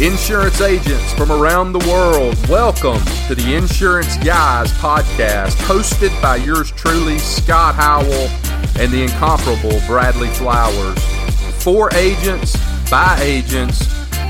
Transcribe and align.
Insurance 0.00 0.60
agents 0.60 1.12
from 1.12 1.30
around 1.30 1.72
the 1.72 1.78
world, 1.88 2.36
welcome 2.48 3.00
to 3.28 3.34
the 3.36 3.54
Insurance 3.54 4.16
Guys 4.16 4.72
podcast, 4.72 5.52
hosted 5.68 6.10
by 6.20 6.34
yours 6.34 6.72
truly, 6.72 7.16
Scott 7.18 7.76
Howell, 7.76 8.28
and 8.76 8.90
the 8.90 9.04
incomparable 9.04 9.80
Bradley 9.86 10.26
Flowers. 10.30 10.98
For 11.62 11.94
agents, 11.94 12.56
by 12.90 13.16
agents, 13.22 13.86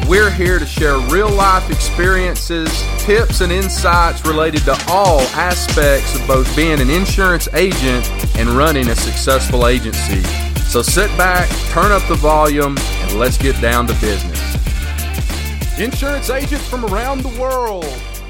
we're 0.07 0.31
here 0.31 0.59
to 0.59 0.67
share 0.67 0.99
real 1.09 1.31
life 1.31 1.71
experiences, 1.71 2.69
tips, 2.99 3.41
and 3.41 3.51
insights 3.51 4.27
related 4.27 4.61
to 4.67 4.79
all 4.89 5.21
aspects 5.33 6.15
of 6.15 6.27
both 6.27 6.55
being 6.55 6.79
an 6.79 6.91
insurance 6.91 7.49
agent 7.55 8.07
and 8.37 8.51
running 8.51 8.89
a 8.89 8.95
successful 8.95 9.67
agency. 9.67 10.23
So 10.69 10.83
sit 10.83 11.09
back, 11.17 11.49
turn 11.71 11.91
up 11.91 12.07
the 12.07 12.17
volume, 12.17 12.77
and 12.79 13.19
let's 13.19 13.39
get 13.39 13.59
down 13.63 13.87
to 13.87 13.95
business. 13.95 14.54
Insurance 15.77 16.31
agents 16.31 16.69
from 16.69 16.85
around 16.85 17.25
the 17.25 17.41
world. 17.41 17.85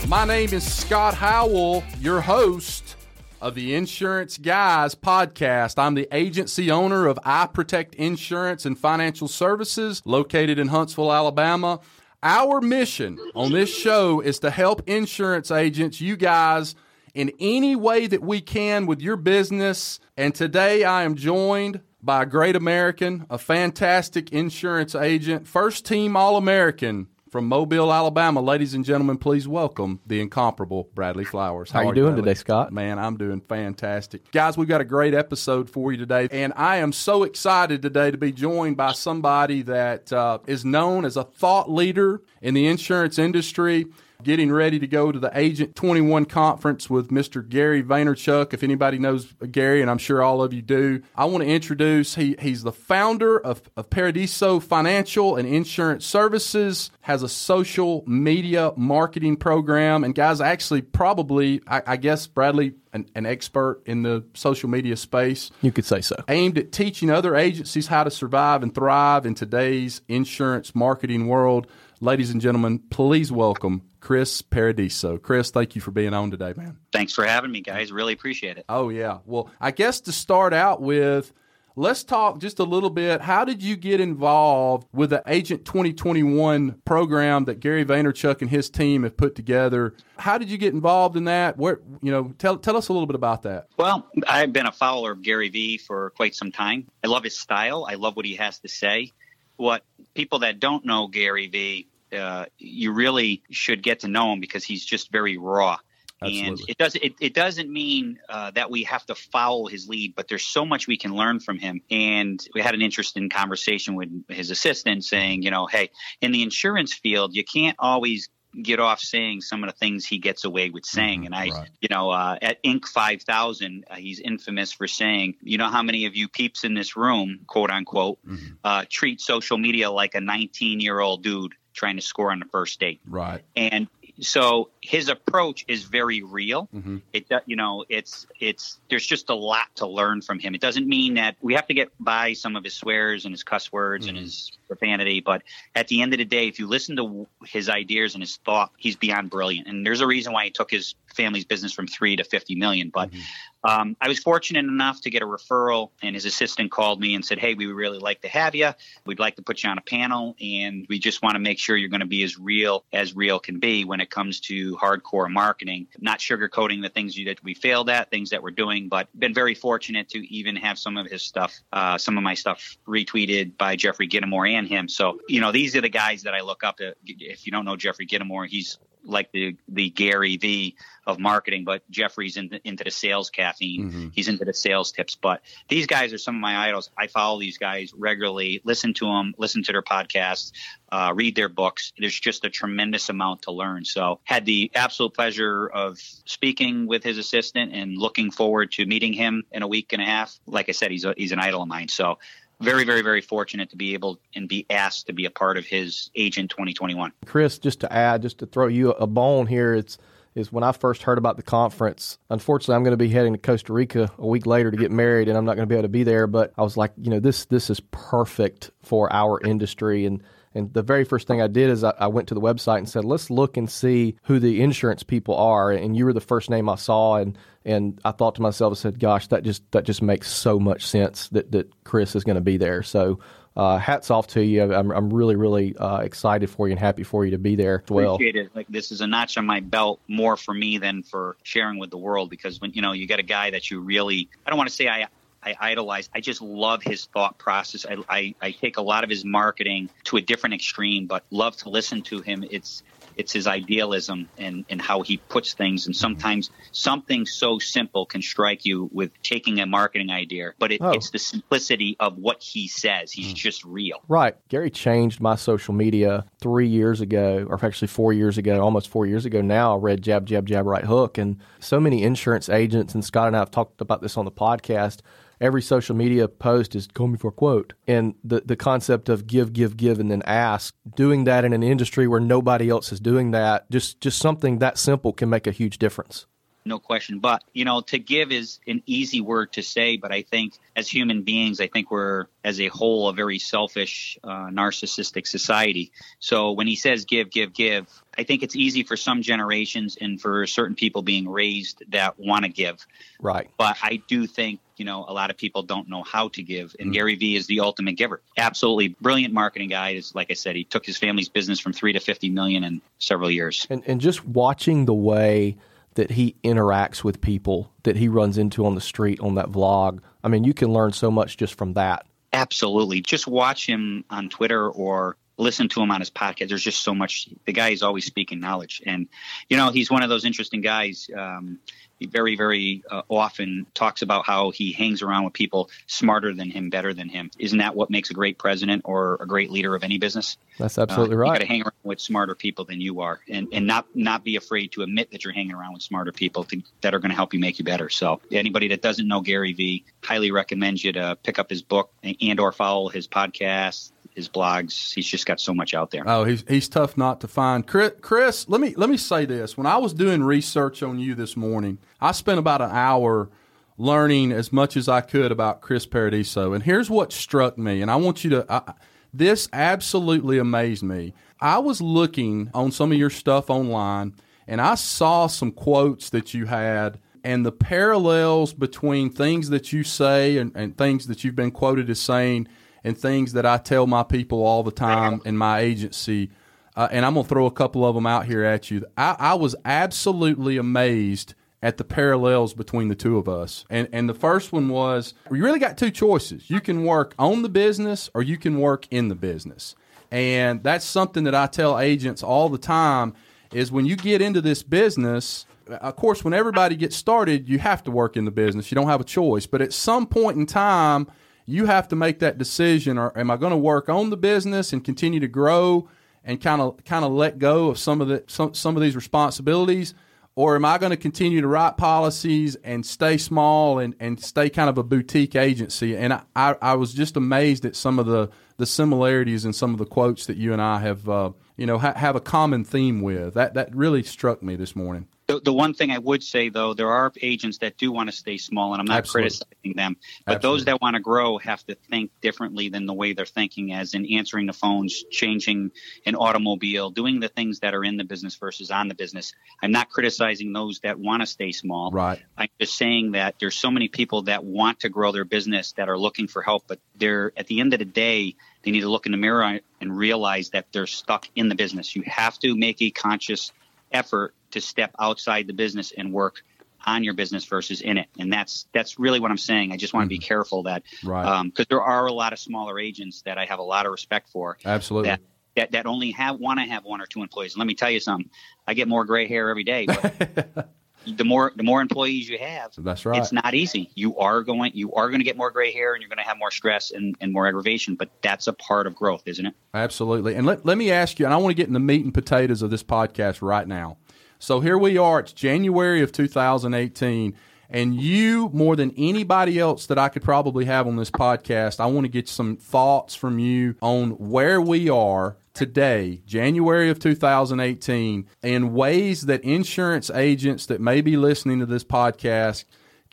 My 0.09 0.25
name 0.25 0.55
is 0.55 0.65
Scott 0.65 1.13
Howell, 1.13 1.85
your 2.01 2.23
host 2.23 2.97
of 3.43 3.55
the 3.55 3.75
Insurance 3.75 4.39
Guys 4.39 4.95
podcast. 4.95 5.79
I'm 5.79 5.93
the 5.93 6.09
agency 6.11 6.71
owner 6.71 7.07
of 7.07 7.19
I 7.23 7.47
Protect 7.47 7.95
Insurance 7.97 8.65
and 8.65 8.79
Financial 8.79 9.29
Services 9.29 10.01
located 10.07 10.59
in 10.59 10.69
Huntsville, 10.69 11.13
Alabama. 11.13 11.81
Our 12.23 12.63
mission 12.63 13.19
on 13.35 13.53
this 13.53 13.69
show 13.69 14.21
is 14.21 14.39
to 14.39 14.51
help 14.51 14.89
insurance 14.89 15.51
agents, 15.51 16.01
you 16.01 16.17
guys, 16.17 16.75
in 17.13 17.31
any 17.39 17.77
way 17.77 18.07
that 18.07 18.23
we 18.23 18.41
can 18.41 18.87
with 18.87 19.03
your 19.03 19.17
business. 19.17 20.01
And 20.17 20.35
today 20.35 20.85
I 20.85 21.03
am 21.03 21.15
joined 21.15 21.83
by 22.03 22.23
a 22.23 22.27
great 22.27 22.57
American, 22.57 23.27
a 23.29 23.37
fantastic 23.37 24.33
insurance 24.33 24.95
agent, 24.95 25.47
first 25.47 25.85
team 25.85 26.17
All 26.17 26.39
American 26.39 27.09
from 27.35 27.49
Mobile, 27.49 27.93
Alabama. 27.93 28.41
Ladies 28.41 28.75
and 28.75 28.85
gentlemen, 28.85 29.19
please 29.19 29.49
welcome 29.49 29.99
the 30.07 30.21
incomparable 30.21 30.89
Bradley 30.95 31.25
Flowers. 31.25 31.69
How, 31.69 31.81
How 31.81 31.87
are 31.87 31.89
you 31.89 32.03
doing 32.03 32.15
today, 32.15 32.35
Scott? 32.35 32.73
Man, 32.73 32.97
I'm 32.97 33.17
doing 33.17 33.41
fantastic. 33.41 34.31
Guys, 34.31 34.57
we've 34.57 34.69
got 34.69 34.81
a 34.81 34.85
great 34.85 35.15
episode 35.15 35.69
for 35.69 35.91
you 35.91 35.99
today, 35.99 36.29
and 36.31 36.53
I 36.55 36.77
am 36.77 36.93
so 36.93 37.25
excited 37.25 37.83
today 37.83 38.13
to 38.13 38.17
be 38.17 38.31
joined 38.31 38.77
by 38.77 38.93
somebody 38.93 39.63
that 39.63 40.13
uh, 40.13 40.39
is 40.47 40.65
known 40.65 41.05
as 41.05 41.17
a 41.17 41.25
thought 41.25 41.69
leader 41.69 42.23
in 42.41 42.55
the 42.55 42.69
insurance 42.69 43.19
industry 43.19 43.87
getting 44.23 44.51
ready 44.51 44.79
to 44.79 44.87
go 44.87 45.13
to 45.13 45.19
the 45.19 45.31
Agent 45.35 45.75
21 45.77 46.25
conference 46.27 46.89
with 46.89 47.11
Mr. 47.11 47.47
Gary 47.47 47.83
Vaynerchuk. 47.83 48.55
If 48.55 48.63
anybody 48.63 48.99
knows 48.99 49.27
Gary, 49.51 49.83
and 49.83 49.91
I'm 49.91 49.99
sure 49.99 50.23
all 50.23 50.43
of 50.43 50.53
you 50.53 50.63
do, 50.63 51.03
I 51.15 51.27
want 51.27 51.45
to 51.45 51.51
introduce, 51.51 52.15
he, 52.15 52.37
he's 52.41 52.63
the 52.63 52.73
founder 52.73 53.39
of, 53.39 53.63
of 53.77 53.91
Paradiso 53.91 54.61
Financial 54.61 55.37
and 55.37 55.49
Insurance 55.49 56.07
Services, 56.07 56.91
has 57.03 57.23
a 57.23 57.29
social 57.29 58.05
media 58.07 58.73
marketing 58.77 59.37
program. 59.37 60.05
And 60.05 60.15
guys, 60.15 60.41
actually, 60.41 60.83
probably, 60.83 61.61
I, 61.67 61.83
I 61.87 61.97
guess, 61.97 62.27
Bradley, 62.27 62.75
an, 62.93 63.07
an, 63.15 63.27
expert 63.27 63.83
in 63.87 64.03
the 64.03 64.25
social 64.35 64.71
media 64.71 64.97
space. 64.97 65.51
You 65.61 65.73
could 65.73 65.85
say 65.85 66.01
so. 66.01 66.17
Aimed 66.29 66.57
at 66.59 66.73
teaching 66.73 67.11
other 67.11 67.35
agencies 67.35 67.89
how 67.89 68.05
to 68.05 68.11
survive 68.11 68.63
and 68.63 68.75
thrive 68.75 69.27
in 69.27 69.35
today's 69.35 70.01
insurance 70.09 70.75
marketing 70.75 71.27
world. 71.27 71.67
Ladies 72.01 72.31
and 72.31 72.41
gentlemen, 72.41 72.81
please 72.91 73.31
welcome 73.31 73.83
Chris 74.01 74.43
Paradiso. 74.43 75.17
Chris, 75.17 75.51
thank 75.51 75.75
you 75.75 75.81
for 75.81 75.93
being 75.93 76.13
on 76.13 76.31
today, 76.31 76.53
man. 76.57 76.77
Thanks 76.93 77.13
for 77.13 77.25
having 77.25 77.53
me, 77.53 77.61
guys. 77.61 77.93
Really 77.93 78.13
appreciate 78.13 78.59
it. 78.59 78.65
Oh, 78.69 78.89
yeah. 78.89 79.19
Well, 79.25 79.51
I 79.61 79.71
guess 79.71 80.01
to 80.03 80.13
start 80.13 80.53
out 80.53 80.83
with, 80.83 81.33
let's 81.77 82.03
talk 82.03 82.41
just 82.41 82.59
a 82.59 82.65
little 82.65 82.91
bit. 82.91 83.21
How 83.21 83.45
did 83.45 83.63
you 83.63 83.77
get 83.77 84.01
involved 84.01 84.89
with 84.93 85.11
the 85.11 85.23
Agent 85.27 85.65
2021 85.65 86.83
program 86.85 87.45
that 87.45 87.61
Gary 87.61 87.85
Vaynerchuk 87.85 88.43
and 88.43 88.51
his 88.51 88.69
team 88.69 89.05
have 89.05 89.17
put 89.17 89.37
together? 89.37 89.95
How 90.19 90.37
did 90.37 90.51
you 90.51 90.59
get 90.59 90.75
involved 90.75 91.17
in 91.17 91.25
that? 91.25 91.57
Where, 91.57 91.81
you 92.03 92.11
know, 92.11 92.35
tell, 92.39 92.59
tell 92.59 92.77
us 92.77 92.89
a 92.89 92.93
little 92.93 93.07
bit 93.07 93.17
about 93.17 93.43
that. 93.43 93.69
Well, 93.79 94.07
I've 94.29 94.53
been 94.53 94.67
a 94.67 94.73
follower 94.73 95.13
of 95.13 95.23
Gary 95.23 95.49
Vee 95.49 95.79
for 95.79 96.11
quite 96.11 96.35
some 96.35 96.51
time. 96.51 96.89
I 97.05 97.07
love 97.07 97.23
his 97.23 97.39
style. 97.39 97.87
I 97.89 97.95
love 97.95 98.17
what 98.17 98.27
he 98.27 98.35
has 98.35 98.59
to 98.59 98.69
say. 98.69 99.13
What 99.57 99.85
people 100.15 100.41
that 100.41 100.61
don't 100.61 100.85
know 100.85 101.07
Gary 101.07 101.49
Vee 101.49 101.89
uh, 102.15 102.47
you 102.59 102.93
really 102.93 103.43
should 103.51 103.83
get 103.83 104.01
to 104.01 104.09
know 104.09 104.33
him 104.33 104.41
because 104.41 104.65
he's 104.65 104.85
just 104.85 105.11
very 105.11 105.37
raw. 105.37 105.79
Absolutely. 106.23 106.49
And 106.49 106.61
it 106.69 106.79
does 106.79 106.95
it, 106.95 107.15
it 107.21 107.35
doesn't 107.35 107.71
mean 107.71 108.19
uh, 108.29 108.51
that 108.53 108.71
we 108.71 108.85
have 108.85 109.05
to 109.07 109.15
follow 109.15 109.67
his 109.67 109.89
lead, 109.89 110.15
but 110.15 110.29
there's 110.29 110.45
so 110.45 110.65
much 110.65 110.87
we 110.87 110.97
can 110.97 111.15
learn 111.15 111.41
from 111.41 111.59
him. 111.59 111.83
And 111.91 112.43
we 112.55 112.63
had 112.63 112.75
an 112.75 112.83
interesting 112.83 113.29
conversation 113.29 113.95
with 113.95 114.09
his 114.29 114.51
assistant 114.51 115.05
saying, 115.05 115.43
you 115.43 115.51
know, 115.51 115.67
hey, 115.67 115.91
in 116.21 116.33
the 116.33 116.43
insurance 116.43 116.95
field, 116.95 117.35
you 117.35 117.45
can't 117.45 117.77
always 117.79 118.29
get 118.63 118.81
off 118.81 119.01
saying 119.01 119.41
some 119.41 119.65
of 119.65 119.71
the 119.71 119.77
things 119.77 120.05
he 120.05 120.19
gets 120.19 120.45
away 120.45 120.71
with 120.71 120.85
saying. 120.85 121.25
Mm-hmm, 121.25 121.33
and 121.33 121.35
I, 121.35 121.49
right. 121.49 121.71
you 121.81 121.89
know, 121.91 122.11
uh, 122.11 122.39
at 122.41 122.63
Inc. 122.63 122.87
5000, 122.87 123.85
uh, 123.91 123.95
he's 123.97 124.21
infamous 124.21 124.73
for 124.73 124.87
saying, 124.87 125.37
you 125.43 125.59
know, 125.59 125.69
how 125.69 125.83
many 125.83 126.07
of 126.07 126.17
you 126.17 126.29
peeps 126.29 126.65
in 126.65 126.75
this 126.75 126.97
room, 126.97 127.41
quote 127.47 127.71
unquote, 127.71 128.19
mm-hmm. 128.27 128.55
uh, 128.63 128.85
treat 128.89 129.21
social 129.21 129.59
media 129.59 129.91
like 129.91 130.15
a 130.15 130.21
19 130.21 130.81
year 130.81 131.01
old 131.01 131.23
dude 131.23 131.55
trying 131.73 131.97
to 131.97 132.03
score 132.03 132.31
on 132.31 132.39
the 132.39 132.47
first 132.47 132.79
date. 132.81 133.01
Right. 133.07 133.43
And 133.57 133.89
so 134.21 134.71
his 134.85 135.09
approach 135.09 135.65
is 135.67 135.85
very 135.85 136.23
real. 136.23 136.69
Mm-hmm. 136.75 136.99
It 137.15 137.27
you 137.47 137.57
know 137.57 137.87
it's 137.89 138.27
it's 138.39 138.81
there's 138.91 139.07
just 139.07 139.31
a 139.31 139.35
lot 139.35 139.75
to 139.77 139.87
learn 139.87 140.21
from 140.21 140.39
him. 140.39 140.55
It 140.55 140.61
doesn't 140.61 140.87
mean 140.87 141.15
that 141.15 141.37
we 141.41 141.55
have 141.55 141.67
to 141.69 141.75
get 141.75 141.89
by 141.99 142.35
some 142.35 142.55
of 142.55 142.65
his 142.65 142.75
swears 142.75 143.25
and 143.25 143.33
his 143.33 143.43
cuss 143.43 143.73
words 143.73 144.07
mm-hmm. 144.07 144.17
and 144.17 144.25
his 144.25 144.53
profanity, 144.69 145.21
but 145.21 145.43
at 145.75 145.89
the 145.89 146.03
end 146.03 146.13
of 146.13 146.19
the 146.19 146.25
day, 146.27 146.49
if 146.49 146.59
you 146.59 146.67
listen 146.67 146.97
to 146.97 147.27
his 147.47 147.71
ideas 147.71 148.15
and 148.15 148.23
his 148.23 148.37
thought, 148.45 148.73
he's 148.77 148.97
beyond 148.97 149.31
brilliant. 149.31 149.69
And 149.69 149.87
there's 149.87 150.03
a 150.03 150.07
reason 150.07 150.35
why 150.35 150.45
he 150.45 150.51
took 150.51 150.71
his 150.71 150.95
family's 151.15 151.45
business 151.47 151.73
from 151.73 151.87
three 151.87 152.17
to 152.17 152.25
fifty 152.25 152.55
million. 152.55 152.91
But 152.91 153.11
mm-hmm. 153.11 153.21
Um, 153.65 153.97
I 153.99 154.09
was 154.09 154.19
fortunate 154.19 154.67
enough 154.67 155.01
to 155.01 155.11
get 155.11 155.23
a 155.23 155.27
referral, 155.27 155.91
and 156.03 156.15
his 156.15 156.27
assistant 156.27 156.71
called 156.71 157.01
me 157.01 157.15
and 157.15 157.25
said, 157.25 157.39
Hey, 157.39 157.55
we 157.55 157.67
would 157.67 157.77
really 157.77 157.99
like 157.99 158.21
to 158.21 158.29
have 158.29 158.55
you. 158.55 158.71
We'd 159.07 159.19
like 159.19 159.37
to 159.37 159.43
put 159.43 159.63
you 159.63 159.71
on 159.71 159.79
a 159.79 159.83
panel, 159.83 160.37
and 160.39 160.87
we 160.91 160.99
just 160.99 161.23
want 161.23 161.37
to 161.37 161.39
make 161.39 161.59
sure 161.59 161.75
you're 161.75 161.89
going 161.89 162.01
to 162.01 162.07
be 162.07 162.23
as 162.25 162.39
real 162.39 162.85
as 162.93 163.17
real 163.17 163.39
can 163.39 163.59
be 163.59 163.87
when 163.87 164.01
it 164.01 164.11
comes 164.11 164.41
to 164.41 164.74
hardcore 164.77 165.31
marketing, 165.31 165.87
not 166.01 166.19
sugarcoating 166.19 166.83
the 166.83 166.89
things 166.89 167.17
that 167.25 167.43
we 167.43 167.55
failed 167.55 167.91
at, 167.91 168.11
things 168.11 168.31
that 168.31 168.43
we're 168.43 168.51
doing, 168.51 168.89
but 168.89 169.09
been 169.19 169.35
very 169.35 169.55
fortunate 169.55 170.09
to 170.11 170.19
even 170.35 170.57
have 170.57 170.79
some 170.79 170.97
of 170.97 171.07
his 171.07 171.23
stuff, 171.23 171.61
uh, 171.73 171.99
some 171.99 172.17
of 172.17 172.25
my 172.25 172.35
stuff 172.35 172.77
retweeted 172.87 173.57
by 173.57 173.77
Jeffrey 173.77 174.09
Gitomer 174.09 174.51
and 174.51 174.69
him. 174.69 174.89
So, 174.89 175.19
you 175.29 175.41
know, 175.41 175.53
these 175.53 175.77
are 175.77 175.81
the 175.81 175.89
guys 175.89 176.23
that 176.23 176.35
I 176.35 176.41
look 176.41 176.65
up 176.65 176.79
to. 176.79 176.95
If 177.07 177.47
you 177.47 177.53
don't 177.53 177.65
know 177.65 177.77
Jeffrey 177.77 178.07
Gitomer, 178.07 178.47
he's 178.47 178.79
like 179.05 179.33
the 179.33 179.57
the 179.69 179.91
Gary 179.91 180.37
Vee 180.37 180.77
of 181.07 181.19
marketing, 181.19 181.65
but 181.65 181.89
Jeffrey's 181.91 182.37
in 182.37 182.49
the, 182.49 182.67
into 182.67 182.85
the 182.85 182.91
sales 182.91 183.31
caffeine. 183.31 183.91
Mm-hmm. 183.91 184.09
He's 184.13 184.29
into 184.29 184.45
the 184.45 184.55
sales 184.55 184.93
tips. 184.93 185.17
But 185.17 185.43
these 185.69 185.87
guys 185.87 186.13
are 186.13 186.19
some 186.19 186.37
of 186.37 186.41
my 186.41 186.69
idols. 186.69 186.91
I 186.97 187.09
follow 187.09 187.39
these 187.39 187.59
guys 187.59 187.93
regularly, 187.95 188.63
listen 188.65 188.95
to 188.95 189.07
them, 189.07 189.35
listen 189.37 189.63
to 189.65 189.73
their 189.73 189.83
podcasts, 189.83 190.53
uh, 190.91 191.13
read 191.15 191.37
their 191.37 191.49
books. 191.49 191.93
There's 191.99 192.19
just 192.19 192.45
a 192.45 192.51
tremendous 192.51 193.09
amount 193.09 193.43
to 193.43 193.53
learn. 193.53 193.85
So 193.85 194.21
had 194.25 194.47
the 194.47 194.71
absolute 194.75 195.15
pleasure 195.15 195.67
of 195.67 195.99
speaking 195.99 196.87
with 196.87 197.05
his 197.05 197.19
assistant 197.19 197.75
and 197.75 197.99
looking 197.99 198.31
forward 198.31 198.73
to 198.73 198.87
meeting 198.87 199.13
him 199.13 199.45
in 199.53 199.63
a 199.63 199.69
week 199.69 199.93
and 199.93 200.01
a 200.01 200.07
half. 200.07 200.39
Like 200.47 200.69
I 200.69 200.73
said, 200.73 200.91
he's 200.91 201.05
a, 201.05 201.15
he's 201.17 201.33
an 201.33 201.39
idol 201.39 201.63
of 201.63 201.69
mine. 201.69 201.89
So 201.89 202.19
very, 202.61 202.85
very, 202.85 203.03
very 203.03 203.21
fortunate 203.21 203.71
to 203.71 203.77
be 203.77 203.95
able 203.95 204.19
and 204.35 204.49
be 204.49 204.67
asked 204.71 205.07
to 205.07 205.13
be 205.13 205.25
a 205.25 205.31
part 205.31 205.57
of 205.57 205.67
his 205.67 206.11
Agent 206.15 206.51
2021. 206.51 207.13
Chris, 207.27 207.59
just 207.59 207.81
to 207.81 207.93
add, 207.93 208.23
just 208.23 208.39
to 208.39 208.47
throw 208.47 208.67
you 208.67 208.91
a 208.91 209.07
bone 209.07 209.47
here, 209.47 209.75
it's 209.75 209.99
is 210.35 210.51
when 210.51 210.65
I 210.65 210.73
first 210.73 211.03
heard 211.03 211.19
about 211.19 211.37
the 211.37 211.43
conference. 211.43 212.19
Unfortunately, 212.29 212.75
I'm 212.75 212.83
going 212.83 212.93
to 212.93 212.97
be 212.97 213.09
heading 213.09 213.35
to 213.35 213.39
Costa 213.39 213.73
Rica 213.73 214.11
a 214.19 214.27
week 214.27 214.47
later 214.47 214.71
to 214.71 214.77
get 214.77 214.91
married, 214.91 215.29
and 215.29 215.39
I'm 215.39 215.45
not 215.45 215.55
going 215.55 215.69
to 215.69 215.73
be 215.73 215.77
able 215.77 215.85
to 215.85 215.89
be 215.89 216.03
there. 216.03 216.27
But 216.27 216.53
I 216.59 216.63
was 216.63 216.77
like, 216.77 216.93
you 216.97 217.11
know, 217.11 217.21
this 217.21 217.45
this 217.47 217.71
is 217.71 217.81
perfect 217.93 218.71
for 218.83 219.13
our 219.13 219.41
industry, 219.45 220.07
and 220.07 220.23
and 220.55 220.73
the 220.73 220.83
very 220.83 221.05
first 221.05 221.27
thing 221.27 221.43
I 221.43 221.47
did 221.47 221.71
is 221.71 221.83
I, 221.85 221.95
I, 221.99 222.07
went 222.07 222.29
to 222.29 222.35
the 222.35 222.41
website 222.41 222.79
and 222.79 222.89
said, 222.89 223.05
let's 223.05 223.29
look 223.29 223.57
and 223.57 223.69
see 223.69 224.17
who 224.23 224.39
the 224.39 224.63
insurance 224.63 225.03
people 225.03 225.35
are. 225.35 225.73
And 225.73 225.97
you 225.97 226.05
were 226.05 226.13
the 226.13 226.21
first 226.21 226.49
name 226.49 226.69
I 226.69 226.77
saw, 226.77 227.17
and 227.17 227.37
and 227.65 228.01
I 228.05 228.13
thought 228.13 228.35
to 228.37 228.43
myself, 228.43 228.73
I 228.73 228.77
said, 228.77 228.99
gosh, 228.99 229.29
that 229.29 229.43
just 229.43 229.63
that 229.73 229.85
just 229.85 230.03
makes 230.03 230.31
so 230.31 230.59
much 230.59 230.87
sense 230.87 231.29
that 231.29 231.53
that 231.53 231.85
Chris 231.85 232.15
is 232.15 232.25
going 232.25 232.37
to 232.37 232.43
be 232.43 232.57
there. 232.57 232.83
So. 232.83 233.21
Uh, 233.57 233.79
hats 233.79 234.11
off 234.11 234.27
to 234.27 234.45
you. 234.45 234.75
I'm, 234.75 234.91
I'm 234.91 235.15
really, 235.15 235.37
really 235.37 235.77
uh, 235.77 235.99
excited 235.99 236.51
for 236.51 236.67
you 236.67 236.73
and 236.73 236.81
happy 236.81 237.05
for 237.05 237.25
you 237.25 237.31
to 237.31 237.39
be 237.39 237.55
there 237.55 237.85
as 237.85 237.89
well. 237.89 238.17
Appreciate 238.17 238.35
it. 238.35 238.51
Like 238.53 238.67
this 238.67 238.91
is 238.91 239.01
a 239.01 239.07
notch 239.07 239.39
on 239.39 239.47
my 239.47 239.61
belt 239.61 240.01
more 240.09 240.37
for 240.37 240.53
me 240.53 240.79
than 240.79 241.05
for 241.05 241.37
sharing 241.45 241.79
with 241.79 241.91
the 241.91 241.97
world 241.97 242.31
because 242.31 242.61
when 242.61 242.73
you 242.73 242.83
know 242.83 242.91
you 242.91 243.07
got 243.07 243.21
a 243.21 243.23
guy 243.23 243.51
that 243.51 243.71
you 243.71 243.79
really 243.79 244.29
I 244.45 244.51
don't 244.51 244.57
want 244.57 244.71
to 244.71 244.75
say 244.75 244.89
I 244.89 245.07
I 245.45 245.55
idolize. 245.61 246.09
I 246.15 246.21
just 246.21 246.41
love 246.41 246.83
his 246.83 247.07
thought 247.07 247.39
process. 247.39 247.85
I, 247.87 247.97
I, 248.09 248.35
I 248.41 248.51
take 248.53 248.77
a 248.77 248.83
lot 248.83 249.05
of 249.05 249.11
his 249.11 249.25
marketing 249.25 249.91
to 250.05 250.17
a 250.17 250.21
different 250.21 250.55
extreme, 250.55 251.07
but 251.07 251.25
love 251.31 251.57
to 251.59 251.69
listen 251.69 252.03
to 252.03 252.21
him. 252.21 252.45
It's 252.51 252.83
it's 253.17 253.33
his 253.33 253.47
idealism 253.47 254.29
and, 254.39 254.65
and 254.69 254.81
how 254.81 255.03
he 255.03 255.17
puts 255.17 255.55
things. 255.55 255.87
And 255.87 255.95
sometimes 255.95 256.51
something 256.73 257.27
so 257.27 257.59
simple 257.59 258.07
can 258.07 258.23
strike 258.23 258.65
you 258.65 258.89
with 258.93 259.11
taking 259.23 259.61
a 259.61 259.67
marketing 259.67 260.11
idea, 260.11 260.53
but 260.59 260.73
it, 260.73 260.81
oh. 260.81 260.91
it's 260.91 261.11
the 261.11 261.19
simplicity 261.19 261.97
of 262.01 262.19
what 262.19 262.43
he 262.43 262.69
says. 262.69 263.13
He's 263.13 263.33
mm. 263.33 263.37
just 263.37 263.65
real. 263.65 264.03
Right. 264.09 264.37
Gary 264.49 264.71
changed 264.71 265.21
my 265.21 265.37
social 265.37 265.75
media 265.75 266.25
three 266.41 266.69
years 266.69 267.01
ago, 267.01 267.47
or 267.49 267.65
actually 267.65 267.89
four 267.89 268.13
years 268.13 268.39
ago, 268.39 268.61
almost 268.61 268.89
four 268.89 269.07
years 269.07 269.25
ago 269.25 269.41
now. 269.41 269.75
I 269.75 269.79
read 269.79 270.03
Jab, 270.03 270.27
Jab, 270.27 270.47
Jab, 270.47 270.67
Right 270.67 270.85
Hook. 270.85 271.19
And 271.19 271.39
so 271.61 271.81
many 271.81 272.03
insurance 272.03 272.49
agents, 272.49 272.95
and 272.95 273.05
Scott 273.05 273.29
and 273.29 273.37
I 273.37 273.41
have 273.41 273.51
talked 273.51 273.81
about 273.81 274.03
this 274.03 274.17
on 274.17 274.25
the 274.25 274.33
podcast 274.33 275.01
every 275.41 275.63
social 275.63 275.95
media 275.97 276.29
post 276.29 276.75
is 276.75 276.87
me 276.99 277.19
for 277.19 277.29
a 277.29 277.33
quote. 277.33 277.75
And 277.87 278.15
the, 278.23 278.43
the 278.45 278.57
concept 278.57 279.09
of 279.09 279.27
give, 279.27 279.53
give, 279.53 279.77
give, 279.77 279.99
and 279.99 280.11
then 280.11 280.23
ask, 280.27 280.75
doing 280.97 281.25
that 281.25 281.45
in 281.45 281.53
an 281.53 281.63
industry 281.63 282.07
where 282.07 282.21
nobody 282.21 282.71
else 282.71 282.93
is 282.93 283.01
doing 283.01 283.31
that, 283.33 283.71
just, 283.71 284.01
just 284.01 284.19
something 284.19 284.59
that 284.59 284.79
simple 284.79 285.13
can 285.13 285.29
make 285.29 285.47
a 285.47 285.53
huge 285.53 285.79
difference 285.79 286.27
no 286.67 286.79
question. 286.79 287.19
But, 287.19 287.45
you 287.53 287.65
know, 287.65 287.81
to 287.83 287.99
give 287.99 288.33
is 288.33 288.59
an 288.67 288.83
easy 288.87 289.21
word 289.21 289.53
to 289.55 289.63
say, 289.63 289.97
but 289.97 290.13
I 290.13 290.23
think 290.23 290.55
as 290.75 290.89
human 290.89 291.23
beings, 291.23 291.61
I 291.61 291.67
think 291.67 291.91
we're, 291.91 292.27
as 292.43 292.61
a 292.61 292.69
whole, 292.69 293.09
a 293.09 293.13
very 293.13 293.39
selfish, 293.39 294.19
uh, 294.25 294.49
narcissistic 294.49 295.27
society. 295.27 295.93
So 296.21 296.53
when 296.53 296.67
he 296.67 296.77
says 296.77 297.05
give, 297.05 297.31
give, 297.31 297.53
give, 297.53 297.87
I 298.17 298.23
think 298.23 298.43
it's 298.43 298.57
easy 298.57 298.83
for 298.83 298.97
some 298.97 299.23
generations 299.23 299.99
and 300.01 300.21
for 300.21 300.47
certain 300.47 300.75
people 300.75 301.03
being 301.03 301.29
raised 301.29 301.83
that 301.91 302.19
want 302.19 302.45
to 302.45 302.51
give. 302.51 302.87
Right. 303.21 303.51
But 303.59 303.77
I 303.83 304.03
do 304.09 304.27
think, 304.27 304.61
you 304.77 304.85
know, 304.85 305.05
a 305.07 305.13
lot 305.13 305.31
of 305.31 305.37
people 305.37 305.63
don't 305.63 305.89
know 305.89 306.03
how 306.03 306.29
to 306.29 306.43
give. 306.43 306.75
And 306.79 306.91
mm 306.91 306.95
Gary 306.95 307.17
Vee 307.17 307.35
is 307.35 307.49
the 307.49 307.59
ultimate 307.59 307.97
giver. 307.97 308.21
Absolutely 308.37 308.95
brilliant 309.01 309.35
marketing 309.35 309.69
guy. 309.69 309.91
Is 309.91 310.15
like 310.15 310.31
I 310.31 310.35
said, 310.35 310.55
he 310.55 310.63
took 310.63 310.87
his 310.87 310.97
family's 310.97 311.29
business 311.29 311.59
from 311.59 311.73
three 311.73 311.93
to 311.93 312.01
50 312.01 312.31
million 312.31 312.63
in 312.63 312.81
several 312.99 313.31
years. 313.31 313.67
And, 313.69 313.83
and 313.87 314.01
just 314.01 314.25
watching 314.25 314.85
the 314.85 314.95
way 314.95 315.57
that 315.95 316.13
he 316.13 316.37
interacts 316.45 317.05
with 317.05 317.21
people 317.21 317.73
that 317.85 317.97
he 317.97 318.09
runs 318.09 318.39
into 318.39 318.67
on 318.67 318.75
the 318.75 318.81
street 318.81 319.21
on 319.21 319.35
that 319.37 319.51
vlog. 319.51 320.01
I 320.23 320.29
mean, 320.29 320.45
you 320.45 320.55
can 320.55 320.73
learn 320.73 320.93
so 320.93 321.11
much 321.11 321.37
just 321.37 321.57
from 321.57 321.75
that. 321.75 322.07
Absolutely. 322.33 323.01
Just 323.01 323.27
watch 323.27 323.67
him 323.67 324.05
on 324.11 324.29
Twitter 324.29 324.69
or 324.69 325.17
listen 325.37 325.69
to 325.69 325.81
him 325.81 325.91
on 325.91 326.01
his 326.01 326.11
podcast. 326.11 326.49
There's 326.49 326.63
just 326.63 326.83
so 326.83 326.95
much. 326.95 327.29
The 327.45 327.53
guy 327.53 327.71
is 327.71 327.83
always 327.83 328.05
speaking 328.05 328.41
knowledge, 328.41 328.83
and 328.87 329.09
you 329.49 329.57
know 329.57 329.71
he's 329.71 329.91
one 329.91 330.03
of 330.03 330.09
those 330.09 330.25
interesting 330.25 330.61
guys. 330.61 331.09
Um, 331.17 331.59
he 331.99 332.07
very, 332.07 332.37
very 332.37 332.83
uh, 332.91 333.03
often 333.09 333.67
talks 333.73 334.03
about 334.03 334.27
how 334.27 334.51
he 334.51 334.73
hangs 334.73 335.03
around 335.03 335.25
with 335.25 335.33
people 335.33 335.71
smarter 335.87 336.35
than 336.35 336.51
him, 336.51 336.69
better 336.69 336.93
than 336.93 337.09
him. 337.09 337.31
Isn't 337.39 337.59
that 337.59 337.77
what 337.77 337.89
makes 337.89 338.11
a 338.11 338.15
great 338.15 338.37
president 338.37 338.83
or 338.85 339.17
a 339.21 339.27
great 339.27 339.51
leader 339.51 339.75
of 339.75 339.85
any 339.85 339.99
business? 339.99 340.37
That's 340.59 340.77
absolutely 340.77 341.15
uh, 341.15 341.19
right. 341.19 341.27
You 341.29 341.33
got 341.35 341.41
to 341.41 341.47
hang 341.47 341.63
around 341.63 341.73
with 341.83 342.01
smarter 342.01 342.35
people 342.35 342.65
than 342.65 342.81
you 342.81 343.01
are, 343.01 343.21
and 343.29 343.49
and 343.53 343.67
not 343.67 343.87
not 343.95 344.25
be 344.25 344.37
afraid 344.37 344.73
to 344.73 344.83
admit 344.83 345.11
that 345.13 345.25
you're 345.25 345.33
hanging 345.33 345.55
around 345.55 345.75
with 345.75 345.83
smarter 345.83 346.13
people 346.13 346.45
to, 346.45 346.63
that 346.81 346.95
are 346.95 346.99
going 346.99 347.11
to 347.11 347.17
help 347.17 347.33
you 347.33 347.41
make 347.41 347.59
you 347.59 347.65
better. 347.65 347.89
So 347.89 348.21
anybody 348.31 348.69
that 348.69 348.83
doesn't 348.83 349.07
know 349.07 349.21
Gary 349.21 349.53
Vee, 349.53 349.85
highly 350.03 350.31
recommend 350.31 350.83
you 350.83 350.93
to 350.93 351.17
pick 351.23 351.39
up 351.39 351.49
his 351.49 351.63
book 351.63 351.91
and 352.03 352.41
or 352.41 352.53
follow 352.53 352.89
his 352.89 353.09
podcast 353.09 353.93
his 354.15 354.29
blogs. 354.29 354.95
He's 354.95 355.07
just 355.07 355.27
got 355.27 355.41
so 355.41 355.53
much 355.53 355.75
out 355.75 355.91
there. 355.91 356.05
Oh, 356.07 356.25
he's 356.25 356.45
he's 356.49 356.69
tough 356.69 356.97
not 356.97 357.21
to 357.21 357.29
find. 357.29 357.67
Chris, 357.67 357.93
Chris, 358.01 358.49
let 358.49 358.61
me 358.61 358.75
let 358.77 358.89
me 358.89 358.97
say 358.97 359.27
this. 359.27 359.57
When 359.57 359.67
I 359.67 359.77
was 359.79 359.93
doing 359.93 360.23
research 360.23 360.83
on 360.83 360.99
you 360.99 361.15
this 361.15 361.37
morning, 361.37 361.79
I 362.01 362.13
spent 362.13 362.39
about 362.39 362.63
an 362.63 362.71
hour 362.71 363.29
learning 363.77 364.31
as 364.33 364.53
much 364.53 364.77
as 364.77 364.89
I 364.89 365.01
could 365.01 365.33
about 365.33 365.61
Chris 365.61 365.85
Paradiso. 365.85 366.53
And 366.53 366.63
here's 366.63 366.89
what 366.89 367.13
struck 367.13 367.59
me, 367.59 367.83
and 367.83 367.91
I 367.91 367.97
want 367.97 368.25
you 368.25 368.31
to. 368.31 368.47
I, 368.49 368.75
this 369.13 369.49
absolutely 369.53 370.39
amazed 370.39 370.83
me. 370.83 371.15
I 371.41 371.59
was 371.59 371.81
looking 371.81 372.51
on 372.55 372.73
some 372.73 372.91
of 372.91 372.99
your 372.99 373.11
stuff 373.11 373.51
online, 373.51 374.15
and 374.47 374.61
I 374.61 374.77
saw 374.77 375.27
some 375.27 375.53
quotes 375.53 376.11
that 376.11 376.35
you 376.35 376.47
had 376.47 376.99
and 377.25 377.45
the 377.45 377.53
parallels 377.53 378.53
between 378.53 379.11
things 379.11 379.49
that 379.49 379.73
you 379.73 379.83
say 379.83 380.37
and, 380.37 380.55
and, 380.55 380.77
things 380.77 381.07
that 381.07 381.25
you've 381.25 381.35
been 381.35 381.51
quoted 381.51 381.89
as 381.89 381.99
saying 381.99 382.47
and 382.85 382.97
things 382.97 383.33
that 383.33 383.47
I 383.47 383.57
tell 383.57 383.87
my 383.87 384.03
people 384.03 384.45
all 384.45 384.63
the 384.63 384.71
time 384.71 385.23
in 385.25 385.37
my 385.37 385.61
agency. 385.61 386.31
Uh, 386.77 386.89
and 386.91 387.05
I'm 387.05 387.15
going 387.15 387.25
to 387.25 387.29
throw 387.29 387.47
a 387.47 387.51
couple 387.51 387.85
of 387.85 387.95
them 387.95 388.07
out 388.07 388.27
here 388.27 388.45
at 388.45 388.71
you. 388.71 388.85
I, 388.97 389.17
I, 389.19 389.35
was 389.35 389.57
absolutely 389.65 390.57
amazed 390.57 391.35
at 391.63 391.79
the 391.79 391.85
parallels 391.85 392.53
between 392.53 392.89
the 392.89 392.95
two 392.95 393.17
of 393.17 393.29
us. 393.29 393.65
And, 393.71 393.89
and 393.93 394.09
the 394.09 394.15
first 394.15 394.53
one 394.53 394.69
was 394.69 395.15
you 395.31 395.43
really 395.43 395.61
got 395.61 395.79
two 395.79 395.91
choices. 395.91 396.51
You 396.51 396.61
can 396.61 396.85
work 396.85 397.15
on 397.19 397.43
the 397.43 397.49
business 397.49 398.11
or 398.13 398.23
you 398.23 398.37
can 398.37 398.59
work 398.59 398.87
in 398.91 399.09
the 399.09 399.15
business. 399.15 399.75
And 400.11 400.63
that's 400.63 400.85
something 400.85 401.25
that 401.25 401.35
I 401.35 401.47
tell 401.47 401.79
agents 401.79 402.23
all 402.23 402.49
the 402.49 402.59
time 402.59 403.15
is 403.53 403.73
when 403.73 403.87
you 403.87 403.97
get 403.97 404.21
into 404.21 404.41
this 404.41 404.63
business, 404.63 405.47
of 405.69 405.97
course, 405.97 406.25
when 406.25 406.35
everybody 406.35 406.77
gets 406.77 406.97
started, 406.97 407.49
you 407.49 407.59
have 407.61 407.83
to 407.85 407.91
work 407.91 408.17
in 408.17 408.25
the 408.25 408.31
business. 408.31 408.71
You 408.71 408.75
don't 408.75 408.89
have 408.89 409.01
a 409.01 409.05
choice. 409.05 409.47
But 409.47 409.63
at 409.63 409.73
some 409.73 410.07
point 410.07 410.37
in 410.37 410.47
time, 410.47 411.07
you 411.47 411.67
have 411.67 411.89
to 411.89 411.97
make 411.97 412.19
that 412.21 412.39
decision 412.39 412.99
or 412.99 413.17
am 413.19 413.31
I 413.31 413.37
going 413.37 413.53
to 413.53 413.57
work 413.57 413.89
on 413.89 414.11
the 414.11 414.17
business 414.17 414.73
and 414.73 414.85
continue 414.85 415.21
to 415.21 415.29
grow 415.29 415.89
and 416.25 416.41
kind 416.41 416.61
of 416.61 416.83
kind 416.85 417.05
of 417.05 417.13
let 417.13 417.39
go 417.39 417.69
of 417.69 417.79
some 417.79 418.01
of 418.01 418.09
the 418.09 418.25
some, 418.27 418.55
some 418.55 418.77
of 418.77 418.83
these 418.83 418.97
responsibilities 418.97 419.95
or 420.37 420.57
am 420.57 420.65
I 420.65 420.79
going 420.79 420.91
to 420.91 420.97
continue 420.97 421.41
to 421.41 421.47
write 421.47 421.77
policies 421.77 422.57
and 422.57 422.85
stay 422.85 423.19
small 423.19 423.79
and, 423.79 423.95
and 424.01 424.21
stay 424.21 424.51
kind 424.51 424.69
of 424.69 424.79
a 424.79 424.83
boutique 424.83 425.37
agency? 425.37 425.97
And 425.97 426.13
I, 426.13 426.23
I, 426.35 426.57
I 426.61 426.75
was 426.75 426.93
just 426.93 427.17
amazed 427.17 427.65
at 427.65 427.77
some 427.77 428.01
of 428.01 428.07
the, 428.07 428.31
the 428.57 428.67
similarities 428.67 429.45
in 429.45 429.53
some 429.53 429.73
of 429.73 429.79
the 429.79 429.87
quotes 429.87 430.27
that 430.27 430.37
you 430.37 430.53
and 430.53 430.61
I 430.61 430.81
have, 430.81 431.09
uh, 431.09 431.31
you 431.57 431.67
know, 431.67 431.79
ha- 431.79 431.95
have 431.95 432.17
a 432.17 432.21
common 432.21 432.65
theme 432.65 433.01
with. 433.01 433.35
That, 433.35 433.55
that 433.55 433.75
really 433.75 434.03
struck 434.03 434.43
me 434.43 434.57
this 434.57 434.75
morning. 434.75 435.07
The, 435.27 435.41
the 435.41 435.53
one 435.55 435.73
thing 435.73 435.91
I 435.91 435.99
would 435.99 436.23
say, 436.23 436.51
though, 436.51 436.75
there 436.75 436.91
are 436.91 437.11
agents 437.23 437.59
that 437.59 437.79
do 437.79 437.91
want 437.91 438.11
to 438.11 438.15
stay 438.15 438.37
small, 438.37 438.75
and 438.75 438.81
I'm 438.81 438.87
not 438.87 438.99
Absolutely. 438.99 439.31
criticizing 439.31 439.73
them. 439.75 439.97
But 440.27 440.37
Absolutely. 440.37 440.59
those 440.59 440.65
that 440.67 440.81
want 440.83 440.97
to 440.97 441.01
grow 441.01 441.39
have 441.39 441.65
to 441.67 441.77
think 441.91 442.11
differently 442.21 442.69
than 442.69 442.85
the 442.85 442.93
way 442.93 443.15
they're 443.15 443.25
thinking, 443.25 443.73
as 443.73 443.95
in 443.95 444.05
answering 444.13 444.47
the 444.47 444.53
phones, 444.53 445.03
changing 445.11 445.71
an 446.05 446.15
automobile, 446.15 446.91
doing 446.91 447.21
the 447.21 447.29
things 447.29 447.61
that 447.61 447.75
are 447.75 447.83
in 447.83 447.97
the 447.97 448.05
business 448.05 448.35
versus 448.37 448.71
on 448.71 448.89
the 448.89 448.95
business. 448.95 449.33
I'm 449.63 449.73
not 449.73 449.89
criticizing 449.89 450.53
those 450.53 450.81
that 450.81 450.99
want 450.99 451.23
to 451.23 451.27
stay 451.27 451.53
small. 451.53 451.91
Right. 451.91 452.23
I'm 452.37 452.49
just 452.61 452.77
saying 452.77 453.13
that 453.13 453.37
there's 453.41 453.57
so 453.57 453.71
many 453.71 453.89
people 453.89 454.23
that 454.23 454.45
want 454.45 454.81
to 454.81 454.91
grow 454.91 455.11
their 455.11 455.25
business 455.25 455.73
that 455.73 455.89
are 455.89 455.99
looking 455.99 456.29
for 456.29 456.43
help, 456.43 456.65
but 456.67 456.81
they're 456.97 457.33
at 457.37 457.47
the 457.47 457.61
end 457.61 457.73
of 457.73 457.79
the 457.79 457.87
day, 457.87 458.37
they 458.63 458.71
need 458.71 458.81
to 458.81 458.91
look 458.91 459.07
in 459.07 459.13
the 459.13 459.19
mirror 459.19 459.61
and 459.81 459.97
realize 459.97 460.51
that 460.51 460.67
they're 460.73 460.87
stuck 460.87 461.29
in 461.35 461.49
the 461.49 461.55
business. 461.55 461.97
You 461.97 462.03
have 462.07 462.39
to 462.41 462.55
make 462.55 462.83
a 462.83 462.91
conscious 462.91 463.53
effort 463.95 464.35
to 464.51 464.61
step 464.61 464.95
outside 464.99 465.47
the 465.47 465.55
business 465.55 465.93
and 465.97 466.13
work 466.13 466.43
on 466.87 467.03
your 467.03 467.15
business 467.15 467.45
versus 467.47 467.81
in 467.81 467.97
it. 467.97 468.09
And 468.19 468.33
that's 468.33 468.67
that's 468.75 468.99
really 468.99 469.21
what 469.21 469.31
I'm 469.31 469.39
saying. 469.39 469.73
I 469.73 469.77
just 469.77 469.95
want 469.95 470.05
to 470.05 470.09
be 470.09 470.19
mm-hmm. 470.19 470.27
careful 470.27 470.65
that 470.65 470.83
because 470.85 471.09
right. 471.09 471.27
um, 471.27 471.53
there 471.69 471.83
are 471.83 472.07
a 472.07 472.13
lot 472.13 472.33
of 472.33 472.39
smaller 472.39 472.79
agents 472.79 473.23
that 473.23 473.39
I 473.39 473.47
have 473.47 473.59
a 473.59 473.63
lot 473.63 473.87
of 473.87 473.93
respect 473.93 474.29
for. 474.29 474.59
Absolutely. 474.65 475.09
That, 475.11 475.21
that, 475.57 475.71
that 475.73 475.87
only 475.87 476.11
have 476.11 476.39
want 476.39 476.59
to 476.59 476.67
have 476.67 476.85
one 476.85 477.01
or 477.01 477.07
two 477.07 477.23
employees. 477.23 477.55
And 477.55 477.61
let 477.61 477.67
me 477.67 477.75
tell 477.75 477.91
you 477.91 478.01
something. 478.01 478.29
I 478.67 478.75
get 478.75 478.89
more 478.89 479.05
gray 479.05 479.29
hair 479.29 479.49
every 479.49 479.65
day. 479.65 479.87
But 479.87 480.69
the 481.07 481.25
more 481.25 481.53
the 481.57 481.63
more 481.63 481.81
employees 481.81 482.29
you 482.29 482.39
have, 482.39 482.73
that's 482.79 483.05
right. 483.05 483.21
It's 483.21 483.33
not 483.33 483.55
easy. 483.55 483.91
You 483.95 484.17
are 484.19 484.43
going 484.43 484.73
you 484.75 484.93
are 484.95 485.09
going 485.09 485.21
to 485.21 485.25
get 485.25 485.37
more 485.37 485.51
gray 485.51 485.73
hair 485.73 485.95
and 485.95 486.03
you're 486.03 486.09
going 486.09 486.19
to 486.19 486.25
have 486.25 486.39
more 486.39 486.51
stress 486.51 486.91
and, 486.91 487.17
and 487.21 487.33
more 487.33 487.47
aggravation. 487.47 487.95
But 487.95 488.11
that's 488.23 488.47
a 488.47 488.53
part 488.53 488.87
of 488.87 488.95
growth, 488.95 489.23
isn't 489.27 489.47
it? 489.47 489.55
Absolutely. 489.73 490.35
And 490.35 490.47
let 490.47 490.65
let 490.65 490.79
me 490.79 490.91
ask 490.91 491.19
you, 491.19 491.25
and 491.25 491.35
I 491.35 491.37
want 491.37 491.51
to 491.51 491.55
get 491.55 491.67
in 491.67 491.75
the 491.75 491.81
meat 491.81 492.05
and 492.05 492.13
potatoes 492.13 492.63
of 492.63 492.71
this 492.71 492.83
podcast 492.83 493.43
right 493.43 493.67
now. 493.67 493.99
So 494.39 494.61
here 494.61 494.77
we 494.79 494.99
are. 494.99 495.21
It's 495.21 495.33
January 495.33 496.03
of 496.03 496.13
2018. 496.13 497.35
And 497.71 498.01
you, 498.01 498.51
more 498.53 498.77
than 498.77 498.93
anybody 498.97 499.59
else 499.59 499.87
that 499.87 499.99
I 499.99 500.09
could 500.09 500.23
probably 500.23 500.67
have 500.67 500.87
on 500.87 500.97
this 500.97 501.11
podcast, 501.11 501.81
I 501.81 501.87
want 501.87 502.05
to 502.05 502.11
get 502.11 502.29
some 502.29 502.57
thoughts 502.57 503.15
from 503.15 503.39
you 503.39 503.75
on 503.81 504.11
where 504.11 504.61
we 504.61 504.89
are 504.91 505.39
today, 505.55 506.21
January 506.27 506.91
of 506.91 506.99
2018, 506.99 508.29
in 508.43 508.75
ways 508.75 509.23
that 509.23 509.43
insurance 509.45 510.11
agents 510.11 510.67
that 510.67 510.81
may 510.81 511.01
be 511.01 511.17
listening 511.17 511.61
to 511.61 511.67
this 511.67 511.85
podcast 511.85 512.65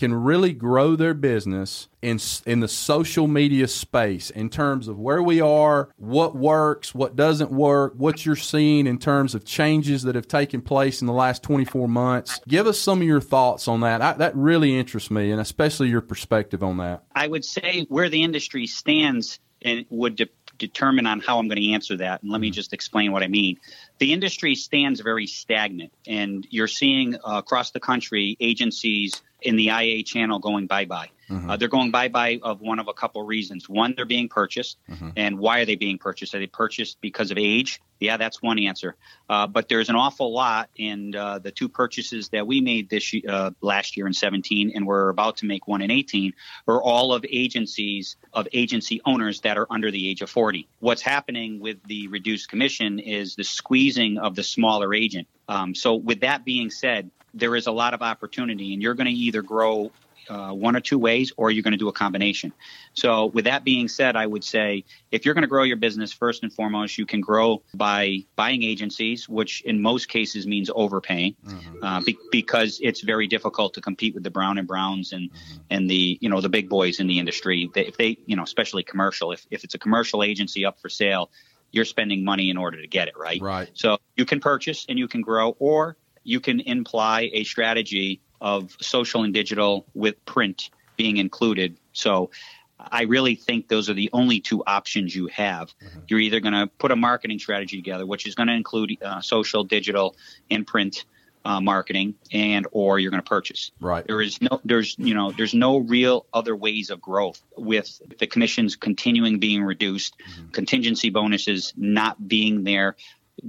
can 0.02 0.14
really 0.16 0.52
grow 0.52 0.96
their 0.96 1.14
business 1.14 1.88
in 2.02 2.20
in 2.48 2.60
the 2.60 2.68
social 2.68 3.28
media 3.28 3.68
space 3.68 4.32
in 4.32 4.50
terms 4.50 4.88
of 4.88 4.98
where 4.98 5.22
we 5.22 5.40
are, 5.40 5.90
what 5.98 6.36
works, 6.36 6.96
what 6.96 7.16
doesn't 7.16 7.52
work, 7.52 7.94
what 7.96 8.26
you're 8.26 8.36
seeing 8.36 8.88
in 8.88 8.98
terms 8.98 9.36
of 9.36 9.46
changes 9.46 10.02
that 10.02 10.16
have 10.16 10.28
taken 10.28 10.60
place 10.60 11.02
in 11.02 11.08
the 11.08 11.14
last 11.14 11.44
24 11.44 11.88
months. 11.88 12.40
Give 12.48 12.66
us 12.66 12.80
some 12.80 13.02
of 13.02 13.08
your 13.08 13.22
thoughts 13.22 13.68
on 13.68 13.82
that. 13.82 14.02
I, 14.02 14.14
that 14.14 14.36
really 14.36 14.80
interests 14.80 15.12
me, 15.12 15.30
and 15.30 15.40
especially 15.40 15.90
your 15.90 16.02
perspective 16.02 16.64
on 16.64 16.78
that. 16.78 17.04
I 17.14 17.28
would 17.28 17.46
say 17.46 17.86
where 17.88 18.10
the 18.10 18.24
industry 18.24 18.66
stands 18.66 19.40
and 19.62 19.86
would 19.92 20.16
determine 20.62 21.08
on 21.08 21.20
how 21.20 21.40
I'm 21.40 21.48
going 21.48 21.62
to 21.62 21.72
answer 21.74 21.98
that. 21.98 22.22
And 22.22 22.32
let 22.32 22.40
me 22.40 22.48
mm-hmm. 22.48 22.54
just 22.54 22.72
explain 22.72 23.12
what 23.12 23.24
I 23.24 23.28
mean. 23.28 23.60
The 23.98 24.14
industry 24.14 24.56
stands 24.56 25.02
very 25.02 25.28
stagnant, 25.28 25.92
and 26.08 26.48
you're 26.50 26.68
seeing 26.68 27.16
uh, 27.16 27.38
across 27.38 27.72
the 27.72 27.80
country 27.80 28.38
agencies 28.40 29.22
in 29.42 29.56
the 29.56 29.70
IA 29.70 30.04
channel 30.04 30.40
going 30.40 30.68
bye 30.68 30.86
bye. 30.86 31.10
Mm-hmm. 31.32 31.50
Uh, 31.50 31.58
they're 31.58 31.70
going 31.70 31.92
bye 31.92 32.10
bye 32.10 32.40
of 32.44 32.60
one 32.60 32.80
of 32.80 32.88
a 32.90 32.94
couple 32.94 33.24
reasons. 33.24 33.70
One, 33.70 33.94
they're 33.96 34.06
being 34.06 34.28
purchased, 34.28 34.78
mm-hmm. 34.90 35.10
and 35.16 35.40
why 35.40 35.60
are 35.60 35.66
they 35.66 35.76
being 35.76 35.98
purchased? 35.98 36.36
Are 36.36 36.40
they 36.40 36.48
purchased 36.48 37.00
because 37.00 37.32
of 37.32 37.38
age? 37.38 37.82
Yeah, 38.02 38.18
that's 38.18 38.42
one 38.42 38.60
answer. 38.60 38.96
Uh, 39.30 39.48
but 39.48 39.70
there's 39.70 39.90
an 39.90 39.96
awful 39.96 40.34
lot 40.34 40.70
in 40.76 41.16
uh, 41.16 41.40
the 41.40 41.52
two 41.52 41.70
purchases 41.70 42.30
that 42.30 42.48
we 42.48 42.60
made 42.60 42.90
this 42.90 43.14
uh, 43.30 43.52
last 43.62 43.96
year 43.96 44.08
in 44.08 44.14
17, 44.14 44.72
and 44.76 44.86
we're 44.86 45.10
about 45.10 45.38
to 45.38 45.46
make 45.46 45.68
one 45.68 45.82
in 45.82 45.92
18, 45.92 46.34
are 46.68 46.82
all 46.82 47.14
of 47.14 47.24
agencies 47.30 48.18
of 48.34 48.48
agency 48.54 49.02
owners 49.06 49.42
that 49.42 49.58
are 49.58 49.68
under 49.70 49.92
the 49.92 50.10
age 50.10 50.22
of 50.22 50.30
40. 50.30 50.68
What's 50.80 51.04
happening 51.04 51.60
with 51.60 51.78
the 51.86 52.08
reduced 52.08 52.50
commission 52.50 53.00
is 53.00 53.36
the 53.36 53.44
squeezing 53.44 54.18
of 54.18 54.36
the 54.36 54.44
smaller 54.44 54.94
agent. 54.94 55.28
Um, 55.48 55.76
so, 55.76 55.96
with 55.96 56.22
that 56.22 56.44
being 56.44 56.72
said, 56.72 57.12
there 57.34 57.56
is 57.56 57.68
a 57.68 57.72
lot 57.72 57.94
of 57.94 58.02
opportunity, 58.02 58.74
and 58.74 58.82
you're 58.82 58.96
going 58.96 59.08
to 59.08 59.14
either 59.14 59.42
grow 59.42 59.92
uh, 60.32 60.54
one 60.54 60.78
or 60.78 60.80
two 60.80 60.98
ways, 60.98 61.34
or 61.36 61.52
you're 61.52 61.62
going 61.62 61.74
to 61.74 61.78
do 61.78 61.90
a 61.90 61.94
combination. 61.94 62.54
So, 62.94 63.26
with 63.26 63.46
that 63.46 63.66
being 63.66 63.90
said, 63.90 64.16
I 64.16 64.26
would 64.26 64.46
say 64.46 64.86
if 65.12 65.26
you're 65.26 65.34
going 65.34 65.42
to 65.42 65.50
grow 65.50 65.64
your 65.64 65.76
business, 65.76 66.14
first 66.14 66.44
and 66.44 66.54
foremost, 66.54 66.98
you 66.98 67.06
can 67.06 67.20
grow 67.20 67.64
by 67.74 68.20
buying 68.38 68.64
agencies, 68.64 69.28
which 69.28 69.62
in 69.64 69.82
most 69.82 70.08
cases 70.08 70.48
means 70.48 70.72
overpaying, 70.74 71.36
mm-hmm. 71.46 71.84
uh, 71.84 72.00
be- 72.02 72.18
because 72.32 72.80
it's 72.82 73.02
very 73.02 73.28
difficult 73.28 73.74
to 73.74 73.82
compete 73.82 74.14
with 74.14 74.24
the 74.24 74.32
Brown 74.32 74.58
and 74.58 74.66
Browns 74.66 75.12
and 75.12 75.30
mm-hmm. 75.30 75.58
and 75.70 75.90
the 75.90 76.18
you 76.22 76.30
know 76.30 76.40
the 76.40 76.50
big 76.50 76.70
boys 76.70 77.02
in 77.02 77.08
the 77.08 77.20
industry. 77.20 77.70
They, 77.74 77.88
if 77.88 77.98
they 77.98 78.18
you 78.26 78.38
know 78.38 78.44
especially 78.44 78.84
commercial, 78.84 79.34
if 79.34 79.46
if 79.52 79.66
it's 79.66 79.76
a 79.76 79.80
commercial 79.80 80.24
agency 80.24 80.66
up 80.66 80.80
for 80.80 80.88
sale, 80.88 81.30
you're 81.72 81.84
spending 81.84 82.24
money 82.24 82.50
in 82.50 82.56
order 82.56 82.80
to 82.80 82.88
get 82.88 83.10
it 83.10 83.18
right. 83.18 83.42
Right. 83.42 83.70
So 83.74 83.98
you 84.16 84.24
can 84.24 84.40
purchase 84.40 84.86
and 84.88 84.98
you 84.98 85.10
can 85.10 85.22
grow, 85.22 85.58
or 85.60 85.98
you 86.24 86.40
can 86.40 86.62
imply 86.62 87.30
a 87.34 87.44
strategy 87.44 88.22
of 88.42 88.76
social 88.82 89.24
and 89.24 89.34
digital 89.34 89.86
with 89.94 90.24
print 90.26 90.70
being 90.98 91.18
included. 91.18 91.78
So 91.94 92.32
I 92.80 93.04
really 93.04 93.36
think 93.36 93.68
those 93.68 93.90
are 93.90 93.94
the 93.94 94.10
only 94.12 94.40
two 94.40 94.64
options 94.66 95.16
you 95.16 95.28
have. 95.28 95.70
Mm-hmm. 95.70 96.00
You're 96.08 96.20
either 96.20 96.40
going 96.40 96.54
to 96.54 96.68
put 96.68 96.92
a 96.92 96.96
marketing 96.96 97.40
strategy 97.40 97.78
together, 97.78 98.06
which 98.06 98.26
is 98.26 98.36
going 98.36 98.48
to 98.48 98.54
include 98.54 98.98
uh, 99.02 99.22
social, 99.22 99.64
digital, 99.64 100.16
and 100.50 100.66
print 100.66 101.06
uh, 101.44 101.60
marketing, 101.60 102.16
and 102.32 102.68
or 102.72 103.00
you're 103.00 103.12
going 103.12 103.22
to 103.22 103.28
purchase. 103.28 103.72
Right. 103.80 104.06
There 104.06 104.22
is 104.22 104.42
no, 104.42 104.62
there's 104.64 104.96
you 105.00 105.14
know, 105.14 105.32
there's 105.32 105.54
no 105.54 105.78
real 105.78 106.26
other 106.34 106.56
ways 106.56 106.90
of 106.90 107.02
growth 107.02 107.42
with 107.58 108.00
the 108.20 108.28
commissions 108.28 108.76
continuing 108.76 109.40
being 109.40 109.64
reduced, 109.64 110.18
mm-hmm. 110.20 110.52
contingency 110.52 111.10
bonuses 111.10 111.74
not 111.76 112.28
being 112.28 112.64
there 112.64 112.96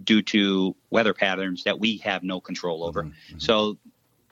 due 0.04 0.22
to 0.22 0.74
weather 0.90 1.12
patterns 1.12 1.64
that 1.64 1.78
we 1.78 1.98
have 1.98 2.22
no 2.22 2.40
control 2.40 2.84
over. 2.84 3.04
Mm-hmm. 3.04 3.38
So 3.38 3.76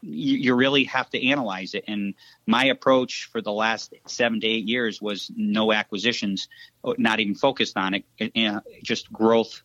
you, 0.02 0.37
you, 0.37 0.54
really 0.54 0.85
have 0.85 1.11
to 1.11 1.28
analyze 1.28 1.75
it. 1.75 1.85
And 1.87 2.14
my 2.47 2.66
approach 2.66 3.28
for 3.33 3.40
the 3.40 3.52
last 3.52 3.92
seven 4.07 4.40
to 4.40 4.47
eight 4.47 4.66
years 4.66 5.00
was 5.00 5.30
no 5.35 5.73
acquisitions, 5.73 6.49
not 6.99 7.21
even 7.21 7.35
focused 7.35 7.76
on 7.76 7.95
it, 7.95 8.83
just 8.83 9.12
growth 9.12 9.62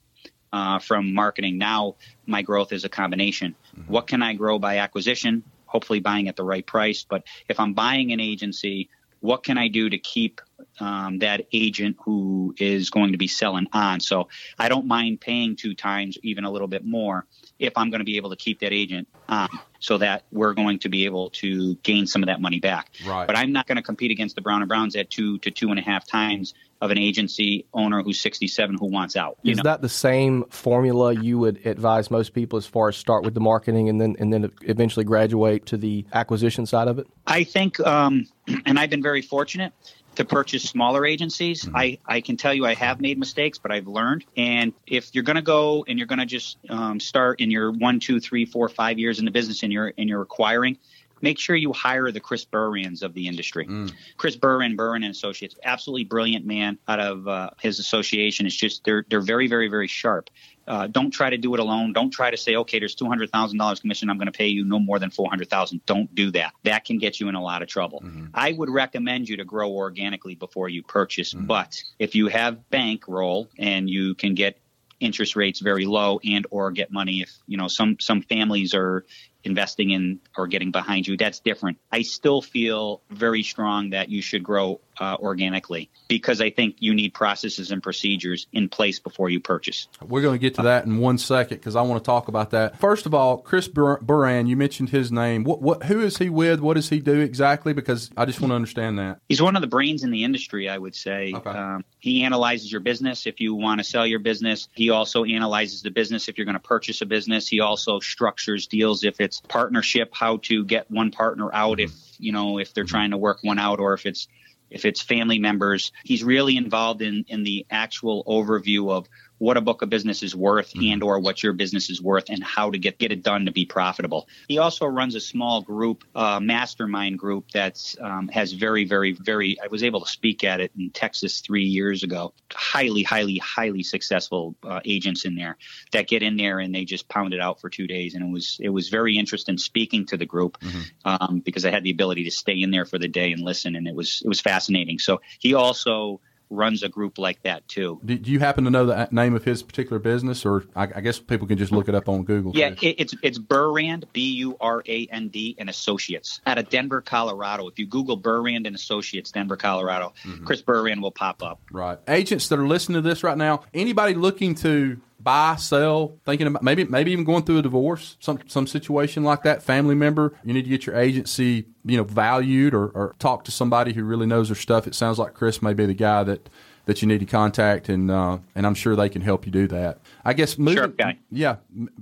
uh, 0.51 0.79
from 0.79 1.13
marketing. 1.13 1.57
Now 1.57 1.95
my 2.25 2.41
growth 2.41 2.71
is 2.71 2.85
a 2.85 2.89
combination. 2.89 3.55
Mm-hmm. 3.77 3.91
What 3.91 4.07
can 4.07 4.21
I 4.21 4.33
grow 4.33 4.59
by 4.59 4.77
acquisition? 4.77 5.43
Hopefully 5.65 5.99
buying 5.99 6.29
at 6.29 6.35
the 6.35 6.43
right 6.43 6.65
price. 6.65 7.05
But 7.07 7.23
if 7.49 7.59
I'm 7.59 7.73
buying 7.73 8.11
an 8.11 8.19
agency, 8.19 8.89
what 9.19 9.43
can 9.43 9.57
I 9.57 9.67
do 9.67 9.89
to 9.89 9.97
keep 9.97 10.39
um, 10.79 11.19
that 11.19 11.47
agent 11.51 11.97
who 12.05 12.53
is 12.57 12.89
going 12.89 13.11
to 13.11 13.17
be 13.17 13.27
selling 13.27 13.67
on? 13.73 13.99
So 13.99 14.29
I 14.57 14.69
don't 14.69 14.85
mind 14.85 15.19
paying 15.19 15.55
two 15.55 15.73
times, 15.73 16.17
even 16.23 16.45
a 16.45 16.51
little 16.51 16.67
bit 16.67 16.85
more, 16.85 17.25
if 17.59 17.73
I'm 17.75 17.89
going 17.89 17.99
to 17.99 18.05
be 18.05 18.17
able 18.17 18.29
to 18.29 18.35
keep 18.35 18.59
that 18.59 18.71
agent 18.71 19.07
on 19.27 19.49
so 19.85 19.99
that 19.99 20.23
we're 20.31 20.53
going 20.53 20.79
to 20.79 20.89
be 20.89 21.05
able 21.05 21.29
to 21.29 21.75
gain 21.83 22.07
some 22.07 22.23
of 22.23 22.27
that 22.27 22.41
money 22.41 22.59
back. 22.59 22.89
Right. 23.05 23.27
But 23.27 23.37
I'm 23.37 23.51
not 23.51 23.67
going 23.67 23.75
to 23.75 23.83
compete 23.83 24.09
against 24.09 24.35
the 24.35 24.41
Brown 24.41 24.63
and 24.63 24.67
Browns 24.67 24.95
at 24.95 25.11
two 25.11 25.37
to 25.39 25.51
two 25.51 25.69
and 25.69 25.77
a 25.77 25.81
half 25.83 26.07
times 26.07 26.55
of 26.81 26.89
an 26.89 26.97
agency 26.97 27.65
owner 27.71 28.01
who's 28.01 28.19
67 28.19 28.77
who 28.79 28.87
wants 28.87 29.15
out. 29.15 29.37
Is 29.43 29.57
know? 29.57 29.63
that 29.63 29.81
the 29.81 29.89
same 29.89 30.43
formula 30.49 31.13
you 31.13 31.37
would 31.37 31.63
advise 31.67 32.09
most 32.09 32.33
people 32.33 32.57
as 32.57 32.65
far 32.65 32.89
as 32.89 32.97
start 32.97 33.23
with 33.23 33.35
the 33.35 33.39
marketing 33.39 33.87
and 33.87 34.01
then 34.01 34.15
and 34.17 34.33
then 34.33 34.51
eventually 34.63 35.05
graduate 35.05 35.67
to 35.67 35.77
the 35.77 36.03
acquisition 36.13 36.65
side 36.65 36.87
of 36.87 36.97
it? 36.97 37.05
I 37.27 37.43
think, 37.43 37.79
um, 37.81 38.27
and 38.65 38.79
I've 38.79 38.89
been 38.89 39.03
very 39.03 39.21
fortunate 39.21 39.71
to 40.15 40.25
purchase 40.25 40.63
smaller 40.63 41.05
agencies. 41.05 41.63
Mm-hmm. 41.63 41.75
I, 41.75 41.97
I 42.05 42.21
can 42.21 42.37
tell 42.37 42.53
you 42.53 42.65
I 42.65 42.73
have 42.73 43.01
made 43.01 43.17
mistakes, 43.17 43.57
but 43.57 43.71
I've 43.71 43.87
learned. 43.87 44.25
And 44.35 44.73
if 44.87 45.13
you're 45.13 45.23
going 45.23 45.35
to 45.35 45.41
go 45.41 45.85
and 45.87 45.97
you're 45.97 46.07
going 46.07 46.19
to 46.19 46.25
just 46.25 46.57
um, 46.69 46.99
start 46.99 47.41
in 47.41 47.51
your 47.51 47.71
one, 47.71 47.99
two, 47.99 48.19
three, 48.19 48.45
four, 48.45 48.69
five 48.69 48.99
years 48.99 49.19
in 49.19 49.25
the 49.25 49.31
business 49.31 49.63
and 49.63 49.71
you're 49.71 49.93
and 49.97 50.09
you're 50.09 50.21
acquiring, 50.21 50.77
make 51.25 51.39
sure 51.39 51.55
you 51.55 51.73
hire 51.73 52.11
the 52.11 52.19
Chris 52.19 52.45
Burands 52.45 53.01
of 53.01 53.15
the 53.15 53.27
industry. 53.27 53.65
Mm. 53.65 53.91
Chris 54.15 54.35
Burand, 54.37 54.77
Burand 54.77 55.03
and 55.03 55.11
Associates, 55.11 55.55
absolutely 55.63 56.03
brilliant 56.03 56.45
man 56.45 56.77
out 56.87 56.99
of 56.99 57.27
uh, 57.27 57.49
his 57.59 57.79
association. 57.79 58.45
It's 58.45 58.55
just 58.55 58.85
they're 58.85 59.03
they're 59.09 59.21
very 59.21 59.47
very 59.47 59.67
very 59.67 59.87
sharp. 59.87 60.29
Uh, 60.67 60.87
don't 60.87 61.11
try 61.11 61.29
to 61.29 61.37
do 61.37 61.53
it 61.53 61.59
alone. 61.59 61.93
Don't 61.93 62.11
try 62.11 62.31
to 62.31 62.37
say, 62.37 62.55
okay, 62.55 62.77
there's 62.79 62.95
two 62.95 63.07
hundred 63.07 63.31
thousand 63.31 63.57
dollars 63.57 63.79
commission. 63.79 64.09
I'm 64.09 64.17
going 64.17 64.27
to 64.27 64.37
pay 64.43 64.47
you 64.47 64.63
no 64.63 64.79
more 64.79 64.99
than 64.99 65.09
four 65.09 65.27
hundred 65.29 65.49
thousand. 65.49 65.85
Don't 65.87 66.13
do 66.13 66.31
that. 66.31 66.53
That 66.63 66.85
can 66.85 66.99
get 66.99 67.19
you 67.19 67.27
in 67.27 67.35
a 67.35 67.41
lot 67.41 67.63
of 67.63 67.67
trouble. 67.67 68.01
Mm-hmm. 68.05 68.27
I 68.33 68.51
would 68.51 68.69
recommend 68.69 69.27
you 69.27 69.37
to 69.37 69.45
grow 69.45 69.71
organically 69.71 70.35
before 70.35 70.69
you 70.69 70.83
purchase. 70.83 71.33
Mm-hmm. 71.33 71.47
But 71.47 71.83
if 71.97 72.13
you 72.13 72.27
have 72.27 72.69
bankroll 72.69 73.49
and 73.57 73.89
you 73.89 74.13
can 74.13 74.35
get 74.35 74.59
interest 74.99 75.35
rates 75.35 75.59
very 75.59 75.85
low 75.85 76.19
and 76.23 76.47
or 76.51 76.71
get 76.71 76.89
money 76.89 77.21
if 77.21 77.29
you 77.47 77.57
know 77.57 77.67
some 77.67 77.97
some 77.99 78.21
families 78.21 78.73
are 78.73 79.05
investing 79.45 79.91
in 79.91 80.19
or 80.37 80.47
getting 80.47 80.71
behind 80.71 81.07
you, 81.07 81.17
that's 81.17 81.39
different. 81.39 81.77
I 81.91 82.01
still 82.01 82.41
feel 82.41 83.01
very 83.09 83.43
strong 83.43 83.91
that 83.91 84.09
you 84.09 84.21
should 84.21 84.43
grow 84.43 84.81
uh, 84.99 85.17
organically 85.19 85.89
because 86.07 86.41
I 86.41 86.49
think 86.49 86.77
you 86.79 86.93
need 86.93 87.13
processes 87.13 87.71
and 87.71 87.81
procedures 87.81 88.47
in 88.53 88.69
place 88.69 88.99
before 88.99 89.29
you 89.29 89.39
purchase. 89.39 89.87
We're 90.01 90.21
going 90.21 90.35
to 90.35 90.39
get 90.39 90.55
to 90.55 90.63
that 90.63 90.85
in 90.85 90.97
one 90.97 91.17
second 91.17 91.57
because 91.57 91.75
I 91.75 91.81
want 91.81 92.03
to 92.03 92.05
talk 92.05 92.27
about 92.27 92.51
that. 92.51 92.79
First 92.79 93.05
of 93.05 93.13
all, 93.13 93.37
Chris 93.37 93.67
Bur- 93.67 93.99
Burand, 93.99 94.47
you 94.47 94.55
mentioned 94.57 94.89
his 94.89 95.11
name. 95.11 95.43
What, 95.43 95.61
what, 95.61 95.83
who 95.83 96.01
is 96.01 96.17
he 96.17 96.29
with? 96.29 96.59
What 96.59 96.75
does 96.75 96.89
he 96.89 96.99
do 96.99 97.19
exactly? 97.19 97.73
Because 97.73 98.11
I 98.15 98.25
just 98.25 98.41
want 98.41 98.51
to 98.51 98.55
understand 98.55 98.99
that. 98.99 99.19
He's 99.29 99.41
one 99.41 99.55
of 99.55 99.61
the 99.61 99.67
brains 99.67 100.03
in 100.03 100.11
the 100.11 100.23
industry, 100.23 100.69
I 100.69 100.77
would 100.77 100.95
say. 100.95 101.33
Okay. 101.35 101.49
Um, 101.49 101.83
he 101.99 102.23
analyzes 102.23 102.71
your 102.71 102.81
business 102.81 103.25
if 103.25 103.39
you 103.39 103.55
want 103.55 103.79
to 103.79 103.83
sell 103.83 104.05
your 104.05 104.19
business. 104.19 104.69
He 104.73 104.89
also 104.89 105.23
analyzes 105.23 105.81
the 105.81 105.91
business 105.91 106.27
if 106.27 106.37
you're 106.37 106.45
going 106.45 106.53
to 106.53 106.59
purchase 106.59 107.01
a 107.01 107.05
business. 107.05 107.47
He 107.47 107.59
also 107.59 107.99
structures 107.99 108.67
deals 108.67 109.03
if 109.03 109.19
it's 109.19 109.41
partnership, 109.41 110.09
how 110.13 110.37
to 110.43 110.63
get 110.63 110.89
one 110.91 111.11
partner 111.11 111.53
out 111.53 111.77
mm-hmm. 111.77 111.85
if 111.85 112.19
you 112.19 112.31
know 112.31 112.59
if 112.59 112.73
they're 112.73 112.83
trying 112.83 113.11
to 113.11 113.17
work 113.17 113.39
one 113.41 113.59
out 113.59 113.79
or 113.79 113.93
if 113.93 114.05
it's 114.05 114.27
if 114.69 114.85
it's 114.85 115.01
family 115.01 115.39
members. 115.39 115.91
He's 116.03 116.23
really 116.23 116.57
involved 116.57 117.01
in 117.01 117.25
in 117.27 117.43
the 117.43 117.65
actual 117.69 118.23
overview 118.25 118.91
of 118.91 119.07
what 119.45 119.57
a 119.57 119.61
book 119.61 119.83
of 119.83 119.91
business 119.91 120.23
is 120.23 120.35
worth 120.35 120.73
mm-hmm. 120.73 120.93
and 120.93 121.03
or 121.03 121.19
what 121.19 121.43
your 121.43 121.53
business 121.53 121.91
is 121.91 122.01
worth 122.01 122.29
and 122.29 122.43
how 122.43 122.71
to 122.71 122.79
get 122.79 122.97
get 122.97 123.11
it 123.11 123.21
done 123.21 123.45
to 123.45 123.51
be 123.51 123.63
profitable. 123.63 124.27
He 124.47 124.57
also 124.57 124.87
runs 124.87 125.13
a 125.13 125.19
small 125.19 125.61
group, 125.61 126.03
uh, 126.15 126.39
mastermind 126.39 127.19
group 127.19 127.51
that's 127.53 127.95
um, 128.01 128.27
has 128.29 128.53
very 128.53 128.85
very 128.85 129.11
very. 129.11 129.57
I 129.63 129.67
was 129.67 129.83
able 129.83 130.01
to 130.01 130.09
speak 130.09 130.43
at 130.43 130.61
it 130.61 130.71
in 130.75 130.89
Texas 130.89 131.41
three 131.41 131.65
years 131.65 132.01
ago. 132.01 132.33
Highly 132.51 133.03
highly 133.03 133.37
highly 133.37 133.83
successful 133.83 134.55
uh, 134.63 134.79
agents 134.83 135.25
in 135.25 135.35
there 135.35 135.57
that 135.91 136.07
get 136.07 136.23
in 136.23 136.37
there 136.37 136.59
and 136.59 136.73
they 136.73 136.83
just 136.83 137.07
pound 137.07 137.35
it 137.35 137.39
out 137.39 137.61
for 137.61 137.69
two 137.69 137.85
days 137.85 138.15
and 138.15 138.23
it 138.23 138.31
was 138.31 138.57
it 138.59 138.69
was 138.69 138.89
very 138.89 139.15
interesting 139.15 139.59
speaking 139.59 140.07
to 140.07 140.17
the 140.17 140.25
group 140.25 140.59
mm-hmm. 140.59 140.81
um, 141.05 141.39
because 141.45 141.65
I 141.65 141.69
had 141.69 141.83
the 141.83 141.91
ability 141.91 142.23
to 142.23 142.31
stay 142.31 142.59
in 142.59 142.71
there 142.71 142.85
for 142.85 142.97
the 142.97 143.07
day 143.07 143.31
and 143.31 143.43
listen 143.43 143.75
and 143.75 143.87
it 143.87 143.93
was 143.93 144.23
it 144.25 144.27
was 144.27 144.41
fascinating. 144.41 144.97
So 144.97 145.21
he 145.37 145.53
also 145.53 146.19
runs 146.55 146.83
a 146.83 146.89
group 146.89 147.17
like 147.17 147.41
that 147.43 147.67
too. 147.67 147.99
Do, 148.03 148.15
you 148.15 148.39
happen 148.39 148.63
to 148.65 148.69
know 148.69 148.85
the 148.85 149.07
name 149.11 149.35
of 149.35 149.43
his 149.43 149.63
particular 149.63 149.99
business, 149.99 150.45
or 150.45 150.65
I, 150.75 150.83
I 150.83 151.01
guess 151.01 151.19
people 151.19 151.47
can 151.47 151.57
just 151.57 151.71
look 151.71 151.89
it 151.89 151.95
up 151.95 152.09
on 152.09 152.23
Google? 152.23 152.51
Yeah, 152.55 152.69
it, 152.81 152.95
it's 152.97 153.15
it's 153.21 153.39
Burand 153.39 154.05
B 154.13 154.31
U 154.35 154.57
R 154.59 154.83
A 154.87 155.07
N 155.07 155.27
D 155.29 155.55
and 155.57 155.69
Associates 155.69 156.41
out 156.45 156.57
of 156.57 156.69
Denver, 156.69 157.01
Colorado. 157.01 157.67
If 157.67 157.79
you 157.79 157.85
Google 157.85 158.17
Burand 158.17 158.65
and 158.65 158.75
Associates, 158.75 159.31
Denver, 159.31 159.57
Colorado, 159.57 160.13
mm-hmm. 160.23 160.45
Chris 160.45 160.61
Burand 160.61 161.01
will 161.01 161.11
pop 161.11 161.43
up. 161.43 161.61
Right. 161.71 161.99
Agents 162.07 162.47
that 162.49 162.59
are 162.59 162.67
listening 162.67 163.01
to 163.01 163.07
this 163.07 163.23
right 163.23 163.37
now, 163.37 163.63
anybody 163.73 164.13
looking 164.13 164.55
to 164.55 164.99
buy, 165.19 165.55
sell, 165.55 166.17
thinking 166.25 166.47
about 166.47 166.63
maybe 166.63 166.83
maybe 166.83 167.11
even 167.11 167.25
going 167.25 167.43
through 167.43 167.59
a 167.59 167.61
divorce, 167.61 168.17
some 168.19 168.39
some 168.47 168.67
situation 168.67 169.23
like 169.23 169.43
that, 169.43 169.63
family 169.63 169.95
member, 169.95 170.37
you 170.43 170.53
need 170.53 170.63
to 170.63 170.69
get 170.69 170.85
your 170.85 170.95
agency, 170.95 171.65
you 171.83 171.97
know, 171.97 172.03
valued 172.03 172.73
or, 172.73 172.87
or 172.89 173.15
talk 173.19 173.43
to 173.45 173.51
somebody 173.51 173.93
who 173.93 174.03
really 174.03 174.25
knows 174.25 174.49
their 174.49 174.55
stuff. 174.55 174.87
It 174.87 174.95
sounds 174.95 175.17
like 175.19 175.33
Chris 175.33 175.61
may 175.61 175.73
be 175.73 175.85
the 175.85 175.93
guy 175.93 176.23
that 176.23 176.49
that 176.85 177.01
you 177.01 177.07
need 177.07 177.19
to 177.19 177.25
contact, 177.25 177.89
and 177.89 178.11
uh, 178.11 178.37
and 178.53 178.67
I'm 178.67 178.75
sure 178.75 178.95
they 178.95 179.09
can 179.09 179.21
help 179.21 179.45
you 179.45 179.51
do 179.51 179.67
that. 179.67 179.99
I 180.23 180.33
guess 180.33 180.57
moving, 180.57 180.93
sure, 180.99 181.13
yeah, 181.31 181.55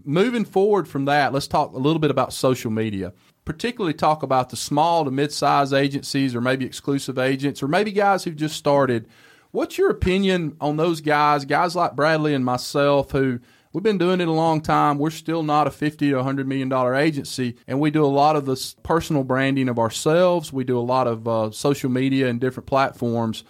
moving 0.04 0.44
forward 0.44 0.88
from 0.88 1.06
that, 1.06 1.32
let's 1.32 1.48
talk 1.48 1.74
a 1.74 1.78
little 1.78 2.00
bit 2.00 2.12
about 2.12 2.34
social 2.34 2.72
media. 2.72 3.14
Particularly 3.46 3.94
talk 3.94 4.24
about 4.24 4.50
the 4.50 4.56
small 4.56 5.04
to 5.04 5.12
mid-size 5.12 5.74
agencies, 5.74 6.34
or 6.34 6.42
maybe 6.42 6.66
exclusive 6.66 7.18
agents, 7.18 7.62
or 7.62 7.68
maybe 7.68 7.92
guys 7.92 8.24
who've 8.24 8.36
just 8.36 8.56
started 8.56 9.08
What's 9.54 9.78
your 9.78 9.92
opinion 9.92 10.58
on 10.60 10.78
those 10.78 11.00
guys, 11.00 11.46
guys 11.46 11.76
like 11.76 11.96
Bradley 11.96 12.34
and 12.34 12.44
myself, 12.44 13.12
who 13.12 13.40
we've 13.72 13.84
been 13.84 14.00
doing 14.00 14.20
it 14.20 14.28
a 14.28 14.32
long 14.32 14.62
time. 14.62 14.98
We're 14.98 15.12
still 15.12 15.44
not 15.44 15.68
a 15.68 15.70
50 15.70 16.10
to 16.10 16.16
100 16.16 16.48
million 16.48 16.70
dollar 16.70 16.96
agency, 16.96 17.56
and 17.68 17.80
we 17.80 17.92
do 17.92 18.04
a 18.04 18.08
lot 18.08 18.36
of 18.36 18.48
the 18.48 18.74
personal 18.82 19.24
branding 19.24 19.70
of 19.70 19.78
ourselves. 19.78 20.52
We 20.52 20.64
do 20.64 20.80
a 20.80 20.82
lot 20.82 21.06
of 21.06 21.28
uh, 21.28 21.52
social 21.52 21.92
media 21.92 22.30
and 22.30 22.42
different 22.42 22.66
platforms. 22.66 23.44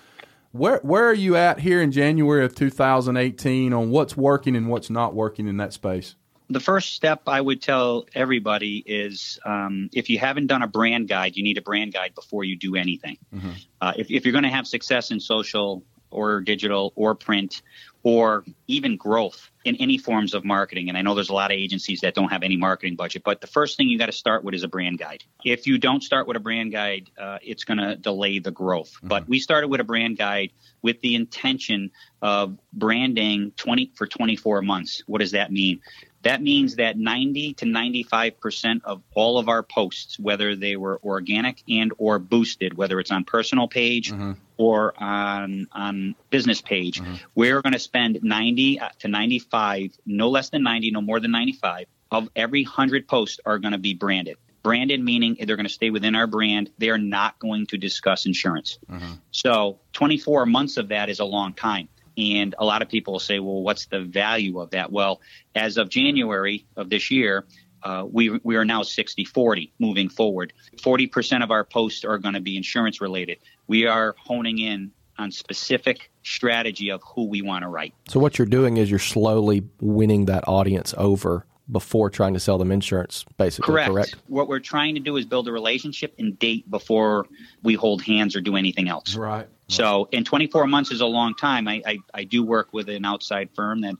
Where 0.51 0.81
where 0.83 1.05
are 1.05 1.13
you 1.13 1.37
at 1.37 1.61
here 1.61 1.81
in 1.81 1.93
January 1.93 2.43
of 2.43 2.53
2018 2.53 3.71
on 3.71 3.89
what's 3.89 4.17
working 4.17 4.57
and 4.57 4.67
what's 4.67 4.89
not 4.89 5.15
working 5.15 5.47
in 5.47 5.55
that 5.55 5.71
space? 5.71 6.15
The 6.49 6.59
first 6.59 6.95
step 6.95 7.21
I 7.27 7.39
would 7.39 7.61
tell 7.61 8.07
everybody 8.13 8.83
is 8.85 9.39
um, 9.45 9.89
if 9.93 10.09
you 10.09 10.19
haven't 10.19 10.47
done 10.47 10.63
a 10.63 10.67
brand 10.67 11.07
guide, 11.07 11.37
you 11.37 11.43
need 11.43 11.57
a 11.57 11.61
brand 11.61 11.93
guide 11.93 12.13
before 12.13 12.43
you 12.43 12.57
do 12.57 12.75
anything. 12.75 13.17
Mm-hmm. 13.33 13.51
Uh, 13.79 13.93
if, 13.95 14.11
if 14.11 14.25
you're 14.25 14.33
going 14.33 14.43
to 14.43 14.49
have 14.49 14.67
success 14.67 15.09
in 15.09 15.21
social 15.21 15.81
or 16.13 16.41
digital 16.41 16.93
or 16.95 17.15
print 17.15 17.61
or 18.03 18.43
even 18.67 18.97
growth 18.97 19.49
in 19.63 19.77
any 19.77 19.97
forms 19.97 20.33
of 20.33 20.43
marketing. 20.43 20.89
And 20.89 20.97
I 20.97 21.01
know 21.01 21.15
there's 21.15 21.29
a 21.29 21.33
lot 21.33 21.51
of 21.51 21.57
agencies 21.57 22.01
that 22.01 22.13
don't 22.13 22.29
have 22.29 22.43
any 22.43 22.57
marketing 22.57 22.97
budget, 22.97 23.23
but 23.23 23.39
the 23.39 23.47
first 23.47 23.77
thing 23.77 23.87
you 23.87 23.97
got 23.97 24.07
to 24.07 24.11
start 24.11 24.43
with 24.43 24.53
is 24.53 24.63
a 24.63 24.67
brand 24.67 24.99
guide. 24.99 25.23
If 25.45 25.65
you 25.67 25.77
don't 25.77 26.03
start 26.03 26.27
with 26.27 26.35
a 26.35 26.41
brand 26.41 26.73
guide, 26.73 27.09
uh, 27.17 27.39
it's 27.41 27.63
going 27.63 27.77
to 27.77 27.95
delay 27.95 28.39
the 28.39 28.51
growth. 28.51 28.91
Mm-hmm. 28.97 29.07
But 29.07 29.29
we 29.29 29.39
started 29.39 29.69
with 29.69 29.79
a 29.79 29.85
brand 29.85 30.17
guide 30.17 30.51
with 30.81 30.99
the 30.99 31.15
intention 31.15 31.91
of 32.21 32.57
branding 32.73 33.53
20 33.55 33.91
for 33.95 34.05
24 34.05 34.61
months. 34.63 35.01
What 35.07 35.19
does 35.19 35.31
that 35.31 35.51
mean? 35.51 35.79
That 36.23 36.41
means 36.41 36.77
that 36.77 36.97
90 36.97 37.55
to 37.55 37.65
95% 37.65 38.81
of 38.85 39.01
all 39.13 39.37
of 39.37 39.49
our 39.49 39.61
posts, 39.61 40.17
whether 40.17 40.55
they 40.55 40.77
were 40.77 40.99
organic 41.03 41.61
and 41.69 41.91
or 41.97 42.17
boosted, 42.17 42.75
whether 42.75 42.99
it's 42.99 43.11
on 43.11 43.25
personal 43.25 43.67
page 43.67 44.11
mm-hmm. 44.11 44.31
or 44.57 44.93
on 44.97 45.67
on 45.73 46.15
business 46.29 46.61
page, 46.61 47.01
mm-hmm. 47.01 47.15
we're 47.35 47.61
going 47.61 47.73
to 47.73 47.79
spend 47.79 48.19
90 48.23 48.79
to 48.99 49.07
95, 49.07 49.97
no 50.05 50.29
less 50.29 50.49
than 50.49 50.63
90, 50.63 50.91
no 50.91 51.01
more 51.01 51.19
than 51.19 51.31
95 51.31 51.87
of 52.09 52.29
every 52.35 52.63
100 52.63 53.07
posts 53.07 53.39
are 53.45 53.59
going 53.59 53.73
to 53.73 53.77
be 53.77 53.93
branded. 53.93 54.37
Branded 54.61 55.03
meaning 55.03 55.35
they're 55.41 55.57
going 55.57 55.65
to 55.65 55.73
stay 55.73 55.89
within 55.89 56.15
our 56.15 56.27
brand. 56.27 56.69
They 56.77 56.89
are 56.89 56.97
not 56.97 57.37
going 57.37 57.67
to 57.67 57.77
discuss 57.77 58.25
insurance. 58.25 58.79
Mm-hmm. 58.89 59.13
So 59.31 59.79
24 59.91 60.45
months 60.45 60.77
of 60.77 60.87
that 60.87 61.09
is 61.09 61.19
a 61.19 61.25
long 61.25 61.53
time. 61.53 61.89
And 62.17 62.55
a 62.57 62.65
lot 62.65 62.81
of 62.81 62.89
people 62.89 63.13
will 63.13 63.19
say, 63.19 63.39
well, 63.39 63.61
what's 63.61 63.87
the 63.87 64.01
value 64.01 64.59
of 64.59 64.71
that? 64.71 64.91
Well, 64.91 65.21
as 65.55 65.77
of 65.77 65.89
January 65.89 66.65
of 66.75 66.89
this 66.89 67.09
year, 67.09 67.45
uh, 67.81 68.05
we, 68.09 68.39
we 68.43 68.55
are 68.55 68.65
now 68.65 68.83
60 68.83 69.25
40 69.25 69.73
moving 69.79 70.09
forward. 70.09 70.53
40% 70.77 71.43
of 71.43 71.51
our 71.51 71.63
posts 71.63 72.05
are 72.05 72.17
going 72.17 72.35
to 72.35 72.41
be 72.41 72.55
insurance 72.55 73.01
related. 73.01 73.39
We 73.67 73.87
are 73.87 74.15
honing 74.17 74.59
in 74.59 74.91
on 75.17 75.31
specific 75.31 76.11
strategy 76.23 76.89
of 76.89 77.01
who 77.03 77.27
we 77.27 77.41
want 77.41 77.63
to 77.63 77.69
write. 77.69 77.93
So, 78.07 78.19
what 78.19 78.37
you're 78.37 78.47
doing 78.47 78.77
is 78.77 78.89
you're 78.89 78.99
slowly 78.99 79.63
winning 79.79 80.25
that 80.25 80.47
audience 80.47 80.93
over 80.97 81.45
before 81.71 82.09
trying 82.09 82.33
to 82.33 82.39
sell 82.39 82.57
them 82.57 82.71
insurance, 82.71 83.25
basically. 83.37 83.73
Correct. 83.73 83.89
correct. 83.89 84.15
What 84.27 84.47
we're 84.47 84.59
trying 84.59 84.95
to 84.95 85.01
do 85.01 85.15
is 85.17 85.25
build 85.25 85.47
a 85.47 85.51
relationship 85.51 86.13
and 86.19 86.37
date 86.37 86.69
before 86.69 87.25
we 87.61 87.75
hold 87.75 88.01
hands 88.01 88.35
or 88.35 88.41
do 88.41 88.55
anything 88.55 88.89
else. 88.89 89.15
Right. 89.15 89.47
So, 89.73 90.07
in 90.11 90.23
24 90.23 90.67
months 90.67 90.91
is 90.91 91.01
a 91.01 91.05
long 91.05 91.33
time. 91.35 91.67
I, 91.67 91.81
I, 91.85 91.97
I 92.13 92.23
do 92.25 92.43
work 92.43 92.73
with 92.73 92.89
an 92.89 93.05
outside 93.05 93.49
firm 93.55 93.81
that 93.81 93.95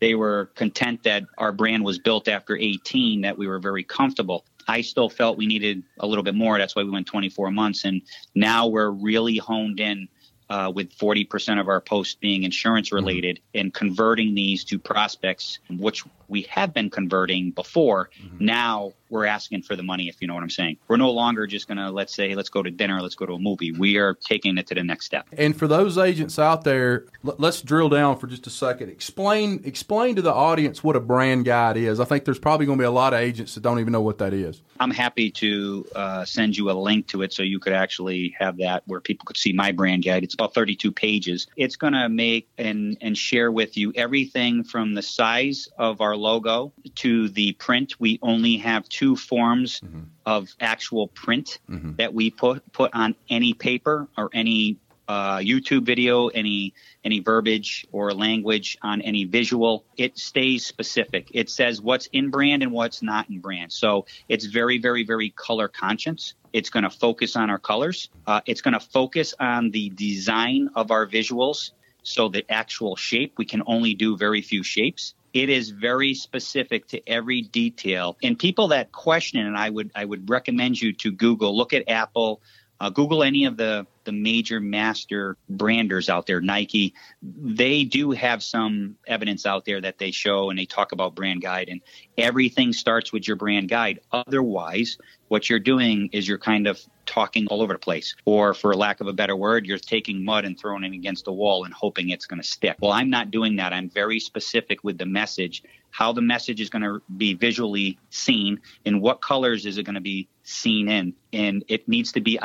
they 0.00 0.14
were 0.14 0.50
content 0.54 1.02
that 1.02 1.24
our 1.36 1.52
brand 1.52 1.84
was 1.84 1.98
built 1.98 2.26
after 2.26 2.56
18, 2.56 3.20
that 3.20 3.36
we 3.36 3.46
were 3.46 3.58
very 3.58 3.84
comfortable. 3.84 4.44
I 4.66 4.80
still 4.80 5.10
felt 5.10 5.36
we 5.36 5.46
needed 5.46 5.82
a 5.98 6.06
little 6.06 6.24
bit 6.24 6.34
more. 6.34 6.58
That's 6.58 6.74
why 6.74 6.84
we 6.84 6.90
went 6.90 7.06
24 7.06 7.50
months. 7.50 7.84
And 7.84 8.02
now 8.34 8.66
we're 8.66 8.90
really 8.90 9.36
honed 9.36 9.78
in 9.78 10.08
uh, 10.48 10.72
with 10.74 10.96
40% 10.96 11.60
of 11.60 11.68
our 11.68 11.80
posts 11.80 12.14
being 12.14 12.42
insurance 12.44 12.90
related 12.90 13.36
mm-hmm. 13.36 13.60
and 13.60 13.74
converting 13.74 14.34
these 14.34 14.64
to 14.64 14.78
prospects, 14.78 15.58
which 15.68 16.04
we 16.28 16.42
have 16.42 16.72
been 16.72 16.90
converting 16.90 17.50
before. 17.50 18.10
Mm-hmm. 18.22 18.44
Now 18.44 18.94
we're 19.10 19.26
asking 19.26 19.62
for 19.62 19.76
the 19.76 19.82
money, 19.82 20.08
if 20.08 20.20
you 20.20 20.28
know 20.28 20.34
what 20.34 20.42
I'm 20.42 20.50
saying. 20.50 20.78
We're 20.88 20.96
no 20.96 21.10
longer 21.10 21.46
just 21.46 21.68
going 21.68 21.78
to, 21.78 21.90
let's 21.90 22.14
say, 22.14 22.34
let's 22.34 22.48
go 22.48 22.62
to 22.62 22.70
dinner, 22.70 23.00
let's 23.02 23.14
go 23.14 23.26
to 23.26 23.34
a 23.34 23.38
movie. 23.38 23.72
We 23.72 23.96
are 23.96 24.14
taking 24.14 24.58
it 24.58 24.66
to 24.68 24.74
the 24.74 24.84
next 24.84 25.06
step. 25.06 25.26
And 25.36 25.56
for 25.56 25.66
those 25.66 25.98
agents 25.98 26.38
out 26.38 26.64
there, 26.64 27.06
let's 27.22 27.62
drill 27.62 27.88
down 27.88 28.18
for 28.18 28.26
just 28.26 28.46
a 28.46 28.50
second. 28.50 28.90
Explain, 28.90 29.60
explain 29.64 30.16
to 30.16 30.22
the 30.22 30.32
audience 30.32 30.82
what 30.84 30.96
a 30.96 31.00
brand 31.00 31.44
guide 31.44 31.76
is. 31.76 32.00
I 32.00 32.04
think 32.04 32.24
there's 32.24 32.38
probably 32.38 32.66
going 32.66 32.78
to 32.78 32.82
be 32.82 32.86
a 32.86 32.90
lot 32.90 33.12
of 33.12 33.20
agents 33.20 33.54
that 33.54 33.62
don't 33.62 33.80
even 33.80 33.92
know 33.92 34.00
what 34.00 34.18
that 34.18 34.32
is. 34.32 34.62
I'm 34.78 34.90
happy 34.90 35.30
to 35.32 35.86
uh, 35.94 36.24
send 36.24 36.56
you 36.56 36.70
a 36.70 36.72
link 36.72 37.08
to 37.08 37.22
it 37.22 37.32
so 37.32 37.42
you 37.42 37.58
could 37.58 37.72
actually 37.72 38.34
have 38.38 38.58
that 38.58 38.82
where 38.86 39.00
people 39.00 39.24
could 39.24 39.36
see 39.36 39.52
my 39.52 39.72
brand 39.72 40.04
guide. 40.04 40.24
It's 40.24 40.34
about 40.34 40.54
32 40.54 40.92
pages. 40.92 41.46
It's 41.56 41.76
going 41.76 41.92
to 41.92 42.08
make 42.08 42.48
and, 42.58 42.96
and 43.00 43.16
share 43.16 43.50
with 43.50 43.76
you 43.76 43.92
everything 43.94 44.64
from 44.64 44.94
the 44.94 45.02
size 45.02 45.68
of 45.78 46.00
our 46.00 46.16
logo 46.16 46.72
to 46.96 47.28
the 47.28 47.52
print. 47.52 47.98
We 47.98 48.18
only 48.22 48.56
have 48.58 48.88
two 48.88 48.99
forms 49.16 49.80
mm-hmm. 49.80 50.00
of 50.26 50.54
actual 50.60 51.08
print 51.08 51.58
mm-hmm. 51.68 51.96
that 51.96 52.14
we 52.14 52.30
put 52.30 52.70
put 52.72 52.94
on 52.94 53.14
any 53.28 53.54
paper 53.54 54.08
or 54.16 54.30
any 54.32 54.76
uh, 55.10 55.38
YouTube 55.38 55.84
video, 55.84 56.28
any 56.28 56.72
any 57.02 57.18
verbiage 57.18 57.84
or 57.90 58.12
language 58.14 58.78
on 58.80 59.02
any 59.02 59.24
visual. 59.24 59.84
It 59.96 60.16
stays 60.16 60.64
specific. 60.64 61.28
It 61.32 61.50
says 61.50 61.82
what's 61.82 62.06
in 62.12 62.30
brand 62.30 62.62
and 62.62 62.70
what's 62.70 63.02
not 63.02 63.28
in 63.28 63.40
brand. 63.40 63.72
So 63.72 64.06
it's 64.28 64.44
very, 64.44 64.78
very, 64.78 65.04
very 65.04 65.30
color 65.30 65.66
conscious. 65.66 66.34
It's 66.52 66.70
going 66.70 66.84
to 66.84 66.90
focus 66.90 67.34
on 67.34 67.50
our 67.50 67.58
colors. 67.58 68.08
Uh, 68.24 68.40
it's 68.46 68.60
going 68.60 68.74
to 68.74 68.80
focus 68.80 69.34
on 69.40 69.72
the 69.72 69.90
design 69.90 70.70
of 70.76 70.92
our 70.92 71.08
visuals. 71.08 71.72
So 72.04 72.28
the 72.28 72.44
actual 72.48 72.94
shape, 72.94 73.34
we 73.36 73.46
can 73.46 73.62
only 73.66 73.94
do 73.94 74.16
very 74.16 74.42
few 74.42 74.62
shapes 74.62 75.14
it 75.32 75.48
is 75.48 75.70
very 75.70 76.14
specific 76.14 76.88
to 76.88 77.08
every 77.08 77.42
detail. 77.42 78.16
And 78.22 78.38
people 78.38 78.68
that 78.68 78.92
question 78.92 79.46
it 79.46 79.56
i 79.56 79.68
would 79.68 79.90
i 79.94 80.04
would 80.04 80.28
recommend 80.28 80.80
you 80.80 80.92
to 80.92 81.10
google 81.12 81.56
look 81.56 81.72
at 81.72 81.88
apple 81.88 82.40
uh, 82.80 82.90
google 82.90 83.22
any 83.22 83.44
of 83.44 83.56
the 83.56 83.86
the 84.10 84.16
major 84.20 84.58
master 84.58 85.36
branders 85.48 86.08
out 86.08 86.26
there 86.26 86.40
nike 86.40 86.92
they 87.22 87.84
do 87.84 88.10
have 88.10 88.42
some 88.42 88.96
evidence 89.06 89.46
out 89.46 89.64
there 89.64 89.80
that 89.80 89.98
they 89.98 90.10
show 90.10 90.50
and 90.50 90.58
they 90.58 90.66
talk 90.66 90.90
about 90.90 91.14
brand 91.14 91.40
guide 91.40 91.68
and 91.68 91.80
everything 92.18 92.72
starts 92.72 93.12
with 93.12 93.28
your 93.28 93.36
brand 93.36 93.68
guide 93.68 94.00
otherwise 94.10 94.98
what 95.28 95.48
you're 95.48 95.60
doing 95.60 96.10
is 96.12 96.26
you're 96.26 96.38
kind 96.38 96.66
of 96.66 96.80
talking 97.06 97.46
all 97.46 97.62
over 97.62 97.72
the 97.72 97.78
place. 97.78 98.16
Or 98.24 98.52
for 98.52 98.74
lack 98.74 99.00
of 99.00 99.06
a 99.06 99.12
better 99.12 99.36
word, 99.36 99.64
you're 99.64 99.78
taking 99.78 100.24
mud 100.24 100.44
and 100.44 100.58
throwing 100.58 100.82
it 100.82 100.92
against 100.92 101.24
the 101.24 101.32
wall 101.32 101.64
and 101.64 101.72
hoping 101.72 102.08
it's 102.08 102.26
going 102.26 102.42
to 102.42 102.46
stick. 102.46 102.76
Well, 102.80 102.90
I'm 102.90 103.10
not 103.10 103.30
doing 103.30 103.56
that. 103.56 103.72
I'm 103.72 103.88
very 103.88 104.18
specific 104.18 104.82
with 104.82 104.98
the 104.98 105.06
message, 105.06 105.62
how 105.90 106.12
the 106.12 106.20
message 106.20 106.60
is 106.60 106.68
going 106.68 106.82
to 106.82 107.00
be 107.16 107.34
visually 107.34 107.96
seen, 108.10 108.60
and 108.84 109.00
what 109.00 109.20
colors 109.20 109.66
is 109.66 109.78
it 109.78 109.84
going 109.84 109.94
to 109.94 110.00
be 110.00 110.28
seen 110.42 110.88
in. 110.88 111.14
And 111.32 111.64
it 111.68 111.88
needs 111.88 112.10
to 112.12 112.20
be 112.20 112.38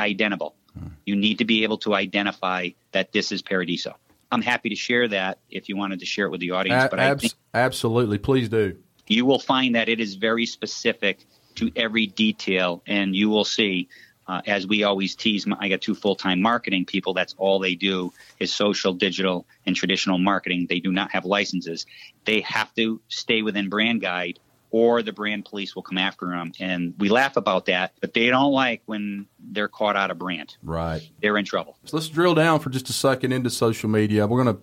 You 1.06 1.16
need 1.16 1.40
to 1.40 1.46
be 1.46 1.64
able 1.64 1.78
to 1.80 1.94
identify 1.94 2.70
that 2.92 3.12
this 3.12 3.32
is 3.32 3.42
Paradiso. 3.42 3.96
I'm 4.32 4.42
happy 4.42 4.70
to 4.70 4.76
share 4.76 5.08
that 5.10 5.40
if 5.50 5.70
you 5.70 5.78
wanted 5.78 6.00
to 6.00 6.06
share 6.06 6.26
it 6.26 6.30
with 6.30 6.42
the 6.42 6.52
audience. 6.52 6.88
but 6.90 7.00
I 7.00 7.16
think 7.16 7.34
absolutely, 7.54 8.18
please 8.18 8.50
do. 8.50 8.78
You 9.08 9.26
will 9.26 9.40
find 9.40 9.76
that 9.76 9.88
it 9.88 10.00
is 10.00 10.16
very 10.16 10.46
specific 10.46 11.26
to 11.56 11.72
every 11.76 12.08
detail, 12.08 12.82
and 12.88 13.16
you 13.16 13.30
will 13.30 13.46
see. 13.46 13.88
Uh, 14.28 14.42
as 14.48 14.66
we 14.66 14.82
always 14.82 15.14
tease, 15.14 15.46
I 15.60 15.70
got 15.70 15.82
two 15.82 15.94
full-time 15.94 16.42
marketing 16.42 16.86
people. 16.86 17.14
That's 17.14 17.36
all 17.38 17.60
they 17.60 17.76
do 17.76 18.12
is 18.40 18.52
social, 18.52 18.92
digital, 18.92 19.46
and 19.68 19.76
traditional 19.76 20.18
marketing. 20.18 20.66
They 20.68 20.80
do 20.80 20.92
not 20.92 21.12
have 21.12 21.26
licenses. 21.26 21.86
They 22.26 22.42
have 22.42 22.74
to 22.74 23.00
stay 23.08 23.44
within 23.44 23.70
brand 23.70 24.02
guide 24.02 24.40
or 24.76 25.02
the 25.02 25.14
brand 25.14 25.46
police 25.46 25.74
will 25.74 25.84
come 25.84 25.98
after 25.98 26.26
them. 26.26 26.52
And 26.60 26.96
we 26.98 27.08
laugh 27.08 27.38
about 27.38 27.68
that, 27.68 27.94
but 28.02 28.14
they 28.14 28.28
don't 28.28 28.52
like 28.52 28.82
when 28.88 29.26
they're 29.40 29.70
caught 29.70 29.96
out 29.96 30.12
of 30.12 30.18
brand. 30.18 30.58
Right. 30.62 31.02
They're 31.22 31.38
in 31.38 31.46
trouble. 31.46 31.78
So 31.86 31.96
let's 31.96 32.10
drill 32.10 32.36
down 32.36 32.60
for 32.60 32.70
just 32.70 32.90
a 32.90 32.94
second 32.94 33.32
into 33.32 33.50
social 33.50 33.90
media. 33.90 34.28
We're 34.28 34.44
going 34.44 34.58
to 34.58 34.62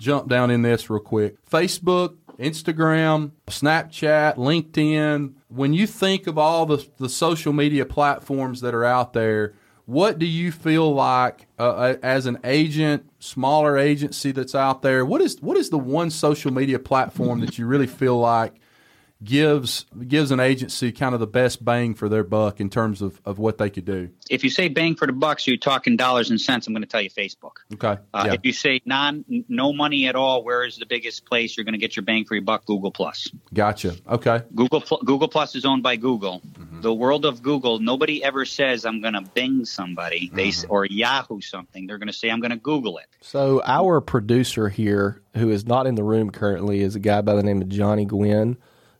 jump 0.00 0.28
down 0.28 0.50
in 0.50 0.62
this 0.62 0.90
real 0.90 0.98
quick. 0.98 1.36
Facebook, 1.48 2.16
Instagram, 2.40 3.30
Snapchat, 3.46 4.34
LinkedIn. 4.34 5.34
When 5.46 5.72
you 5.72 5.86
think 5.86 6.26
of 6.26 6.38
all 6.38 6.66
the, 6.66 6.84
the 6.96 7.08
social 7.08 7.52
media 7.52 7.86
platforms 7.86 8.62
that 8.62 8.74
are 8.74 8.84
out 8.84 9.12
there, 9.12 9.54
what 9.84 10.18
do 10.18 10.26
you 10.26 10.50
feel 10.50 10.92
like 10.92 11.46
uh, 11.60 11.68
uh, 11.68 11.96
as 12.02 12.26
an 12.26 12.38
agent, 12.42 13.08
smaller 13.20 13.78
agency 13.78 14.32
that's 14.32 14.56
out 14.56 14.82
there? 14.82 15.06
What 15.06 15.20
is 15.20 15.40
what 15.40 15.56
is 15.56 15.70
the 15.70 15.78
one 15.78 16.10
social 16.10 16.52
media 16.52 16.80
platform 16.80 17.38
that 17.40 17.58
you 17.58 17.66
really 17.66 17.86
feel 17.86 18.18
like 18.18 18.54
gives 19.24 19.86
gives 20.06 20.30
an 20.30 20.40
agency 20.40 20.92
kind 20.92 21.14
of 21.14 21.20
the 21.20 21.26
best 21.26 21.64
bang 21.64 21.94
for 21.94 22.08
their 22.08 22.24
buck 22.24 22.60
in 22.60 22.70
terms 22.70 23.02
of, 23.02 23.20
of 23.24 23.38
what 23.38 23.58
they 23.58 23.70
could 23.70 23.84
do? 23.84 24.10
If 24.30 24.44
you 24.44 24.50
say 24.50 24.68
bang 24.68 24.94
for 24.94 25.06
the 25.06 25.12
bucks, 25.12 25.46
you're 25.46 25.56
talking 25.56 25.96
dollars 25.96 26.30
and 26.30 26.40
cents, 26.40 26.66
I'm 26.66 26.72
going 26.72 26.82
to 26.82 26.88
tell 26.88 27.00
you 27.00 27.10
Facebook. 27.10 27.56
Okay. 27.74 27.98
Uh, 28.12 28.24
yeah. 28.26 28.32
If 28.34 28.40
you 28.44 28.52
say 28.52 28.80
non, 28.84 29.24
no 29.48 29.72
money 29.72 30.06
at 30.06 30.16
all, 30.16 30.42
where 30.44 30.64
is 30.64 30.76
the 30.76 30.86
biggest 30.86 31.24
place 31.24 31.56
you're 31.56 31.64
going 31.64 31.74
to 31.74 31.78
get 31.78 31.96
your 31.96 32.04
bang 32.04 32.24
for 32.24 32.34
your 32.34 32.44
buck? 32.44 32.64
Google 32.64 32.90
Plus. 32.90 33.30
Gotcha. 33.52 33.96
Okay. 34.08 34.42
Google 34.54 34.80
Google 35.04 35.28
Plus 35.28 35.54
is 35.54 35.64
owned 35.64 35.82
by 35.82 35.96
Google. 35.96 36.40
Mm-hmm. 36.40 36.80
The 36.80 36.92
world 36.92 37.24
of 37.24 37.42
Google, 37.42 37.78
nobody 37.78 38.22
ever 38.24 38.44
says 38.44 38.84
I'm 38.84 39.00
going 39.00 39.14
to 39.14 39.22
Bing 39.22 39.64
somebody, 39.64 40.30
they 40.32 40.48
mm-hmm. 40.48 40.70
or 40.70 40.84
Yahoo 40.84 41.40
something. 41.40 41.86
They're 41.86 41.98
going 41.98 42.08
to 42.08 42.12
say 42.12 42.28
I'm 42.28 42.40
going 42.40 42.50
to 42.50 42.56
Google 42.56 42.98
it. 42.98 43.06
So 43.20 43.62
our 43.64 44.00
producer 44.00 44.68
here, 44.68 45.22
who 45.36 45.50
is 45.50 45.66
not 45.66 45.86
in 45.86 45.94
the 45.94 46.02
room 46.02 46.30
currently, 46.30 46.80
is 46.80 46.96
a 46.96 47.00
guy 47.00 47.20
by 47.20 47.34
the 47.34 47.42
name 47.42 47.62
of 47.62 47.68
Johnny 47.68 48.04
Gwynn, 48.04 48.56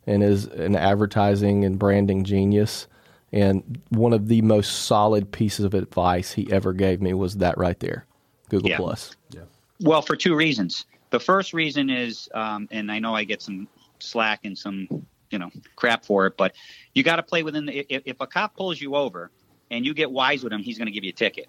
and 0.07 0.23
is 0.23 0.47
an 0.47 0.77
advertising 0.77 1.65
and 1.65 1.79
branding 1.79 2.25
genius. 2.25 2.87
And 3.33 3.81
one 3.89 4.13
of 4.13 4.29
the 4.29 4.43
most 4.43 4.85
solid 4.85 5.33
pieces 5.33 5.65
of 5.65 5.75
advice 5.75 6.33
he 6.33 6.53
ever 6.53 6.73
gave 6.73 7.01
me 7.01 7.15
was 7.15 7.37
that 7.37 7.57
right 7.57 7.79
there, 7.81 8.05
Google 8.49 8.71
yeah. 8.71 8.77
Plus. 8.77 9.17
Yeah. 9.31 9.43
Well, 9.81 10.03
for 10.03 10.17
two 10.17 10.35
reasons. 10.35 10.85
The 11.11 11.21
first 11.21 11.53
reason 11.53 11.91
is, 11.91 12.29
um, 12.35 12.69
and 12.71 12.91
I 12.91 12.99
know 12.99 13.15
I 13.15 13.25
get 13.25 13.43
some 13.43 13.69
slack 13.99 14.41
and 14.45 14.57
some 14.57 14.89
you 15.31 15.39
know 15.39 15.51
crap 15.77 16.05
for 16.05 16.27
it, 16.27 16.37
but 16.37 16.55
you 16.95 17.03
got 17.03 17.17
to 17.17 17.23
play 17.23 17.43
within 17.43 17.67
the. 17.67 17.79
If, 17.93 18.03
if 18.05 18.21
a 18.21 18.27
cop 18.27 18.55
pulls 18.57 18.81
you 18.81 18.95
over 18.95 19.31
and 19.71 19.85
you 19.85 19.95
get 19.95 20.11
wise 20.11 20.43
with 20.45 20.53
him, 20.53 20.63
he's 20.63 20.79
going 20.79 20.87
to 20.87 20.93
give 20.93 21.05
you 21.05 21.11
a 21.11 21.15
ticket. 21.15 21.49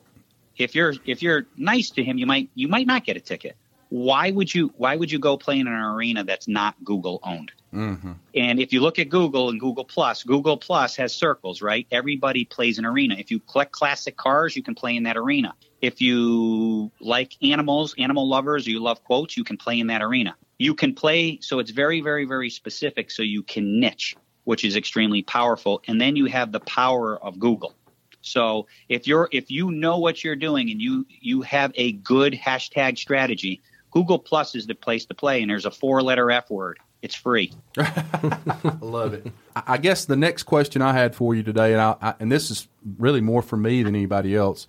If 0.58 0.76
you're 0.76 0.94
if 1.06 1.22
you're 1.22 1.46
nice 1.58 1.90
to 1.92 2.04
him, 2.04 2.18
you 2.18 2.26
might 2.26 2.50
you 2.56 2.68
might 2.68 2.88
not 2.88 3.06
get 3.06 3.18
a 3.18 3.22
ticket. 3.22 3.56
Why 3.90 4.32
would 4.32 4.54
you 4.54 4.74
Why 4.78 4.96
would 4.96 5.12
you 5.12 5.20
go 5.20 5.38
play 5.38 5.60
in 5.60 5.68
an 5.68 5.74
arena 5.74 6.24
that's 6.24 6.48
not 6.48 6.76
Google 6.84 7.20
owned? 7.24 7.52
Mm-hmm. 7.74 8.12
And 8.36 8.60
if 8.60 8.72
you 8.72 8.82
look 8.82 9.00
at 9.00 9.10
Google 9.10 9.50
and 9.50 9.60
Google 9.60 9.84
Plus, 9.84 10.24
Google 10.24 10.58
Plus 10.58 10.96
has 10.98 11.14
circles, 11.14 11.62
right? 11.62 11.88
Everybody 11.92 12.46
plays 12.46 12.78
an 12.78 12.86
arena. 12.86 13.16
If 13.18 13.32
you 13.32 13.40
collect 13.40 13.72
classic 13.72 14.16
cars, 14.16 14.56
you 14.56 14.62
can 14.64 14.76
play 14.76 14.96
in 14.96 15.04
that 15.04 15.18
arena. 15.18 15.56
If 15.82 16.02
you 16.02 16.92
like 17.00 17.36
animals, 17.42 17.96
animal 17.98 18.30
lovers, 18.30 18.68
or 18.68 18.72
you 18.72 18.80
love 18.80 19.04
quotes, 19.04 19.36
you 19.36 19.44
can 19.44 19.58
play 19.58 19.80
in 19.80 19.88
that 19.88 20.02
arena. 20.02 20.36
You 20.60 20.76
can 20.76 20.94
play, 20.94 21.40
so 21.42 21.60
it's 21.60 21.72
very, 21.72 22.00
very, 22.00 22.26
very 22.26 22.50
specific, 22.50 23.12
so 23.12 23.24
you 23.24 23.44
can 23.44 23.80
niche, 23.80 24.16
which 24.44 24.64
is 24.64 24.76
extremely 24.76 25.24
powerful. 25.24 25.82
And 25.88 26.00
then 26.00 26.16
you 26.16 26.26
have 26.28 26.52
the 26.52 26.62
power 26.62 27.18
of 27.22 27.40
Google. 27.40 27.74
So 28.22 28.68
if 28.88 29.06
you're 29.06 29.28
if 29.32 29.52
you 29.52 29.72
know 29.72 29.98
what 29.98 30.24
you're 30.24 30.38
doing 30.38 30.72
and 30.72 30.82
you 30.82 31.06
you 31.10 31.42
have 31.42 31.74
a 31.76 31.92
good 31.92 32.34
hashtag 32.34 32.98
strategy, 32.98 33.62
Google 33.92 34.18
Plus 34.18 34.56
is 34.56 34.66
the 34.66 34.76
place 34.76 35.06
to 35.08 35.14
play. 35.14 35.42
And 35.42 35.52
there's 35.52 35.66
a 35.66 35.72
four 35.72 36.02
letter 36.02 36.32
F 36.32 36.50
word. 36.50 36.80
It's 37.04 37.16
free. 37.16 37.52
I 37.78 38.78
love 38.80 39.14
it. 39.14 39.28
I 39.56 39.78
guess 39.78 40.06
the 40.06 40.16
next 40.16 40.44
question 40.44 40.82
I 40.82 40.94
had 40.94 41.14
for 41.14 41.36
you 41.36 41.44
today, 41.44 41.74
and 41.74 41.82
I, 41.82 41.96
I, 42.02 42.14
and 42.22 42.32
this 42.32 42.50
is 42.50 42.70
really 42.98 43.20
more 43.20 43.42
for 43.42 43.58
me 43.58 43.84
than 43.84 43.94
anybody 43.94 44.38
else. 44.38 44.68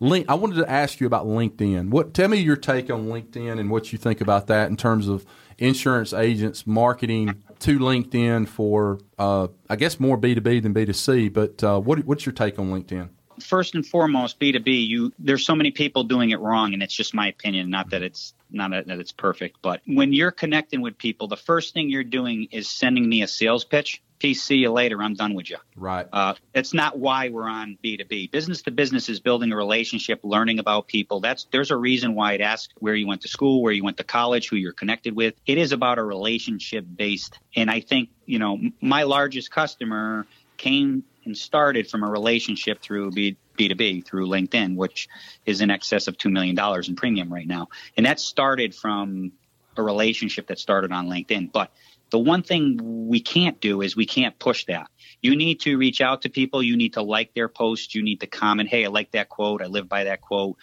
Link, 0.00 0.26
I 0.28 0.34
wanted 0.34 0.56
to 0.56 0.68
ask 0.68 1.00
you 1.00 1.06
about 1.06 1.26
LinkedIn. 1.26 1.90
What? 1.90 2.12
Tell 2.12 2.26
me 2.28 2.38
your 2.38 2.56
take 2.56 2.90
on 2.90 3.06
LinkedIn 3.06 3.60
and 3.60 3.70
what 3.70 3.92
you 3.92 3.98
think 3.98 4.20
about 4.20 4.48
that 4.48 4.68
in 4.68 4.76
terms 4.76 5.06
of 5.06 5.24
insurance 5.58 6.12
agents 6.12 6.66
marketing 6.66 7.40
to 7.60 7.78
LinkedIn 7.78 8.48
for, 8.48 8.98
uh, 9.16 9.46
I 9.70 9.76
guess, 9.76 10.00
more 10.00 10.16
B 10.16 10.34
two 10.34 10.40
B 10.40 10.58
than 10.58 10.72
B 10.72 10.86
two 10.86 10.92
C. 10.92 11.28
But 11.28 11.62
uh, 11.62 11.78
what, 11.78 12.04
what's 12.04 12.26
your 12.26 12.32
take 12.32 12.58
on 12.58 12.72
LinkedIn? 12.72 13.10
First 13.40 13.74
and 13.74 13.86
foremost, 13.86 14.38
B 14.38 14.52
two 14.52 14.60
B. 14.60 14.80
You 14.82 15.12
there's 15.18 15.44
so 15.44 15.54
many 15.54 15.70
people 15.70 16.04
doing 16.04 16.30
it 16.30 16.40
wrong, 16.40 16.74
and 16.74 16.82
it's 16.82 16.94
just 16.94 17.14
my 17.14 17.28
opinion. 17.28 17.70
Not 17.70 17.90
that 17.90 18.02
it's 18.02 18.34
not 18.50 18.70
that 18.70 18.98
it's 18.98 19.12
perfect, 19.12 19.58
but 19.62 19.80
when 19.86 20.12
you're 20.12 20.30
connecting 20.30 20.80
with 20.80 20.98
people, 20.98 21.28
the 21.28 21.36
first 21.36 21.74
thing 21.74 21.90
you're 21.90 22.04
doing 22.04 22.48
is 22.52 22.68
sending 22.68 23.08
me 23.08 23.22
a 23.22 23.28
sales 23.28 23.64
pitch. 23.64 24.02
Peace, 24.18 24.42
see 24.42 24.56
you 24.56 24.72
later. 24.72 25.02
I'm 25.02 25.12
done 25.12 25.34
with 25.34 25.50
you. 25.50 25.58
Right. 25.76 26.06
Uh, 26.10 26.34
that's 26.54 26.72
not 26.72 26.98
why 26.98 27.28
we're 27.28 27.48
on 27.48 27.76
B2B. 27.84 28.30
Business 28.30 28.62
to 28.62 28.70
business 28.70 29.10
is 29.10 29.20
building 29.20 29.52
a 29.52 29.56
relationship, 29.56 30.20
learning 30.22 30.58
about 30.58 30.86
people. 30.86 31.20
That's 31.20 31.46
there's 31.52 31.70
a 31.70 31.76
reason 31.76 32.14
why 32.14 32.32
it 32.32 32.40
asks 32.40 32.72
where 32.78 32.94
you 32.94 33.06
went 33.06 33.22
to 33.22 33.28
school, 33.28 33.62
where 33.62 33.74
you 33.74 33.84
went 33.84 33.98
to 33.98 34.04
college, 34.04 34.48
who 34.48 34.56
you're 34.56 34.72
connected 34.72 35.14
with. 35.14 35.34
It 35.44 35.58
is 35.58 35.72
about 35.72 35.98
a 35.98 36.02
relationship 36.02 36.86
based. 36.96 37.38
And 37.54 37.70
I 37.70 37.80
think, 37.80 38.08
you 38.24 38.38
know, 38.38 38.58
my 38.80 39.02
largest 39.02 39.50
customer 39.50 40.26
came 40.56 41.04
and 41.26 41.36
started 41.36 41.90
from 41.90 42.02
a 42.02 42.10
relationship 42.10 42.80
through 42.80 43.10
B, 43.10 43.36
B2B 43.58 44.06
through 44.06 44.28
LinkedIn, 44.28 44.76
which 44.76 45.08
is 45.44 45.60
in 45.60 45.70
excess 45.70 46.08
of 46.08 46.16
$2 46.16 46.30
million 46.30 46.58
in 46.86 46.96
premium 46.96 47.32
right 47.32 47.46
now. 47.46 47.68
And 47.96 48.06
that 48.06 48.20
started 48.20 48.74
from 48.74 49.32
a 49.76 49.82
relationship 49.82 50.46
that 50.46 50.58
started 50.58 50.92
on 50.92 51.08
LinkedIn. 51.08 51.52
But 51.52 51.72
the 52.10 52.18
one 52.18 52.42
thing 52.42 53.08
we 53.08 53.20
can't 53.20 53.60
do 53.60 53.82
is 53.82 53.96
we 53.96 54.06
can't 54.06 54.38
push 54.38 54.64
that. 54.66 54.88
You 55.20 55.34
need 55.34 55.60
to 55.60 55.76
reach 55.76 56.00
out 56.00 56.22
to 56.22 56.30
people. 56.30 56.62
You 56.62 56.76
need 56.76 56.94
to 56.94 57.02
like 57.02 57.34
their 57.34 57.48
posts. 57.48 57.94
You 57.94 58.02
need 58.02 58.20
to 58.20 58.26
comment, 58.26 58.68
hey, 58.68 58.84
I 58.84 58.88
like 58.88 59.10
that 59.10 59.28
quote. 59.28 59.60
I 59.60 59.66
live 59.66 59.88
by 59.88 60.04
that 60.04 60.20
quote. 60.20 60.56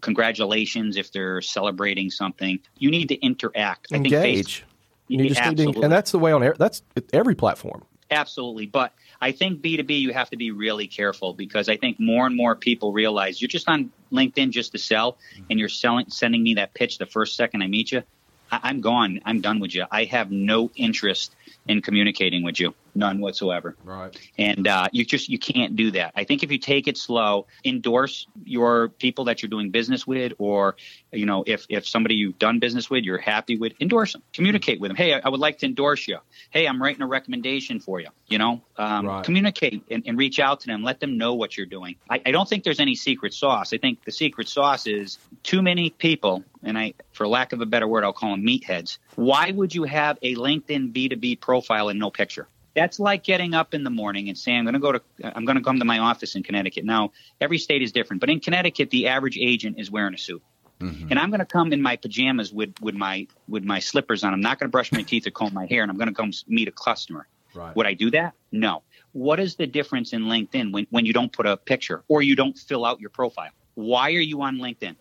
Congratulations 0.00 0.96
if 0.96 1.12
they're 1.12 1.40
celebrating 1.40 2.10
something. 2.10 2.58
You 2.76 2.90
need 2.90 3.08
to 3.08 3.14
interact. 3.16 3.92
Engage. 3.92 4.12
I 4.12 4.20
think 4.20 4.46
face, 4.46 4.62
you 5.08 5.28
just 5.28 5.44
need 5.44 5.74
to, 5.74 5.82
and 5.82 5.92
that's 5.92 6.12
the 6.12 6.18
way 6.18 6.32
on 6.32 6.52
that's 6.58 6.82
every 7.12 7.34
platform. 7.34 7.84
Absolutely. 8.10 8.66
But 8.66 8.92
I 9.22 9.30
think 9.30 9.62
B2B, 9.62 10.00
you 10.00 10.12
have 10.12 10.30
to 10.30 10.36
be 10.36 10.50
really 10.50 10.88
careful 10.88 11.32
because 11.32 11.68
I 11.68 11.76
think 11.76 12.00
more 12.00 12.26
and 12.26 12.34
more 12.34 12.56
people 12.56 12.92
realize 12.92 13.40
you're 13.40 13.46
just 13.46 13.68
on 13.68 13.92
LinkedIn 14.10 14.50
just 14.50 14.72
to 14.72 14.78
sell 14.78 15.16
and 15.48 15.60
you're 15.60 15.68
selling, 15.68 16.06
sending 16.08 16.42
me 16.42 16.54
that 16.54 16.74
pitch 16.74 16.98
the 16.98 17.06
first 17.06 17.36
second 17.36 17.62
I 17.62 17.68
meet 17.68 17.92
you. 17.92 18.02
I, 18.50 18.70
am 18.70 18.80
gone. 18.80 19.20
I'm 19.24 19.40
done 19.40 19.60
with 19.60 19.76
you. 19.76 19.84
I 19.92 20.04
have 20.04 20.32
no 20.32 20.72
interest 20.74 21.36
in 21.68 21.80
communicating 21.80 22.42
with 22.42 22.58
you, 22.58 22.74
none 22.94 23.20
whatsoever. 23.20 23.76
Right. 23.84 24.16
And 24.36 24.66
uh, 24.66 24.88
you 24.92 25.04
just 25.04 25.28
you 25.28 25.38
can't 25.38 25.76
do 25.76 25.92
that. 25.92 26.12
I 26.16 26.24
think 26.24 26.42
if 26.42 26.50
you 26.50 26.58
take 26.58 26.88
it 26.88 26.96
slow, 26.96 27.46
endorse 27.64 28.26
your 28.44 28.88
people 28.88 29.26
that 29.26 29.42
you're 29.42 29.50
doing 29.50 29.70
business 29.70 30.06
with, 30.06 30.32
or 30.38 30.76
you 31.12 31.26
know 31.26 31.44
if 31.46 31.66
if 31.68 31.86
somebody 31.86 32.16
you've 32.16 32.38
done 32.38 32.58
business 32.58 32.90
with, 32.90 33.04
you're 33.04 33.18
happy 33.18 33.56
with, 33.56 33.74
endorse 33.80 34.12
them. 34.12 34.22
Communicate 34.32 34.80
with 34.80 34.90
them. 34.90 34.96
Hey, 34.96 35.14
I, 35.14 35.20
I 35.24 35.28
would 35.28 35.40
like 35.40 35.58
to 35.58 35.66
endorse 35.66 36.08
you. 36.08 36.18
Hey, 36.50 36.66
I'm 36.66 36.82
writing 36.82 37.02
a 37.02 37.06
recommendation 37.06 37.80
for 37.80 38.00
you. 38.00 38.08
You 38.26 38.38
know, 38.38 38.60
um, 38.76 39.06
right. 39.06 39.24
communicate 39.24 39.84
and, 39.90 40.02
and, 40.06 40.18
reach 40.18 40.40
out 40.40 40.60
to 40.60 40.66
them. 40.66 40.82
Let 40.82 41.00
them 41.00 41.18
know 41.18 41.34
what 41.34 41.56
you're 41.56 41.66
doing. 41.66 41.96
I, 42.08 42.20
I 42.24 42.30
don't 42.30 42.48
think 42.48 42.64
there's 42.64 42.80
any 42.80 42.94
secret 42.94 43.34
sauce. 43.34 43.72
I 43.72 43.78
think 43.78 44.04
the 44.04 44.12
secret 44.12 44.48
sauce 44.48 44.86
is 44.86 45.18
too 45.42 45.62
many 45.62 45.90
people 45.90 46.44
and 46.62 46.78
I, 46.78 46.94
for 47.12 47.26
lack 47.26 47.52
of 47.52 47.60
a 47.60 47.66
better 47.66 47.88
word, 47.88 48.04
I'll 48.04 48.12
call 48.12 48.30
them 48.30 48.44
meatheads. 48.44 48.98
Why 49.16 49.50
would 49.50 49.74
you 49.74 49.84
have 49.84 50.18
a 50.22 50.34
LinkedIn 50.36 50.92
B2B 50.92 51.40
profile 51.52 51.90
and 51.90 51.98
no 51.98 52.10
picture? 52.10 52.48
That's 52.74 52.98
like 52.98 53.22
getting 53.22 53.52
up 53.52 53.74
in 53.74 53.84
the 53.84 53.90
morning 53.90 54.28
and 54.30 54.38
saying, 54.38 54.60
I'm 54.60 54.64
going 54.64 54.80
to 54.80 54.80
go 54.80 54.92
to, 54.92 55.02
I'm 55.36 55.44
going 55.44 55.58
to 55.58 55.62
come 55.62 55.78
to 55.80 55.84
my 55.84 55.98
office 55.98 56.34
in 56.36 56.42
Connecticut. 56.42 56.84
Now, 56.86 57.12
every 57.40 57.58
state 57.58 57.82
is 57.82 57.92
different, 57.92 58.20
but 58.20 58.30
in 58.30 58.40
Connecticut, 58.40 58.88
the 58.88 59.08
average 59.08 59.36
agent 59.36 59.78
is 59.78 59.90
wearing 59.90 60.14
a 60.14 60.18
suit. 60.18 60.42
Mm-hmm. 60.80 61.08
And 61.10 61.18
I'm 61.18 61.28
going 61.28 61.40
to 61.40 61.52
come 61.58 61.74
in 61.74 61.82
my 61.82 61.96
pajamas 61.96 62.50
with, 62.50 62.72
with 62.80 62.94
my, 62.94 63.26
with 63.46 63.64
my 63.64 63.80
slippers 63.80 64.24
on. 64.24 64.32
I'm 64.32 64.40
not 64.40 64.58
going 64.58 64.68
to 64.68 64.72
brush 64.76 64.90
my 64.90 65.02
teeth 65.02 65.26
or 65.26 65.30
comb 65.30 65.52
my 65.52 65.66
hair 65.66 65.82
and 65.82 65.90
I'm 65.90 65.98
going 65.98 66.08
to 66.08 66.14
come 66.14 66.32
meet 66.48 66.68
a 66.68 66.72
customer. 66.72 67.28
Right. 67.54 67.76
Would 67.76 67.86
I 67.86 67.92
do 67.92 68.10
that? 68.12 68.32
No. 68.50 68.82
What 69.12 69.38
is 69.38 69.56
the 69.56 69.66
difference 69.66 70.14
in 70.14 70.22
LinkedIn 70.22 70.72
when, 70.72 70.86
when 70.88 71.04
you 71.04 71.12
don't 71.12 71.30
put 71.30 71.46
a 71.46 71.58
picture 71.58 72.02
or 72.08 72.22
you 72.22 72.34
don't 72.34 72.56
fill 72.56 72.86
out 72.86 72.98
your 72.98 73.10
profile? 73.10 73.50
Why 73.74 74.06
are 74.12 74.26
you 74.32 74.40
on 74.40 74.56
LinkedIn? 74.56 74.96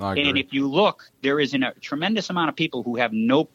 And 0.00 0.38
if 0.38 0.52
you 0.52 0.68
look, 0.68 1.10
there 1.22 1.40
is 1.40 1.54
a 1.54 1.72
tremendous 1.80 2.30
amount 2.30 2.50
of 2.50 2.54
people 2.54 2.84
who 2.84 2.94
have 2.96 3.12
no, 3.12 3.48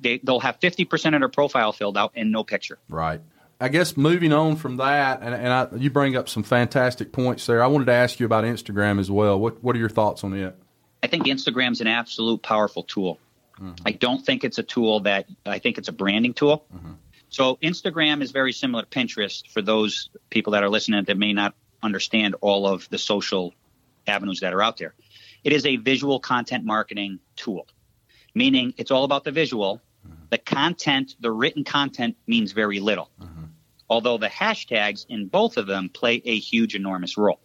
they, 0.00 0.20
they'll 0.22 0.40
have 0.40 0.60
50% 0.60 1.14
of 1.14 1.20
their 1.20 1.28
profile 1.28 1.72
filled 1.72 1.96
out 1.96 2.12
and 2.14 2.30
no 2.32 2.44
picture. 2.44 2.78
Right. 2.88 3.20
I 3.60 3.68
guess 3.68 3.96
moving 3.96 4.32
on 4.32 4.56
from 4.56 4.78
that, 4.78 5.20
and, 5.20 5.34
and 5.34 5.48
I, 5.48 5.68
you 5.76 5.90
bring 5.90 6.16
up 6.16 6.28
some 6.28 6.42
fantastic 6.42 7.12
points 7.12 7.46
there. 7.46 7.62
I 7.62 7.66
wanted 7.66 7.86
to 7.86 7.92
ask 7.92 8.18
you 8.18 8.26
about 8.26 8.44
Instagram 8.44 8.98
as 8.98 9.10
well. 9.10 9.38
What, 9.38 9.62
what 9.62 9.76
are 9.76 9.78
your 9.78 9.90
thoughts 9.90 10.24
on 10.24 10.32
it? 10.32 10.56
I 11.02 11.06
think 11.06 11.26
Instagram's 11.26 11.80
an 11.80 11.86
absolute 11.86 12.42
powerful 12.42 12.82
tool. 12.84 13.18
Mm-hmm. 13.60 13.74
I 13.84 13.92
don't 13.92 14.24
think 14.24 14.44
it's 14.44 14.58
a 14.58 14.62
tool 14.62 15.00
that, 15.00 15.26
I 15.44 15.58
think 15.58 15.76
it's 15.76 15.88
a 15.88 15.92
branding 15.92 16.32
tool. 16.32 16.64
Mm-hmm. 16.74 16.92
So 17.28 17.56
Instagram 17.56 18.22
is 18.22 18.32
very 18.32 18.52
similar 18.52 18.84
to 18.84 18.88
Pinterest 18.88 19.46
for 19.48 19.62
those 19.62 20.10
people 20.30 20.52
that 20.52 20.64
are 20.64 20.68
listening 20.68 21.04
that 21.04 21.18
may 21.18 21.32
not 21.32 21.54
understand 21.82 22.36
all 22.40 22.66
of 22.66 22.88
the 22.88 22.98
social 22.98 23.54
avenues 24.06 24.40
that 24.40 24.52
are 24.52 24.62
out 24.62 24.78
there. 24.78 24.94
It 25.44 25.52
is 25.52 25.64
a 25.64 25.76
visual 25.76 26.18
content 26.18 26.64
marketing 26.64 27.20
tool, 27.36 27.66
meaning 28.34 28.74
it's 28.76 28.90
all 28.90 29.04
about 29.04 29.24
the 29.24 29.32
visual. 29.32 29.80
Mm-hmm. 30.06 30.24
The 30.30 30.38
content, 30.38 31.16
the 31.20 31.30
written 31.30 31.64
content 31.64 32.16
means 32.26 32.52
very 32.52 32.80
little. 32.80 33.10
Mm-hmm. 33.20 33.44
Although 33.88 34.18
the 34.18 34.28
hashtags 34.28 35.06
in 35.08 35.26
both 35.26 35.56
of 35.56 35.66
them 35.66 35.88
play 35.88 36.22
a 36.24 36.38
huge, 36.38 36.74
enormous 36.74 37.16
role. 37.16 37.40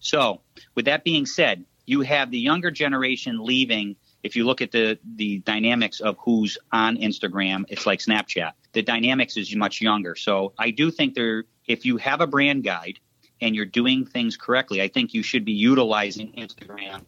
So, 0.00 0.40
with 0.74 0.84
that 0.84 1.04
being 1.04 1.26
said, 1.26 1.64
you 1.86 2.00
have 2.02 2.30
the 2.30 2.38
younger 2.38 2.70
generation 2.70 3.44
leaving. 3.44 3.96
If 4.22 4.36
you 4.36 4.44
look 4.44 4.62
at 4.62 4.72
the, 4.72 4.98
the 5.16 5.38
dynamics 5.40 6.00
of 6.00 6.16
who's 6.20 6.56
on 6.72 6.96
Instagram, 6.96 7.64
it's 7.68 7.86
like 7.86 8.00
Snapchat. 8.00 8.52
The 8.72 8.82
dynamics 8.82 9.36
is 9.36 9.54
much 9.54 9.80
younger. 9.80 10.14
So, 10.14 10.52
I 10.58 10.70
do 10.70 10.90
think 10.90 11.14
there, 11.14 11.44
if 11.66 11.84
you 11.84 11.96
have 11.96 12.20
a 12.20 12.26
brand 12.26 12.64
guide, 12.64 13.00
and 13.40 13.54
you're 13.54 13.66
doing 13.66 14.06
things 14.06 14.36
correctly, 14.36 14.80
I 14.80 14.88
think 14.88 15.14
you 15.14 15.22
should 15.22 15.44
be 15.44 15.52
utilizing 15.52 16.32
Instagram. 16.32 17.02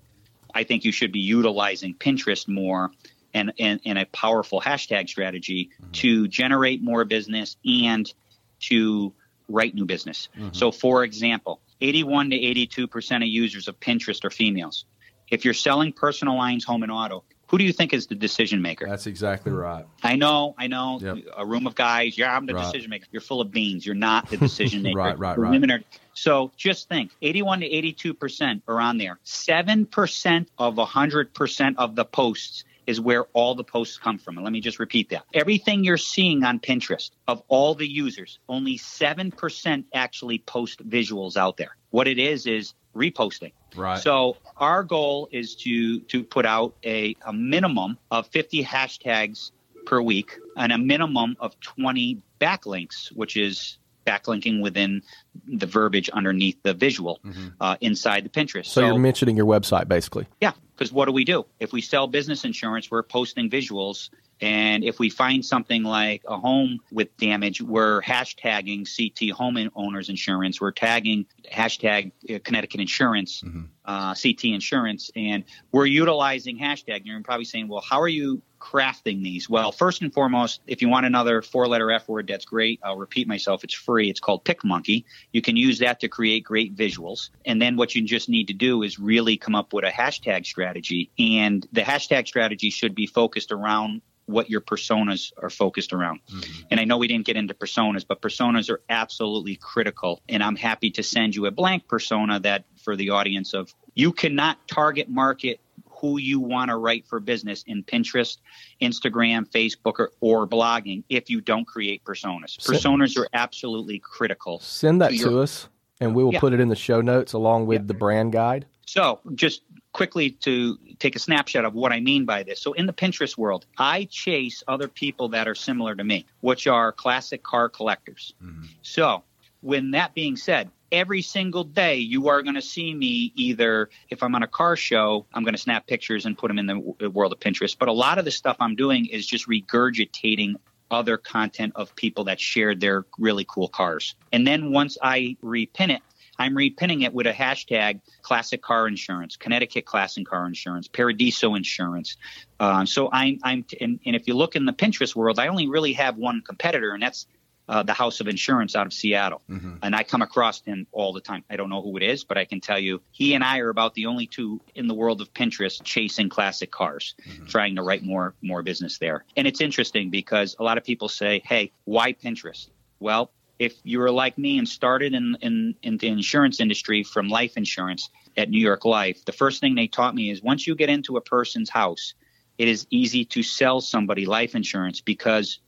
I 0.54 0.64
think 0.64 0.84
you 0.84 0.92
should 0.92 1.12
be 1.12 1.20
utilizing 1.20 1.94
Pinterest 1.94 2.48
more 2.48 2.90
and, 3.34 3.52
and, 3.58 3.80
and 3.84 3.98
a 3.98 4.06
powerful 4.06 4.60
hashtag 4.60 5.08
strategy 5.08 5.70
mm-hmm. 5.80 5.92
to 5.92 6.28
generate 6.28 6.82
more 6.82 7.04
business 7.04 7.56
and 7.64 8.12
to 8.60 9.12
write 9.48 9.74
new 9.74 9.84
business. 9.84 10.28
Mm-hmm. 10.36 10.48
So, 10.52 10.70
for 10.70 11.04
example, 11.04 11.60
81 11.80 12.30
to 12.30 12.36
82% 12.36 13.16
of 13.16 13.22
users 13.22 13.68
of 13.68 13.78
Pinterest 13.78 14.24
are 14.24 14.30
females. 14.30 14.84
If 15.30 15.44
you're 15.44 15.54
selling 15.54 15.92
personal 15.92 16.36
lines, 16.36 16.64
home, 16.64 16.82
and 16.82 16.92
auto, 16.92 17.24
who 17.48 17.58
do 17.58 17.64
you 17.64 17.72
think 17.72 17.92
is 17.92 18.06
the 18.06 18.14
decision 18.14 18.62
maker? 18.62 18.86
That's 18.88 19.06
exactly 19.06 19.52
right. 19.52 19.84
I 20.02 20.16
know, 20.16 20.54
I 20.58 20.66
know. 20.66 20.98
Yep. 21.02 21.16
A 21.36 21.44
room 21.46 21.66
of 21.66 21.74
guys. 21.74 22.16
Yeah, 22.16 22.34
I'm 22.36 22.46
the 22.46 22.54
Right. 22.54 22.64
decision 22.64 22.90
maker. 22.90 23.06
You're 23.10 23.20
full 23.22 23.40
of 23.40 23.50
beans. 23.50 23.84
You're 23.84 23.94
not 23.94 24.28
the 24.30 24.36
decision 24.36 24.82
maker. 24.84 24.98
Right, 24.98 25.18
right, 25.18 25.34
The 25.36 25.40
right. 25.42 25.50
Women 25.50 25.70
are. 25.70 25.80
So 26.14 26.50
just 26.56 26.88
think, 26.88 27.10
81 27.22 27.60
to 27.60 27.66
82 27.66 28.14
percent 28.14 28.62
are 28.68 28.80
on 28.80 28.98
there. 28.98 29.18
Seven 29.24 29.86
percent 29.86 30.48
of 30.58 30.76
100 30.76 31.32
percent 31.34 31.78
of 31.78 31.94
the 31.96 32.04
posts 32.04 32.64
is 32.86 33.00
where 33.00 33.24
all 33.34 33.54
the 33.54 33.64
posts 33.64 33.98
come 33.98 34.16
from. 34.18 34.36
And 34.38 34.44
let 34.44 34.52
me 34.52 34.60
just 34.60 34.78
repeat 34.78 35.10
that. 35.10 35.22
Everything 35.34 35.84
you're 35.84 35.98
seeing 35.98 36.42
on 36.42 36.58
Pinterest 36.58 37.10
of 37.26 37.42
all 37.48 37.74
the 37.74 37.86
users, 37.86 38.38
only 38.48 38.76
seven 38.78 39.30
percent 39.30 39.86
actually 39.94 40.38
post 40.38 40.86
visuals 40.88 41.36
out 41.36 41.56
there. 41.58 41.76
What 41.90 42.08
it 42.08 42.18
is 42.18 42.46
is 42.46 42.74
reposting. 42.96 43.52
Right. 43.76 44.00
So 44.00 44.36
our 44.56 44.82
goal 44.82 45.28
is 45.30 45.54
to 45.56 46.00
to 46.00 46.24
put 46.24 46.46
out 46.46 46.74
a, 46.84 47.14
a 47.24 47.32
minimum 47.32 47.98
of 48.10 48.26
50 48.28 48.64
hashtags 48.64 49.50
per 49.86 50.00
week 50.00 50.38
and 50.56 50.72
a 50.72 50.78
minimum 50.78 51.36
of 51.40 51.58
20 51.60 52.20
backlinks, 52.40 53.08
which 53.08 53.36
is 53.36 53.78
backlinking 54.06 54.62
within 54.62 55.02
the 55.46 55.66
verbiage 55.66 56.08
underneath 56.10 56.56
the 56.62 56.74
visual 56.74 57.20
uh, 57.60 57.76
inside 57.80 58.24
the 58.24 58.30
Pinterest. 58.30 58.66
So, 58.66 58.86
you're 58.86 58.98
mentioning 58.98 59.36
your 59.36 59.46
website 59.46 59.88
basically. 59.88 60.26
Yeah, 60.40 60.52
because 60.74 60.92
what 60.92 61.06
do 61.06 61.12
we 61.12 61.24
do? 61.24 61.44
If 61.60 61.72
we 61.72 61.80
sell 61.80 62.06
business 62.06 62.44
insurance, 62.44 62.90
we're 62.90 63.02
posting 63.02 63.50
visuals. 63.50 64.10
And 64.40 64.84
if 64.84 64.98
we 64.98 65.10
find 65.10 65.44
something 65.44 65.82
like 65.82 66.22
a 66.26 66.38
home 66.38 66.80
with 66.92 67.16
damage, 67.16 67.60
we're 67.60 68.00
hashtagging 68.02 68.86
CT 68.86 69.36
homeowners 69.36 70.08
insurance. 70.08 70.60
We're 70.60 70.72
tagging 70.72 71.26
hashtag 71.52 72.12
uh, 72.32 72.38
Connecticut 72.44 72.80
insurance, 72.80 73.42
uh, 73.84 74.14
CT 74.14 74.44
insurance, 74.44 75.10
and 75.16 75.44
we're 75.72 75.86
utilizing 75.86 76.58
hashtag. 76.58 77.02
You're 77.04 77.20
probably 77.22 77.44
saying, 77.44 77.68
well, 77.68 77.80
how 77.80 78.00
are 78.00 78.08
you 78.08 78.42
crafting 78.60 79.22
these? 79.22 79.48
Well, 79.48 79.72
first 79.72 80.02
and 80.02 80.12
foremost, 80.12 80.60
if 80.66 80.82
you 80.82 80.88
want 80.88 81.06
another 81.06 81.42
four 81.42 81.66
letter 81.66 81.90
F 81.90 82.08
word, 82.08 82.26
that's 82.28 82.44
great. 82.44 82.80
I'll 82.82 82.98
repeat 82.98 83.26
myself. 83.26 83.64
It's 83.64 83.74
free. 83.74 84.10
It's 84.10 84.20
called 84.20 84.44
PicMonkey. 84.44 85.04
You 85.32 85.42
can 85.42 85.56
use 85.56 85.78
that 85.78 86.00
to 86.00 86.08
create 86.08 86.44
great 86.44 86.76
visuals. 86.76 87.30
And 87.44 87.60
then 87.62 87.76
what 87.76 87.94
you 87.94 88.02
just 88.02 88.28
need 88.28 88.48
to 88.48 88.54
do 88.54 88.82
is 88.82 88.98
really 88.98 89.36
come 89.36 89.54
up 89.54 89.72
with 89.72 89.84
a 89.84 89.90
hashtag 89.90 90.46
strategy. 90.46 91.10
And 91.18 91.66
the 91.72 91.82
hashtag 91.82 92.26
strategy 92.26 92.70
should 92.70 92.94
be 92.94 93.06
focused 93.06 93.52
around 93.52 94.02
what 94.28 94.50
your 94.50 94.60
personas 94.60 95.32
are 95.42 95.48
focused 95.48 95.92
around. 95.92 96.20
Mm-hmm. 96.30 96.62
And 96.70 96.80
I 96.80 96.84
know 96.84 96.98
we 96.98 97.08
didn't 97.08 97.24
get 97.24 97.36
into 97.36 97.54
personas, 97.54 98.04
but 98.06 98.20
personas 98.20 98.68
are 98.68 98.82
absolutely 98.90 99.56
critical. 99.56 100.20
And 100.28 100.42
I'm 100.42 100.54
happy 100.54 100.90
to 100.90 101.02
send 101.02 101.34
you 101.34 101.46
a 101.46 101.50
blank 101.50 101.88
persona 101.88 102.38
that 102.40 102.64
for 102.76 102.94
the 102.94 103.10
audience 103.10 103.54
of 103.54 103.74
you 103.94 104.12
cannot 104.12 104.58
target 104.68 105.08
market 105.08 105.60
who 105.88 106.18
you 106.18 106.38
want 106.38 106.68
to 106.68 106.76
write 106.76 107.06
for 107.06 107.18
business 107.20 107.64
in 107.66 107.82
Pinterest, 107.82 108.36
Instagram, 108.82 109.48
Facebook, 109.50 109.98
or, 109.98 110.12
or 110.20 110.46
blogging 110.46 111.02
if 111.08 111.28
you 111.30 111.40
don't 111.40 111.66
create 111.66 112.04
personas. 112.04 112.60
So- 112.60 112.72
Personas 112.74 113.16
are 113.18 113.28
absolutely 113.32 113.98
critical. 113.98 114.60
Send 114.60 115.00
that 115.00 115.08
to 115.08 115.16
you're- 115.16 115.42
us, 115.42 115.68
and 116.00 116.14
we 116.14 116.22
will 116.22 116.34
Yeah. 116.34 116.40
put 116.40 116.52
it 116.52 116.60
in 116.60 116.68
the 116.68 116.76
show 116.76 117.00
notes 117.00 117.32
along 117.32 117.66
with 117.66 117.88
the 117.88 117.94
brand 117.94 118.32
guide. 118.32 118.66
So, 118.86 119.20
just 119.34 119.62
quickly 119.98 120.30
to 120.30 120.78
take 121.00 121.16
a 121.16 121.18
snapshot 121.18 121.64
of 121.64 121.74
what 121.74 121.92
I 121.92 121.98
mean 121.98 122.24
by 122.24 122.44
this. 122.44 122.60
So, 122.60 122.72
in 122.72 122.86
the 122.86 122.92
Pinterest 122.92 123.36
world, 123.36 123.66
I 123.76 124.04
chase 124.04 124.62
other 124.68 124.86
people 124.86 125.30
that 125.30 125.48
are 125.48 125.56
similar 125.56 125.96
to 125.96 126.04
me, 126.04 126.24
which 126.40 126.68
are 126.68 126.92
classic 126.92 127.42
car 127.42 127.68
collectors. 127.68 128.32
Mm-hmm. 128.40 128.66
So, 128.82 129.24
when 129.60 129.90
that 129.90 130.14
being 130.14 130.36
said, 130.36 130.70
every 130.92 131.20
single 131.20 131.64
day 131.64 131.96
you 131.96 132.28
are 132.28 132.42
going 132.42 132.54
to 132.54 132.62
see 132.62 132.94
me 132.94 133.32
either 133.34 133.90
if 134.08 134.22
I'm 134.22 134.36
on 134.36 134.44
a 134.44 134.46
car 134.46 134.76
show, 134.76 135.26
I'm 135.34 135.42
going 135.42 135.54
to 135.56 135.60
snap 135.60 135.88
pictures 135.88 136.26
and 136.26 136.38
put 136.38 136.46
them 136.46 136.60
in 136.60 136.66
the 136.66 137.10
world 137.10 137.32
of 137.32 137.40
Pinterest. 137.40 137.76
But 137.76 137.88
a 137.88 137.92
lot 137.92 138.18
of 138.18 138.24
the 138.24 138.30
stuff 138.30 138.56
I'm 138.60 138.76
doing 138.76 139.06
is 139.06 139.26
just 139.26 139.48
regurgitating 139.48 140.54
other 140.92 141.16
content 141.16 141.72
of 141.74 141.94
people 141.96 142.24
that 142.24 142.38
shared 142.40 142.80
their 142.80 143.04
really 143.18 143.44
cool 143.48 143.68
cars. 143.68 144.14
And 144.32 144.46
then 144.46 144.70
once 144.70 144.96
I 145.02 145.36
repin 145.42 145.90
it, 145.90 146.02
I'm 146.38 146.54
repinning 146.54 147.04
it 147.04 147.12
with 147.12 147.26
a 147.26 147.32
hashtag 147.32 148.00
classic 148.22 148.62
car 148.62 148.86
insurance, 148.86 149.36
Connecticut 149.36 149.84
classic 149.84 150.26
car 150.26 150.46
insurance, 150.46 150.88
Paradiso 150.88 151.54
insurance. 151.54 152.16
Uh, 152.60 152.84
so 152.84 153.08
I'm, 153.12 153.38
I'm, 153.42 153.64
and, 153.80 154.00
and 154.06 154.16
if 154.16 154.26
you 154.26 154.34
look 154.34 154.56
in 154.56 154.64
the 154.64 154.72
Pinterest 154.72 155.14
world, 155.14 155.38
I 155.38 155.48
only 155.48 155.68
really 155.68 155.94
have 155.94 156.16
one 156.16 156.42
competitor, 156.42 156.92
and 156.92 157.02
that's 157.02 157.26
uh, 157.68 157.82
the 157.82 157.92
House 157.92 158.20
of 158.20 158.28
Insurance 158.28 158.74
out 158.74 158.86
of 158.86 158.92
Seattle. 158.92 159.42
And 159.82 159.94
I 159.94 160.02
come 160.02 160.22
across 160.22 160.62
him 160.62 160.86
all 160.90 161.12
the 161.12 161.20
time. 161.20 161.44
I 161.50 161.56
don't 161.56 161.68
know 161.68 161.82
who 161.82 161.96
it 161.98 162.02
is, 162.02 162.24
but 162.24 162.38
I 162.38 162.46
can 162.46 162.60
tell 162.60 162.78
you 162.78 163.02
he 163.10 163.34
and 163.34 163.44
I 163.44 163.58
are 163.58 163.68
about 163.68 163.94
the 163.94 164.06
only 164.06 164.26
two 164.26 164.60
in 164.74 164.86
the 164.88 164.94
world 164.94 165.20
of 165.20 165.32
Pinterest 165.34 165.82
chasing 165.84 166.30
classic 166.30 166.70
cars, 166.70 167.14
trying 167.46 167.76
to 167.76 167.82
write 167.82 168.02
more 168.02 168.34
more 168.42 168.62
business 168.62 168.98
there. 168.98 169.24
And 169.36 169.46
it's 169.46 169.60
interesting 169.60 170.08
because 170.08 170.56
a 170.58 170.62
lot 170.62 170.78
of 170.78 170.84
people 170.84 171.08
say, 171.08 171.42
"Hey, 171.44 171.72
why 171.84 172.14
Pinterest?" 172.14 172.68
Well, 173.00 173.30
if 173.58 173.74
you 173.82 173.98
were 173.98 174.10
like 174.10 174.38
me 174.38 174.58
and 174.58 174.68
started 174.68 175.14
in, 175.14 175.36
in, 175.40 175.74
in 175.82 175.96
the 175.98 176.08
insurance 176.08 176.60
industry 176.60 177.02
from 177.02 177.28
life 177.28 177.56
insurance 177.56 178.08
at 178.36 178.50
New 178.50 178.60
York 178.60 178.84
Life, 178.84 179.24
the 179.24 179.32
first 179.32 179.60
thing 179.60 179.74
they 179.74 179.88
taught 179.88 180.14
me 180.14 180.30
is 180.30 180.42
once 180.42 180.66
you 180.66 180.74
get 180.74 180.88
into 180.88 181.16
a 181.16 181.20
person's 181.20 181.68
house, 181.68 182.14
it 182.58 182.68
is 182.68 182.86
easy 182.90 183.24
to 183.24 183.42
sell 183.42 183.80
somebody 183.80 184.26
life 184.26 184.54
insurance 184.54 185.00
because 185.00 185.60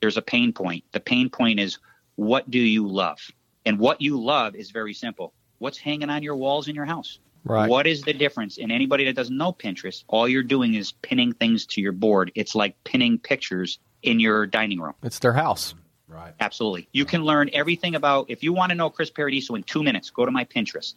there's 0.00 0.16
a 0.16 0.22
pain 0.22 0.52
point. 0.52 0.84
The 0.92 1.00
pain 1.00 1.30
point 1.30 1.60
is 1.60 1.78
what 2.16 2.50
do 2.50 2.58
you 2.58 2.86
love? 2.86 3.18
And 3.64 3.78
what 3.78 4.00
you 4.00 4.20
love 4.20 4.54
is 4.54 4.70
very 4.70 4.94
simple. 4.94 5.32
What's 5.58 5.78
hanging 5.78 6.10
on 6.10 6.22
your 6.22 6.36
walls 6.36 6.68
in 6.68 6.74
your 6.74 6.84
house? 6.84 7.18
Right. 7.44 7.68
What 7.68 7.86
is 7.86 8.02
the 8.02 8.12
difference? 8.12 8.58
And 8.58 8.72
anybody 8.72 9.04
that 9.04 9.14
doesn't 9.14 9.36
know 9.36 9.52
Pinterest, 9.52 10.04
all 10.08 10.28
you're 10.28 10.42
doing 10.42 10.74
is 10.74 10.92
pinning 10.92 11.32
things 11.32 11.64
to 11.66 11.80
your 11.80 11.92
board. 11.92 12.32
It's 12.34 12.54
like 12.54 12.82
pinning 12.84 13.18
pictures 13.18 13.78
in 14.02 14.18
your 14.18 14.46
dining 14.46 14.80
room. 14.80 14.94
It's 15.02 15.20
their 15.20 15.32
house. 15.32 15.74
Right. 16.16 16.32
Absolutely. 16.40 16.88
You 16.92 17.04
can 17.04 17.24
learn 17.24 17.50
everything 17.52 17.94
about, 17.94 18.30
if 18.30 18.42
you 18.42 18.54
want 18.54 18.70
to 18.70 18.74
know 18.74 18.88
Chris 18.88 19.10
Paradiso 19.10 19.54
in 19.54 19.62
two 19.62 19.82
minutes, 19.82 20.08
go 20.08 20.24
to 20.24 20.30
my 20.30 20.46
Pinterest. 20.46 20.94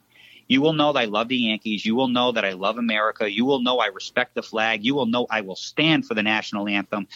You 0.48 0.62
will 0.62 0.74
know 0.74 0.94
that 0.94 1.00
I 1.00 1.06
love 1.06 1.28
the 1.28 1.36
Yankees. 1.36 1.86
You 1.86 1.94
will 1.94 2.08
know 2.08 2.32
that 2.32 2.46
I 2.46 2.54
love 2.54 2.78
America. 2.78 3.30
You 3.30 3.44
will 3.46 3.62
know 3.62 3.80
I 3.80 3.88
respect 3.88 4.34
the 4.34 4.42
flag. 4.42 4.86
You 4.86 4.96
will 4.96 5.06
know 5.06 5.28
I 5.30 5.42
will 5.42 5.58
stand 5.58 6.06
for 6.06 6.14
the 6.14 6.24
national 6.24 6.68
anthem. 6.70 7.08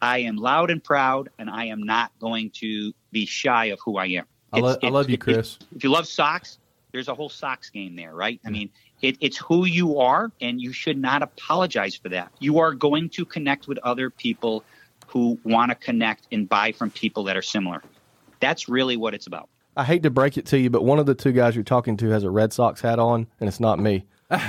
I 0.00 0.18
am 0.18 0.36
loud 0.36 0.70
and 0.70 0.82
proud, 0.82 1.30
and 1.38 1.48
I 1.48 1.66
am 1.66 1.84
not 1.84 2.10
going 2.18 2.50
to 2.56 2.92
be 3.12 3.24
shy 3.24 3.66
of 3.66 3.78
who 3.84 3.96
I 3.96 4.06
am. 4.06 4.26
I, 4.52 4.58
lo- 4.58 4.76
I 4.82 4.88
love 4.88 5.08
you, 5.08 5.16
Chris. 5.16 5.58
If 5.74 5.84
you 5.84 5.90
love 5.90 6.08
socks, 6.08 6.58
there's 6.90 7.08
a 7.08 7.14
whole 7.14 7.30
socks 7.30 7.70
game 7.70 7.94
there, 7.94 8.12
right? 8.12 8.40
I 8.44 8.50
mean, 8.50 8.70
it, 9.00 9.16
it's 9.20 9.38
who 9.38 9.64
you 9.64 10.00
are, 10.00 10.30
and 10.40 10.60
you 10.60 10.72
should 10.72 10.98
not 10.98 11.22
apologize 11.22 11.94
for 11.94 12.08
that. 12.10 12.32
You 12.40 12.58
are 12.58 12.74
going 12.74 13.08
to 13.10 13.24
connect 13.24 13.68
with 13.68 13.78
other 13.78 14.10
people 14.10 14.64
who 15.12 15.38
want 15.44 15.70
to 15.70 15.74
connect 15.74 16.26
and 16.32 16.48
buy 16.48 16.72
from 16.72 16.90
people 16.90 17.24
that 17.24 17.36
are 17.36 17.42
similar. 17.42 17.82
That's 18.40 18.68
really 18.68 18.96
what 18.96 19.14
it's 19.14 19.26
about. 19.26 19.48
I 19.76 19.84
hate 19.84 20.02
to 20.02 20.10
break 20.10 20.36
it 20.36 20.46
to 20.46 20.58
you, 20.58 20.70
but 20.70 20.84
one 20.84 20.98
of 20.98 21.06
the 21.06 21.14
two 21.14 21.32
guys 21.32 21.54
you're 21.54 21.64
talking 21.64 21.96
to 21.98 22.08
has 22.10 22.24
a 22.24 22.30
Red 22.30 22.52
Sox 22.52 22.80
hat 22.80 22.98
on, 22.98 23.26
and 23.40 23.48
it's 23.48 23.60
not 23.60 23.78
me. 23.78 24.06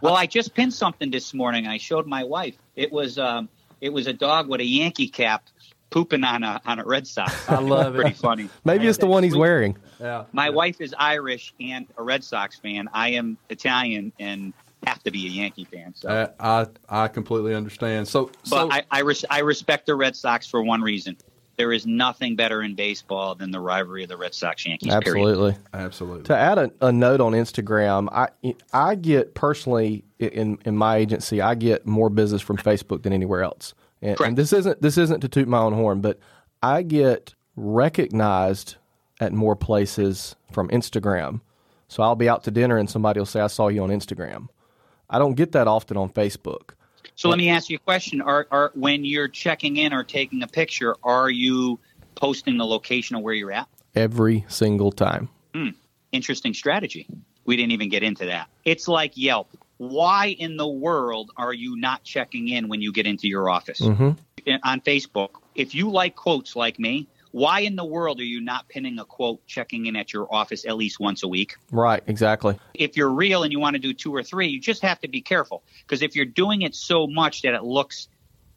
Well, 0.00 0.14
I 0.14 0.26
just 0.26 0.54
pinned 0.54 0.74
something 0.74 1.10
this 1.10 1.34
morning. 1.34 1.66
I 1.66 1.78
showed 1.78 2.06
my 2.06 2.24
wife. 2.24 2.54
It 2.76 2.92
was 2.92 3.18
um, 3.18 3.48
it 3.80 3.90
was 3.90 4.06
a 4.06 4.12
dog 4.12 4.48
with 4.48 4.60
a 4.60 4.64
Yankee 4.64 5.08
cap 5.08 5.44
pooping 5.90 6.24
on 6.24 6.44
a 6.44 6.60
on 6.66 6.78
a 6.78 6.84
Red 6.84 7.06
Sox. 7.06 7.48
I 7.48 7.58
love 7.58 7.94
it. 7.96 8.00
Pretty 8.00 8.14
funny. 8.14 8.48
Maybe 8.64 8.86
it's 8.86 8.98
the 8.98 9.06
one 9.06 9.22
he's 9.22 9.36
wearing. 9.36 9.76
Yeah. 10.00 10.24
My 10.32 10.50
wife 10.50 10.80
is 10.80 10.94
Irish 10.98 11.54
and 11.60 11.86
a 11.96 12.02
Red 12.02 12.22
Sox 12.22 12.58
fan. 12.58 12.88
I 12.92 13.10
am 13.10 13.38
Italian 13.48 14.12
and 14.18 14.52
have 14.86 15.02
to 15.02 15.10
be 15.10 15.26
a 15.26 15.30
Yankee 15.30 15.64
fan. 15.64 15.94
So, 15.94 16.08
Uh, 16.08 16.26
I 16.88 17.04
I 17.04 17.08
completely 17.08 17.54
understand. 17.54 18.08
So 18.08 18.26
but 18.26 18.48
so 18.48 18.70
I 18.70 18.82
I, 18.90 19.00
res- 19.00 19.24
I 19.28 19.40
respect 19.40 19.86
the 19.86 19.94
Red 19.94 20.16
Sox 20.16 20.46
for 20.46 20.62
one 20.62 20.80
reason. 20.82 21.16
There 21.56 21.72
is 21.72 21.86
nothing 21.86 22.36
better 22.36 22.62
in 22.62 22.76
baseball 22.76 23.34
than 23.34 23.50
the 23.50 23.58
rivalry 23.58 24.04
of 24.04 24.08
the 24.08 24.16
Red 24.16 24.32
Sox 24.32 24.64
Yankees. 24.64 24.90
Period. 24.90 25.06
Absolutely. 25.06 25.56
absolutely. 25.74 26.22
To 26.24 26.36
add 26.36 26.56
a, 26.58 26.70
a 26.80 26.92
note 26.92 27.20
on 27.20 27.32
Instagram, 27.32 28.08
I 28.12 28.28
I 28.72 28.94
get 28.94 29.34
personally 29.34 30.04
in 30.20 30.58
in 30.64 30.76
my 30.76 30.96
agency, 30.98 31.40
I 31.42 31.56
get 31.56 31.84
more 31.86 32.10
business 32.10 32.42
from 32.42 32.58
Facebook 32.58 33.02
than 33.02 33.12
anywhere 33.12 33.42
else. 33.42 33.74
And, 34.00 34.16
Correct. 34.16 34.28
and 34.28 34.38
this 34.38 34.52
isn't 34.52 34.80
this 34.80 34.96
isn't 34.96 35.20
to 35.20 35.28
toot 35.28 35.48
my 35.48 35.58
own 35.58 35.72
horn, 35.72 36.00
but 36.00 36.20
I 36.62 36.82
get 36.82 37.34
recognized 37.56 38.76
at 39.20 39.32
more 39.32 39.56
places 39.56 40.36
from 40.52 40.68
Instagram. 40.68 41.40
So 41.88 42.02
I'll 42.04 42.14
be 42.14 42.28
out 42.28 42.44
to 42.44 42.50
dinner 42.52 42.76
and 42.78 42.88
somebody 42.88 43.18
will 43.18 43.26
say, 43.26 43.40
"I 43.40 43.46
saw 43.48 43.66
you 43.68 43.82
on 43.82 43.88
Instagram." 43.90 44.48
I 45.10 45.18
don't 45.18 45.34
get 45.34 45.52
that 45.52 45.66
often 45.68 45.96
on 45.96 46.10
Facebook. 46.10 46.70
So 47.14 47.28
let 47.28 47.38
me 47.38 47.48
ask 47.48 47.68
you 47.68 47.76
a 47.76 47.80
question: 47.80 48.20
Are 48.20 48.46
are 48.50 48.70
when 48.74 49.04
you're 49.04 49.28
checking 49.28 49.76
in 49.76 49.92
or 49.92 50.04
taking 50.04 50.42
a 50.42 50.46
picture, 50.46 50.96
are 51.02 51.30
you 51.30 51.78
posting 52.14 52.58
the 52.58 52.66
location 52.66 53.16
of 53.16 53.22
where 53.22 53.34
you're 53.34 53.52
at? 53.52 53.68
Every 53.94 54.44
single 54.48 54.92
time. 54.92 55.28
Interesting 56.12 56.54
strategy. 56.54 57.06
We 57.44 57.56
didn't 57.56 57.72
even 57.72 57.88
get 57.88 58.02
into 58.02 58.26
that. 58.26 58.48
It's 58.64 58.88
like 58.88 59.12
Yelp. 59.16 59.48
why 59.78 60.36
in 60.38 60.56
the 60.56 60.66
world 60.66 61.30
are 61.36 61.52
you 61.52 61.76
not 61.76 62.02
checking 62.02 62.48
in 62.48 62.68
when 62.68 62.80
you 62.80 62.92
get 62.92 63.06
into 63.06 63.28
your 63.28 63.48
office 63.48 63.80
hmm 63.80 64.10
on 64.64 64.80
Facebook? 64.80 65.30
If 65.54 65.74
you 65.74 65.90
like 65.90 66.14
quotes 66.14 66.56
like 66.56 66.78
me, 66.78 67.08
why 67.32 67.60
in 67.60 67.76
the 67.76 67.84
world 67.84 68.20
are 68.20 68.24
you 68.24 68.40
not 68.40 68.68
pinning 68.68 68.98
a 68.98 69.04
quote 69.04 69.46
checking 69.46 69.86
in 69.86 69.96
at 69.96 70.12
your 70.12 70.32
office 70.32 70.64
at 70.66 70.76
least 70.76 71.00
once 71.00 71.22
a 71.22 71.28
week? 71.28 71.56
Right. 71.70 72.02
Exactly. 72.06 72.58
If 72.74 72.96
you're 72.96 73.10
real 73.10 73.42
and 73.42 73.52
you 73.52 73.60
want 73.60 73.74
to 73.74 73.80
do 73.80 73.92
two 73.92 74.14
or 74.14 74.22
three, 74.22 74.48
you 74.48 74.60
just 74.60 74.82
have 74.82 75.00
to 75.00 75.08
be 75.08 75.20
careful 75.20 75.62
because 75.86 76.02
if 76.02 76.16
you're 76.16 76.24
doing 76.24 76.62
it 76.62 76.74
so 76.74 77.06
much 77.06 77.42
that 77.42 77.54
it 77.54 77.64
looks 77.64 78.08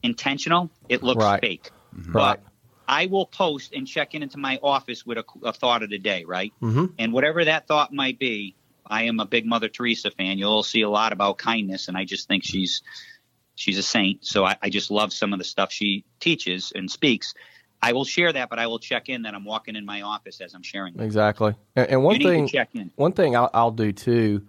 intentional, 0.04 0.70
it 0.90 1.04
looks 1.04 1.24
Right. 1.24 1.42
fake. 1.42 1.72
Right. 1.94 2.14
But 2.14 2.44
I 2.88 3.06
will 3.06 3.26
post 3.26 3.74
and 3.74 3.88
check 3.88 4.16
in 4.16 4.24
into 4.24 4.38
my 4.38 4.60
office 4.62 5.06
with 5.06 5.18
a, 5.18 5.26
a 5.44 5.54
thought 5.54 5.84
of 5.84 5.90
the 5.90 5.98
day, 5.98 6.26
right? 6.26 6.52
hmm 6.60 6.88
And 6.98 7.14
whatever 7.14 7.46
that 7.46 7.68
thought 7.68 7.94
might 7.94 8.20
be, 8.20 8.56
I 8.86 9.04
am 9.04 9.20
a 9.20 9.26
big 9.26 9.46
Mother 9.46 9.70
Teresa 9.70 10.12
fan. 10.12 10.38
You'll 10.38 10.64
see 10.64 10.82
a 10.82 10.90
lot 10.90 11.14
about 11.14 11.38
kindness, 11.38 11.88
and 11.88 11.96
I 11.98 12.04
just 12.04 12.28
think 12.28 12.44
she's 12.44 12.82
she's 13.56 13.78
a 13.78 13.84
saint. 13.84 14.26
So 14.26 14.44
I, 14.44 14.58
I 14.62 14.70
just 14.70 14.92
love 14.92 15.14
some 15.14 15.34
of 15.34 15.40
the 15.40 15.46
stuff 15.46 15.72
she 15.72 16.04
teaches 16.20 16.74
and 16.76 16.90
speaks. 16.90 17.34
I 17.82 17.94
will 17.94 18.06
share 18.06 18.32
that, 18.34 18.50
but 18.50 18.60
I 18.60 18.68
will 18.68 18.80
check 18.80 19.10
in 19.10 19.24
that 19.24 19.34
I'm 19.34 19.46
walking 19.46 19.76
in 19.76 19.86
my 19.86 20.02
office 20.02 20.40
as 20.42 20.54
I'm 20.54 20.64
sharing. 20.64 20.96
it. 20.96 21.02
Exactly. 21.02 21.56
And, 21.76 21.90
and 21.90 22.04
one 22.04 22.20
thing, 22.20 22.50
one 22.96 23.14
thing 23.14 23.36
I'll, 23.36 23.50
I'll 23.54 23.72
do 23.72 23.92
too, 23.92 24.46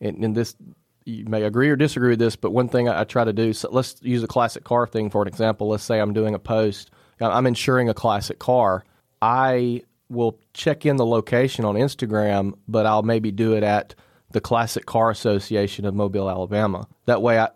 and, 0.00 0.24
and 0.24 0.34
this 0.34 0.56
you 1.04 1.24
may 1.24 1.42
agree 1.42 1.68
or 1.68 1.76
disagree 1.76 2.10
with 2.10 2.18
this, 2.18 2.36
but 2.36 2.50
one 2.52 2.68
thing 2.68 2.88
I, 2.88 3.00
I 3.00 3.04
try 3.04 3.24
to 3.24 3.32
do. 3.32 3.52
So 3.52 3.68
let's 3.70 3.96
use 4.02 4.22
a 4.22 4.28
classic 4.28 4.64
car 4.64 4.86
thing 4.86 5.10
for 5.10 5.22
an 5.22 5.28
example. 5.28 5.68
Let's 5.68 5.84
say 5.84 6.00
I'm 6.00 6.12
doing 6.12 6.34
a 6.34 6.38
post. 6.38 6.90
I'm 7.20 7.46
insuring 7.46 7.88
a 7.88 7.94
classic 7.94 8.38
car. 8.38 8.84
I 9.20 9.82
will 10.08 10.38
check 10.54 10.84
in 10.84 10.96
the 10.96 11.06
location 11.06 11.64
on 11.64 11.76
Instagram, 11.76 12.54
but 12.68 12.86
I'll 12.86 13.02
maybe 13.02 13.30
do 13.30 13.54
it 13.54 13.62
at 13.62 13.94
the 14.32 14.40
Classic 14.40 14.84
Car 14.86 15.10
Association 15.10 15.84
of 15.84 15.94
Mobile, 15.94 16.28
Alabama. 16.28 16.88
That 17.06 17.22
way, 17.22 17.38
I, 17.38 17.50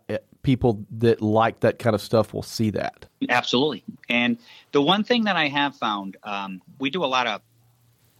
people 0.46 0.86
that 0.92 1.20
like 1.20 1.58
that 1.60 1.76
kind 1.80 1.92
of 1.92 2.00
stuff 2.00 2.32
will 2.32 2.40
see 2.40 2.70
that. 2.70 3.04
Absolutely. 3.28 3.82
And 4.08 4.38
the 4.70 4.80
one 4.80 5.02
thing 5.02 5.24
that 5.24 5.34
I 5.34 5.48
have 5.48 5.74
found, 5.74 6.16
um, 6.22 6.62
we 6.78 6.88
do 6.88 7.04
a 7.04 7.06
lot 7.06 7.26
of 7.26 7.42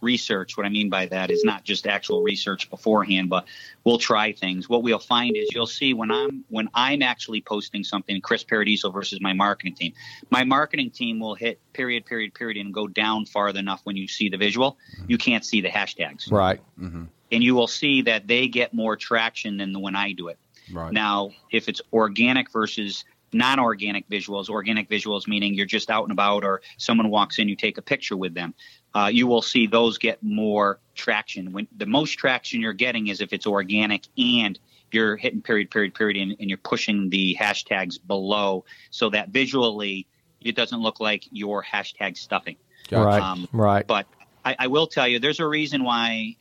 research. 0.01 0.57
What 0.57 0.65
I 0.65 0.69
mean 0.69 0.89
by 0.89 1.05
that 1.05 1.31
is 1.31 1.45
not 1.45 1.63
just 1.63 1.87
actual 1.87 2.21
research 2.21 2.69
beforehand, 2.69 3.29
but 3.29 3.45
we'll 3.85 3.97
try 3.97 4.33
things. 4.33 4.67
What 4.67 4.83
we'll 4.83 4.99
find 4.99 5.37
is 5.37 5.47
you'll 5.53 5.65
see 5.67 5.93
when 5.93 6.11
I'm 6.11 6.43
when 6.49 6.67
I'm 6.73 7.01
actually 7.01 7.41
posting 7.41 7.85
something, 7.85 8.19
Chris 8.19 8.43
Paradiso 8.43 8.91
versus 8.91 9.21
my 9.21 9.31
marketing 9.31 9.75
team. 9.75 9.93
My 10.29 10.43
marketing 10.43 10.91
team 10.91 11.19
will 11.21 11.33
hit 11.35 11.61
period, 11.71 12.05
period, 12.05 12.33
period, 12.33 12.57
and 12.57 12.73
go 12.73 12.87
down 12.89 13.25
far 13.25 13.47
enough 13.49 13.79
when 13.85 13.95
you 13.95 14.09
see 14.09 14.27
the 14.27 14.37
visual. 14.37 14.77
You 15.07 15.17
can't 15.17 15.45
see 15.45 15.61
the 15.61 15.69
hashtags, 15.69 16.29
Right. 16.29 16.59
and 16.77 17.07
you 17.43 17.55
will 17.55 17.67
see 17.67 18.01
that 18.01 18.27
they 18.27 18.49
get 18.49 18.73
more 18.73 18.97
traction 18.97 19.55
than 19.57 19.79
when 19.79 19.95
I 19.95 20.11
do 20.11 20.27
it. 20.27 20.37
Right. 20.71 20.91
Now, 20.91 21.31
if 21.51 21.69
it's 21.69 21.81
organic 21.93 22.51
versus 22.51 23.05
non-organic 23.33 24.09
visuals, 24.09 24.49
organic 24.49 24.89
visuals 24.89 25.27
meaning 25.27 25.53
you're 25.53 25.65
just 25.65 25.89
out 25.89 26.03
and 26.03 26.11
about, 26.11 26.43
or 26.43 26.61
someone 26.77 27.09
walks 27.09 27.39
in, 27.39 27.49
you 27.49 27.55
take 27.55 27.77
a 27.77 27.81
picture 27.81 28.15
with 28.15 28.33
them, 28.33 28.53
uh, 28.95 29.09
you 29.11 29.27
will 29.27 29.41
see 29.41 29.67
those 29.67 29.97
get 29.97 30.23
more 30.23 30.79
traction. 30.95 31.51
When 31.51 31.67
the 31.75 31.85
most 31.85 32.13
traction 32.13 32.61
you're 32.61 32.73
getting 32.73 33.07
is 33.07 33.21
if 33.21 33.33
it's 33.33 33.45
organic 33.45 34.07
and 34.17 34.57
you're 34.91 35.17
hitting 35.17 35.41
period, 35.41 35.69
period, 35.69 35.93
period, 35.93 36.17
and, 36.17 36.35
and 36.39 36.49
you're 36.49 36.57
pushing 36.57 37.09
the 37.09 37.35
hashtags 37.39 37.97
below, 38.05 38.63
so 38.89 39.09
that 39.09 39.29
visually 39.29 40.07
it 40.39 40.55
doesn't 40.55 40.79
look 40.79 40.99
like 40.99 41.25
you're 41.31 41.63
hashtag 41.63 42.17
stuffing. 42.17 42.55
Right. 42.89 43.21
Um, 43.21 43.47
right. 43.51 43.85
But 43.85 44.07
I, 44.45 44.55
I 44.59 44.67
will 44.67 44.87
tell 44.87 45.07
you, 45.07 45.19
there's 45.19 45.41
a 45.41 45.47
reason 45.47 45.83
why. 45.83 46.37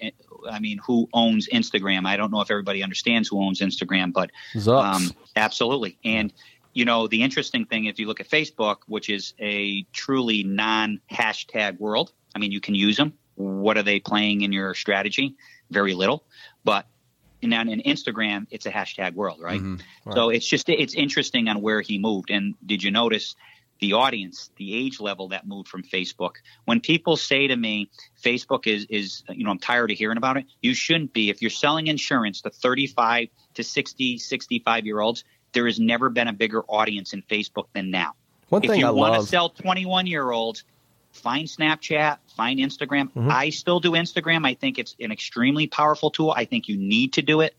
I 0.51 0.59
mean, 0.59 0.79
who 0.87 1.09
owns 1.13 1.49
Instagram? 1.49 2.07
I 2.07 2.17
don't 2.17 2.31
know 2.31 2.41
if 2.41 2.51
everybody 2.51 2.83
understands 2.83 3.29
who 3.29 3.43
owns 3.43 3.61
Instagram, 3.61 4.13
but 4.13 4.31
um, 4.81 5.13
absolutely. 5.37 5.99
And 6.05 6.33
you 6.73 6.85
know, 6.85 7.07
the 7.07 7.23
interesting 7.23 7.65
thing, 7.65 7.87
if 7.87 7.99
you 7.99 8.07
look 8.07 8.21
at 8.21 8.29
Facebook, 8.29 8.77
which 8.87 9.09
is 9.09 9.33
a 9.41 9.83
truly 9.93 10.43
non-hashtag 10.45 11.79
world, 11.79 12.13
I 12.35 12.39
mean, 12.39 12.53
you 12.53 12.61
can 12.61 12.75
use 12.75 12.99
them. 12.99 13.15
What 13.37 13.79
are 13.79 13.83
they 13.83 13.99
playing 13.99 14.43
in 14.43 14.53
your 14.53 14.75
strategy? 14.75 15.37
Very 15.71 15.95
little. 15.95 16.25
But 16.65 16.87
in, 17.41 17.53
in 17.53 17.81
Instagram, 17.81 18.47
it's 18.51 18.67
a 18.67 18.71
hashtag 18.71 19.15
world, 19.15 19.41
right? 19.41 19.61
So 20.13 20.29
it's 20.29 20.47
just 20.47 20.69
it's 20.69 20.95
interesting 20.95 21.49
on 21.49 21.63
where 21.63 21.81
he 21.81 21.99
moved. 21.99 22.31
And 22.31 22.55
did 22.67 22.83
you 22.83 22.91
notice 22.91 23.37
the 23.81 23.93
audience, 23.93 24.51
the 24.57 24.75
age 24.75 25.01
level 25.01 25.29
that 25.29 25.47
moved 25.47 25.69
from 25.69 25.83
Facebook? 25.83 26.37
When 26.65 26.81
people 26.81 27.17
say 27.17 27.47
to 27.47 27.57
me, 27.57 27.91
Facebook 28.23 28.67
is 28.67 28.87
is 28.89 29.23
you 29.31 29.45
know 29.45 29.51
I'm 29.51 29.59
tired 29.59 29.91
of 29.91 29.99
hearing 29.99 30.17
about 30.17 30.37
it. 30.37 30.47
You 30.63 30.75
shouldn't 30.75 31.13
be. 31.13 31.31
If 31.31 31.43
you're 31.43 31.51
selling 31.51 31.87
insurance 31.87 32.41
to 32.43 32.51
35 32.51 33.29
to 33.55 33.65
60, 33.65 34.19
65 34.19 34.87
year 34.87 35.01
olds, 35.01 35.25
there 35.53 35.67
has 35.67 35.81
never 35.81 36.11
been 36.11 36.29
a 36.29 36.33
bigger 36.33 36.63
audience 36.65 37.13
in 37.13 37.23
Facebook 37.23 37.67
than 37.73 37.91
now. 37.91 38.15
One 38.49 38.63
if 38.63 38.71
thing 38.71 38.81
you 38.81 38.87
I 38.87 38.91
want 38.91 39.15
love. 39.15 39.25
to 39.25 39.29
sell 39.29 39.49
21 39.49 40.07
year 40.07 40.31
olds, 40.31 40.65
find 41.13 41.49
Snapchat, 41.49 42.19
find 42.37 42.61
Instagram. 42.61 43.11
Mm-hmm. 43.11 43.31
I 43.31 43.51
still 43.51 43.81
do 43.81 43.93
Instagram. 43.93 44.47
I 44.47 44.55
think 44.55 44.79
it's 44.79 44.95
an 45.01 45.11
extremely 45.11 45.67
powerful 45.67 46.11
tool. 46.11 46.31
I 46.31 46.45
think 46.45 46.69
you 46.69 46.77
need 46.77 47.15
to 47.15 47.23
do 47.23 47.41
it, 47.41 47.57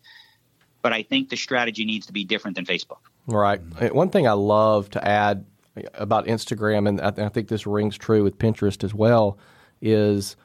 but 0.81 0.93
I 0.93 1.03
think 1.03 1.29
the 1.29 1.35
strategy 1.35 1.85
needs 1.85 2.05
to 2.07 2.13
be 2.13 2.23
different 2.23 2.55
than 2.55 2.65
Facebook. 2.65 2.99
Right. 3.25 3.59
One 3.93 4.09
thing 4.09 4.27
I 4.27 4.33
love 4.33 4.89
to 4.91 5.05
add 5.05 5.45
about 5.93 6.25
Instagram, 6.25 6.87
and 6.87 7.01
I, 7.01 7.25
I 7.25 7.29
think 7.29 7.47
this 7.47 7.65
rings 7.67 7.97
true 7.97 8.23
with 8.23 8.37
Pinterest 8.37 8.83
as 8.83 8.93
well, 8.93 9.37
is 9.81 10.35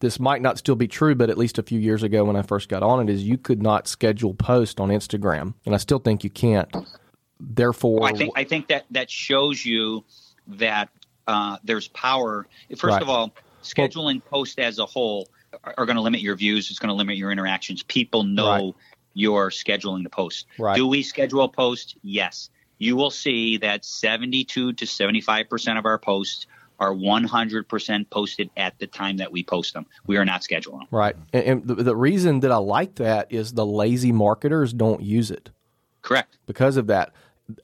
this 0.00 0.20
might 0.20 0.42
not 0.42 0.58
still 0.58 0.74
be 0.76 0.86
true, 0.88 1.14
but 1.14 1.30
at 1.30 1.38
least 1.38 1.58
a 1.58 1.62
few 1.62 1.78
years 1.78 2.02
ago 2.02 2.24
when 2.24 2.36
I 2.36 2.42
first 2.42 2.68
got 2.68 2.82
on 2.82 3.08
it, 3.08 3.12
is 3.12 3.22
you 3.24 3.38
could 3.38 3.62
not 3.62 3.88
schedule 3.88 4.34
posts 4.34 4.80
on 4.80 4.90
Instagram, 4.90 5.54
and 5.64 5.74
I 5.74 5.78
still 5.78 5.98
think 5.98 6.24
you 6.24 6.30
can't. 6.30 6.68
Therefore, 7.40 8.04
I 8.04 8.12
think 8.12 8.32
I 8.36 8.44
think 8.44 8.68
that 8.68 8.84
that 8.90 9.10
shows 9.10 9.64
you 9.64 10.04
that 10.48 10.88
uh, 11.26 11.58
there's 11.64 11.88
power. 11.88 12.46
First 12.70 12.84
Right. 12.84 13.02
of 13.02 13.08
all, 13.08 13.32
scheduling 13.62 14.24
posts 14.24 14.58
as 14.58 14.78
a 14.78 14.86
whole 14.86 15.28
are, 15.64 15.74
are 15.78 15.86
going 15.86 15.96
to 15.96 16.02
limit 16.02 16.20
your 16.20 16.34
views. 16.36 16.68
It's 16.70 16.78
going 16.78 16.88
to 16.88 16.94
limit 16.94 17.16
your 17.16 17.30
interactions. 17.30 17.82
People 17.84 18.24
know 18.24 18.50
Right. 18.66 18.74
you're 19.14 19.50
scheduling 19.50 20.02
the 20.02 20.10
post. 20.10 20.46
Right. 20.58 20.74
Do 20.76 20.86
we 20.86 21.02
schedule 21.02 21.42
a 21.44 21.48
post? 21.48 21.96
Yes. 22.02 22.50
You 22.78 22.96
will 22.96 23.10
see 23.10 23.58
that 23.58 23.84
72 23.84 24.72
to 24.72 24.86
75 24.86 25.48
percent 25.48 25.78
of 25.78 25.86
our 25.86 25.98
posts 25.98 26.46
are 26.78 26.94
100 26.94 27.68
percent 27.68 28.08
posted 28.10 28.50
at 28.56 28.78
the 28.78 28.86
time 28.86 29.16
that 29.16 29.32
we 29.32 29.42
post 29.42 29.74
them. 29.74 29.86
We 30.06 30.16
are 30.16 30.24
not 30.24 30.42
scheduling 30.42 30.80
them. 30.80 30.88
right. 30.90 31.16
And, 31.32 31.44
and 31.44 31.66
the, 31.66 31.74
the 31.76 31.96
reason 31.96 32.40
that 32.40 32.52
I 32.52 32.56
like 32.56 32.96
that 32.96 33.32
is 33.32 33.52
the 33.52 33.66
lazy 33.66 34.12
marketers 34.12 34.72
don't 34.72 35.02
use 35.02 35.30
it. 35.30 35.50
Correct. 36.02 36.38
because 36.46 36.76
of 36.76 36.86
that. 36.86 37.12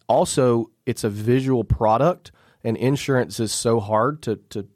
Also, 0.07 0.70
it's 0.87 1.05
a 1.05 1.09
visual 1.09 1.64
product, 1.64 2.33
and 2.62 2.77
insurance 2.77 3.38
is 3.38 3.53
so 3.53 3.81
hard 3.81 4.22
to, 4.22 4.37
to 4.50 4.66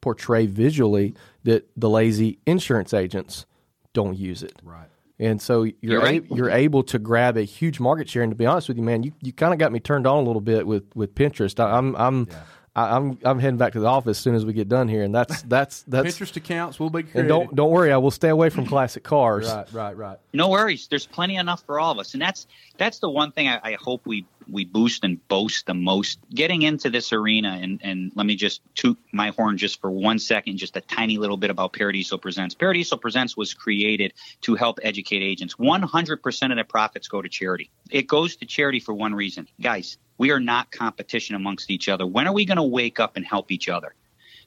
portray 0.00 0.46
visually 0.46 1.14
that 1.44 1.68
the 1.76 1.88
lazy 1.88 2.38
insurance 2.46 2.92
agents 2.92 3.46
don't 3.92 4.16
use 4.16 4.42
it. 4.42 4.60
Right. 4.62 4.88
And 5.18 5.40
so 5.40 5.62
you're 5.62 5.74
You're 5.80 6.00
right. 6.02 6.30
a- 6.30 6.34
you're 6.34 6.50
able 6.50 6.82
to 6.84 6.98
grab 6.98 7.36
a 7.36 7.42
huge 7.42 7.80
market 7.80 8.08
share. 8.08 8.22
And 8.22 8.30
to 8.32 8.36
be 8.36 8.44
honest 8.46 8.68
with 8.68 8.76
you, 8.76 8.82
man, 8.82 9.02
you, 9.02 9.12
you 9.22 9.32
kind 9.32 9.52
of 9.54 9.58
got 9.58 9.72
me 9.72 9.80
turned 9.80 10.06
on 10.06 10.22
a 10.22 10.26
little 10.26 10.42
bit 10.42 10.66
with, 10.66 10.84
with 10.94 11.14
Pinterest. 11.14 11.58
I, 11.58 11.76
I'm 11.78 11.96
I'm 11.96 12.28
I, 12.74 12.94
I'm 12.94 13.18
I'm 13.24 13.38
heading 13.38 13.56
back 13.56 13.72
to 13.72 13.80
the 13.80 13.86
office 13.86 14.18
as 14.18 14.22
soon 14.22 14.34
as 14.34 14.44
we 14.44 14.52
get 14.52 14.68
done 14.68 14.88
here, 14.88 15.02
and 15.02 15.14
that's 15.14 15.40
that's 15.48 15.82
that's. 15.84 16.18
Pinterest 16.18 16.36
accounts 16.36 16.78
will 16.78 16.90
be 16.90 17.02
created. 17.02 17.20
and 17.20 17.28
don't 17.28 17.54
don't 17.56 17.70
worry, 17.70 17.90
I 17.92 17.96
will 17.96 18.10
stay 18.10 18.28
away 18.28 18.50
from 18.50 18.66
classic 18.74 19.02
cars. 19.04 19.48
Right, 19.50 19.72
right, 19.72 19.96
right. 19.96 20.18
No 20.34 20.50
worries. 20.50 20.86
There's 20.88 21.06
plenty 21.06 21.36
enough 21.36 21.62
for 21.64 21.80
all 21.80 21.92
of 21.92 21.98
us, 21.98 22.12
and 22.12 22.20
that's 22.20 22.46
that's 22.76 22.98
the 22.98 23.08
one 23.08 23.32
thing 23.32 23.48
I, 23.48 23.58
I 23.62 23.72
hope 23.80 24.02
we 24.04 24.26
we 24.50 24.64
boost 24.64 25.04
and 25.04 25.26
boast 25.28 25.66
the 25.66 25.74
most. 25.74 26.18
Getting 26.32 26.62
into 26.62 26.90
this 26.90 27.12
arena, 27.12 27.58
and 27.60 27.80
and 27.82 28.12
let 28.14 28.26
me 28.26 28.36
just 28.36 28.60
toot 28.74 28.98
my 29.12 29.30
horn 29.30 29.58
just 29.58 29.80
for 29.80 29.90
one 29.90 30.18
second, 30.18 30.58
just 30.58 30.76
a 30.76 30.80
tiny 30.80 31.18
little 31.18 31.36
bit 31.36 31.50
about 31.50 31.72
Paradiso 31.72 32.18
Presents. 32.18 32.54
Paradiso 32.54 32.96
Presents 32.96 33.36
was 33.36 33.54
created 33.54 34.14
to 34.42 34.54
help 34.54 34.78
educate 34.82 35.22
agents. 35.22 35.54
100% 35.54 36.50
of 36.50 36.56
the 36.56 36.64
profits 36.64 37.08
go 37.08 37.22
to 37.22 37.28
charity. 37.28 37.70
It 37.90 38.06
goes 38.06 38.36
to 38.36 38.46
charity 38.46 38.80
for 38.80 38.94
one 38.94 39.14
reason, 39.14 39.48
guys. 39.60 39.98
We 40.18 40.30
are 40.30 40.40
not 40.40 40.70
competition 40.70 41.36
amongst 41.36 41.70
each 41.70 41.88
other. 41.88 42.06
When 42.06 42.26
are 42.26 42.32
we 42.32 42.46
going 42.46 42.56
to 42.56 42.62
wake 42.62 43.00
up 43.00 43.16
and 43.16 43.24
help 43.24 43.52
each 43.52 43.68
other? 43.68 43.94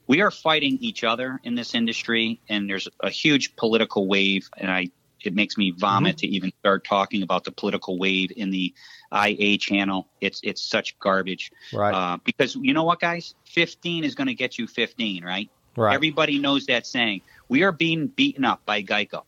we 0.09 0.21
are 0.21 0.31
fighting 0.31 0.79
each 0.81 1.03
other 1.03 1.39
in 1.43 1.53
this 1.53 1.75
industry 1.75 2.41
and 2.49 2.67
there's 2.67 2.89
a 2.99 3.11
huge 3.11 3.55
political 3.55 4.07
wave 4.07 4.49
and 4.57 4.71
i 4.71 4.87
it 5.25 5.33
makes 5.33 5.57
me 5.57 5.71
vomit 5.71 6.17
to 6.19 6.27
even 6.27 6.51
start 6.59 6.83
talking 6.83 7.23
about 7.23 7.43
the 7.43 7.51
political 7.51 7.97
wave 7.97 8.31
in 8.35 8.49
the 8.49 8.73
ia 9.13 9.57
channel. 9.57 10.07
It's 10.21 10.39
it's 10.43 10.61
such 10.61 10.97
garbage. 10.99 11.51
Right. 11.73 11.93
uh, 11.93 12.17
because 12.23 12.55
you 12.55 12.73
know 12.73 12.83
what 12.83 12.99
guys? 12.99 13.35
15 13.45 14.03
is 14.03 14.15
going 14.15 14.27
to 14.27 14.33
get 14.33 14.57
you 14.57 14.67
15 14.67 15.23
right? 15.23 15.49
Right. 15.75 15.93
everybody 15.93 16.39
knows 16.39 16.65
that 16.65 16.85
saying 16.85 17.21
we 17.47 17.63
are 17.63 17.71
being 17.71 18.07
beaten 18.07 18.43
up 18.45 18.65
by 18.65 18.83
geico. 18.83 19.23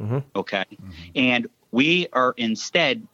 Mhm. 0.00 0.24
okay? 0.34 0.64
And 1.14 1.48
we 1.72 2.08
are 2.12 2.34
instead 2.36 3.06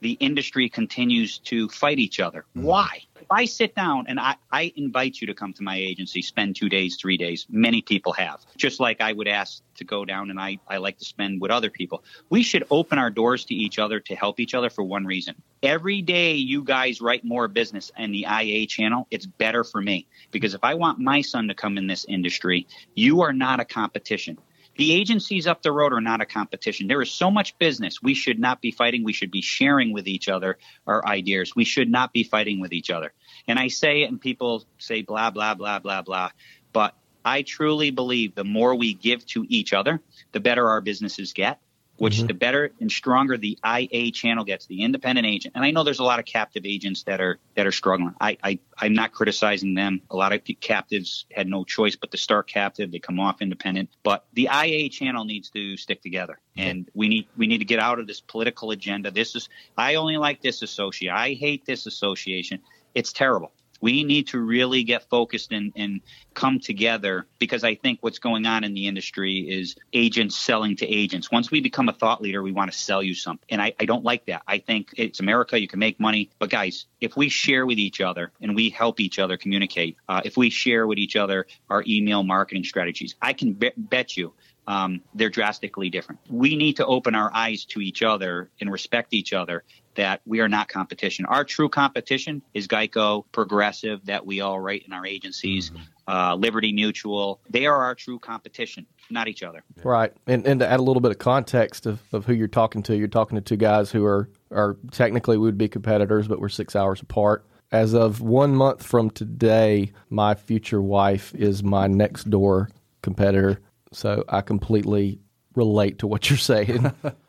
the 0.00 0.12
industry 0.12 0.68
continues 0.68 1.38
to 1.38 1.68
fight 1.68 1.98
each 1.98 2.20
other. 2.20 2.44
Mm-hmm. 2.56 2.62
Why? 2.62 3.02
If 3.20 3.26
I 3.30 3.44
sit 3.44 3.74
down 3.74 4.06
and 4.08 4.18
I, 4.18 4.36
I 4.50 4.72
invite 4.76 5.20
you 5.20 5.26
to 5.26 5.34
come 5.34 5.52
to 5.52 5.62
my 5.62 5.76
agency, 5.76 6.22
spend 6.22 6.56
two 6.56 6.68
days, 6.68 6.96
three 6.96 7.16
days, 7.16 7.46
many 7.50 7.82
people 7.82 8.12
have, 8.14 8.40
just 8.56 8.80
like 8.80 9.00
I 9.00 9.12
would 9.12 9.28
ask 9.28 9.62
to 9.76 9.84
go 9.84 10.04
down 10.04 10.30
and 10.30 10.40
I, 10.40 10.58
I 10.66 10.78
like 10.78 10.98
to 10.98 11.04
spend 11.04 11.40
with 11.40 11.50
other 11.50 11.70
people. 11.70 12.02
We 12.30 12.42
should 12.42 12.66
open 12.70 12.98
our 12.98 13.10
doors 13.10 13.44
to 13.46 13.54
each 13.54 13.78
other 13.78 14.00
to 14.00 14.14
help 14.14 14.40
each 14.40 14.54
other 14.54 14.70
for 14.70 14.82
one 14.82 15.04
reason. 15.04 15.34
Every 15.62 16.00
day 16.00 16.32
you 16.34 16.64
guys 16.64 17.00
write 17.00 17.24
more 17.24 17.46
business 17.46 17.92
in 17.98 18.10
the 18.10 18.26
IA 18.26 18.66
channel, 18.66 19.06
it's 19.10 19.26
better 19.26 19.64
for 19.64 19.82
me 19.82 20.06
because 20.30 20.54
if 20.54 20.64
I 20.64 20.74
want 20.74 20.98
my 20.98 21.20
son 21.20 21.48
to 21.48 21.54
come 21.54 21.76
in 21.76 21.86
this 21.86 22.06
industry, 22.06 22.66
you 22.94 23.20
are 23.20 23.34
not 23.34 23.60
a 23.60 23.64
competition. 23.64 24.38
The 24.80 24.94
agencies 24.94 25.46
up 25.46 25.60
the 25.60 25.72
road 25.72 25.92
are 25.92 26.00
not 26.00 26.22
a 26.22 26.24
competition. 26.24 26.86
There 26.86 27.02
is 27.02 27.10
so 27.10 27.30
much 27.30 27.58
business. 27.58 28.02
We 28.02 28.14
should 28.14 28.38
not 28.38 28.62
be 28.62 28.70
fighting. 28.70 29.04
We 29.04 29.12
should 29.12 29.30
be 29.30 29.42
sharing 29.42 29.92
with 29.92 30.08
each 30.08 30.26
other 30.26 30.56
our 30.86 31.06
ideas. 31.06 31.54
We 31.54 31.66
should 31.66 31.90
not 31.90 32.14
be 32.14 32.24
fighting 32.24 32.60
with 32.60 32.72
each 32.72 32.88
other. 32.88 33.12
And 33.46 33.58
I 33.58 33.68
say 33.68 34.04
it, 34.04 34.10
and 34.10 34.18
people 34.18 34.64
say 34.78 35.02
blah, 35.02 35.32
blah, 35.32 35.52
blah, 35.52 35.80
blah, 35.80 36.00
blah. 36.00 36.30
But 36.72 36.96
I 37.22 37.42
truly 37.42 37.90
believe 37.90 38.34
the 38.34 38.42
more 38.42 38.74
we 38.74 38.94
give 38.94 39.26
to 39.26 39.44
each 39.50 39.74
other, 39.74 40.00
the 40.32 40.40
better 40.40 40.66
our 40.70 40.80
businesses 40.80 41.34
get 41.34 41.60
which 42.00 42.16
mm-hmm. 42.16 42.28
the 42.28 42.34
better 42.34 42.72
and 42.80 42.90
stronger 42.90 43.36
the 43.36 43.58
IA 43.62 44.10
channel 44.10 44.42
gets, 44.42 44.64
the 44.64 44.84
independent 44.84 45.26
agent. 45.26 45.54
And 45.54 45.62
I 45.62 45.70
know 45.70 45.84
there's 45.84 45.98
a 45.98 46.04
lot 46.04 46.18
of 46.18 46.24
captive 46.24 46.64
agents 46.64 47.02
that 47.02 47.20
are 47.20 47.38
that 47.56 47.66
are 47.66 47.72
struggling. 47.72 48.14
I, 48.18 48.38
I 48.42 48.58
I'm 48.78 48.94
not 48.94 49.12
criticizing 49.12 49.74
them. 49.74 50.00
A 50.10 50.16
lot 50.16 50.32
of 50.32 50.40
captives 50.60 51.26
had 51.30 51.46
no 51.46 51.62
choice 51.62 51.96
but 51.96 52.10
to 52.12 52.16
start 52.16 52.48
captive. 52.48 52.90
They 52.90 53.00
come 53.00 53.20
off 53.20 53.42
independent, 53.42 53.90
but 54.02 54.24
the 54.32 54.48
IA 54.50 54.88
channel 54.88 55.26
needs 55.26 55.50
to 55.50 55.76
stick 55.76 56.00
together, 56.00 56.40
and 56.56 56.88
we 56.94 57.06
need 57.08 57.28
we 57.36 57.46
need 57.46 57.58
to 57.58 57.66
get 57.66 57.80
out 57.80 57.98
of 57.98 58.06
this 58.06 58.22
political 58.22 58.70
agenda. 58.70 59.10
This 59.10 59.36
is 59.36 59.50
I 59.76 59.96
only 59.96 60.16
like 60.16 60.40
this 60.40 60.62
association. 60.62 61.14
I 61.14 61.34
hate 61.34 61.66
this 61.66 61.84
association. 61.84 62.60
It's 62.94 63.12
terrible 63.12 63.52
we 63.80 64.04
need 64.04 64.28
to 64.28 64.38
really 64.38 64.84
get 64.84 65.08
focused 65.08 65.52
and, 65.52 65.72
and 65.76 66.00
come 66.34 66.60
together 66.60 67.26
because 67.38 67.64
I 67.64 67.74
think 67.74 67.98
what's 68.02 68.18
going 68.18 68.46
on 68.46 68.64
in 68.64 68.74
the 68.74 68.86
industry 68.86 69.38
is 69.38 69.76
agents 69.92 70.36
selling 70.36 70.76
to 70.76 70.86
agents. 70.86 71.30
Once 71.30 71.50
we 71.50 71.60
become 71.60 71.88
a 71.88 71.92
thought 71.92 72.20
leader, 72.20 72.42
we 72.42 72.52
want 72.52 72.70
to 72.70 72.78
sell 72.78 73.02
you 73.02 73.14
something. 73.14 73.46
And 73.48 73.60
I, 73.60 73.74
I 73.80 73.84
don't 73.84 74.04
like 74.04 74.26
that. 74.26 74.42
I 74.46 74.58
think 74.58 74.90
it's 74.96 75.20
America. 75.20 75.60
You 75.60 75.68
can 75.68 75.78
make 75.78 75.98
money. 75.98 76.30
But 76.38 76.50
guys, 76.50 76.86
if 77.00 77.16
we 77.16 77.28
share 77.28 77.66
with 77.66 77.78
each 77.78 78.00
other 78.00 78.32
and 78.40 78.54
we 78.54 78.70
help 78.70 79.00
each 79.00 79.18
other 79.18 79.36
communicate, 79.36 79.96
uh, 80.08 80.20
if 80.24 80.36
we 80.36 80.50
share 80.50 80.86
with 80.86 80.98
each 80.98 81.16
other 81.16 81.46
our 81.68 81.82
email 81.86 82.22
marketing 82.22 82.64
strategies, 82.64 83.14
I 83.20 83.32
can 83.32 83.54
be- 83.54 83.72
bet 83.76 84.16
you 84.16 84.34
um, 84.66 85.00
they're 85.14 85.30
drastically 85.30 85.90
different. 85.90 86.20
We 86.28 86.54
need 86.54 86.76
to 86.76 86.86
open 86.86 87.16
our 87.16 87.30
eyes 87.34 87.64
to 87.66 87.80
each 87.80 88.02
other 88.02 88.50
and 88.60 88.70
respect 88.70 89.14
each 89.14 89.32
other 89.32 89.64
that 89.94 90.20
we 90.24 90.40
are 90.40 90.48
not 90.48 90.68
competition. 90.68 91.26
Our 91.26 91.44
true 91.44 91.68
competition 91.68 92.42
is 92.54 92.68
Geico, 92.68 93.24
Progressive, 93.32 94.06
that 94.06 94.24
we 94.24 94.40
all 94.40 94.60
write 94.60 94.84
in 94.86 94.92
our 94.92 95.06
agencies, 95.06 95.70
mm-hmm. 95.70 95.82
uh, 96.06 96.34
Liberty 96.36 96.72
Mutual. 96.72 97.40
They 97.50 97.66
are 97.66 97.84
our 97.84 97.94
true 97.94 98.18
competition, 98.18 98.86
not 99.10 99.28
each 99.28 99.42
other. 99.42 99.62
Right. 99.82 100.12
And, 100.26 100.46
and 100.46 100.60
to 100.60 100.68
add 100.68 100.80
a 100.80 100.82
little 100.82 101.00
bit 101.00 101.10
of 101.10 101.18
context 101.18 101.86
of, 101.86 102.00
of 102.12 102.24
who 102.24 102.34
you're 102.34 102.48
talking 102.48 102.82
to, 102.84 102.96
you're 102.96 103.08
talking 103.08 103.36
to 103.36 103.42
two 103.42 103.56
guys 103.56 103.90
who 103.90 104.04
are, 104.04 104.28
are 104.50 104.76
technically 104.92 105.36
we 105.36 105.46
would 105.46 105.58
be 105.58 105.68
competitors, 105.68 106.28
but 106.28 106.40
we're 106.40 106.48
six 106.48 106.76
hours 106.76 107.00
apart. 107.00 107.44
As 107.72 107.94
of 107.94 108.20
one 108.20 108.54
month 108.54 108.82
from 108.82 109.10
today, 109.10 109.92
my 110.08 110.34
future 110.34 110.82
wife 110.82 111.34
is 111.34 111.62
my 111.62 111.86
next 111.86 112.28
door 112.28 112.70
competitor. 113.02 113.60
So 113.92 114.24
I 114.28 114.40
completely 114.40 115.20
relate 115.54 115.98
to 116.00 116.06
what 116.06 116.30
you're 116.30 116.38
saying. 116.38 116.92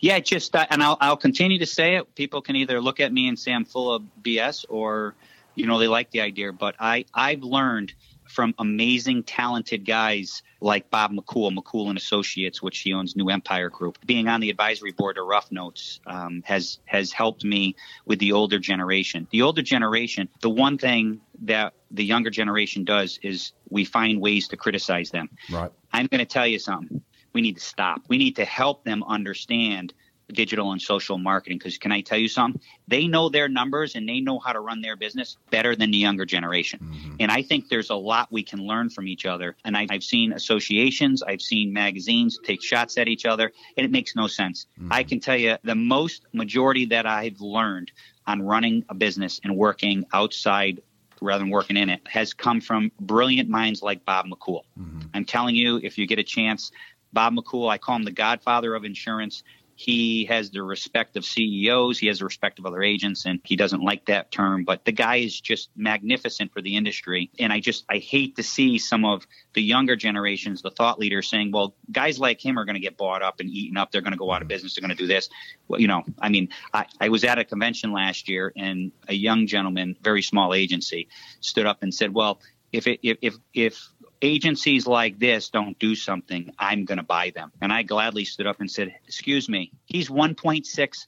Yeah, 0.00 0.18
just 0.20 0.54
uh, 0.54 0.66
and 0.70 0.82
I'll 0.82 0.96
I'll 1.00 1.16
continue 1.16 1.58
to 1.58 1.66
say 1.66 1.96
it. 1.96 2.14
People 2.14 2.42
can 2.42 2.56
either 2.56 2.80
look 2.80 3.00
at 3.00 3.12
me 3.12 3.28
and 3.28 3.38
say 3.38 3.52
I'm 3.52 3.64
full 3.64 3.92
of 3.92 4.02
BS, 4.22 4.64
or 4.68 5.14
you 5.54 5.66
know 5.66 5.78
they 5.78 5.88
like 5.88 6.10
the 6.10 6.20
idea. 6.20 6.52
But 6.52 6.76
I 6.78 7.04
I've 7.14 7.42
learned 7.42 7.94
from 8.28 8.54
amazing, 8.58 9.22
talented 9.22 9.86
guys 9.86 10.42
like 10.60 10.90
Bob 10.90 11.12
McCool, 11.12 11.56
McCool 11.56 11.88
and 11.88 11.96
Associates, 11.96 12.62
which 12.62 12.78
he 12.80 12.92
owns 12.92 13.16
New 13.16 13.30
Empire 13.30 13.70
Group. 13.70 13.98
Being 14.04 14.28
on 14.28 14.40
the 14.40 14.50
advisory 14.50 14.92
board 14.92 15.18
of 15.18 15.26
Rough 15.26 15.50
Notes 15.50 16.00
um, 16.06 16.42
has 16.44 16.78
has 16.84 17.10
helped 17.12 17.44
me 17.44 17.74
with 18.04 18.18
the 18.18 18.32
older 18.32 18.58
generation. 18.58 19.26
The 19.30 19.42
older 19.42 19.62
generation, 19.62 20.28
the 20.40 20.50
one 20.50 20.78
thing 20.78 21.20
that 21.42 21.74
the 21.90 22.04
younger 22.04 22.30
generation 22.30 22.84
does 22.84 23.18
is 23.22 23.52
we 23.70 23.84
find 23.84 24.20
ways 24.20 24.48
to 24.48 24.56
criticize 24.56 25.10
them. 25.10 25.30
Right. 25.50 25.70
I'm 25.92 26.06
going 26.06 26.18
to 26.18 26.26
tell 26.26 26.46
you 26.46 26.58
something 26.58 27.02
we 27.32 27.40
need 27.40 27.56
to 27.56 27.62
stop. 27.62 28.02
We 28.08 28.18
need 28.18 28.36
to 28.36 28.44
help 28.44 28.84
them 28.84 29.02
understand 29.04 29.94
digital 30.32 30.72
and 30.72 30.80
social 30.80 31.18
marketing 31.18 31.58
because 31.58 31.78
can 31.78 31.92
I 31.92 32.00
tell 32.00 32.18
you 32.18 32.28
something? 32.28 32.60
They 32.86 33.06
know 33.06 33.28
their 33.28 33.48
numbers 33.48 33.94
and 33.94 34.08
they 34.08 34.20
know 34.20 34.38
how 34.38 34.52
to 34.52 34.60
run 34.60 34.82
their 34.82 34.96
business 34.96 35.36
better 35.50 35.74
than 35.74 35.90
the 35.90 35.98
younger 35.98 36.24
generation. 36.24 36.80
Mm-hmm. 36.80 37.16
And 37.20 37.32
I 37.32 37.42
think 37.42 37.68
there's 37.68 37.90
a 37.90 37.94
lot 37.94 38.30
we 38.30 38.42
can 38.42 38.60
learn 38.60 38.90
from 38.90 39.08
each 39.08 39.26
other. 39.26 39.56
And 39.64 39.76
I, 39.76 39.86
have 39.90 40.04
seen 40.04 40.32
associations, 40.32 41.22
I've 41.22 41.42
seen 41.42 41.72
magazines 41.72 42.38
take 42.42 42.62
shots 42.62 42.98
at 42.98 43.08
each 43.08 43.24
other, 43.24 43.52
and 43.76 43.84
it 43.84 43.90
makes 43.90 44.14
no 44.14 44.26
sense. 44.26 44.66
Mm-hmm. 44.78 44.92
I 44.92 45.02
can 45.02 45.20
tell 45.20 45.36
you 45.36 45.56
the 45.64 45.74
most 45.74 46.26
majority 46.32 46.86
that 46.86 47.06
I've 47.06 47.40
learned 47.40 47.90
on 48.26 48.42
running 48.42 48.84
a 48.88 48.94
business 48.94 49.40
and 49.42 49.56
working 49.56 50.04
outside 50.12 50.82
rather 51.20 51.42
than 51.42 51.50
working 51.50 51.76
in 51.76 51.88
it 51.88 52.00
has 52.06 52.32
come 52.32 52.60
from 52.60 52.92
brilliant 53.00 53.48
minds 53.48 53.82
like 53.82 54.04
Bob 54.04 54.26
McCool. 54.26 54.62
Mm-hmm. 54.78 55.00
I'm 55.14 55.24
telling 55.24 55.56
you, 55.56 55.80
if 55.82 55.98
you 55.98 56.06
get 56.06 56.20
a 56.20 56.22
chance, 56.22 56.70
Bob 57.12 57.34
McCool, 57.34 57.68
I 57.68 57.78
call 57.78 57.96
him 57.96 58.04
the 58.04 58.12
godfather 58.12 58.74
of 58.74 58.84
insurance. 58.84 59.42
He 59.78 60.24
has 60.24 60.50
the 60.50 60.60
respect 60.60 61.16
of 61.16 61.24
CEOs. 61.24 62.00
He 62.00 62.08
has 62.08 62.18
the 62.18 62.24
respect 62.24 62.58
of 62.58 62.66
other 62.66 62.82
agents, 62.82 63.26
and 63.26 63.38
he 63.44 63.54
doesn't 63.54 63.80
like 63.80 64.06
that 64.06 64.32
term. 64.32 64.64
But 64.64 64.84
the 64.84 64.90
guy 64.90 65.16
is 65.18 65.40
just 65.40 65.70
magnificent 65.76 66.52
for 66.52 66.60
the 66.60 66.74
industry. 66.74 67.30
And 67.38 67.52
I 67.52 67.60
just, 67.60 67.84
I 67.88 67.98
hate 67.98 68.34
to 68.36 68.42
see 68.42 68.78
some 68.78 69.04
of 69.04 69.24
the 69.54 69.62
younger 69.62 69.94
generations, 69.94 70.62
the 70.62 70.72
thought 70.72 70.98
leaders, 70.98 71.30
saying, 71.30 71.52
well, 71.52 71.76
guys 71.92 72.18
like 72.18 72.44
him 72.44 72.58
are 72.58 72.64
going 72.64 72.74
to 72.74 72.80
get 72.80 72.96
bought 72.96 73.22
up 73.22 73.38
and 73.38 73.48
eaten 73.48 73.76
up. 73.76 73.92
They're 73.92 74.00
going 74.00 74.14
to 74.14 74.18
go 74.18 74.32
out 74.32 74.42
of 74.42 74.48
mm-hmm. 74.48 74.54
business. 74.54 74.74
They're 74.74 74.82
going 74.82 74.96
to 74.96 75.00
do 75.00 75.06
this. 75.06 75.28
Well, 75.68 75.80
you 75.80 75.86
know, 75.86 76.02
I 76.18 76.28
mean, 76.28 76.48
I, 76.74 76.86
I 77.00 77.08
was 77.08 77.22
at 77.22 77.38
a 77.38 77.44
convention 77.44 77.92
last 77.92 78.28
year, 78.28 78.52
and 78.56 78.90
a 79.06 79.14
young 79.14 79.46
gentleman, 79.46 79.94
very 80.02 80.22
small 80.22 80.54
agency, 80.54 81.06
stood 81.38 81.66
up 81.66 81.84
and 81.84 81.94
said, 81.94 82.12
well, 82.12 82.40
if 82.72 82.88
it, 82.88 82.98
if, 83.04 83.18
if, 83.22 83.36
if 83.54 83.88
agencies 84.22 84.86
like 84.86 85.18
this 85.18 85.50
don't 85.50 85.78
do 85.78 85.94
something, 85.94 86.52
I'm 86.58 86.84
going 86.84 86.98
to 86.98 87.04
buy 87.04 87.30
them. 87.34 87.52
And 87.60 87.72
I 87.72 87.82
gladly 87.82 88.24
stood 88.24 88.46
up 88.46 88.60
and 88.60 88.70
said, 88.70 88.94
"Excuse 89.06 89.48
me, 89.48 89.72
he's 89.86 90.08
1.6 90.08 91.06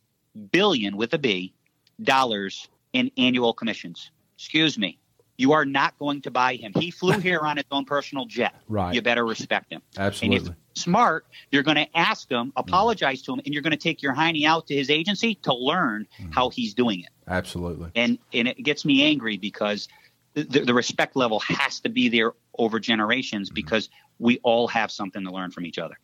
billion 0.52 0.96
with 0.96 1.12
a 1.14 1.18
B 1.18 1.52
dollars 2.02 2.68
in 2.92 3.10
annual 3.16 3.52
commissions. 3.52 4.10
Excuse 4.36 4.78
me, 4.78 4.98
you 5.36 5.52
are 5.52 5.64
not 5.64 5.98
going 5.98 6.22
to 6.22 6.30
buy 6.30 6.56
him. 6.56 6.72
He 6.74 6.90
flew 6.90 7.18
here 7.18 7.40
on 7.40 7.56
his 7.56 7.66
own 7.70 7.84
personal 7.84 8.26
jet. 8.26 8.54
Right. 8.68 8.94
You 8.94 9.02
better 9.02 9.24
respect 9.24 9.72
him. 9.72 9.82
Absolutely. 9.96 10.36
And 10.36 10.48
if 10.48 10.54
smart, 10.74 11.26
you're 11.50 11.62
going 11.62 11.76
to 11.76 11.96
ask 11.96 12.30
him, 12.30 12.52
apologize 12.56 13.22
mm. 13.22 13.26
to 13.26 13.32
him, 13.34 13.40
and 13.44 13.54
you're 13.54 13.62
going 13.62 13.72
to 13.72 13.76
take 13.76 14.02
your 14.02 14.14
hiney 14.14 14.44
out 14.44 14.66
to 14.68 14.74
his 14.74 14.90
agency 14.90 15.36
to 15.36 15.54
learn 15.54 16.06
mm. 16.20 16.34
how 16.34 16.50
he's 16.50 16.74
doing 16.74 17.00
it. 17.00 17.10
Absolutely. 17.28 17.90
And 17.94 18.18
and 18.32 18.48
it 18.48 18.62
gets 18.62 18.84
me 18.84 19.04
angry 19.04 19.36
because 19.36 19.88
the, 20.34 20.64
the 20.64 20.74
respect 20.74 21.16
level 21.16 21.40
has 21.40 21.80
to 21.80 21.88
be 21.88 22.08
there 22.08 22.32
over 22.58 22.78
generations 22.78 23.50
because 23.50 23.88
we 24.18 24.38
all 24.42 24.68
have 24.68 24.90
something 24.90 25.24
to 25.24 25.30
learn 25.30 25.50
from 25.50 25.66
each 25.66 25.78
other. 25.78 25.98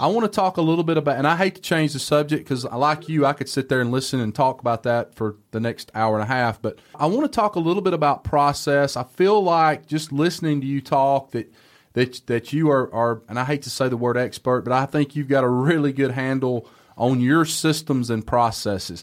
I 0.00 0.06
want 0.06 0.30
to 0.30 0.34
talk 0.34 0.58
a 0.58 0.62
little 0.62 0.84
bit 0.84 0.96
about, 0.96 1.16
and 1.18 1.26
I 1.26 1.36
hate 1.36 1.56
to 1.56 1.60
change 1.60 1.92
the 1.92 1.98
subject 1.98 2.44
because, 2.44 2.64
like 2.64 3.08
you, 3.08 3.26
I 3.26 3.32
could 3.32 3.48
sit 3.48 3.68
there 3.68 3.80
and 3.80 3.90
listen 3.90 4.20
and 4.20 4.32
talk 4.32 4.60
about 4.60 4.84
that 4.84 5.16
for 5.16 5.36
the 5.50 5.58
next 5.58 5.90
hour 5.92 6.14
and 6.14 6.22
a 6.22 6.32
half. 6.32 6.62
But 6.62 6.78
I 6.94 7.06
want 7.06 7.30
to 7.30 7.34
talk 7.34 7.56
a 7.56 7.60
little 7.60 7.82
bit 7.82 7.94
about 7.94 8.22
process. 8.22 8.96
I 8.96 9.02
feel 9.02 9.42
like 9.42 9.86
just 9.86 10.12
listening 10.12 10.60
to 10.60 10.66
you 10.68 10.80
talk 10.80 11.32
that 11.32 11.52
that 11.94 12.26
that 12.26 12.52
you 12.52 12.70
are, 12.70 12.92
are, 12.94 13.22
and 13.28 13.40
I 13.40 13.44
hate 13.44 13.62
to 13.62 13.70
say 13.70 13.88
the 13.88 13.96
word 13.96 14.16
expert, 14.16 14.62
but 14.62 14.72
I 14.72 14.86
think 14.86 15.16
you've 15.16 15.26
got 15.26 15.42
a 15.42 15.48
really 15.48 15.92
good 15.92 16.12
handle 16.12 16.68
on 16.96 17.20
your 17.20 17.44
systems 17.44 18.08
and 18.08 18.24
processes. 18.24 19.02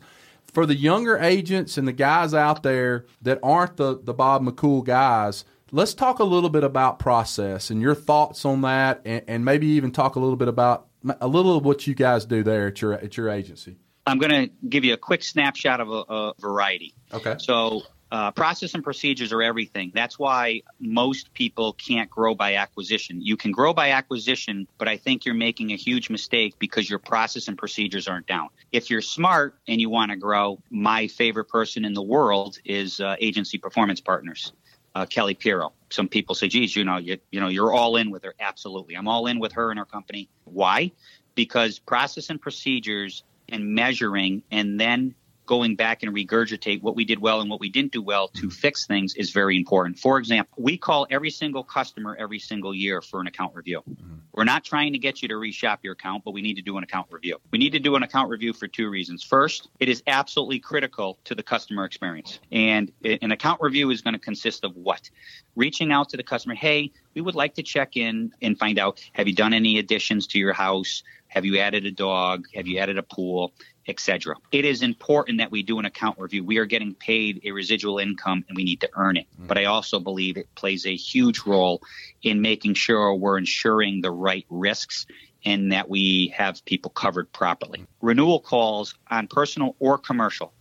For 0.55 0.65
the 0.65 0.75
younger 0.75 1.19
agents 1.19 1.77
and 1.77 1.87
the 1.87 1.93
guys 1.93 2.33
out 2.33 2.63
there 2.63 3.05
that 3.21 3.39
aren't 3.43 3.77
the 3.77 3.99
the 4.01 4.13
Bob 4.13 4.43
McCool 4.43 4.83
guys, 4.83 5.45
Let's 5.71 5.93
talk 5.93 6.19
a 6.19 6.23
little 6.23 6.49
bit 6.49 6.63
about 6.63 6.99
process 6.99 7.69
and 7.69 7.81
your 7.81 7.95
thoughts 7.95 8.45
on 8.45 8.61
that, 8.61 9.01
and, 9.03 9.23
and 9.27 9.45
maybe 9.45 9.67
even 9.67 9.91
talk 9.91 10.15
a 10.15 10.19
little 10.19 10.35
bit 10.37 10.47
about 10.47 10.87
a 11.19 11.27
little 11.27 11.57
of 11.57 11.65
what 11.65 11.85
you 11.85 11.93
guys 11.95 12.25
do 12.25 12.43
there 12.43 12.67
at 12.67 12.81
your 12.81 12.93
at 12.93 13.17
your 13.17 13.29
agency. 13.29 13.77
I'm 14.07 14.19
going 14.19 14.31
to 14.31 14.67
give 14.69 14.85
you 14.85 14.93
a 14.93 14.97
quick 14.97 15.23
snapshot 15.23 15.81
of 15.81 15.89
a, 15.89 16.03
a 16.07 16.33
variety. 16.39 16.93
Okay. 17.11 17.35
So 17.39 17.81
uh, 18.11 18.31
process 18.31 18.73
and 18.73 18.83
procedures 18.83 19.33
are 19.33 19.41
everything. 19.41 19.91
That's 19.93 20.19
why 20.19 20.61
most 20.79 21.33
people 21.33 21.73
can't 21.73 22.09
grow 22.09 22.35
by 22.35 22.55
acquisition. 22.55 23.21
You 23.21 23.35
can 23.35 23.51
grow 23.51 23.73
by 23.73 23.91
acquisition, 23.91 24.67
but 24.77 24.87
I 24.87 24.97
think 24.97 25.25
you're 25.25 25.35
making 25.35 25.71
a 25.71 25.75
huge 25.75 26.09
mistake 26.09 26.55
because 26.59 26.89
your 26.89 26.99
process 26.99 27.47
and 27.47 27.57
procedures 27.57 28.07
aren't 28.07 28.27
down. 28.27 28.49
If 28.71 28.89
you're 28.89 29.01
smart 29.01 29.55
and 29.67 29.81
you 29.81 29.89
want 29.89 30.11
to 30.11 30.17
grow, 30.17 30.61
my 30.69 31.07
favorite 31.07 31.45
person 31.45 31.83
in 31.83 31.93
the 31.93 32.03
world 32.03 32.59
is 32.63 32.99
uh, 32.99 33.15
Agency 33.19 33.57
Performance 33.57 34.01
Partners 34.01 34.53
uh, 34.95 35.05
Kelly 35.05 35.35
Piro. 35.35 35.73
Some 35.89 36.07
people 36.07 36.33
say, 36.33 36.47
"Geez, 36.47 36.75
you 36.75 36.83
know, 36.83 36.97
you, 36.97 37.17
you 37.31 37.39
know, 37.39 37.49
you're 37.49 37.73
all 37.73 37.97
in 37.97 38.09
with 38.09 38.23
her." 38.23 38.33
Absolutely, 38.39 38.95
I'm 38.95 39.07
all 39.07 39.27
in 39.27 39.39
with 39.39 39.51
her 39.53 39.69
and 39.69 39.77
her 39.77 39.85
company. 39.85 40.29
Why? 40.45 40.91
Because 41.35 41.79
process 41.79 42.29
and 42.29 42.41
procedures 42.41 43.23
and 43.49 43.75
measuring, 43.75 44.41
and 44.51 44.79
then 44.79 45.13
going 45.45 45.75
back 45.75 46.03
and 46.03 46.13
regurgitate 46.13 46.81
what 46.81 46.95
we 46.95 47.05
did 47.05 47.19
well 47.19 47.41
and 47.41 47.49
what 47.49 47.59
we 47.59 47.69
didn't 47.69 47.91
do 47.91 48.01
well 48.01 48.27
to 48.29 48.49
fix 48.49 48.85
things 48.85 49.15
is 49.15 49.31
very 49.31 49.57
important. 49.57 49.99
For 49.99 50.17
example, 50.17 50.55
we 50.57 50.77
call 50.77 51.07
every 51.09 51.29
single 51.29 51.63
customer 51.63 52.15
every 52.19 52.39
single 52.39 52.73
year 52.73 53.01
for 53.01 53.19
an 53.19 53.27
account 53.27 53.55
review. 53.55 53.81
Mm-hmm. 53.89 54.15
We're 54.33 54.43
not 54.43 54.63
trying 54.63 54.93
to 54.93 54.99
get 54.99 55.21
you 55.21 55.27
to 55.29 55.35
reshop 55.35 55.79
your 55.83 55.93
account, 55.93 56.23
but 56.25 56.31
we 56.31 56.41
need 56.41 56.55
to 56.55 56.61
do 56.61 56.77
an 56.77 56.83
account 56.83 57.07
review. 57.09 57.37
We 57.51 57.59
need 57.59 57.71
to 57.71 57.79
do 57.79 57.95
an 57.95 58.03
account 58.03 58.29
review 58.29 58.53
for 58.53 58.67
two 58.67 58.89
reasons. 58.89 59.23
First, 59.23 59.69
it 59.79 59.87
is 59.87 60.03
absolutely 60.07 60.59
critical 60.59 61.17
to 61.25 61.35
the 61.35 61.43
customer 61.43 61.85
experience. 61.85 62.39
And 62.51 62.91
an 63.03 63.31
account 63.31 63.61
review 63.61 63.91
is 63.91 64.01
going 64.01 64.13
to 64.13 64.19
consist 64.19 64.63
of 64.63 64.75
what? 64.75 65.09
Reaching 65.55 65.91
out 65.91 66.09
to 66.09 66.17
the 66.17 66.23
customer, 66.23 66.55
hey, 66.55 66.91
we 67.15 67.21
would 67.21 67.35
like 67.35 67.55
to 67.55 67.63
check 67.63 67.97
in 67.97 68.33
and 68.41 68.59
find 68.59 68.77
out 68.77 68.99
have 69.13 69.27
you 69.27 69.33
done 69.33 69.53
any 69.53 69.79
additions 69.79 70.27
to 70.27 70.39
your 70.39 70.53
house? 70.53 71.01
Have 71.27 71.45
you 71.45 71.57
added 71.57 71.85
a 71.85 71.91
dog? 71.91 72.45
Have 72.53 72.67
you 72.67 72.77
added 72.77 72.97
a 72.97 73.03
pool? 73.03 73.53
etc. 73.87 74.35
It 74.51 74.65
is 74.65 74.81
important 74.81 75.37
that 75.39 75.51
we 75.51 75.63
do 75.63 75.79
an 75.79 75.85
account 75.85 76.17
review. 76.19 76.43
We 76.43 76.57
are 76.57 76.65
getting 76.65 76.93
paid 76.93 77.41
a 77.45 77.51
residual 77.51 77.99
income 77.99 78.43
and 78.47 78.55
we 78.55 78.63
need 78.63 78.81
to 78.81 78.89
earn 78.95 79.17
it. 79.17 79.27
Mm-hmm. 79.33 79.47
But 79.47 79.57
I 79.57 79.65
also 79.65 79.99
believe 79.99 80.37
it 80.37 80.53
plays 80.55 80.85
a 80.85 80.95
huge 80.95 81.45
role 81.45 81.81
in 82.23 82.41
making 82.41 82.73
sure 82.73 83.13
we're 83.13 83.37
insuring 83.37 84.01
the 84.01 84.11
right 84.11 84.45
risks 84.49 85.05
and 85.43 85.71
that 85.71 85.87
we 85.87 86.33
have 86.35 86.65
people 86.65 86.89
covered 86.89 87.31
properly. 87.31 87.85
Renewal 88.01 88.39
calls 88.39 88.95
on 89.11 89.27
personal 89.27 89.75
or 89.79 89.99
commercial 89.99 90.51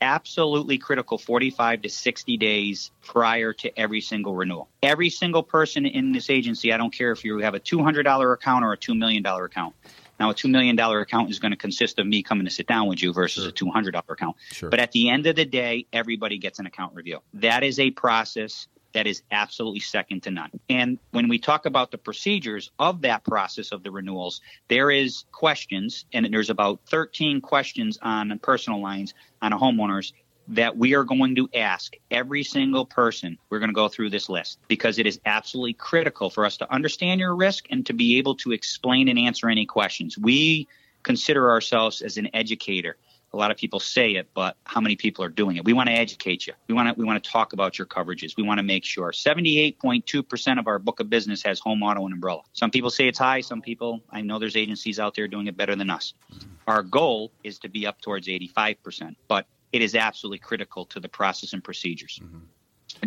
absolutely 0.00 0.78
critical 0.78 1.18
45 1.18 1.82
to 1.82 1.88
60 1.88 2.36
days 2.36 2.90
prior 3.04 3.52
to 3.54 3.78
every 3.78 4.00
single 4.00 4.34
renewal. 4.34 4.68
Every 4.82 5.10
single 5.10 5.42
person 5.42 5.86
in 5.86 6.12
this 6.12 6.30
agency, 6.30 6.72
I 6.72 6.76
don't 6.76 6.92
care 6.92 7.12
if 7.12 7.24
you 7.24 7.38
have 7.38 7.54
a 7.54 7.60
$200 7.60 8.32
account 8.32 8.64
or 8.64 8.72
a 8.72 8.76
$2 8.76 8.96
million 8.96 9.24
account, 9.24 9.74
now, 10.18 10.30
a 10.30 10.34
$2 10.34 10.50
million 10.50 10.78
account 10.78 11.30
is 11.30 11.38
going 11.38 11.50
to 11.50 11.56
consist 11.56 11.98
of 11.98 12.06
me 12.06 12.22
coming 12.22 12.46
to 12.46 12.50
sit 12.50 12.66
down 12.66 12.86
with 12.86 13.02
you 13.02 13.12
versus 13.12 13.44
sure. 13.44 13.50
a 13.50 13.82
$200 13.82 14.02
account. 14.08 14.36
Sure. 14.50 14.70
But 14.70 14.80
at 14.80 14.92
the 14.92 15.10
end 15.10 15.26
of 15.26 15.36
the 15.36 15.44
day, 15.44 15.86
everybody 15.92 16.38
gets 16.38 16.58
an 16.58 16.66
account 16.66 16.94
review. 16.94 17.20
That 17.34 17.62
is 17.62 17.78
a 17.78 17.90
process 17.90 18.66
that 18.96 19.06
is 19.06 19.22
absolutely 19.30 19.80
second 19.80 20.22
to 20.22 20.30
none. 20.30 20.50
And 20.70 20.98
when 21.10 21.28
we 21.28 21.38
talk 21.38 21.66
about 21.66 21.90
the 21.90 21.98
procedures 21.98 22.70
of 22.78 23.02
that 23.02 23.24
process 23.24 23.70
of 23.70 23.82
the 23.82 23.90
renewals, 23.90 24.40
there 24.68 24.90
is 24.90 25.26
questions, 25.32 26.06
and 26.14 26.26
there's 26.32 26.48
about 26.48 26.80
13 26.88 27.42
questions 27.42 27.98
on 28.00 28.38
personal 28.38 28.80
lines 28.80 29.12
on 29.42 29.52
a 29.52 29.58
homeowner's 29.58 30.14
that 30.48 30.78
we 30.78 30.94
are 30.94 31.04
going 31.04 31.34
to 31.34 31.46
ask 31.54 31.92
every 32.10 32.42
single 32.42 32.86
person. 32.86 33.36
We're 33.50 33.58
going 33.58 33.68
to 33.68 33.74
go 33.74 33.88
through 33.88 34.10
this 34.10 34.30
list 34.30 34.60
because 34.66 34.98
it 34.98 35.06
is 35.06 35.20
absolutely 35.26 35.74
critical 35.74 36.30
for 36.30 36.46
us 36.46 36.56
to 36.58 36.72
understand 36.72 37.20
your 37.20 37.36
risk 37.36 37.66
and 37.68 37.84
to 37.84 37.92
be 37.92 38.16
able 38.16 38.36
to 38.36 38.52
explain 38.52 39.08
and 39.08 39.18
answer 39.18 39.50
any 39.50 39.66
questions. 39.66 40.16
We 40.16 40.68
consider 41.02 41.50
ourselves 41.50 42.00
as 42.00 42.16
an 42.16 42.30
educator. 42.32 42.96
A 43.36 43.38
lot 43.38 43.50
of 43.50 43.58
people 43.58 43.80
say 43.80 44.12
it, 44.12 44.28
but 44.32 44.56
how 44.64 44.80
many 44.80 44.96
people 44.96 45.22
are 45.22 45.28
doing 45.28 45.56
it? 45.56 45.64
We 45.64 45.74
want 45.74 45.88
to 45.88 45.94
educate 45.94 46.46
you. 46.46 46.54
We 46.68 46.74
want 46.74 46.88
to 46.88 46.94
we 46.98 47.04
want 47.04 47.22
to 47.22 47.30
talk 47.30 47.52
about 47.52 47.78
your 47.78 47.86
coverages. 47.86 48.34
We 48.34 48.42
want 48.42 48.58
to 48.58 48.62
make 48.62 48.82
sure 48.82 49.10
78.2% 49.10 50.58
of 50.58 50.66
our 50.66 50.78
book 50.78 51.00
of 51.00 51.10
business 51.10 51.42
has 51.42 51.60
home 51.60 51.82
auto 51.82 52.06
and 52.06 52.14
umbrella. 52.14 52.42
Some 52.54 52.70
people 52.70 52.88
say 52.88 53.08
it's 53.08 53.18
high, 53.18 53.42
some 53.42 53.60
people 53.60 54.02
I 54.10 54.22
know 54.22 54.38
there's 54.38 54.56
agencies 54.56 54.98
out 54.98 55.14
there 55.14 55.28
doing 55.28 55.48
it 55.48 55.56
better 55.56 55.76
than 55.76 55.90
us. 55.90 56.14
Our 56.66 56.82
goal 56.82 57.30
is 57.44 57.58
to 57.58 57.68
be 57.68 57.86
up 57.86 58.00
towards 58.00 58.26
85%, 58.26 59.16
but 59.28 59.46
it 59.72 59.82
is 59.82 59.94
absolutely 59.94 60.38
critical 60.38 60.86
to 60.86 61.00
the 61.00 61.08
process 61.08 61.52
and 61.52 61.62
procedures. 61.62 62.20
Mm-hmm 62.22 62.38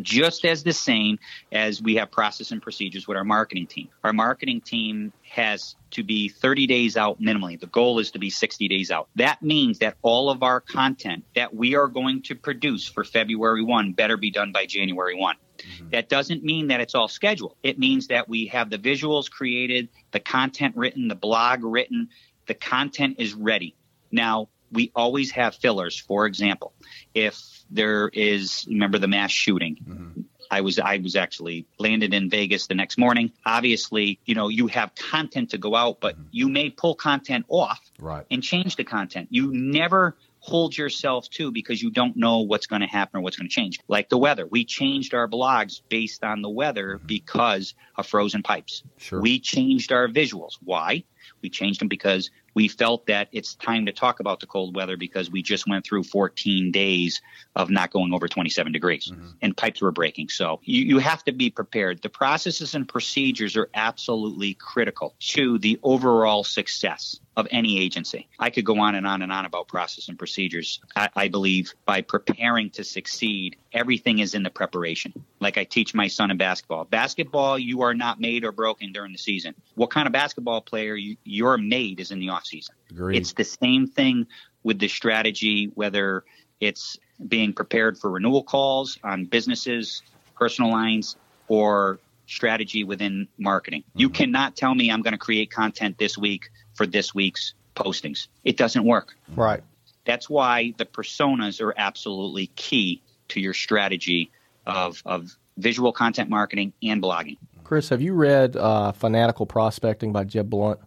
just 0.01 0.45
as 0.45 0.63
the 0.63 0.73
same 0.73 1.19
as 1.51 1.81
we 1.81 1.95
have 1.95 2.11
process 2.11 2.51
and 2.51 2.61
procedures 2.61 3.07
with 3.07 3.17
our 3.17 3.23
marketing 3.23 3.67
team. 3.67 3.89
Our 4.03 4.13
marketing 4.13 4.61
team 4.61 5.13
has 5.23 5.75
to 5.91 6.03
be 6.03 6.29
30 6.29 6.67
days 6.67 6.97
out 6.97 7.21
minimally. 7.21 7.59
The 7.59 7.67
goal 7.67 7.99
is 7.99 8.11
to 8.11 8.19
be 8.19 8.29
60 8.29 8.67
days 8.67 8.91
out. 8.91 9.09
That 9.15 9.41
means 9.41 9.79
that 9.79 9.95
all 10.01 10.29
of 10.29 10.43
our 10.43 10.59
content 10.59 11.23
that 11.35 11.53
we 11.53 11.75
are 11.75 11.87
going 11.87 12.23
to 12.23 12.35
produce 12.35 12.87
for 12.87 13.03
February 13.03 13.63
1 13.63 13.93
better 13.93 14.17
be 14.17 14.31
done 14.31 14.51
by 14.51 14.65
January 14.65 15.15
one 15.15 15.35
mm-hmm. 15.57 15.89
That 15.89 16.09
doesn't 16.09 16.43
mean 16.43 16.67
that 16.67 16.81
it's 16.81 16.95
all 16.95 17.07
scheduled. 17.07 17.55
It 17.63 17.79
means 17.79 18.07
that 18.07 18.29
we 18.29 18.47
have 18.47 18.69
the 18.69 18.77
visuals 18.77 19.29
created, 19.29 19.89
the 20.11 20.19
content 20.19 20.75
written, 20.75 21.07
the 21.07 21.15
blog 21.15 21.63
written, 21.63 22.09
the 22.47 22.53
content 22.53 23.17
is 23.19 23.33
ready. 23.33 23.75
Now, 24.11 24.49
we 24.71 24.91
always 24.95 25.31
have 25.31 25.55
fillers. 25.55 25.97
For 25.97 26.25
example, 26.25 26.73
if 27.13 27.63
there 27.69 28.09
is, 28.09 28.65
remember 28.67 28.97
the 28.97 29.07
mass 29.07 29.31
shooting. 29.31 29.77
Mm-hmm. 29.87 30.21
I 30.51 30.61
was 30.61 30.79
I 30.79 30.97
was 30.97 31.15
actually 31.15 31.67
landed 31.77 32.13
in 32.13 32.29
Vegas 32.29 32.67
the 32.67 32.73
next 32.73 32.97
morning. 32.97 33.31
Obviously, 33.45 34.19
you 34.25 34.33
know, 34.33 34.47
you 34.47 34.67
have 34.67 34.95
content 34.95 35.51
to 35.51 35.57
go 35.57 35.75
out, 35.75 35.99
but 35.99 36.15
mm-hmm. 36.15 36.27
you 36.31 36.49
may 36.49 36.69
pull 36.71 36.95
content 36.95 37.45
off 37.49 37.79
right. 37.99 38.25
and 38.31 38.41
change 38.41 38.75
the 38.75 38.83
content. 38.83 39.27
You 39.29 39.51
never 39.53 40.15
hold 40.39 40.75
yourself 40.75 41.29
to 41.29 41.51
because 41.51 41.81
you 41.81 41.91
don't 41.91 42.15
know 42.15 42.39
what's 42.39 42.65
going 42.65 42.81
to 42.81 42.87
happen 42.87 43.19
or 43.19 43.21
what's 43.21 43.37
going 43.37 43.49
to 43.49 43.53
change. 43.53 43.79
Like 43.87 44.09
the 44.09 44.17
weather. 44.17 44.47
We 44.47 44.65
changed 44.65 45.13
our 45.13 45.27
blogs 45.27 45.81
based 45.89 46.23
on 46.23 46.41
the 46.41 46.49
weather 46.49 46.95
mm-hmm. 46.95 47.05
because 47.05 47.75
of 47.95 48.07
frozen 48.07 48.41
pipes. 48.41 48.83
Sure. 48.97 49.21
We 49.21 49.39
changed 49.39 49.91
our 49.91 50.07
visuals. 50.07 50.57
Why? 50.63 51.03
We 51.41 51.49
changed 51.49 51.81
them 51.81 51.87
because 51.87 52.31
we 52.53 52.67
felt 52.67 53.07
that 53.07 53.29
it's 53.31 53.55
time 53.55 53.85
to 53.85 53.91
talk 53.91 54.19
about 54.19 54.39
the 54.39 54.45
cold 54.45 54.75
weather 54.75 54.97
because 54.97 55.29
we 55.29 55.41
just 55.41 55.67
went 55.67 55.85
through 55.85 56.03
14 56.03 56.71
days 56.71 57.21
of 57.55 57.69
not 57.69 57.91
going 57.91 58.13
over 58.13 58.27
27 58.27 58.71
degrees 58.71 59.11
mm-hmm. 59.11 59.29
and 59.41 59.55
pipes 59.55 59.81
were 59.81 59.91
breaking. 59.91 60.29
So 60.29 60.59
you, 60.63 60.83
you 60.83 60.97
have 60.99 61.23
to 61.25 61.31
be 61.31 61.49
prepared. 61.49 62.01
The 62.01 62.09
processes 62.09 62.75
and 62.75 62.87
procedures 62.87 63.55
are 63.57 63.69
absolutely 63.73 64.53
critical 64.53 65.15
to 65.19 65.57
the 65.59 65.79
overall 65.83 66.43
success 66.43 67.19
of 67.39 67.47
any 67.51 67.79
agency. 67.79 68.27
I 68.37 68.49
could 68.49 68.65
go 68.65 68.79
on 68.79 68.95
and 68.95 69.07
on 69.07 69.21
and 69.21 69.31
on 69.31 69.45
about 69.45 69.67
process 69.67 70.09
and 70.09 70.19
procedures. 70.19 70.79
I, 70.95 71.09
I, 71.15 71.27
believe 71.29 71.73
by 71.85 72.01
preparing 72.01 72.69
to 72.71 72.83
succeed, 72.83 73.55
everything 73.73 74.19
is 74.19 74.35
in 74.35 74.43
the 74.43 74.49
preparation. 74.49 75.13
Like 75.39 75.57
I 75.57 75.63
teach 75.63 75.93
my 75.93 76.07
son 76.07 76.31
in 76.31 76.37
basketball. 76.37 76.85
Basketball, 76.85 77.57
you 77.57 77.81
are 77.81 77.93
not 77.93 78.19
made 78.19 78.43
or 78.43 78.51
broken 78.51 78.91
during 78.91 79.11
the 79.11 79.17
season. 79.17 79.55
What 79.75 79.89
kind 79.89 80.05
of 80.05 80.13
basketball 80.13 80.61
player 80.61 80.95
you, 80.95 81.17
you're 81.23 81.57
made 81.57 81.99
is 81.99 82.11
in 82.11 82.19
the 82.19 82.29
off 82.29 82.45
season. 82.45 82.75
Agreed. 82.91 83.17
It's 83.17 83.33
the 83.33 83.45
same 83.45 83.87
thing 83.87 84.27
with 84.63 84.79
the 84.79 84.87
strategy, 84.87 85.71
whether 85.73 86.23
it's 86.59 86.97
being 87.25 87.53
prepared 87.53 87.97
for 87.97 88.09
renewal 88.11 88.43
calls 88.43 88.99
on 89.03 89.25
businesses, 89.25 90.01
personal 90.35 90.71
lines, 90.71 91.15
or 91.47 91.99
strategy 92.29 92.83
within 92.83 93.27
marketing. 93.37 93.81
Mm-hmm. 93.81 93.99
You 93.99 94.09
cannot 94.09 94.55
tell 94.55 94.73
me 94.73 94.91
I'm 94.91 95.01
going 95.01 95.13
to 95.13 95.17
create 95.17 95.51
content 95.51 95.97
this 95.97 96.17
week 96.17 96.49
for 96.79 96.87
this 96.87 97.13
week's 97.13 97.55
postings. 97.75 98.27
It 98.45 98.55
doesn't 98.55 98.85
work. 98.85 99.13
Right. 99.35 99.61
That's 100.05 100.29
why 100.29 100.73
the 100.77 100.85
personas 100.85 101.59
are 101.59 101.73
absolutely 101.75 102.47
key 102.55 103.01
to 103.27 103.41
your 103.41 103.53
strategy 103.53 104.31
of, 104.65 105.03
of 105.05 105.35
visual 105.57 105.91
content 105.91 106.29
marketing 106.29 106.71
and 106.81 107.03
blogging. 107.03 107.35
Chris, 107.65 107.89
have 107.89 108.01
you 108.01 108.13
read 108.13 108.55
uh, 108.55 108.93
Fanatical 108.93 109.45
Prospecting 109.45 110.13
by 110.13 110.23
Jeb 110.23 110.49
Blount? 110.49 110.79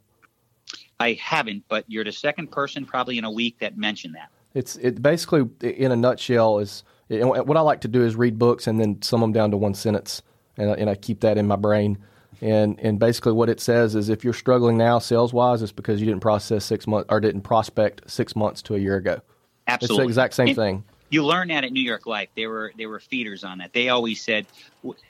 I 0.98 1.12
haven't, 1.20 1.64
but 1.68 1.84
you're 1.88 2.04
the 2.04 2.10
second 2.10 2.50
person 2.50 2.86
probably 2.86 3.18
in 3.18 3.24
a 3.24 3.30
week 3.30 3.58
that 3.58 3.76
mentioned 3.76 4.14
that. 4.14 4.30
It's 4.54 4.76
it 4.76 5.02
basically, 5.02 5.46
in 5.60 5.92
a 5.92 5.96
nutshell, 5.96 6.58
is 6.58 6.84
what 7.08 7.58
I 7.58 7.60
like 7.60 7.82
to 7.82 7.88
do 7.88 8.02
is 8.02 8.16
read 8.16 8.38
books 8.38 8.66
and 8.66 8.80
then 8.80 9.02
sum 9.02 9.20
them 9.20 9.32
down 9.32 9.50
to 9.50 9.58
one 9.58 9.74
sentence, 9.74 10.22
and, 10.56 10.70
and 10.70 10.88
I 10.88 10.94
keep 10.94 11.20
that 11.20 11.36
in 11.36 11.46
my 11.46 11.56
brain. 11.56 11.98
And 12.42 12.78
and 12.80 12.98
basically, 12.98 13.32
what 13.32 13.48
it 13.48 13.60
says 13.60 13.94
is, 13.94 14.08
if 14.08 14.24
you're 14.24 14.32
struggling 14.34 14.76
now 14.76 14.98
sales 14.98 15.32
wise, 15.32 15.62
it's 15.62 15.70
because 15.70 16.00
you 16.00 16.06
didn't 16.06 16.22
process 16.22 16.64
six 16.64 16.88
months 16.88 17.06
or 17.08 17.20
didn't 17.20 17.42
prospect 17.42 18.10
six 18.10 18.34
months 18.34 18.60
to 18.62 18.74
a 18.74 18.78
year 18.78 18.96
ago. 18.96 19.20
Absolutely, 19.68 19.94
it's 19.94 20.06
the 20.06 20.10
exact 20.10 20.34
same 20.34 20.48
and 20.48 20.56
thing. 20.56 20.84
You 21.12 21.24
learn 21.24 21.48
that 21.48 21.64
at 21.64 21.72
New 21.72 21.82
York 21.82 22.06
Life. 22.06 22.30
They 22.34 22.46
were 22.46 22.72
they 22.76 22.86
were 22.86 23.00
feeders 23.00 23.44
on 23.44 23.58
that. 23.58 23.72
They 23.72 23.90
always 23.90 24.20
said, 24.22 24.46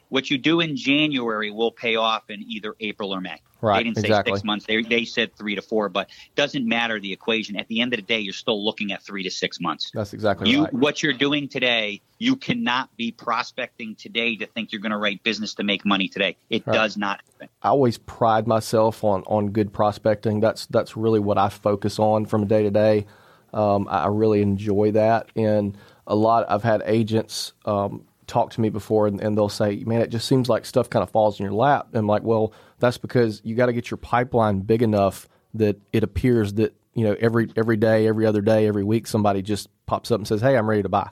what 0.09 0.31
you 0.31 0.37
do 0.37 0.61
in 0.61 0.77
January 0.77 1.51
will 1.51 1.71
pay 1.71 1.97
off 1.97 2.29
in 2.29 2.43
either 2.47 2.75
April 2.81 3.13
or 3.13 3.21
May. 3.21 3.41
Right. 3.61 3.79
They 3.79 3.85
didn't 3.85 3.99
say 3.99 4.09
exactly. 4.09 4.33
six 4.33 4.45
months. 4.45 4.67
They, 4.67 4.83
they 4.83 5.05
said 5.05 5.37
three 5.37 5.55
to 5.55 5.63
four, 5.63 5.89
but 5.89 6.09
it 6.09 6.35
doesn't 6.35 6.67
matter 6.67 6.99
the 6.99 7.13
equation. 7.13 7.57
At 7.57 7.69
the 7.69 7.81
end 7.81 7.95
of 7.95 7.99
the 7.99 8.03
day, 8.03 8.19
you're 8.19 8.33
still 8.35 8.63
looking 8.63 8.91
at 8.91 9.05
three 9.05 9.23
to 9.23 9.31
six 9.31 9.61
months. 9.61 9.93
That's 9.95 10.13
exactly 10.13 10.51
you, 10.51 10.65
right. 10.65 10.75
What 10.75 11.01
you're 11.01 11.13
doing 11.13 11.47
today, 11.47 12.01
you 12.19 12.35
cannot 12.35 12.95
be 12.97 13.13
prospecting 13.13 13.95
today 13.95 14.35
to 14.35 14.47
think 14.47 14.73
you're 14.73 14.81
going 14.81 14.91
to 14.91 14.99
write 14.99 15.23
business 15.23 15.55
to 15.55 15.63
make 15.63 15.87
money 15.87 16.09
today. 16.09 16.37
It 16.51 16.67
right. 16.67 16.75
does 16.75 16.97
not 16.97 17.21
happen. 17.33 17.49
I 17.63 17.69
always 17.69 17.99
pride 17.99 18.49
myself 18.49 19.05
on, 19.05 19.23
on 19.29 19.51
good 19.51 19.73
prospecting. 19.73 20.41
That's 20.41 20.67
that's 20.67 20.97
really 20.97 21.21
what 21.21 21.39
I 21.39 21.49
focus 21.49 22.01
on 22.01 22.27
from 22.27 22.49
day 22.49 22.65
to 22.65 22.71
day. 22.73 23.07
Um, 23.55 23.87
I 23.89 24.09
really 24.09 24.43
enjoy 24.43 24.91
that, 24.93 25.29
and 25.37 25.79
a 26.13 26.15
lot. 26.15 26.45
I've 26.49 26.63
had 26.63 26.83
agents 26.85 27.55
um, 27.65 28.05
talked 28.27 28.53
to 28.53 28.61
me 28.61 28.69
before 28.69 29.07
and, 29.07 29.19
and, 29.21 29.37
they'll 29.37 29.49
say, 29.49 29.83
man, 29.87 30.03
it 30.03 30.11
just 30.11 30.29
seems 30.29 30.47
like 30.47 30.67
stuff 30.67 30.91
kind 30.91 31.03
of 31.03 31.11
falls 31.11 31.41
in 31.41 31.45
your 31.45 31.55
lap. 31.55 31.89
And 31.89 32.01
I'm 32.01 32.07
like, 32.07 32.23
well, 32.23 32.53
that's 32.79 32.99
because 32.99 33.41
you 33.45 33.55
got 33.55 33.67
to 33.67 33.73
get 33.73 33.91
your 33.91 33.97
pipeline 33.97 34.61
big 34.61 34.83
enough 34.83 35.27
that 35.55 35.81
it 35.91 36.05
appears 36.05 36.53
that, 36.55 36.75
you 36.93 37.05
know, 37.05 37.17
every, 37.19 37.51
every 37.57 37.79
day, 37.79 38.07
every 38.07 38.27
other 38.27 38.43
day, 38.43 38.67
every 38.67 38.85
week, 38.85 39.07
somebody 39.07 39.41
just 39.41 39.71
pops 39.87 40.11
up 40.11 40.19
and 40.19 40.29
says, 40.29 40.43
hey, 40.43 40.55
I'm 40.55 40.69
ready 40.69 40.83
to 40.83 40.91
buy. 40.91 41.09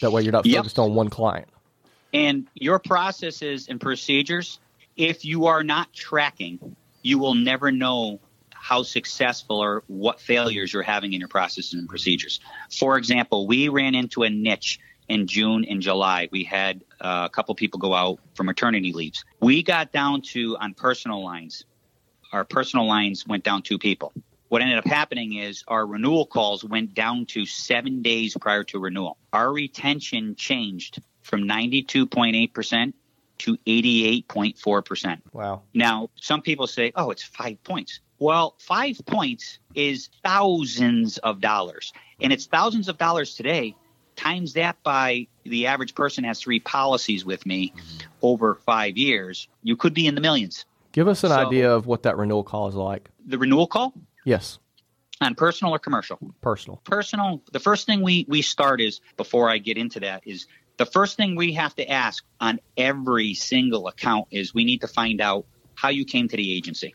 That 0.00 0.10
way 0.10 0.22
you're 0.22 0.32
not 0.32 0.46
yep. 0.46 0.60
focused 0.60 0.78
on 0.78 0.94
one 0.94 1.10
client. 1.10 1.48
And 2.14 2.46
your 2.54 2.78
processes 2.78 3.68
and 3.68 3.78
procedures, 3.78 4.58
if 4.96 5.22
you 5.26 5.46
are 5.46 5.62
not 5.62 5.92
tracking, 5.92 6.76
you 7.02 7.18
will 7.18 7.34
never 7.34 7.70
know 7.70 8.20
how 8.64 8.82
successful 8.82 9.62
or 9.62 9.84
what 9.88 10.18
failures 10.18 10.72
you're 10.72 10.82
having 10.82 11.12
in 11.12 11.20
your 11.20 11.28
processes 11.28 11.74
and 11.74 11.86
procedures. 11.86 12.40
For 12.70 12.96
example, 12.96 13.46
we 13.46 13.68
ran 13.68 13.94
into 13.94 14.22
a 14.22 14.30
niche 14.30 14.80
in 15.06 15.26
June 15.26 15.66
and 15.68 15.82
July. 15.82 16.30
We 16.32 16.44
had 16.44 16.82
uh, 16.98 17.24
a 17.26 17.28
couple 17.28 17.54
people 17.56 17.78
go 17.78 17.92
out 17.92 18.20
for 18.32 18.42
maternity 18.42 18.94
leaves. 18.94 19.22
We 19.38 19.62
got 19.62 19.92
down 19.92 20.22
to 20.32 20.56
on 20.56 20.72
personal 20.72 21.22
lines. 21.22 21.66
Our 22.32 22.46
personal 22.46 22.86
lines 22.86 23.26
went 23.26 23.44
down 23.44 23.60
two 23.60 23.78
people. 23.78 24.14
What 24.48 24.62
ended 24.62 24.78
up 24.78 24.86
happening 24.86 25.34
is 25.34 25.62
our 25.68 25.84
renewal 25.84 26.24
calls 26.24 26.64
went 26.64 26.94
down 26.94 27.26
to 27.26 27.44
seven 27.44 28.00
days 28.00 28.34
prior 28.40 28.64
to 28.64 28.78
renewal. 28.78 29.18
Our 29.34 29.52
retention 29.52 30.36
changed 30.36 31.02
from 31.20 31.42
92.8% 31.42 32.94
to 33.36 33.56
88.4%. 33.58 35.20
Wow. 35.34 35.62
Now, 35.74 36.08
some 36.14 36.40
people 36.40 36.66
say, 36.66 36.92
oh, 36.96 37.10
it's 37.10 37.22
five 37.22 37.62
points. 37.62 38.00
Well, 38.18 38.54
five 38.58 39.00
points 39.06 39.58
is 39.74 40.08
thousands 40.22 41.18
of 41.18 41.40
dollars. 41.40 41.92
And 42.20 42.32
it's 42.32 42.46
thousands 42.46 42.88
of 42.88 42.98
dollars 42.98 43.34
today. 43.34 43.74
Times 44.16 44.52
that 44.52 44.80
by 44.84 45.26
the 45.44 45.66
average 45.66 45.94
person 45.94 46.22
has 46.24 46.40
three 46.40 46.60
policies 46.60 47.24
with 47.24 47.44
me 47.44 47.72
mm-hmm. 47.76 48.06
over 48.22 48.54
five 48.54 48.96
years, 48.96 49.48
you 49.62 49.76
could 49.76 49.92
be 49.94 50.06
in 50.06 50.14
the 50.14 50.20
millions. 50.20 50.64
Give 50.92 51.08
us 51.08 51.24
an 51.24 51.30
So- 51.30 51.46
idea 51.46 51.72
of 51.74 51.86
what 51.86 52.04
that 52.04 52.16
renewal 52.16 52.44
call 52.44 52.68
is 52.68 52.76
like. 52.76 53.10
The 53.26 53.38
renewal 53.38 53.66
call 53.66 53.92
Yes, 54.24 54.58
on 55.20 55.34
personal 55.34 55.74
or 55.74 55.78
commercial? 55.78 56.18
personal. 56.40 56.80
personal 56.84 57.42
the 57.52 57.60
first 57.60 57.86
thing 57.86 58.00
we 58.02 58.24
we 58.28 58.42
start 58.42 58.80
is 58.80 59.00
before 59.16 59.48
i 59.50 59.58
get 59.58 59.76
into 59.78 60.00
that 60.00 60.22
is 60.26 60.46
the 60.76 60.86
first 60.86 61.16
thing 61.16 61.36
we 61.36 61.52
have 61.52 61.74
to 61.76 61.88
ask 61.90 62.24
on 62.40 62.58
every 62.76 63.32
single 63.34 63.86
account 63.88 64.26
is 64.30 64.52
we 64.54 64.64
need 64.64 64.80
to 64.80 64.88
find 64.88 65.20
out 65.20 65.46
how 65.74 65.88
you 65.88 66.04
came 66.04 66.26
to 66.28 66.36
the 66.36 66.54
agency 66.56 66.94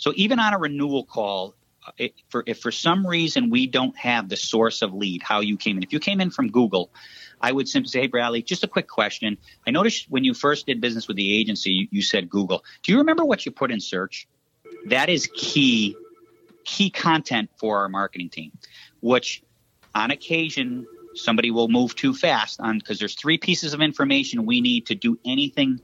so 0.00 0.12
even 0.16 0.40
on 0.40 0.52
a 0.52 0.58
renewal 0.58 1.04
call 1.04 1.54
uh, 1.86 1.92
it, 1.96 2.14
for 2.28 2.42
if 2.46 2.58
for 2.58 2.72
some 2.72 3.06
reason 3.06 3.48
we 3.50 3.66
don't 3.66 3.96
have 3.96 4.28
the 4.28 4.36
source 4.36 4.82
of 4.82 4.92
lead 4.92 5.22
how 5.22 5.40
you 5.40 5.56
came 5.56 5.76
in 5.76 5.82
if 5.82 5.92
you 5.92 6.00
came 6.00 6.20
in 6.20 6.30
from 6.30 6.50
google 6.50 6.90
i 7.40 7.52
would 7.52 7.68
simply 7.68 7.88
say 7.88 8.00
hey 8.00 8.06
bradley 8.08 8.42
just 8.42 8.64
a 8.64 8.68
quick 8.68 8.88
question. 8.88 9.38
I 9.66 9.70
noticed 9.70 10.10
when 10.10 10.24
you 10.24 10.34
first 10.34 10.66
did 10.66 10.80
business 10.80 11.06
with 11.06 11.16
the 11.16 11.38
agency 11.38 11.70
you, 11.70 11.88
you 11.90 12.02
said 12.02 12.28
google. 12.28 12.64
Do 12.82 12.92
you 12.92 12.98
remember 12.98 13.24
what 13.24 13.46
you 13.46 13.52
put 13.52 13.70
in 13.70 13.80
search? 13.80 14.26
That 14.86 15.08
is 15.08 15.30
key 15.34 15.96
key 16.64 16.90
content 16.90 17.50
for 17.56 17.78
our 17.78 17.88
marketing 17.88 18.30
team, 18.30 18.52
which 19.00 19.42
on 19.94 20.10
occasion 20.10 20.86
somebody 21.14 21.50
will 21.50 21.68
move 21.68 21.94
too 21.94 22.14
fast 22.14 22.60
on 22.60 22.78
because 22.78 22.98
there's 22.98 23.14
three 23.14 23.38
pieces 23.38 23.72
of 23.74 23.80
information 23.80 24.46
we 24.46 24.60
need 24.60 24.86
to 24.86 24.94
do 24.94 25.18
anything 25.24 25.80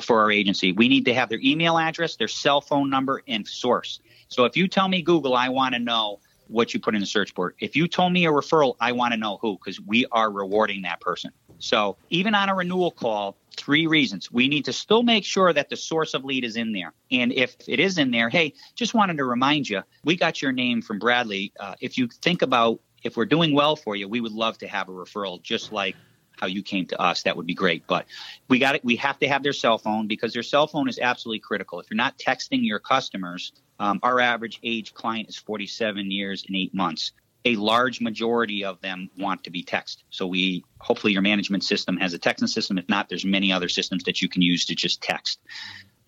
for 0.00 0.20
our 0.20 0.30
agency. 0.30 0.72
We 0.72 0.88
need 0.88 1.04
to 1.06 1.14
have 1.14 1.28
their 1.28 1.40
email 1.42 1.78
address, 1.78 2.16
their 2.16 2.28
cell 2.28 2.60
phone 2.60 2.90
number, 2.90 3.22
and 3.28 3.46
source. 3.46 4.00
So 4.28 4.44
if 4.44 4.56
you 4.56 4.68
tell 4.68 4.88
me 4.88 5.02
Google, 5.02 5.34
I 5.34 5.48
want 5.48 5.74
to 5.74 5.80
know 5.80 6.20
what 6.48 6.74
you 6.74 6.80
put 6.80 6.94
in 6.94 7.00
the 7.00 7.06
search 7.06 7.34
board. 7.34 7.54
If 7.60 7.74
you 7.74 7.88
told 7.88 8.12
me 8.12 8.26
a 8.26 8.30
referral, 8.30 8.76
I 8.80 8.92
want 8.92 9.12
to 9.12 9.18
know 9.18 9.38
who 9.40 9.56
because 9.56 9.80
we 9.80 10.06
are 10.12 10.30
rewarding 10.30 10.82
that 10.82 11.00
person. 11.00 11.30
So 11.58 11.96
even 12.10 12.34
on 12.34 12.48
a 12.48 12.54
renewal 12.54 12.90
call, 12.90 13.36
three 13.56 13.86
reasons. 13.86 14.30
We 14.30 14.48
need 14.48 14.64
to 14.64 14.72
still 14.72 15.02
make 15.02 15.24
sure 15.24 15.52
that 15.52 15.68
the 15.68 15.76
source 15.76 16.14
of 16.14 16.24
lead 16.24 16.44
is 16.44 16.56
in 16.56 16.72
there. 16.72 16.92
And 17.10 17.32
if 17.32 17.56
it 17.66 17.80
is 17.80 17.98
in 17.98 18.10
there, 18.10 18.28
hey, 18.28 18.54
just 18.74 18.94
wanted 18.94 19.16
to 19.18 19.24
remind 19.24 19.68
you, 19.68 19.82
we 20.04 20.16
got 20.16 20.42
your 20.42 20.52
name 20.52 20.82
from 20.82 20.98
Bradley. 20.98 21.52
Uh, 21.58 21.74
if 21.80 21.96
you 21.96 22.08
think 22.08 22.42
about 22.42 22.80
if 23.04 23.16
we're 23.16 23.26
doing 23.26 23.54
well 23.54 23.76
for 23.76 23.96
you, 23.96 24.08
we 24.08 24.20
would 24.20 24.32
love 24.32 24.58
to 24.58 24.66
have 24.66 24.88
a 24.88 24.92
referral 24.92 25.40
just 25.42 25.72
like 25.72 25.94
how 26.40 26.46
you 26.46 26.62
came 26.62 26.86
to 26.86 27.00
us. 27.00 27.22
That 27.22 27.36
would 27.36 27.46
be 27.46 27.54
great. 27.54 27.86
But 27.86 28.06
we 28.48 28.58
got 28.58 28.74
it. 28.74 28.84
We 28.84 28.96
have 28.96 29.18
to 29.20 29.28
have 29.28 29.42
their 29.42 29.52
cell 29.52 29.78
phone 29.78 30.06
because 30.06 30.32
their 30.32 30.42
cell 30.42 30.66
phone 30.66 30.88
is 30.88 30.98
absolutely 30.98 31.40
critical. 31.40 31.80
If 31.80 31.90
you're 31.90 31.96
not 31.96 32.18
texting 32.18 32.60
your 32.66 32.78
customers, 32.78 33.52
um, 33.78 34.00
our 34.02 34.20
average 34.20 34.60
age 34.62 34.94
client 34.94 35.28
is 35.28 35.36
47 35.36 36.10
years 36.10 36.44
and 36.46 36.56
eight 36.56 36.74
months. 36.74 37.12
A 37.46 37.56
large 37.56 38.00
majority 38.00 38.64
of 38.64 38.80
them 38.80 39.10
want 39.18 39.44
to 39.44 39.50
be 39.50 39.62
text. 39.62 40.04
So 40.10 40.26
we 40.26 40.64
hopefully 40.78 41.12
your 41.12 41.22
management 41.22 41.62
system 41.62 41.98
has 41.98 42.14
a 42.14 42.18
texting 42.18 42.48
system. 42.48 42.78
If 42.78 42.88
not, 42.88 43.08
there's 43.08 43.24
many 43.24 43.52
other 43.52 43.68
systems 43.68 44.04
that 44.04 44.22
you 44.22 44.28
can 44.28 44.40
use 44.40 44.66
to 44.66 44.74
just 44.74 45.02
text. 45.02 45.38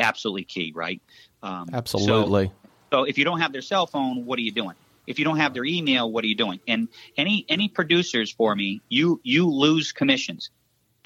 Absolutely 0.01 0.45
key, 0.45 0.73
right? 0.75 1.01
Um, 1.43 1.67
so- 1.69 1.77
Absolutely. 1.77 2.53
so 2.91 3.05
if 3.05 3.19
you 3.19 3.25
don't 3.25 3.41
have 3.41 3.53
their 3.53 3.63
cell 3.63 3.87
phone, 3.87 4.25
what 4.25 4.39
are 4.39 4.43
you 4.43 4.53
doing? 4.53 4.77
If 5.07 5.19
you 5.19 5.25
don't 5.25 5.39
have 5.39 5.55
their 5.55 5.65
email, 5.65 6.11
what 6.11 6.25
are 6.25 6.27
you 6.27 6.35
doing? 6.35 6.61
And 6.67 6.89
any 7.17 7.45
any 7.49 7.69
producers 7.69 8.31
for 8.31 8.55
me, 8.55 8.81
you 8.89 9.21
you 9.23 9.49
lose 9.49 9.93
commissions. 9.93 10.51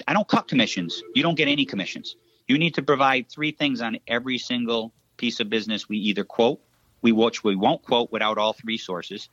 I 0.07 0.13
don't 0.13 0.27
cut 0.27 0.47
commissions. 0.47 1.03
You 1.13 1.23
don't 1.23 1.35
get 1.35 1.47
any 1.47 1.65
commissions. 1.65 2.15
You 2.47 2.57
need 2.57 2.75
to 2.75 2.81
provide 2.81 3.29
three 3.29 3.51
things 3.51 3.81
on 3.81 3.97
every 4.07 4.37
single 4.37 4.93
piece 5.17 5.39
of 5.39 5.49
business 5.49 5.87
we 5.87 5.97
either 5.97 6.23
quote, 6.23 6.59
we 7.01 7.11
which 7.11 7.43
we 7.43 7.55
won't 7.55 7.83
quote 7.83 8.11
without 8.11 8.37
all 8.37 8.53
three 8.53 8.77
sources, 8.77 9.29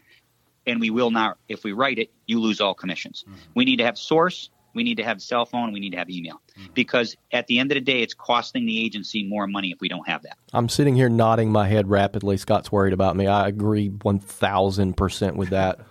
and 0.66 0.80
we 0.80 0.90
will 0.90 1.10
not 1.10 1.38
if 1.48 1.64
we 1.64 1.72
write 1.72 1.98
it, 1.98 2.10
you 2.26 2.40
lose 2.40 2.60
all 2.60 2.74
commissions. 2.74 3.24
Mm-hmm. 3.24 3.40
We 3.54 3.64
need 3.64 3.76
to 3.76 3.84
have 3.84 3.96
source, 3.96 4.50
we 4.74 4.82
need 4.82 4.96
to 4.96 5.04
have 5.04 5.20
cell 5.22 5.46
phone, 5.46 5.72
we 5.72 5.80
need 5.80 5.90
to 5.90 5.96
have 5.96 6.10
email. 6.10 6.40
Mm-hmm. 6.58 6.72
Because 6.74 7.16
at 7.32 7.46
the 7.46 7.58
end 7.58 7.70
of 7.72 7.76
the 7.76 7.80
day, 7.80 8.02
it's 8.02 8.14
costing 8.14 8.66
the 8.66 8.84
agency 8.84 9.24
more 9.24 9.46
money 9.46 9.70
if 9.70 9.80
we 9.80 9.88
don't 9.88 10.06
have 10.08 10.22
that. 10.22 10.36
I'm 10.52 10.68
sitting 10.68 10.94
here 10.94 11.08
nodding 11.08 11.50
my 11.50 11.68
head 11.68 11.88
rapidly. 11.88 12.36
Scott's 12.36 12.70
worried 12.72 12.92
about 12.92 13.16
me. 13.16 13.26
I 13.26 13.48
agree 13.48 13.90
1000% 13.90 15.34
with 15.36 15.50
that. 15.50 15.80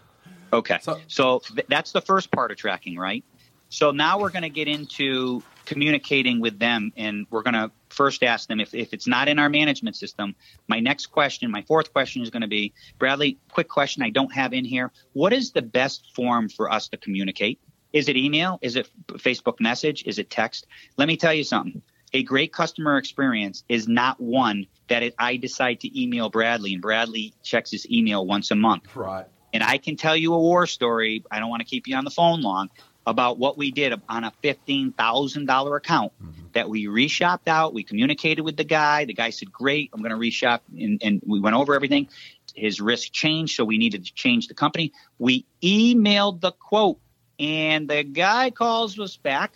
Okay. 0.53 0.77
So- 0.81 0.97
So, 1.07 1.39
th- 1.39 1.67
that's 1.67 1.91
the 1.91 1.99
first 1.99 2.31
part 2.31 2.51
of 2.51 2.57
tracking, 2.57 2.97
right? 2.97 3.21
So 3.67 3.91
now 3.91 4.17
we're 4.17 4.29
going 4.29 4.43
to 4.43 4.49
get 4.49 4.69
into 4.69 5.43
communicating 5.65 6.39
with 6.39 6.57
them, 6.57 6.93
and 6.95 7.27
we're 7.29 7.41
going 7.43 7.53
to 7.53 7.69
first 7.89 8.23
ask 8.23 8.47
them 8.47 8.61
if, 8.61 8.73
if 8.73 8.93
it's 8.93 9.07
not 9.07 9.27
in 9.27 9.39
our 9.39 9.49
management 9.49 9.97
system. 9.97 10.33
My 10.69 10.79
next 10.79 11.07
question, 11.07 11.51
my 11.51 11.63
fourth 11.63 11.91
question 11.91 12.21
is 12.21 12.29
going 12.29 12.43
to 12.43 12.47
be 12.47 12.73
Bradley, 12.97 13.37
quick 13.51 13.67
question 13.67 14.01
I 14.03 14.09
don't 14.09 14.33
have 14.33 14.53
in 14.53 14.63
here. 14.63 14.93
What 15.11 15.33
is 15.33 15.51
the 15.51 15.61
best 15.61 16.15
form 16.15 16.47
for 16.47 16.71
us 16.71 16.87
to 16.89 16.97
communicate? 16.97 17.59
Is 17.97 18.09
it 18.09 18.15
email? 18.15 18.59
Is 18.61 18.75
it 18.75 18.89
Facebook 19.07 19.59
message? 19.59 20.03
Is 20.05 20.19
it 20.19 20.29
text? 20.29 20.67
Let 20.97 21.07
me 21.07 21.17
tell 21.17 21.33
you 21.33 21.43
something. 21.43 21.81
A 22.13 22.21
great 22.21 22.53
customer 22.53 22.97
experience 22.97 23.63
is 23.67 23.87
not 23.87 24.21
one 24.21 24.67
that 24.87 25.01
it, 25.01 25.15
I 25.17 25.37
decide 25.37 25.79
to 25.79 26.01
email 26.01 26.29
Bradley 26.29 26.73
and 26.73 26.81
Bradley 26.81 27.33
checks 27.41 27.71
his 27.71 27.89
email 27.89 28.23
once 28.23 28.51
a 28.51 28.55
month. 28.55 28.95
Right. 28.95 29.25
And 29.51 29.63
I 29.63 29.79
can 29.79 29.95
tell 29.95 30.15
you 30.15 30.35
a 30.35 30.39
war 30.39 30.67
story. 30.67 31.25
I 31.31 31.39
don't 31.39 31.49
want 31.49 31.61
to 31.61 31.65
keep 31.65 31.87
you 31.87 31.95
on 31.95 32.03
the 32.03 32.11
phone 32.11 32.41
long 32.41 32.69
about 33.07 33.39
what 33.39 33.57
we 33.57 33.71
did 33.71 33.99
on 34.07 34.25
a 34.25 34.31
$15,000 34.43 35.77
account 35.77 36.13
mm-hmm. 36.21 36.47
that 36.53 36.69
we 36.69 36.85
reshopped 36.85 37.47
out. 37.47 37.73
We 37.73 37.83
communicated 37.83 38.43
with 38.43 38.57
the 38.57 38.63
guy. 38.63 39.05
The 39.05 39.13
guy 39.13 39.31
said, 39.31 39.51
Great, 39.51 39.89
I'm 39.91 40.03
going 40.03 40.11
to 40.11 40.17
reshop. 40.17 40.59
And, 40.77 41.01
and 41.01 41.21
we 41.25 41.39
went 41.39 41.55
over 41.55 41.73
everything. 41.73 42.09
His 42.53 42.79
risk 42.79 43.11
changed, 43.11 43.55
so 43.55 43.65
we 43.65 43.77
needed 43.79 44.05
to 44.05 44.13
change 44.13 44.47
the 44.47 44.53
company. 44.53 44.91
We 45.17 45.45
emailed 45.63 46.41
the 46.41 46.51
quote, 46.51 46.99
and 47.39 47.87
the 47.87 48.03
guy 48.03 48.49
calls 48.51 48.99
us 48.99 49.17
back 49.17 49.53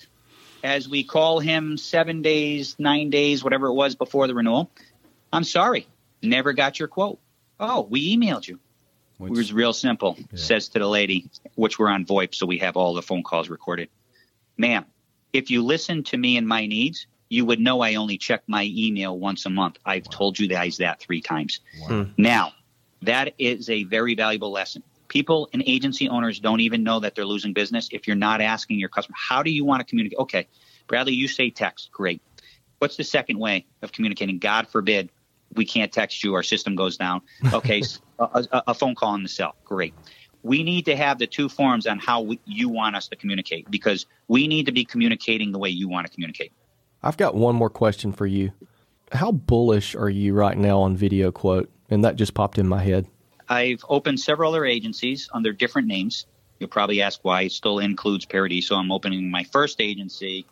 as 0.64 0.88
we 0.88 1.04
call 1.04 1.40
him 1.40 1.78
seven 1.78 2.22
days, 2.22 2.76
nine 2.78 3.10
days, 3.10 3.44
whatever 3.44 3.68
it 3.68 3.74
was 3.74 3.96
before 3.96 4.28
the 4.28 4.36
renewal. 4.36 4.70
I'm 5.34 5.44
sorry, 5.44 5.88
never 6.22 6.54
got 6.54 6.78
your 6.80 6.88
quote. 6.88 7.20
Oh, 7.60 7.82
we 7.90 8.16
emailed 8.16 8.48
you. 8.48 8.60
Which- 9.18 9.32
It 9.32 9.38
was 9.38 9.54
real 9.54 9.74
simple. 9.74 10.18
Says 10.36 10.70
to 10.70 10.80
the 10.80 10.88
lady, 10.88 11.30
which 11.56 11.78
we're 11.80 11.90
on 11.90 12.06
VoIP, 12.06 12.34
so 12.36 12.46
we 12.46 12.60
have 12.60 12.76
all 12.78 12.94
the 12.94 13.02
phone 13.02 13.24
calls 13.24 13.50
recorded. 13.50 13.90
Ma'am, 14.58 14.86
if 15.34 15.50
you 15.52 15.64
listen 15.64 16.04
to 16.06 16.18
me 16.18 16.38
and 16.38 16.48
my 16.48 16.66
needs, 16.66 17.08
you 17.30 17.46
would 17.46 17.60
know 17.60 17.82
I 17.82 17.96
only 17.96 18.18
check 18.18 18.44
my 18.48 18.66
email 18.72 19.18
once 19.18 19.46
a 19.46 19.50
month. 19.50 19.78
I've 19.86 20.10
told 20.10 20.38
you 20.38 20.48
guys 20.48 20.78
that 20.78 21.00
three 21.00 21.22
times. 21.22 21.62
Hmm. 21.88 22.04
Now, 22.18 22.54
that 23.04 23.34
is 23.40 23.70
a 23.70 23.84
very 23.84 24.16
valuable 24.16 24.52
lesson. 24.52 24.84
People 25.12 25.50
and 25.52 25.62
agency 25.66 26.08
owners 26.08 26.40
don't 26.40 26.62
even 26.62 26.86
know 26.86 27.02
that 27.02 27.16
they're 27.16 27.26
losing 27.26 27.52
business 27.52 27.90
if 27.92 28.08
you're 28.08 28.16
not 28.16 28.40
asking 28.40 28.80
your 28.80 28.88
customer, 28.88 29.18
how 29.20 29.44
do 29.44 29.52
you 29.52 29.66
want 29.66 29.82
to 29.82 29.84
communicate? 29.84 30.18
Okay, 30.20 30.48
Bradley, 30.88 31.12
you 31.12 31.28
say 31.28 31.50
text. 31.50 31.92
Great. 31.92 32.22
What's 32.80 32.96
the 32.96 33.04
second 33.04 33.38
way 33.38 33.66
of 33.82 33.92
communicating? 33.92 34.40
God 34.40 34.70
forbid 34.70 35.10
we 35.54 35.66
can't 35.66 35.92
text 35.92 36.24
you, 36.24 36.34
our 36.34 36.44
system 36.44 36.78
goes 36.78 36.96
down. 36.96 37.24
Okay, 37.54 37.84
a 38.20 38.74
phone 38.74 38.96
call 38.96 39.10
on 39.10 39.22
the 39.22 39.28
cell. 39.28 39.54
Great. 39.66 39.94
We 40.44 40.64
need 40.64 40.86
to 40.86 40.96
have 40.96 41.20
the 41.20 41.28
two 41.28 41.50
forms 41.50 41.88
on 41.88 42.00
how 42.00 42.22
we, 42.22 42.40
you 42.46 42.70
want 42.70 42.96
us 42.96 43.10
to 43.10 43.18
communicate 43.18 43.70
because 43.70 44.06
we 44.30 44.48
need 44.48 44.68
to 44.68 44.72
be 44.72 44.86
communicating 44.86 45.52
the 45.52 45.60
way 45.60 45.68
you 45.68 45.90
want 45.90 46.08
to 46.08 46.14
communicate. 46.14 46.54
I've 47.04 47.18
got 47.18 47.36
one 47.36 47.56
more 47.56 47.70
question 47.70 48.14
for 48.14 48.28
you. 48.28 48.54
How 49.12 49.34
bullish 49.34 49.94
are 49.94 50.10
you 50.10 50.34
right 50.34 50.58
now 50.58 50.80
on 50.80 50.96
Video 50.96 51.34
Quote? 51.34 51.70
And 51.90 52.02
that 52.06 52.16
just 52.16 52.34
popped 52.34 52.58
in 52.58 52.70
my 52.70 52.82
head. 52.82 53.08
I've 53.52 53.84
opened 53.90 54.18
several 54.18 54.54
other 54.54 54.66
agencies 54.66 55.30
under 55.34 55.52
different 55.52 55.90
names. 55.90 56.26
You'll 56.58 56.70
probably 56.70 57.02
ask 57.02 57.20
why 57.22 57.42
it 57.42 57.52
still 57.52 57.80
includes 57.80 58.24
Paradiso. 58.24 58.76
I'm 58.76 58.94
opening 58.94 59.30
my 59.30 59.44
first 59.44 59.82
agency, 59.82 60.46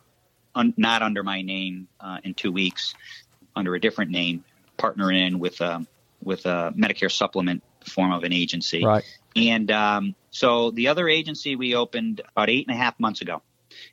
un, 0.54 0.74
not 0.76 1.00
under 1.00 1.22
my 1.22 1.40
name, 1.40 1.88
uh, 1.98 2.18
in 2.24 2.34
two 2.34 2.52
weeks, 2.52 2.94
under 3.56 3.74
a 3.74 3.80
different 3.80 4.10
name, 4.10 4.44
partnering 4.78 5.28
in 5.28 5.38
with 5.38 5.62
um, 5.62 5.88
with 6.22 6.44
a 6.44 6.74
Medicare 6.76 7.10
supplement 7.10 7.62
form 7.86 8.12
of 8.12 8.22
an 8.22 8.34
agency. 8.34 8.84
Right. 8.84 9.04
And 9.34 9.70
um, 9.70 10.14
so 10.30 10.70
the 10.70 10.88
other 10.88 11.08
agency 11.08 11.56
we 11.56 11.74
opened 11.74 12.20
about 12.36 12.50
eight 12.50 12.66
and 12.68 12.76
a 12.76 12.78
half 12.78 13.00
months 13.00 13.22
ago. 13.22 13.40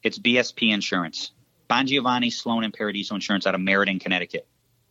It's 0.04 0.20
BSP 0.20 0.74
Insurance, 0.74 1.32
Bon 1.70 1.88
Giovanni, 1.88 2.30
Sloan, 2.30 2.66
and 2.66 2.74
Paradiso 2.74 3.16
Insurance 3.16 3.48
out 3.48 3.56
of 3.56 3.62
Meriden, 3.62 4.00
Connecticut. 4.00 4.46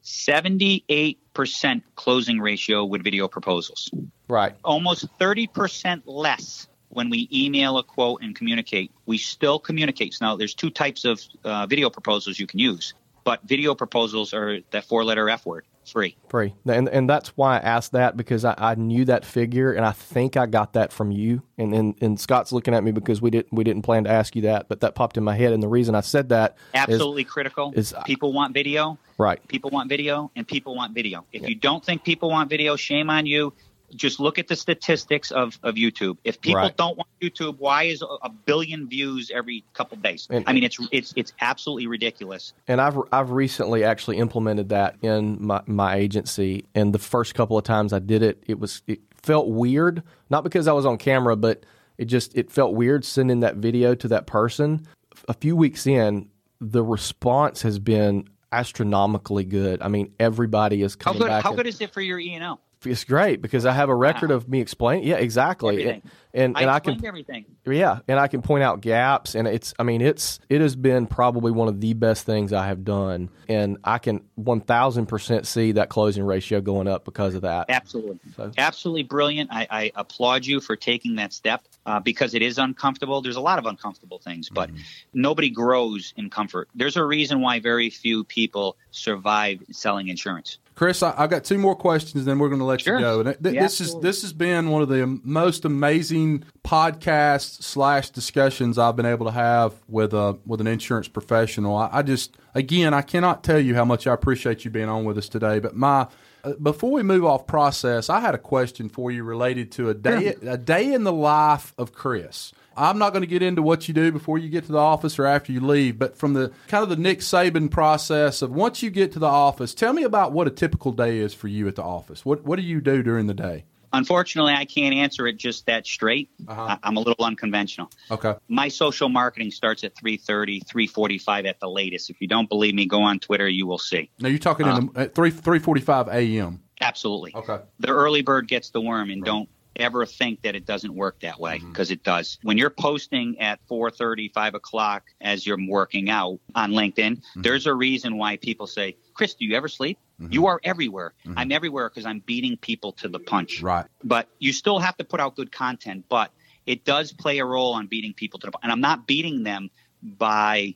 78% 0.07 1.83
closing 1.97 2.41
ratio 2.41 2.85
with 2.85 3.03
video 3.03 3.27
proposals. 3.27 3.91
Right. 4.29 4.55
Almost 4.65 5.07
30% 5.19 6.03
less 6.07 6.69
when 6.91 7.11
we 7.11 7.29
email 7.33 7.77
a 7.79 7.83
quote 7.83 8.23
and 8.23 8.35
communicate. 8.35 8.93
We 9.07 9.19
still 9.19 9.59
communicate. 9.59 10.15
So 10.15 10.25
now, 10.25 10.37
there's 10.37 10.55
two 10.55 10.71
types 10.71 11.05
of 11.05 11.21
uh, 11.45 11.67
video 11.67 11.91
proposals 11.91 12.39
you 12.39 12.47
can 12.47 12.61
use, 12.61 12.95
but 13.25 13.43
video 13.43 13.75
proposals 13.75 14.33
are 14.33 14.61
that 14.71 14.85
four 14.85 15.05
letter 15.05 15.29
F 15.29 15.45
word 15.45 15.65
free. 15.91 16.17
Free. 16.29 16.55
And 16.67 16.89
and 16.89 17.09
that's 17.09 17.29
why 17.37 17.57
I 17.57 17.61
asked 17.61 17.93
that 17.93 18.17
because 18.17 18.45
I, 18.45 18.55
I 18.57 18.75
knew 18.75 19.05
that 19.07 19.25
figure 19.25 19.73
and 19.73 19.85
I 19.85 19.93
think 19.93 20.37
I 20.37 20.47
got 20.47 20.75
that 20.75 20.93
from 20.93 21.11
you. 21.11 21.43
And, 21.59 21.75
and 21.75 21.95
and 22.01 22.21
Scott's 22.21 22.53
looking 22.53 22.75
at 22.75 22.85
me 22.85 22.93
because 22.93 23.23
we 23.23 23.31
didn't 23.31 23.53
we 23.53 23.65
didn't 23.65 23.83
plan 23.83 24.05
to 24.05 24.11
ask 24.11 24.37
you 24.37 24.43
that, 24.43 24.69
but 24.69 24.81
that 24.81 24.95
popped 24.95 25.17
in 25.17 25.25
my 25.25 25.35
head. 25.37 25.53
And 25.53 25.63
the 25.63 25.69
reason 25.69 25.95
I 25.95 26.01
said 26.01 26.29
that 26.31 26.57
absolutely 26.75 27.23
is, 27.23 27.31
critical 27.31 27.73
is 27.75 27.95
people 28.05 28.33
want 28.33 28.55
video. 28.55 28.99
Right. 29.19 29.47
People 29.49 29.71
want 29.71 29.89
video 29.89 30.31
and 30.37 30.47
people 30.47 30.75
want 30.75 30.95
video. 30.95 31.25
If 31.33 31.43
yeah. 31.43 31.49
you 31.49 31.55
don't 31.55 31.85
think 31.85 32.05
people 32.05 32.31
want 32.31 32.51
video, 32.51 32.77
shame 32.77 33.09
on 33.09 33.27
you 33.27 33.53
just 33.95 34.21
look 34.21 34.39
at 34.39 34.49
the 34.49 34.57
statistics 34.57 35.31
of, 35.31 35.59
of 35.63 35.77
YouTube. 35.77 36.17
If 36.25 36.41
people 36.41 36.61
right. 36.61 36.77
don't 36.77 36.97
want 36.97 37.09
YouTube, 37.23 37.59
why 37.59 37.85
is 37.85 38.03
a 38.23 38.29
billion 38.29 38.89
views 38.89 39.31
every 39.35 39.65
couple 39.75 39.97
days? 39.99 40.27
And, 40.31 40.45
I 40.47 40.53
mean, 40.53 40.65
it's 40.65 40.79
it's 40.91 41.13
it's 41.17 41.33
absolutely 41.41 41.87
ridiculous. 41.87 42.53
And 42.67 42.81
I've 42.81 42.99
I've 43.13 43.31
recently 43.31 43.85
actually 43.85 44.19
implemented 44.19 44.71
that 44.71 44.97
in 45.03 45.39
my, 45.41 45.63
my 45.67 45.97
agency. 45.97 46.65
And 46.75 46.93
the 46.93 46.99
first 46.99 47.35
couple 47.35 47.57
of 47.57 47.65
times 47.65 47.93
I 47.93 47.99
did 47.99 48.23
it, 48.23 48.43
it 48.47 48.59
was 48.59 48.83
it 48.87 49.01
felt 49.23 49.49
weird. 49.49 50.03
Not 50.31 50.45
because 50.45 50.69
I 50.69 50.73
was 50.73 50.87
on 50.87 50.99
camera, 50.99 51.37
but 51.37 51.65
it 51.99 52.07
just 52.07 52.37
it 52.37 52.51
felt 52.51 52.75
weird 52.75 53.05
sending 53.05 53.41
that 53.41 53.57
video 53.57 53.95
to 53.95 54.09
that 54.09 54.27
person. 54.27 54.87
A 55.29 55.35
few 55.35 55.57
weeks 55.57 55.87
in, 55.87 56.29
the 56.61 56.83
response 56.83 57.63
has 57.63 57.79
been 57.79 58.29
astronomically 58.53 59.45
good. 59.45 59.83
I 59.83 59.89
mean, 59.89 60.13
everybody 60.21 60.83
is 60.83 60.97
coming 60.97 61.21
how 61.21 61.27
good, 61.27 61.31
back. 61.31 61.43
How 61.43 61.51
and, 61.51 61.57
good 61.59 61.67
is 61.67 61.81
it 61.81 61.93
for 61.93 62.01
your 62.01 62.19
E 62.19 62.35
and 62.35 62.45
O? 62.45 62.61
It's 62.87 63.05
great 63.05 63.43
because 63.43 63.67
I 63.67 63.73
have 63.73 63.89
a 63.89 63.95
record 63.95 64.31
wow. 64.31 64.37
of 64.37 64.49
me 64.49 64.61
explaining. 64.61 65.07
Yeah, 65.07 65.17
exactly. 65.17 66.03
And, 66.37 66.55
and, 66.55 66.59
and 66.59 66.71
I, 66.71 66.75
I 66.75 66.81
can 66.81 67.03
everything. 67.07 67.47
Yeah, 67.65 68.01
and 68.07 68.21
I 68.21 68.29
can 68.29 68.43
point 68.43 68.63
out 68.63 68.83
gaps, 68.83 69.35
and 69.35 69.49
it's. 69.49 69.73
I 69.79 69.85
mean, 69.85 70.03
it's. 70.03 70.39
It 70.51 70.61
has 70.61 70.77
been 70.77 71.07
probably 71.07 71.51
one 71.51 71.67
of 71.67 71.81
the 71.81 71.95
best 71.95 72.27
things 72.27 72.53
I 72.53 72.67
have 72.67 72.85
done, 72.85 73.31
and 73.49 73.79
I 73.83 73.97
can 73.97 74.23
one 74.35 74.61
thousand 74.61 75.07
percent 75.07 75.47
see 75.47 75.73
that 75.73 75.89
closing 75.89 76.25
ratio 76.25 76.61
going 76.61 76.89
up 76.89 77.07
because 77.07 77.35
of 77.35 77.43
that. 77.43 77.71
Absolutely, 77.71 78.21
so. 78.37 78.51
absolutely 78.59 79.05
brilliant. 79.05 79.51
I, 79.51 79.67
I, 79.71 79.93
applaud 79.95 80.45
you 80.45 80.61
for 80.61 80.77
taking 80.77 81.15
that 81.17 81.33
step 81.33 81.63
uh, 81.87 82.01
because 82.01 82.35
it 82.35 82.43
is 82.43 82.59
uncomfortable. 82.59 83.23
There's 83.23 83.37
a 83.37 83.41
lot 83.41 83.59
of 83.59 83.65
uncomfortable 83.65 84.19
things, 84.19 84.51
but 84.51 84.69
mm-hmm. 84.69 84.81
nobody 85.15 85.49
grows 85.49 86.13
in 86.19 86.29
comfort. 86.29 86.69
There's 86.75 86.99
a 86.99 87.05
reason 87.05 87.41
why 87.41 87.61
very 87.61 87.89
few 87.89 88.25
people 88.25 88.77
survive 88.91 89.63
selling 89.71 90.09
insurance. 90.09 90.59
Chris, 90.77 91.03
I, 91.03 91.17
have 91.17 91.31
got 91.31 91.43
two 91.43 91.57
more 91.57 91.75
questions, 91.75 92.27
then 92.27 92.39
we're 92.39 92.51
going 92.51 92.59
to 92.59 92.67
let 92.67 92.83
sure. 92.83 92.97
you 92.97 93.01
go. 93.01 93.21
And 93.21 93.43
th- 93.43 93.55
yeah, 93.55 93.63
this 93.63 93.81
absolutely. 93.81 94.11
is 94.11 94.15
this 94.17 94.23
has 94.23 94.33
been 94.35 94.69
one 94.69 94.83
of 94.83 94.91
the 94.91 95.07
most 95.25 95.65
amazing 95.65 96.26
podcasts 96.65 97.63
slash 97.63 98.11
discussions 98.11 98.79
I've 98.79 98.97
been 98.97 99.07
able 99.07 99.27
to 99.27 99.33
have 99.33 99.75
with 99.89 100.13
a 100.13 100.39
with 100.47 100.61
an 100.61 100.67
insurance 100.67 101.09
professional. 101.09 101.77
I, 101.77 101.89
I, 101.93 102.03
just 102.03 102.37
again, 102.55 102.95
I 102.95 103.03
cannot 103.03 103.45
tell 103.45 103.61
you 103.61 103.75
how 103.75 103.85
much 103.85 104.07
I 104.07 104.15
appreciate 104.15 104.65
you 104.65 104.71
being 104.71 104.89
on 104.89 105.05
with 105.05 105.19
us 105.19 105.29
today. 105.29 105.59
But 105.59 105.77
my 105.77 106.09
uh, 106.45 106.53
before 106.63 106.93
we 106.93 107.03
move 107.03 107.25
off 107.25 107.47
process, 107.47 108.11
I 108.11 108.21
had 108.21 108.35
a 108.35 108.39
question 108.39 108.89
for 108.89 109.11
you 109.11 109.25
related 109.25 109.73
to 109.73 109.91
a 109.91 109.95
day 109.95 110.35
a 110.47 110.59
day 110.59 110.93
in 110.93 111.05
the 111.05 111.13
life 111.13 111.75
of 111.79 111.93
Chris. 111.93 112.53
I'm 112.77 112.99
not 112.99 113.13
going 113.13 113.23
to 113.23 113.27
get 113.27 113.43
into 113.43 113.63
what 113.63 113.89
you 113.89 113.95
do 113.95 114.13
before 114.13 114.37
you 114.37 114.51
get 114.51 114.67
to 114.67 114.73
the 114.73 114.79
office 114.79 115.19
or 115.19 115.25
after 115.25 115.51
you 115.51 115.61
leave, 115.61 115.99
but 115.99 116.19
from 116.19 116.35
the 116.35 116.53
kind 116.69 116.83
of 116.83 116.91
the 116.91 116.97
Nick 116.97 117.21
Saban 117.21 117.71
process 117.71 118.43
of 118.43 118.51
once 118.51 118.83
you 118.83 118.91
get 118.91 119.13
to 119.13 119.19
the 119.19 119.27
office, 119.27 119.73
tell 119.73 119.95
me 119.95 120.03
about 120.03 120.33
what 120.33 120.47
a 120.47 120.51
typical 120.51 120.93
day 120.93 121.19
is 121.19 121.33
for 121.33 121.49
you 121.49 121.67
at 121.69 121.77
the 121.77 121.83
office. 121.83 122.25
What 122.25 122.45
what 122.45 122.57
do 122.57 122.63
you 122.63 122.81
do 122.81 123.03
during 123.03 123.27
the 123.27 123.35
day? 123.35 123.65
Unfortunately, 123.93 124.53
I 124.53 124.65
can't 124.65 124.95
answer 124.95 125.27
it 125.27 125.37
just 125.37 125.67
that 125.67 125.87
straight. 125.87 126.31
Uh-huh. 126.47 126.79
I'm 126.83 126.97
a 126.97 127.01
little 127.01 127.25
unconventional. 127.25 127.91
Okay. 128.11 128.35
My 128.49 128.69
social 128.69 129.09
marketing 129.09 129.51
starts 129.51 129.85
at 129.85 129.95
3:30, 129.95 130.65
3:45 130.65 131.47
at 131.47 131.61
the 131.61 131.69
latest. 131.69 132.11
If 132.11 132.21
you 132.21 132.29
don't 132.29 132.49
believe 132.49 132.75
me, 132.75 132.87
go 132.87 133.03
on 133.03 133.19
Twitter. 133.19 133.49
You 133.49 133.67
will 133.67 133.79
see. 133.79 134.11
Now 134.19 134.29
you're 134.29 134.39
talking 134.39 134.67
um, 134.67 134.79
in 134.79 134.93
the, 134.93 135.01
at 135.01 135.15
3 135.15 135.31
3:45 135.31 136.09
a.m. 136.09 136.63
Absolutely. 136.81 137.35
Okay. 137.35 137.59
The 137.81 137.89
early 137.89 138.23
bird 138.23 138.49
gets 138.49 138.71
the 138.71 138.81
worm, 138.81 139.11
and 139.11 139.23
right. 139.23 139.27
don't 139.27 139.49
ever 139.77 140.07
think 140.07 140.43
that 140.43 140.55
it 140.55 140.65
doesn't 140.65 140.95
work 140.95 141.21
that 141.21 141.39
way 141.39 141.59
because 141.59 141.89
mm-hmm. 141.89 141.95
it 141.95 142.03
does. 142.03 142.39
When 142.43 142.59
you're 142.59 142.71
posting 142.71 143.39
at 143.41 143.61
4:30, 143.69 144.33
5 144.33 144.55
o'clock 144.55 145.05
as 145.21 145.47
you're 145.47 145.59
working 145.69 146.11
out 146.11 146.41
on 146.55 146.73
LinkedIn, 146.73 147.17
mm-hmm. 147.17 147.43
there's 147.43 147.67
a 147.67 147.75
reason 147.75 148.17
why 148.17 148.37
people 148.37 148.67
say, 148.67 148.97
"Chris, 149.15 149.35
do 149.35 149.45
you 149.45 149.57
ever 149.57 149.69
sleep?" 149.69 149.99
Mm-hmm. 150.21 150.33
You 150.33 150.47
are 150.47 150.61
everywhere. 150.65 151.13
Mm-hmm. 151.25 151.39
I'm 151.39 151.53
everywhere 151.53 151.89
because 151.89 152.07
I'm 152.07 152.21
beating 152.21 152.57
people 152.57 152.93
to 152.93 153.09
the 153.09 153.19
punch. 153.19 153.63
Right. 153.63 153.87
But 154.03 154.29
you 154.39 154.53
still 154.53 154.79
have 154.79 154.97
to 154.97 155.05
put 155.05 155.21
out 155.21 155.37
good 155.37 155.53
content, 155.53 156.07
but 156.09 156.31
it 156.65 156.85
does 156.85 157.13
play 157.13 157.39
a 157.39 157.45
role 157.45 157.75
on 157.75 157.87
beating 157.87 158.15
people 158.15 158.41
to 158.41 158.47
the 158.47 158.53
punch. 158.53 158.63
And 158.63 158.73
I'm 158.73 158.81
not 158.81 159.07
beating 159.07 159.43
them 159.43 159.71
by 160.03 160.75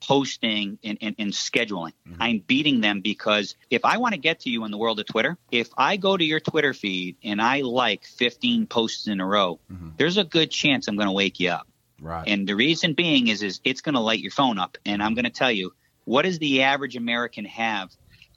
posting 0.00 0.78
and, 0.82 0.98
and, 1.00 1.14
and 1.18 1.32
scheduling. 1.32 1.92
Mm-hmm. 2.08 2.22
I'm 2.22 2.38
beating 2.38 2.80
them 2.80 3.00
because 3.00 3.54
if 3.68 3.84
I 3.84 3.98
want 3.98 4.14
to 4.14 4.20
get 4.20 4.40
to 4.40 4.50
you 4.50 4.64
in 4.64 4.70
the 4.70 4.78
world 4.78 4.98
of 4.98 5.06
Twitter, 5.06 5.36
if 5.50 5.70
I 5.76 5.96
go 5.96 6.16
to 6.16 6.24
your 6.24 6.40
Twitter 6.40 6.74
feed 6.74 7.16
and 7.22 7.40
I 7.40 7.60
like 7.60 8.04
15 8.04 8.66
posts 8.66 9.06
in 9.06 9.20
a 9.20 9.26
row, 9.26 9.60
mm-hmm. 9.70 9.90
there's 9.98 10.16
a 10.16 10.24
good 10.24 10.50
chance 10.50 10.88
I'm 10.88 10.96
going 10.96 11.08
to 11.08 11.12
wake 11.12 11.38
you 11.38 11.50
up. 11.50 11.66
Right. 12.00 12.26
And 12.26 12.48
the 12.48 12.56
reason 12.56 12.94
being 12.94 13.28
is 13.28 13.42
is 13.42 13.60
it's 13.62 13.82
going 13.82 13.94
to 13.94 14.00
light 14.00 14.20
your 14.20 14.30
phone 14.30 14.58
up. 14.58 14.78
And 14.86 15.02
I'm 15.02 15.14
going 15.14 15.26
to 15.26 15.30
tell 15.30 15.52
you, 15.52 15.74
what 16.04 16.22
does 16.22 16.38
the 16.38 16.62
average 16.62 16.96
American 16.96 17.44
have 17.44 17.90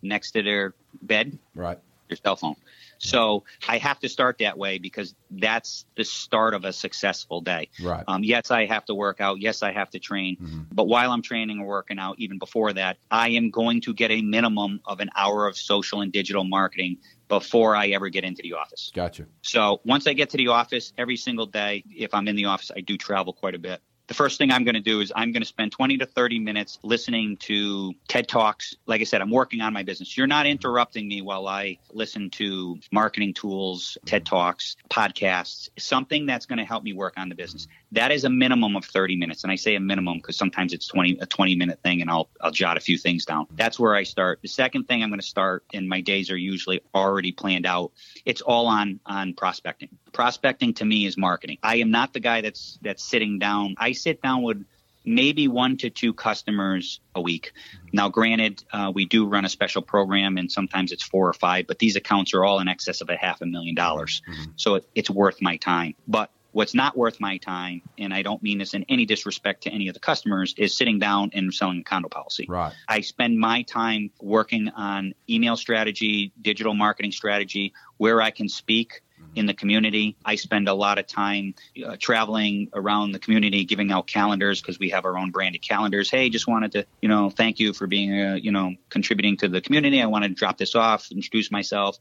next 0.04 0.32
to 0.32 0.44
their 0.44 0.74
bed? 1.02 1.38
Right. 1.56 1.80
Their 2.10 2.18
cell 2.18 2.36
phone. 2.36 2.56
So 3.04 3.44
I 3.68 3.80
have 3.80 4.00
to 4.00 4.10
start 4.10 4.38
that 4.40 4.58
way 4.58 4.78
because 4.78 5.14
that's 5.30 5.86
the 5.96 6.06
start 6.06 6.54
of 6.54 6.64
a 6.64 6.72
successful 6.72 7.42
day. 7.42 7.70
Right. 7.82 8.04
Um, 8.08 8.24
yes, 8.24 8.50
I 8.50 8.66
have 8.66 8.86
to 8.86 8.96
work 8.96 9.20
out. 9.20 9.42
Yes, 9.42 9.62
I 9.62 9.74
have 9.74 9.90
to 9.92 10.00
train. 10.00 10.38
Mm-hmm. 10.38 10.62
But 10.72 10.86
while 10.86 11.12
I'm 11.12 11.22
training 11.22 11.60
or 11.60 11.68
working 11.68 12.00
out, 12.00 12.16
even 12.20 12.40
before 12.40 12.72
that, 12.74 12.98
I 13.12 13.30
am 13.30 13.50
going 13.50 13.82
to 13.82 13.94
get 13.94 14.12
a 14.12 14.22
minimum 14.22 14.80
of 14.86 15.02
an 15.02 15.10
hour 15.16 15.48
of 15.48 15.58
social 15.58 16.02
and 16.02 16.14
digital 16.14 16.46
marketing 16.46 16.98
before 17.28 17.76
I 17.76 17.88
ever 17.88 18.10
get 18.10 18.24
into 18.24 18.42
the 18.42 18.54
office. 18.54 18.92
Gotcha. 18.94 19.26
So 19.42 19.82
once 19.84 20.08
I 20.08 20.14
get 20.14 20.30
to 20.30 20.38
the 20.38 20.50
office 20.50 20.94
every 20.98 21.18
single 21.18 21.46
day, 21.46 21.84
if 21.90 22.14
I'm 22.14 22.28
in 22.28 22.36
the 22.36 22.46
office, 22.46 22.72
I 22.76 22.82
do 22.82 22.98
travel 22.98 23.34
quite 23.34 23.56
a 23.56 23.60
bit 23.60 23.82
the 24.08 24.14
first 24.14 24.38
thing 24.38 24.52
I'm 24.52 24.64
going 24.64 24.76
to 24.76 24.82
do 24.82 25.00
is 25.00 25.12
I'm 25.16 25.32
going 25.32 25.42
to 25.42 25.48
spend 25.48 25.72
20 25.72 25.98
to 26.00 26.06
30 26.06 26.40
minutes 26.40 26.80
listening 26.84 27.38
to 27.38 27.94
TED 28.08 28.28
Talks. 28.28 28.76
Like 28.86 29.02
I 29.02 29.06
said, 29.06 29.22
I'm 29.22 29.32
working 29.32 29.62
on 29.62 29.74
my 29.74 29.84
business. 29.84 30.18
You're 30.18 30.28
not 30.28 30.46
interrupting 30.46 31.08
me 31.08 31.22
while 31.22 31.48
I 31.48 31.78
listen 31.92 32.30
to 32.32 32.78
marketing 32.92 33.34
tools, 33.34 33.98
TED 34.06 34.26
Talks, 34.26 34.76
podcasts, 34.90 35.70
something 35.78 36.26
that's 36.26 36.46
going 36.46 36.60
to 36.60 36.66
help 36.66 36.84
me 36.84 36.94
work 36.94 37.14
on 37.18 37.30
the 37.30 37.36
business. 37.36 37.68
That 37.94 38.12
is 38.12 38.24
a 38.24 38.30
minimum 38.30 38.76
of 38.76 38.86
30 38.86 39.16
minutes. 39.16 39.44
And 39.44 39.52
I 39.52 39.56
say 39.56 39.76
a 39.76 39.80
minimum 39.80 40.18
because 40.18 40.36
sometimes 40.36 40.74
it's 40.74 40.88
20, 40.88 41.20
a 41.22 41.26
20 41.26 41.56
minute 41.56 41.80
thing 41.84 42.02
and 42.02 42.10
I'll, 42.10 42.30
I'll 42.42 42.52
jot 42.52 42.78
a 42.78 42.80
few 42.80 42.98
things 42.98 43.26
down. 43.26 43.48
That's 43.56 43.80
where 43.80 43.96
I 43.96 44.04
start. 44.04 44.40
The 44.42 44.48
second 44.48 44.88
thing 44.88 45.04
I'm 45.04 45.10
going 45.10 45.20
to 45.20 45.26
start, 45.26 45.64
and 45.74 45.88
my 45.88 46.02
days 46.02 46.32
are 46.32 46.38
usually 46.38 46.82
already 46.94 47.32
planned 47.32 47.66
out. 47.66 47.92
It's 48.26 48.42
all 48.42 48.68
on, 48.68 49.00
on 49.06 49.34
prospecting. 49.34 49.90
Prospecting 50.12 50.74
to 50.76 50.86
me 50.86 51.06
is 51.06 51.18
marketing. 51.18 51.58
I 51.62 51.78
am 51.78 51.92
not 51.92 52.14
the 52.14 52.20
guy 52.20 52.42
that's, 52.42 52.80
that's 52.82 53.04
sitting 53.04 53.40
down. 53.40 53.76
I 53.78 53.92
sit 53.92 54.22
down 54.22 54.42
with 54.42 54.66
maybe 55.06 55.48
one 55.48 55.78
to 55.78 55.90
two 55.90 56.14
customers 56.14 57.00
a 57.14 57.22
week. 57.22 57.54
Now, 57.92 58.10
granted, 58.10 58.64
uh, 58.72 58.92
we 58.94 59.06
do 59.06 59.28
run 59.28 59.46
a 59.46 59.50
special 59.50 59.82
program 59.82 60.38
and 60.38 60.52
sometimes 60.52 60.92
it's 60.92 61.04
four 61.04 61.28
or 61.28 61.34
five, 61.34 61.68
but 61.68 61.80
these 61.80 61.96
accounts 61.96 62.34
are 62.34 62.44
all 62.44 62.60
in 62.60 62.68
excess 62.68 63.02
of 63.02 63.10
a 63.10 63.16
half 63.16 63.42
a 63.42 63.46
million 63.46 63.76
dollars. 63.76 64.22
Mm-hmm. 64.28 64.52
So 64.56 64.76
it, 64.76 64.88
it's 64.96 65.10
worth 65.10 65.42
my 65.42 65.58
time. 65.58 65.96
But 66.08 66.32
what's 66.54 66.74
not 66.74 66.96
worth 66.96 67.20
my 67.20 67.38
time, 67.38 67.82
and 67.98 68.14
I 68.14 68.22
don't 68.22 68.42
mean 68.42 68.60
this 68.60 68.74
in 68.74 68.86
any 68.88 69.06
disrespect 69.06 69.64
to 69.64 69.70
any 69.70 69.90
of 69.90 69.94
the 69.94 70.00
customers, 70.00 70.56
is 70.58 70.76
sitting 70.76 71.00
down 71.00 71.32
and 71.34 71.54
selling 71.54 71.80
a 71.80 71.84
condo 71.84 72.08
policy. 72.08 72.46
Right. 72.48 72.74
I 72.88 73.02
spend 73.02 73.38
my 73.38 73.64
time 73.64 74.12
working 74.22 74.70
on 74.70 75.14
email 75.30 75.58
strategy, 75.58 76.32
digital 76.42 76.74
marketing 76.74 77.12
strategy, 77.12 77.74
where 77.98 78.22
I 78.22 78.32
can 78.32 78.48
speak 78.48 79.02
in 79.36 79.46
the 79.48 79.54
community. 79.54 80.16
I 80.24 80.36
spend 80.36 80.68
a 80.68 80.74
lot 80.74 81.00
of 81.00 81.08
time 81.08 81.56
uh, 81.84 81.96
traveling 82.00 82.70
around 82.74 83.14
the 83.14 83.20
community, 83.20 83.66
giving 83.66 83.92
out 83.92 84.06
calendars 84.06 84.62
because 84.62 84.78
we 84.78 84.90
have 84.90 85.06
our 85.06 85.18
own 85.18 85.32
branded 85.32 85.62
calendars. 85.62 86.10
Hey, 86.10 86.30
just 86.30 86.48
wanted 86.48 86.74
to, 86.74 86.86
you 87.02 87.10
know, 87.10 87.30
thank 87.30 87.60
you 87.60 87.74
for 87.74 87.88
being, 87.88 88.14
uh, 88.14 88.36
you 88.36 88.52
know, 88.52 88.76
contributing 88.90 89.38
to 89.38 89.48
the 89.48 89.62
community. 89.62 90.02
I 90.02 90.06
want 90.06 90.24
to 90.26 90.30
drop 90.30 90.58
this 90.58 90.76
off, 90.76 91.12
introduce 91.12 91.52
myself. 91.52 91.98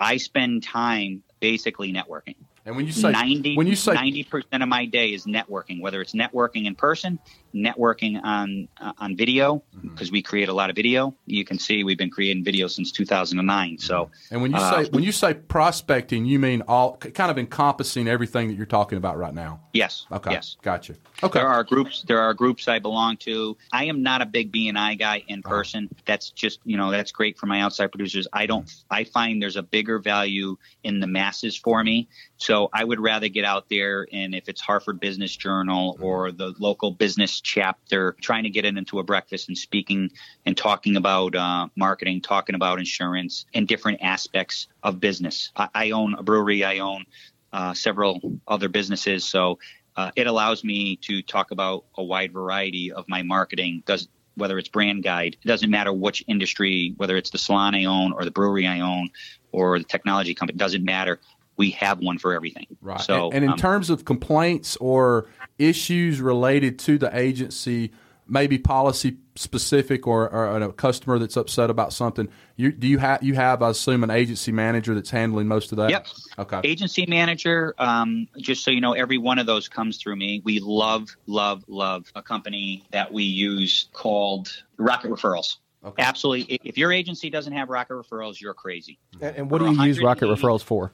I 0.00 0.16
spend 0.16 0.64
time 0.64 1.22
basically 1.38 1.92
networking. 1.92 2.36
And 2.64 2.76
when 2.76 2.86
you 2.86 2.92
say 2.92 3.10
90, 3.10 3.56
when 3.56 3.66
you 3.66 3.74
say 3.74 3.94
90% 3.94 4.62
of 4.62 4.68
my 4.68 4.86
day 4.86 5.12
is 5.12 5.26
networking, 5.26 5.80
whether 5.80 6.00
it's 6.00 6.12
networking 6.12 6.66
in 6.66 6.76
person, 6.76 7.18
networking 7.54 8.22
on 8.22 8.68
uh, 8.80 8.92
on 8.98 9.16
video, 9.16 9.62
because 9.82 10.12
we 10.12 10.22
create 10.22 10.48
a 10.48 10.52
lot 10.52 10.70
of 10.70 10.76
video. 10.76 11.14
You 11.26 11.44
can 11.44 11.58
see 11.58 11.82
we've 11.82 11.98
been 11.98 12.10
creating 12.10 12.44
video 12.44 12.68
since 12.68 12.92
2009. 12.92 13.78
So, 13.78 14.10
and 14.30 14.42
when 14.42 14.52
you 14.52 14.58
uh, 14.58 14.84
say 14.84 14.90
when 14.90 15.02
you 15.02 15.10
say 15.10 15.34
prospecting, 15.34 16.24
you 16.24 16.38
mean 16.38 16.62
all 16.68 16.96
kind 16.96 17.30
of 17.30 17.38
encompassing 17.38 18.06
everything 18.06 18.48
that 18.48 18.54
you're 18.54 18.66
talking 18.66 18.98
about 18.98 19.18
right 19.18 19.34
now. 19.34 19.60
yes, 19.72 20.06
Okay, 20.12 20.30
yes. 20.30 20.56
gotcha. 20.62 20.94
Okay, 21.22 21.40
There 21.40 21.48
are 21.48 21.64
groups. 21.64 22.04
There 22.06 22.20
are 22.20 22.32
groups 22.32 22.68
I 22.68 22.78
belong 22.78 23.16
to. 23.18 23.56
I 23.72 23.84
am 23.86 24.02
not 24.02 24.22
a 24.22 24.26
big 24.26 24.52
BNI 24.52 24.98
guy 24.98 25.24
in 25.26 25.42
person. 25.42 25.88
That's 26.06 26.30
just 26.30 26.60
you 26.64 26.76
know 26.76 26.92
that's 26.92 27.10
great 27.10 27.38
for 27.38 27.46
my 27.46 27.60
outside 27.60 27.88
producers. 27.88 28.28
I 28.32 28.46
don't. 28.46 28.72
I 28.88 29.02
find 29.04 29.42
there's 29.42 29.56
a 29.56 29.62
bigger 29.64 29.98
value 29.98 30.56
in 30.84 31.00
the 31.00 31.08
masses 31.08 31.56
for 31.56 31.82
me. 31.82 32.08
So 32.36 32.51
I 32.72 32.84
would 32.84 33.00
rather 33.00 33.28
get 33.28 33.44
out 33.44 33.68
there 33.70 34.06
and 34.12 34.34
if 34.34 34.48
it's 34.48 34.60
Hartford 34.60 35.00
Business 35.00 35.34
Journal 35.34 35.96
or 36.00 36.32
the 36.32 36.54
local 36.58 36.90
business 36.90 37.40
chapter, 37.40 38.16
trying 38.20 38.44
to 38.44 38.50
get 38.50 38.64
it 38.64 38.76
into 38.76 38.98
a 38.98 39.02
breakfast 39.02 39.48
and 39.48 39.56
speaking 39.56 40.10
and 40.44 40.56
talking 40.56 40.96
about 40.96 41.34
uh, 41.34 41.68
marketing, 41.76 42.20
talking 42.20 42.54
about 42.54 42.78
insurance 42.78 43.46
and 43.54 43.66
different 43.66 44.00
aspects 44.02 44.68
of 44.82 45.00
business. 45.00 45.50
I, 45.56 45.68
I 45.74 45.90
own 45.90 46.14
a 46.14 46.22
brewery. 46.22 46.64
I 46.64 46.78
own 46.80 47.04
uh, 47.52 47.74
several 47.74 48.20
other 48.46 48.68
businesses. 48.68 49.24
So 49.24 49.58
uh, 49.96 50.10
it 50.16 50.26
allows 50.26 50.64
me 50.64 50.96
to 50.96 51.22
talk 51.22 51.50
about 51.50 51.84
a 51.96 52.04
wide 52.04 52.32
variety 52.32 52.92
of 52.92 53.08
my 53.08 53.22
marketing. 53.22 53.82
Does 53.86 54.08
whether 54.34 54.58
it's 54.58 54.68
brand 54.68 55.02
guide, 55.02 55.36
it 55.42 55.46
doesn't 55.46 55.70
matter 55.70 55.92
which 55.92 56.24
industry, 56.26 56.94
whether 56.96 57.16
it's 57.16 57.30
the 57.30 57.38
salon 57.38 57.74
I 57.74 57.84
own 57.84 58.12
or 58.12 58.24
the 58.24 58.30
brewery 58.30 58.66
I 58.66 58.80
own 58.80 59.10
or 59.52 59.78
the 59.78 59.84
technology 59.84 60.34
company, 60.34 60.56
doesn't 60.56 60.84
matter. 60.84 61.20
We 61.56 61.70
have 61.72 62.00
one 62.00 62.18
for 62.18 62.32
everything. 62.32 62.66
right. 62.80 63.00
So 63.00 63.26
and, 63.26 63.34
and 63.34 63.44
in 63.44 63.50
um, 63.52 63.58
terms 63.58 63.90
of 63.90 64.04
complaints 64.04 64.76
or 64.76 65.28
issues 65.58 66.20
related 66.20 66.78
to 66.80 66.98
the 66.98 67.16
agency, 67.16 67.92
maybe 68.26 68.58
policy 68.58 69.18
specific 69.34 70.06
or, 70.06 70.30
or 70.30 70.56
a 70.56 70.72
customer 70.72 71.18
that's 71.18 71.36
upset 71.36 71.70
about 71.70 71.92
something, 71.92 72.28
you 72.56 72.72
do 72.72 72.86
you 72.86 72.98
have 72.98 73.22
you 73.22 73.34
have 73.34 73.62
I 73.62 73.70
assume 73.70 74.02
an 74.04 74.10
agency 74.10 74.52
manager 74.52 74.94
that's 74.94 75.10
handling 75.10 75.46
most 75.48 75.72
of 75.72 75.78
that. 75.78 75.90
Yep. 75.90 76.06
Okay. 76.38 76.60
agency 76.64 77.06
manager, 77.06 77.74
um, 77.78 78.28
just 78.38 78.64
so 78.64 78.70
you 78.70 78.80
know, 78.80 78.92
every 78.94 79.18
one 79.18 79.38
of 79.38 79.46
those 79.46 79.68
comes 79.68 79.98
through 79.98 80.16
me. 80.16 80.40
We 80.44 80.60
love, 80.60 81.14
love, 81.26 81.64
love 81.68 82.10
a 82.14 82.22
company 82.22 82.84
that 82.90 83.12
we 83.12 83.24
use 83.24 83.88
called 83.92 84.62
Rocket 84.78 85.10
Referrals. 85.10 85.56
Okay. 85.84 86.02
Absolutely. 86.02 86.60
If 86.62 86.78
your 86.78 86.92
agency 86.92 87.28
doesn't 87.28 87.52
have 87.52 87.68
Rocket 87.68 87.94
Referrals, 87.94 88.40
you're 88.40 88.54
crazy. 88.54 88.98
And, 89.20 89.36
and 89.36 89.50
what 89.50 89.58
do 89.58 89.72
you 89.72 89.82
use 89.82 90.00
Rocket 90.00 90.26
Referrals 90.26 90.62
for? 90.62 90.92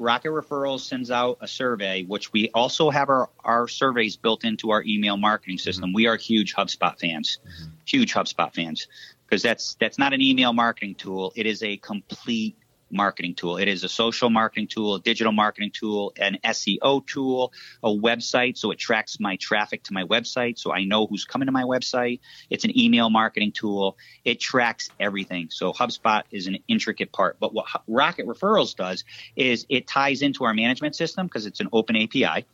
Rocket 0.00 0.30
Referrals 0.30 0.80
sends 0.80 1.10
out 1.10 1.38
a 1.40 1.46
survey, 1.46 2.04
which 2.04 2.32
we 2.32 2.48
also 2.54 2.90
have 2.90 3.08
our, 3.10 3.28
our 3.44 3.68
surveys 3.68 4.16
built 4.16 4.44
into 4.44 4.70
our 4.70 4.82
email 4.84 5.16
marketing 5.16 5.56
mm-hmm. 5.56 5.62
system. 5.62 5.92
We 5.92 6.06
are 6.06 6.16
huge 6.16 6.54
HubSpot 6.54 6.98
fans, 6.98 7.38
mm-hmm. 7.44 7.70
huge 7.86 8.14
HubSpot 8.14 8.52
fans, 8.52 8.88
because 9.26 9.42
that's 9.42 9.74
that's 9.74 9.98
not 9.98 10.12
an 10.12 10.20
email 10.22 10.52
marketing 10.52 10.94
tool. 10.94 11.32
It 11.36 11.46
is 11.46 11.62
a 11.62 11.76
complete 11.76 12.56
marketing 12.90 13.34
tool. 13.34 13.56
It 13.56 13.68
is 13.68 13.84
a 13.84 13.88
social 13.88 14.30
marketing 14.30 14.68
tool, 14.68 14.96
a 14.96 15.00
digital 15.00 15.32
marketing 15.32 15.70
tool, 15.72 16.12
an 16.16 16.38
SEO 16.44 17.06
tool, 17.06 17.52
a 17.82 17.88
website. 17.88 18.56
So 18.56 18.70
it 18.70 18.78
tracks 18.78 19.18
my 19.20 19.36
traffic 19.36 19.82
to 19.84 19.92
my 19.92 20.04
website. 20.04 20.58
So 20.58 20.72
I 20.72 20.84
know 20.84 21.06
who's 21.06 21.24
coming 21.24 21.46
to 21.46 21.52
my 21.52 21.64
website. 21.64 22.20
It's 22.48 22.64
an 22.64 22.78
email 22.78 23.10
marketing 23.10 23.52
tool. 23.52 23.96
It 24.24 24.40
tracks 24.40 24.90
everything. 24.98 25.48
So 25.50 25.72
HubSpot 25.72 26.22
is 26.30 26.46
an 26.46 26.58
intricate 26.68 27.12
part. 27.12 27.38
But 27.40 27.54
what 27.54 27.66
Rocket 27.86 28.26
Referrals 28.26 28.74
does 28.76 29.04
is 29.36 29.66
it 29.68 29.86
ties 29.86 30.22
into 30.22 30.44
our 30.44 30.54
management 30.54 30.96
system 30.96 31.26
because 31.26 31.46
it's 31.46 31.60
an 31.60 31.68
open 31.72 31.96
API 31.96 32.46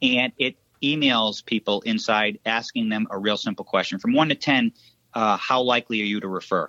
and 0.00 0.32
it 0.38 0.56
emails 0.82 1.44
people 1.44 1.80
inside 1.82 2.38
asking 2.44 2.88
them 2.88 3.06
a 3.10 3.18
real 3.18 3.36
simple 3.36 3.64
question 3.64 3.98
from 3.98 4.12
one 4.12 4.28
to 4.28 4.34
10, 4.34 4.72
uh, 5.14 5.36
how 5.36 5.62
likely 5.62 6.00
are 6.02 6.04
you 6.04 6.20
to 6.20 6.28
refer? 6.28 6.68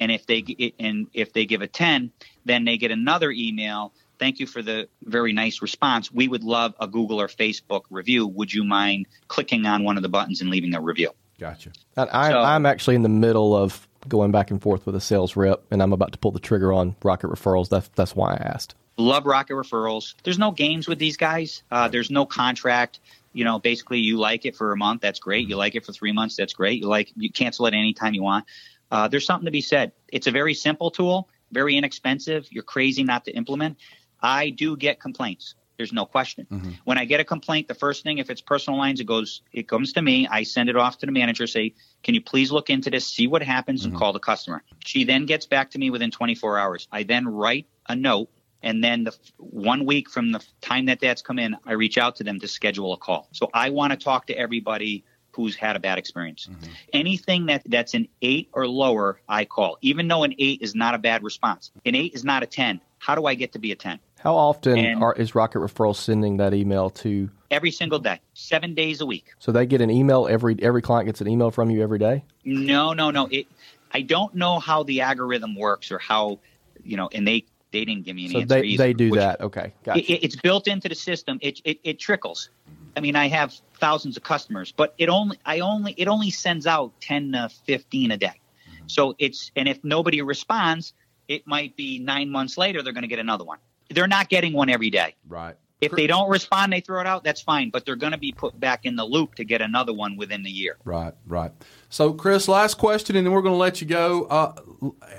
And 0.00 0.10
if 0.10 0.26
they 0.26 0.72
and 0.80 1.06
if 1.12 1.32
they 1.32 1.44
give 1.46 1.60
a 1.62 1.66
10, 1.68 2.10
then 2.46 2.64
they 2.64 2.78
get 2.78 2.90
another 2.90 3.30
email. 3.30 3.92
Thank 4.18 4.40
you 4.40 4.46
for 4.46 4.62
the 4.62 4.88
very 5.04 5.32
nice 5.32 5.62
response. 5.62 6.10
We 6.10 6.26
would 6.26 6.42
love 6.42 6.74
a 6.80 6.88
Google 6.88 7.20
or 7.20 7.28
Facebook 7.28 7.82
review. 7.90 8.26
Would 8.26 8.52
you 8.52 8.64
mind 8.64 9.06
clicking 9.28 9.66
on 9.66 9.84
one 9.84 9.96
of 9.96 10.02
the 10.02 10.08
buttons 10.08 10.40
and 10.40 10.50
leaving 10.50 10.74
a 10.74 10.80
review? 10.80 11.10
Gotcha. 11.38 11.70
I, 11.96 12.30
So- 12.30 12.40
I'm 12.40 12.66
actually 12.66 12.96
in 12.96 13.02
the 13.02 13.08
middle 13.08 13.54
of 13.54 13.86
going 14.08 14.30
back 14.30 14.50
and 14.50 14.60
forth 14.60 14.86
with 14.86 14.94
a 14.96 15.00
sales 15.00 15.36
rep, 15.36 15.62
and 15.70 15.82
I'm 15.82 15.92
about 15.92 16.12
to 16.12 16.18
pull 16.18 16.30
the 16.32 16.40
trigger 16.40 16.72
on 16.72 16.96
Rocket 17.02 17.28
Referrals. 17.28 17.68
That's 17.68 17.88
that's 17.94 18.16
why 18.16 18.32
I 18.32 18.36
asked. 18.36 18.74
Love 18.96 19.24
Rocket 19.24 19.54
Referrals. 19.54 20.14
There's 20.24 20.38
no 20.38 20.50
games 20.50 20.86
with 20.88 20.98
these 20.98 21.16
guys. 21.16 21.62
Uh, 21.70 21.88
there's 21.88 22.10
no 22.10 22.26
contract. 22.26 23.00
You 23.32 23.44
know, 23.44 23.58
basically, 23.58 24.00
you 24.00 24.18
like 24.18 24.44
it 24.44 24.56
for 24.56 24.72
a 24.72 24.76
month, 24.76 25.02
that's 25.02 25.20
great. 25.20 25.48
You 25.48 25.56
like 25.56 25.76
it 25.76 25.86
for 25.86 25.92
three 25.92 26.12
months, 26.12 26.36
that's 26.36 26.52
great. 26.52 26.80
You 26.80 26.88
like 26.88 27.12
you 27.16 27.30
cancel 27.30 27.66
it 27.66 27.74
anytime 27.74 28.12
you 28.12 28.22
want. 28.22 28.44
Uh, 28.90 29.08
there's 29.08 29.26
something 29.26 29.46
to 29.46 29.50
be 29.50 29.60
said. 29.60 29.92
It's 30.08 30.26
a 30.26 30.30
very 30.30 30.54
simple 30.54 30.90
tool, 30.90 31.28
very 31.52 31.76
inexpensive. 31.76 32.46
You're 32.50 32.64
crazy 32.64 33.04
not 33.04 33.24
to 33.26 33.32
implement. 33.32 33.78
I 34.20 34.50
do 34.50 34.76
get 34.76 35.00
complaints. 35.00 35.54
There's 35.76 35.92
no 35.94 36.04
question. 36.04 36.46
When 36.84 36.98
I 36.98 37.06
get 37.06 37.20
a 37.20 37.24
complaint, 37.24 37.66
the 37.66 37.74
first 37.74 38.02
thing, 38.02 38.18
if 38.18 38.28
it's 38.28 38.42
personal 38.42 38.78
lines, 38.78 39.00
it 39.00 39.04
goes, 39.04 39.40
it 39.50 39.66
comes 39.66 39.94
to 39.94 40.02
me. 40.02 40.28
I 40.28 40.42
send 40.42 40.68
it 40.68 40.76
off 40.76 40.98
to 40.98 41.06
the 41.06 41.12
manager, 41.12 41.46
say, 41.46 41.72
can 42.02 42.14
you 42.14 42.20
please 42.20 42.52
look 42.52 42.68
into 42.68 42.90
this, 42.90 43.06
see 43.06 43.26
what 43.26 43.42
happens, 43.42 43.86
and 43.86 43.96
call 43.96 44.12
the 44.12 44.18
customer. 44.18 44.62
She 44.84 45.04
then 45.04 45.24
gets 45.24 45.46
back 45.46 45.70
to 45.70 45.78
me 45.78 45.88
within 45.88 46.10
24 46.10 46.58
hours. 46.58 46.86
I 46.92 47.04
then 47.04 47.26
write 47.26 47.66
a 47.88 47.96
note 47.96 48.28
and 48.62 48.84
then 48.84 49.04
the 49.04 49.16
one 49.38 49.86
week 49.86 50.10
from 50.10 50.32
the 50.32 50.44
time 50.60 50.86
that 50.86 51.00
that's 51.00 51.22
come 51.22 51.38
in, 51.38 51.56
I 51.64 51.72
reach 51.72 51.96
out 51.96 52.16
to 52.16 52.24
them 52.24 52.40
to 52.40 52.48
schedule 52.48 52.92
a 52.92 52.96
call. 52.96 53.28
So 53.32 53.48
I 53.54 53.70
want 53.70 53.92
to 53.92 53.96
talk 53.96 54.26
to 54.26 54.34
everybody 54.36 55.04
who's 55.32 55.56
had 55.56 55.76
a 55.76 55.80
bad 55.80 55.98
experience. 55.98 56.48
Mm-hmm. 56.50 56.72
Anything 56.92 57.46
that 57.46 57.62
that's 57.66 57.94
an 57.94 58.08
eight 58.22 58.48
or 58.52 58.66
lower, 58.66 59.20
I 59.28 59.44
call. 59.44 59.78
Even 59.80 60.08
though 60.08 60.24
an 60.24 60.34
eight 60.38 60.62
is 60.62 60.74
not 60.74 60.94
a 60.94 60.98
bad 60.98 61.22
response, 61.22 61.70
an 61.84 61.94
eight 61.94 62.14
is 62.14 62.24
not 62.24 62.42
a 62.42 62.46
ten. 62.46 62.80
How 62.98 63.14
do 63.14 63.24
I 63.24 63.34
get 63.34 63.52
to 63.52 63.58
be 63.58 63.72
a 63.72 63.76
ten? 63.76 63.98
How 64.18 64.36
often 64.36 64.76
And- 64.78 65.02
are, 65.02 65.14
is 65.14 65.34
Rocket 65.34 65.58
Referrals 65.60 65.96
sending 65.96 66.36
that 66.38 66.52
email 66.52 66.90
to? 66.90 67.30
Every 67.50 67.70
single 67.70 67.98
day, 67.98 68.20
seven 68.34 68.74
days 68.74 69.00
a 69.00 69.06
week. 69.06 69.26
So 69.38 69.50
they 69.52 69.66
get 69.66 69.80
an 69.80 69.90
email 69.90 70.28
every 70.28 70.56
every 70.62 70.82
client 70.82 71.06
gets 71.06 71.20
an 71.20 71.28
email 71.28 71.50
from 71.50 71.70
you 71.70 71.82
every 71.82 71.98
day. 71.98 72.24
No, 72.44 72.92
no, 72.92 73.10
no. 73.10 73.26
It. 73.30 73.46
I 73.92 74.02
don't 74.02 74.34
know 74.36 74.60
how 74.60 74.84
the 74.84 75.00
algorithm 75.00 75.56
works 75.56 75.90
or 75.90 75.98
how, 75.98 76.38
you 76.84 76.96
know, 76.96 77.08
and 77.12 77.26
they 77.26 77.44
they 77.72 77.84
didn't 77.84 78.04
give 78.04 78.14
me 78.16 78.26
an 78.26 78.32
So 78.32 78.38
answer. 78.40 78.54
they 78.56 78.62
either, 78.66 78.82
they 78.84 78.92
do 78.92 79.10
which- 79.10 79.18
that. 79.20 79.40
Okay, 79.40 79.72
gotcha. 79.84 79.98
it, 80.00 80.10
it- 80.10 80.24
it's 80.24 80.36
built 80.36 80.68
into 80.68 80.88
the 80.88 80.94
system. 80.94 81.38
It, 81.40 81.60
it 81.64 81.80
it 81.82 81.98
trickles. 81.98 82.50
I 82.96 83.00
mean, 83.00 83.16
I 83.16 83.28
have 83.28 83.54
thousands 83.78 84.16
of 84.16 84.22
customers, 84.22 84.72
but 84.72 84.94
it 84.98 85.08
only 85.08 85.38
I 85.44 85.60
only 85.60 85.94
it 85.96 86.08
only 86.08 86.30
sends 86.30 86.66
out 86.66 86.92
ten 87.00 87.32
to 87.32 87.48
fifteen 87.66 88.10
a 88.10 88.16
day. 88.16 88.40
So 88.86 89.14
it's 89.18 89.52
and 89.56 89.68
if 89.68 89.82
nobody 89.84 90.22
responds, 90.22 90.92
it 91.28 91.46
might 91.46 91.76
be 91.76 91.98
nine 91.98 92.30
months 92.30 92.58
later 92.58 92.82
they're 92.82 92.92
going 92.92 93.02
to 93.02 93.08
get 93.08 93.20
another 93.20 93.44
one. 93.44 93.58
They're 93.88 94.08
not 94.08 94.28
getting 94.28 94.52
one 94.52 94.68
every 94.68 94.90
day. 94.90 95.14
Right. 95.28 95.56
If 95.80 95.92
they 95.92 96.06
don't 96.06 96.28
respond, 96.28 96.74
they 96.74 96.80
throw 96.80 97.00
it 97.00 97.06
out. 97.06 97.24
That's 97.24 97.40
fine, 97.40 97.70
but 97.70 97.86
they're 97.86 97.96
going 97.96 98.12
to 98.12 98.18
be 98.18 98.32
put 98.32 98.60
back 98.60 98.84
in 98.84 98.96
the 98.96 99.04
loop 99.04 99.36
to 99.36 99.44
get 99.44 99.62
another 99.62 99.94
one 99.94 100.18
within 100.18 100.42
the 100.42 100.50
year. 100.50 100.76
Right, 100.84 101.14
right. 101.26 101.52
So, 101.88 102.12
Chris, 102.12 102.48
last 102.48 102.74
question, 102.76 103.16
and 103.16 103.26
then 103.26 103.32
we're 103.32 103.40
going 103.40 103.54
to 103.54 103.58
let 103.58 103.80
you 103.80 103.86
go. 103.86 104.24
Uh, 104.24 104.54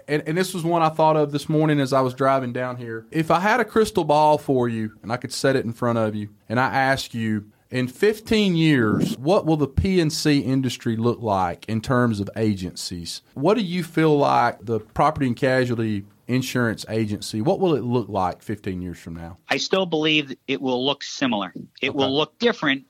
and, 0.07 0.22
and 0.28 0.38
this 0.38 0.53
was 0.53 0.63
one 0.63 0.84
I 0.84 0.89
thought 0.89 1.17
of 1.17 1.32
this 1.32 1.49
morning 1.49 1.80
as 1.80 1.93
I 1.93 2.01
was 2.01 2.13
driving 2.13 2.53
down 2.53 2.78
here. 2.78 3.07
If 3.09 3.32
I 3.32 3.39
had 3.39 3.59
a 3.59 3.65
crystal 3.65 4.03
ball 4.03 4.38
for 4.38 4.69
you 4.69 4.93
and 5.01 5.11
I 5.11 5.17
could 5.17 5.34
set 5.34 5.55
it 5.55 5.65
in 5.65 5.74
front 5.74 5.97
of 5.97 6.13
you, 6.13 6.30
and 6.47 6.59
I 6.59 6.67
ask 6.67 7.15
you, 7.15 7.51
in 7.72 7.88
15 7.88 8.55
years, 8.55 9.17
what 9.17 9.45
will 9.45 9.57
the 9.57 9.67
P&C 9.67 10.39
industry 10.39 10.95
look 10.97 11.22
like 11.22 11.67
in 11.69 11.82
terms 11.82 12.19
of 12.19 12.30
agencies? 12.36 13.22
What 13.34 13.55
do 13.57 13.63
you 13.63 13.84
feel 13.84 14.17
like 14.17 14.63
the 14.65 14.80
property 14.80 15.28
and 15.28 15.36
casualty 15.36 16.05
insurance 16.28 16.86
agency, 16.89 17.41
what 17.41 17.59
will 17.59 17.76
it 17.76 17.84
look 17.84 18.07
like 18.07 18.41
15 18.41 18.82
years 18.82 18.97
from 18.97 19.15
now? 19.15 19.38
I 19.49 19.57
still 19.57 19.86
believe 19.86 20.34
it 20.47 20.61
will 20.61 20.86
look 20.86 21.03
similar. 21.03 21.53
It 21.82 21.89
Okay. 21.89 21.97
will 21.97 22.15
look 22.15 22.38
different, 22.39 22.86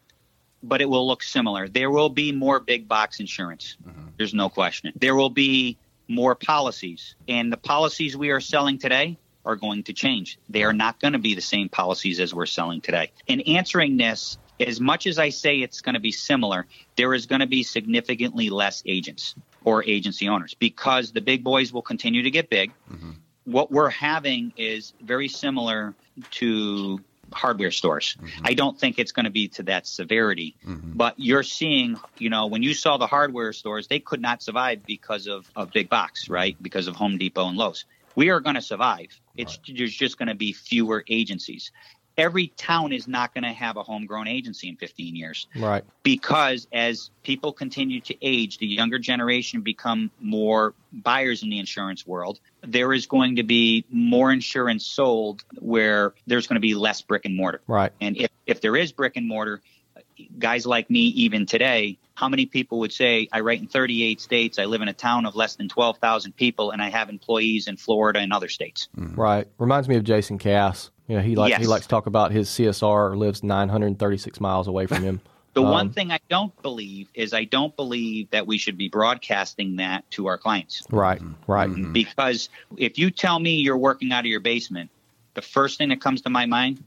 but 0.62 0.80
it 0.82 0.90
will 0.90 1.08
look 1.08 1.24
similar. 1.24 1.68
There 1.68 1.90
will 1.90 2.10
be 2.10 2.32
more 2.32 2.60
big 2.60 2.88
box 2.88 3.20
insurance. 3.20 3.78
Mm-hmm. 3.88 4.08
There's 4.18 4.34
no 4.36 4.48
question. 4.50 4.94
There 4.96 5.16
will 5.16 5.30
be 5.32 5.78
more 6.08 6.36
policies, 6.36 7.16
and 7.28 7.52
the 7.52 7.58
policies 7.58 8.16
we 8.16 8.30
are 8.30 8.42
selling 8.42 8.78
today 8.78 9.18
are 9.44 9.56
going 9.56 9.82
to 9.84 9.94
change. 9.94 10.38
They 10.50 10.64
are 10.64 10.74
not 10.74 11.00
going 11.00 11.14
to 11.14 11.20
be 11.20 11.34
the 11.34 11.42
same 11.42 11.68
policies 11.68 12.20
as 12.20 12.34
we're 12.36 12.46
selling 12.46 12.80
today. 12.82 13.12
In 13.26 13.42
answering 13.42 13.98
this, 13.98 14.38
as 14.62 14.80
much 14.80 15.08
as 15.08 15.20
I 15.20 15.30
say 15.30 15.60
it's 15.60 15.82
going 15.82 15.96
to 15.96 16.00
be 16.00 16.12
similar, 16.12 16.68
there 16.96 17.14
is 17.14 17.26
going 17.26 17.42
to 17.42 17.48
be 17.48 17.64
significantly 17.64 18.50
less 18.50 18.84
agents 18.86 19.36
or 19.64 19.84
agency 19.84 20.28
owners 20.28 20.54
because 20.54 21.12
the 21.12 21.22
big 21.22 21.44
boys 21.44 21.72
will 21.72 21.82
continue 21.82 22.24
to 22.24 22.32
get 22.32 22.50
big 22.50 22.72
mm-hmm. 22.92 23.12
what 23.46 23.72
we're 23.72 23.90
having 23.90 24.54
is 24.58 24.94
very 25.02 25.28
similar 25.28 25.94
to 26.32 27.00
hardware 27.34 27.72
stores. 27.72 28.18
Mm-hmm. 28.20 28.46
I 28.46 28.54
don't 28.54 28.78
think 28.78 29.00
it's 29.00 29.12
going 29.12 29.26
to 29.26 29.32
be 29.32 29.48
to 29.50 29.64
that 29.64 29.88
severity, 29.88 30.56
mm-hmm. 30.66 30.94
but 30.94 31.16
you're 31.18 31.44
seeing, 31.44 31.98
you 32.18 32.30
know, 32.30 32.48
when 32.48 32.64
you 32.64 32.74
saw 32.74 32.98
the 32.98 33.08
hardware 33.08 33.54
stores, 33.54 33.88
they 33.88 34.00
could 34.00 34.22
not 34.22 34.42
survive 34.42 34.84
because 34.86 35.28
of, 35.28 35.50
of 35.56 35.72
big 35.72 35.90
box, 35.90 36.30
right? 36.30 36.62
Because 36.62 36.88
of 36.88 36.96
Home 36.96 37.18
Depot 37.18 37.48
and 37.48 37.58
Lowe's. 37.58 37.86
We 38.16 38.30
are 38.30 38.42
going 38.42 38.56
to 38.56 38.62
survive. 38.62 39.08
It's 39.38 39.58
there's 39.74 39.94
just 39.94 40.18
going 40.18 40.28
to 40.28 40.36
be 40.36 40.52
fewer 40.52 41.04
agencies. 41.08 41.72
Every 42.18 42.48
town 42.48 42.92
is 42.92 43.08
not 43.08 43.34
going 43.34 43.44
to 43.44 43.52
have 43.54 43.78
a 43.78 43.84
homegrown 43.84 44.28
agency 44.28 44.68
in 44.70 44.76
15 44.76 45.16
years 45.16 45.48
Right. 45.56 45.84
because 46.04 46.68
as 46.72 47.10
people 47.24 47.54
continue 47.54 48.02
to 48.02 48.16
age, 48.22 48.58
the 48.58 48.68
younger 48.68 49.00
generation 49.00 49.62
become 49.62 50.12
more 50.20 50.74
buyers 50.92 51.44
in 51.44 51.50
the 51.50 51.60
insurance 51.60 52.06
world. 52.06 52.40
There 52.62 52.94
is 52.94 53.06
going 53.06 53.38
to 53.38 53.44
be 53.44 53.86
more 53.90 54.32
insurance 54.32 54.86
sold 54.86 55.44
where 55.60 56.14
there's 56.28 56.48
going 56.48 56.56
to 56.56 56.62
be 56.62 56.76
less 56.76 57.02
brick 57.02 57.26
and 57.26 57.36
mortar. 57.36 57.62
Right. 57.68 57.92
And 58.02 58.18
if, 58.18 58.30
if 58.46 58.62
there 58.62 58.76
is 58.76 58.92
brick 58.92 59.16
and 59.16 59.28
mortar, 59.28 59.62
guys 60.38 60.66
like 60.66 60.90
me, 60.90 61.00
even 61.00 61.46
today, 61.46 61.98
how 62.16 62.30
many 62.30 62.46
people 62.46 62.80
would 62.80 62.92
say, 62.92 63.28
I 63.32 63.40
write 63.40 63.62
in 63.62 63.68
38 63.68 64.22
states, 64.22 64.60
I 64.60 64.66
live 64.66 64.82
in 64.82 64.88
a 64.88 64.94
town 64.94 65.26
of 65.26 65.36
less 65.36 65.56
than 65.56 65.70
12,000 65.70 66.36
people, 66.36 66.72
and 66.72 66.82
I 66.82 66.90
have 66.90 67.10
employees 67.10 67.68
in 67.68 67.78
Florida 67.78 68.20
and 68.20 68.32
other 68.32 68.50
states? 68.50 68.90
Mm-hmm. 68.98 69.20
Right. 69.20 69.48
Reminds 69.58 69.90
me 69.90 69.96
of 69.96 70.04
Jason 70.04 70.38
Cass. 70.38 70.92
You 71.08 71.18
know, 71.18 71.24
he 71.24 71.36
like 71.36 71.56
he 71.58 71.68
likes 71.68 71.86
to 71.86 71.90
talk 71.90 72.06
about 72.06 72.32
his 72.32 72.48
CSR 72.50 73.18
lives 73.18 73.44
936 73.44 74.40
miles 74.40 74.68
away 74.68 74.86
from 74.88 75.04
him. 75.04 75.22
The 75.54 75.62
Um, 75.62 75.70
one 75.70 75.90
thing 75.92 76.12
I 76.12 76.20
don't 76.30 76.60
believe 76.62 77.10
is 77.14 77.34
I 77.34 77.44
don't 77.44 77.76
believe 77.76 78.30
that 78.30 78.48
we 78.48 78.58
should 78.58 78.78
be 78.78 78.88
broadcasting 78.88 79.76
that 79.78 80.10
to 80.12 80.28
our 80.28 80.38
clients. 80.38 80.82
Right. 80.90 81.20
Mm-hmm. 81.20 81.52
Right. 81.52 81.70
Mm-hmm. 81.70 81.92
Because 81.92 82.48
if 82.78 82.98
you 82.98 83.12
tell 83.12 83.38
me 83.38 83.56
you're 83.56 83.78
working 83.78 84.14
out 84.14 84.22
of 84.22 84.28
your 84.28 84.40
basement, 84.40 84.92
the 85.34 85.42
first 85.42 85.78
thing 85.78 85.90
that 85.90 86.00
comes 86.00 86.22
to 86.22 86.30
my 86.30 86.46
mind, 86.46 86.84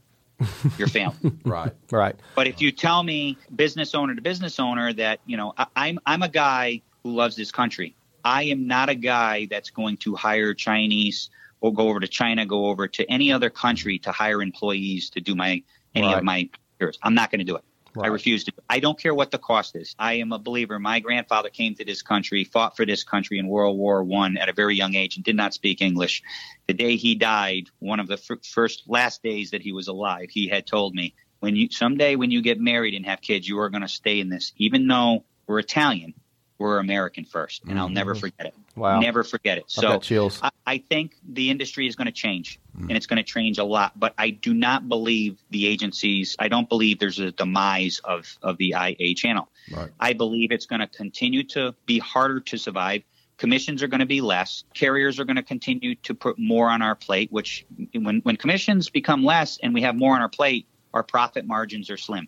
your 0.77 0.87
family. 0.87 1.17
Right. 1.45 1.71
Right. 1.91 2.15
But 2.35 2.47
if 2.47 2.59
you 2.61 2.71
tell 2.71 3.03
me 3.03 3.39
business 3.55 3.93
owner 3.95 4.15
to 4.15 4.21
business 4.21 4.59
owner 4.59 4.91
that 4.93 5.19
you 5.25 5.37
know 5.37 5.53
I, 5.57 5.67
I'm 5.75 5.99
I'm 6.05 6.21
a 6.23 6.29
guy 6.29 6.81
who 7.03 7.13
loves 7.15 7.35
this 7.35 7.51
country. 7.51 7.95
I 8.23 8.43
am 8.43 8.65
not 8.67 8.89
a 8.89 8.95
guy 8.95 9.47
that's 9.49 9.69
going 9.69 9.97
to 9.97 10.15
hire 10.15 10.53
Chinese 10.55 11.29
or 11.61 11.71
go 11.73 11.87
over 11.89 11.99
to 11.99 12.07
China, 12.07 12.45
go 12.45 12.65
over 12.65 12.87
to 12.87 13.09
any 13.11 13.31
other 13.31 13.49
country 13.49 13.99
to 13.99 14.11
hire 14.11 14.41
employees 14.41 15.09
to 15.11 15.21
do 15.21 15.35
my 15.35 15.61
any 15.93 16.07
Right. 16.07 16.17
of 16.17 16.23
my 16.23 16.49
careers. 16.79 16.97
I'm 17.03 17.13
not 17.13 17.31
going 17.31 17.39
to 17.39 17.45
do 17.45 17.55
it. 17.55 17.63
I 18.03 18.07
refuse 18.07 18.43
to. 18.45 18.53
I 18.69 18.79
don't 18.79 18.99
care 18.99 19.13
what 19.13 19.31
the 19.31 19.37
cost 19.37 19.75
is. 19.75 19.95
I 19.97 20.13
am 20.13 20.31
a 20.31 20.39
believer. 20.39 20.79
My 20.79 20.99
grandfather 20.99 21.49
came 21.49 21.75
to 21.75 21.85
this 21.85 22.01
country, 22.01 22.43
fought 22.43 22.75
for 22.75 22.85
this 22.85 23.03
country 23.03 23.39
in 23.39 23.47
World 23.47 23.77
War 23.77 24.03
One 24.03 24.37
at 24.37 24.49
a 24.49 24.53
very 24.53 24.75
young 24.75 24.95
age, 24.95 25.15
and 25.15 25.25
did 25.25 25.35
not 25.35 25.53
speak 25.53 25.81
English. 25.81 26.23
The 26.67 26.73
day 26.73 26.95
he 26.95 27.15
died, 27.15 27.69
one 27.79 27.99
of 27.99 28.07
the 28.07 28.19
f- 28.29 28.43
first 28.43 28.83
last 28.87 29.23
days 29.23 29.51
that 29.51 29.61
he 29.61 29.71
was 29.71 29.87
alive, 29.87 30.29
he 30.29 30.47
had 30.47 30.65
told 30.67 30.95
me, 30.95 31.13
"When 31.39 31.55
you 31.55 31.69
someday 31.71 32.15
when 32.15 32.31
you 32.31 32.41
get 32.41 32.59
married 32.59 32.93
and 32.93 33.05
have 33.05 33.21
kids, 33.21 33.47
you 33.47 33.59
are 33.59 33.69
going 33.69 33.81
to 33.81 33.87
stay 33.87 34.19
in 34.19 34.29
this. 34.29 34.53
Even 34.57 34.87
though 34.87 35.23
we're 35.47 35.59
Italian, 35.59 36.13
we're 36.57 36.79
American 36.79 37.25
first, 37.25 37.63
and 37.67 37.77
I'll 37.77 37.89
never 37.89 38.13
mm-hmm. 38.13 38.21
forget 38.21 38.47
it. 38.47 38.55
Wow. 38.75 38.99
Never 38.99 39.23
forget 39.23 39.57
it. 39.57 39.65
So 39.67 39.99
chills. 39.99 40.39
I, 40.41 40.49
I 40.65 40.77
think 40.77 41.15
the 41.27 41.49
industry 41.49 41.87
is 41.87 41.95
going 41.95 42.07
to 42.07 42.11
change, 42.11 42.59
Mm-hmm. 42.75 42.89
and 42.89 42.97
it's 42.97 43.05
going 43.05 43.17
to 43.17 43.23
change 43.23 43.57
a 43.57 43.63
lot. 43.63 43.97
But 43.97 44.13
I 44.17 44.31
do 44.31 44.53
not 44.53 44.89
believe 44.89 45.37
the 45.49 45.65
agencies. 45.65 46.35
I 46.39 46.49
don't 46.49 46.67
believe 46.67 46.99
there's 46.99 47.19
a 47.19 47.31
demise 47.31 48.01
of 48.03 48.37
of 48.41 48.57
the 48.57 48.75
IA 48.77 49.15
channel. 49.15 49.49
Right. 49.71 49.91
I 49.99 50.13
believe 50.13 50.51
it's 50.51 50.65
going 50.65 50.81
to 50.81 50.87
continue 50.87 51.43
to 51.43 51.73
be 51.85 51.99
harder 51.99 52.41
to 52.41 52.57
survive. 52.57 53.03
Commissions 53.37 53.81
are 53.81 53.87
going 53.87 53.99
to 54.01 54.05
be 54.05 54.19
less. 54.21 54.65
Carriers 54.73 55.19
are 55.19 55.25
going 55.25 55.35
to 55.37 55.43
continue 55.43 55.95
to 55.95 56.13
put 56.13 56.37
more 56.37 56.69
on 56.69 56.81
our 56.81 56.95
plate. 56.95 57.31
Which, 57.31 57.65
when 57.93 58.19
when 58.19 58.35
commissions 58.35 58.89
become 58.89 59.23
less 59.23 59.57
and 59.63 59.73
we 59.73 59.81
have 59.81 59.95
more 59.95 60.13
on 60.15 60.21
our 60.21 60.29
plate, 60.29 60.67
our 60.93 61.03
profit 61.03 61.45
margins 61.45 61.89
are 61.89 61.97
slim. 61.97 62.27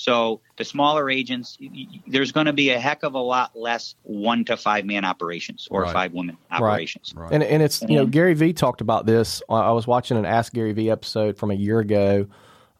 So 0.00 0.40
the 0.56 0.64
smaller 0.64 1.10
agents, 1.10 1.56
y- 1.60 1.68
y- 1.72 2.00
there's 2.06 2.32
going 2.32 2.46
to 2.46 2.52
be 2.52 2.70
a 2.70 2.78
heck 2.78 3.02
of 3.02 3.14
a 3.14 3.18
lot 3.18 3.50
less 3.54 3.94
one 4.02 4.44
to 4.46 4.56
five 4.56 4.84
man 4.84 5.04
operations 5.04 5.68
or 5.70 5.82
Right. 5.82 5.92
five 5.92 6.12
woman 6.12 6.36
operations. 6.50 7.12
Right. 7.14 7.32
And 7.32 7.42
and 7.42 7.62
it's 7.62 7.82
you 7.82 7.96
know 7.96 8.06
Gary 8.06 8.34
Vee 8.34 8.52
talked 8.52 8.80
about 8.80 9.06
this. 9.06 9.42
I 9.48 9.54
I 9.60 9.70
was 9.72 9.86
watching 9.86 10.16
an 10.16 10.24
Ask 10.24 10.52
Gary 10.52 10.72
Vee 10.72 10.90
episode 10.90 11.36
from 11.36 11.50
a 11.50 11.54
year 11.54 11.80
ago 11.80 12.26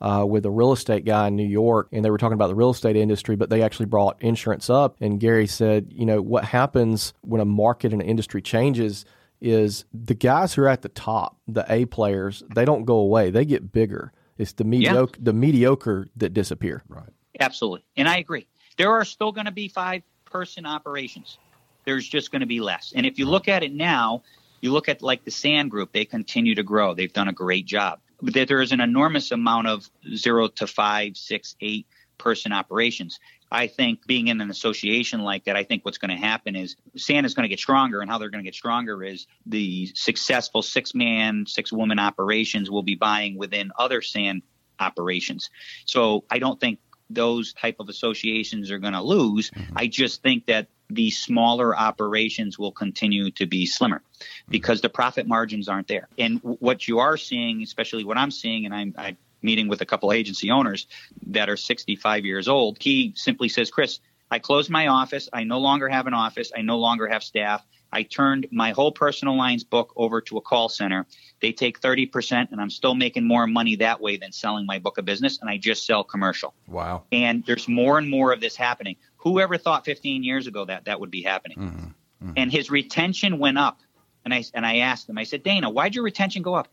uh, 0.01 0.25
with 0.27 0.47
a 0.47 0.51
real 0.51 0.73
estate 0.73 1.05
guy 1.05 1.29
in 1.29 1.37
New 1.37 1.47
York, 1.47 1.89
and 1.93 2.03
they 2.03 2.11
were 2.11 2.17
talking 2.17 2.33
about 2.35 2.47
the 2.49 2.55
real 2.55 2.71
estate 2.71 2.97
industry, 2.97 3.37
but 3.37 3.51
they 3.51 3.61
actually 3.63 3.85
brought 3.87 4.17
insurance 4.23 4.71
up. 4.71 4.97
And 5.01 5.21
Gary 5.21 5.47
said, 5.47 5.89
you 5.91 6.07
know, 6.07 6.23
what 6.23 6.45
happens 6.45 7.13
when 7.21 7.41
a 7.43 7.45
market 7.45 7.93
and 7.93 8.01
an 8.01 8.09
industry 8.09 8.41
changes 8.41 9.05
is 9.43 9.85
the 9.93 10.15
guys 10.15 10.55
who 10.55 10.63
are 10.63 10.69
at 10.69 10.81
the 10.83 10.89
top, 10.89 11.37
the 11.47 11.67
A 11.69 11.85
players, 11.85 12.43
they 12.55 12.65
don't 12.65 12.85
go 12.87 12.97
away; 12.97 13.31
they 13.31 13.45
get 13.45 13.73
bigger. 13.73 14.13
It's 14.41 14.53
the 14.53 14.65
mediocre, 14.65 15.19
the 15.21 15.33
mediocre 15.35 16.09
that 16.17 16.33
disappear. 16.33 16.83
Right. 16.89 17.11
Absolutely. 17.39 17.85
And 17.97 18.09
I 18.09 18.17
agree. 18.19 18.47
There 18.79 18.91
are 18.93 19.05
still 19.05 19.33
going 19.33 19.45
to 19.45 19.53
be 19.53 19.69
five 19.69 20.03
person 20.25 20.65
operations. 20.65 21.37
There's 21.85 22.09
just 22.09 22.31
going 22.31 22.41
to 22.41 22.47
be 22.47 22.61
less. 22.61 22.93
And 22.97 23.05
if 23.05 23.19
you 23.19 23.27
look 23.27 23.49
at 23.49 23.63
it 23.63 23.73
now, 23.75 24.23
you 24.63 24.73
look 24.73 24.89
at 24.89 25.03
like 25.03 25.25
the 25.25 25.31
Sand 25.31 25.71
Group, 25.71 25.93
they 25.93 26.05
continue 26.07 26.55
to 26.55 26.63
grow. 26.63 26.95
They've 26.95 27.13
done 27.13 27.29
a 27.29 27.33
great 27.33 27.67
job. 27.67 28.01
But 28.23 28.33
there- 28.35 28.47
there 28.47 28.63
is 28.63 28.73
an 28.73 28.81
enormous 28.81 29.31
amount 29.31 29.67
of 29.67 29.91
zero 30.15 30.49
to 30.49 30.67
five, 30.67 31.17
six, 31.17 31.55
eight 31.61 31.87
person 32.19 32.53
operations. 32.53 33.19
I 33.51 33.67
think 33.67 34.07
being 34.07 34.29
in 34.29 34.41
an 34.41 34.51
association 34.51 35.21
like 35.23 35.45
that, 35.45 35.57
I 35.57 35.65
think 35.65 35.85
what's 35.85 35.99
going 35.99 36.11
to 36.11 36.17
happen 36.17 36.55
is 36.55 36.77
Sand 36.97 37.27
is 37.27 37.35
going 37.35 37.45
to 37.45 37.49
get 37.49 37.59
stronger, 37.59 38.01
and 38.01 38.11
how 38.11 38.19
they're 38.19 38.31
going 38.31 38.45
to 38.45 38.49
get 38.49 38.55
stronger 38.55 39.03
is 39.03 39.27
the 39.47 39.91
successful 39.95 40.63
six 40.63 40.95
man, 40.95 41.47
six 41.47 41.73
woman 41.73 41.99
operations 41.99 42.71
will 42.71 42.83
be 42.83 42.95
buying 42.95 43.37
within 43.37 43.73
other 43.79 44.03
Sand 44.03 44.43
operations. 44.79 45.51
So 45.85 46.25
I 46.31 46.39
don't 46.39 46.61
think 46.61 46.79
those 47.11 47.53
type 47.53 47.77
of 47.81 47.89
associations 47.89 48.71
are 48.71 48.79
going 48.79 48.93
to 48.93 49.03
lose. 49.03 49.51
Mm-hmm. 49.51 49.77
I 49.77 49.89
just 49.89 50.23
think 50.23 50.47
that 50.47 50.69
the 50.89 51.11
smaller 51.11 51.77
operations 51.77 52.59
will 52.59 52.73
continue 52.73 53.31
to 53.33 53.47
be 53.47 53.67
slimmer 53.67 54.03
because 54.49 54.81
the 54.81 54.89
profit 54.89 55.27
margins 55.27 55.69
aren't 55.69 55.89
there. 55.89 56.09
And 56.19 56.41
what 56.43 56.89
you 56.89 56.99
are 56.99 57.17
seeing, 57.17 57.63
especially 57.63 58.05
what 58.05 58.17
I'm 58.17 58.31
seeing, 58.31 58.65
and 58.65 58.75
I'm, 58.75 58.95
I'm 58.97 59.17
meeting 59.43 59.69
with 59.69 59.81
a 59.81 59.87
couple 59.87 60.13
agency 60.13 60.51
owners 60.51 60.87
that 61.29 61.49
are 61.49 61.57
65 61.57 62.25
years 62.25 62.49
old. 62.49 62.79
He 62.81 63.13
simply 63.17 63.49
says, 63.49 63.71
Chris, 63.71 64.01
I 64.31 64.39
closed 64.39 64.71
my 64.71 64.89
office. 64.89 65.29
I 65.33 65.45
no 65.45 65.59
longer 65.59 65.89
have 65.89 66.07
an 66.07 66.15
office. 66.15 66.53
I 66.57 66.63
no 66.63 66.79
longer 66.79 67.09
have 67.09 67.23
staff. 67.23 67.65
I 67.93 68.05
turned 68.05 68.47
my 68.53 68.71
whole 68.71 68.93
personal 68.93 69.37
lines 69.37 69.65
book 69.65 69.93
over 69.97 70.21
to 70.23 70.37
a 70.37 70.41
call 70.41 70.69
center. 70.69 71.07
They 71.43 71.53
take 71.53 71.81
30%, 71.81 72.53
and 72.53 72.61
I'm 72.61 72.71
still 72.71 72.95
making 72.95 73.27
more 73.27 73.47
money 73.47 73.77
that 73.77 74.01
way 74.01 74.17
than 74.17 74.31
selling 74.31 74.67
my 74.67 74.79
book 74.79 74.99
of 74.99 75.05
business, 75.05 75.39
and 75.41 75.51
I 75.51 75.57
just 75.57 75.85
sell 75.85 76.05
commercial. 76.05 76.55
Wow. 76.69 77.03
And 77.11 77.45
there's 77.45 77.67
more 77.67 77.99
and 77.99 78.09
more 78.09 78.33
of 78.33 78.41
this 78.41 78.55
happening. 78.55 78.97
Whoever 79.17 79.59
thought 79.59 79.85
15 79.85 80.23
years 80.23 80.47
ago 80.47 80.65
that 80.67 80.85
that 80.85 81.01
would 81.01 81.11
be 81.11 81.23
happening? 81.23 81.59
Mm-hmm. 81.59 81.87
Mm-hmm. 82.25 82.33
And 82.37 82.53
his 82.53 82.71
retention 82.71 83.39
went 83.39 83.59
up. 83.59 83.81
And 84.25 84.35
I, 84.35 84.45
and 84.55 84.67
I 84.67 84.79
asked 84.79 85.09
him, 85.09 85.19
I 85.19 85.25
said, 85.25 85.43
Dana, 85.43 85.71
why'd 85.71 85.95
your 85.95 86.05
retention 86.05 86.43
go 86.43 86.55
up? 86.55 86.69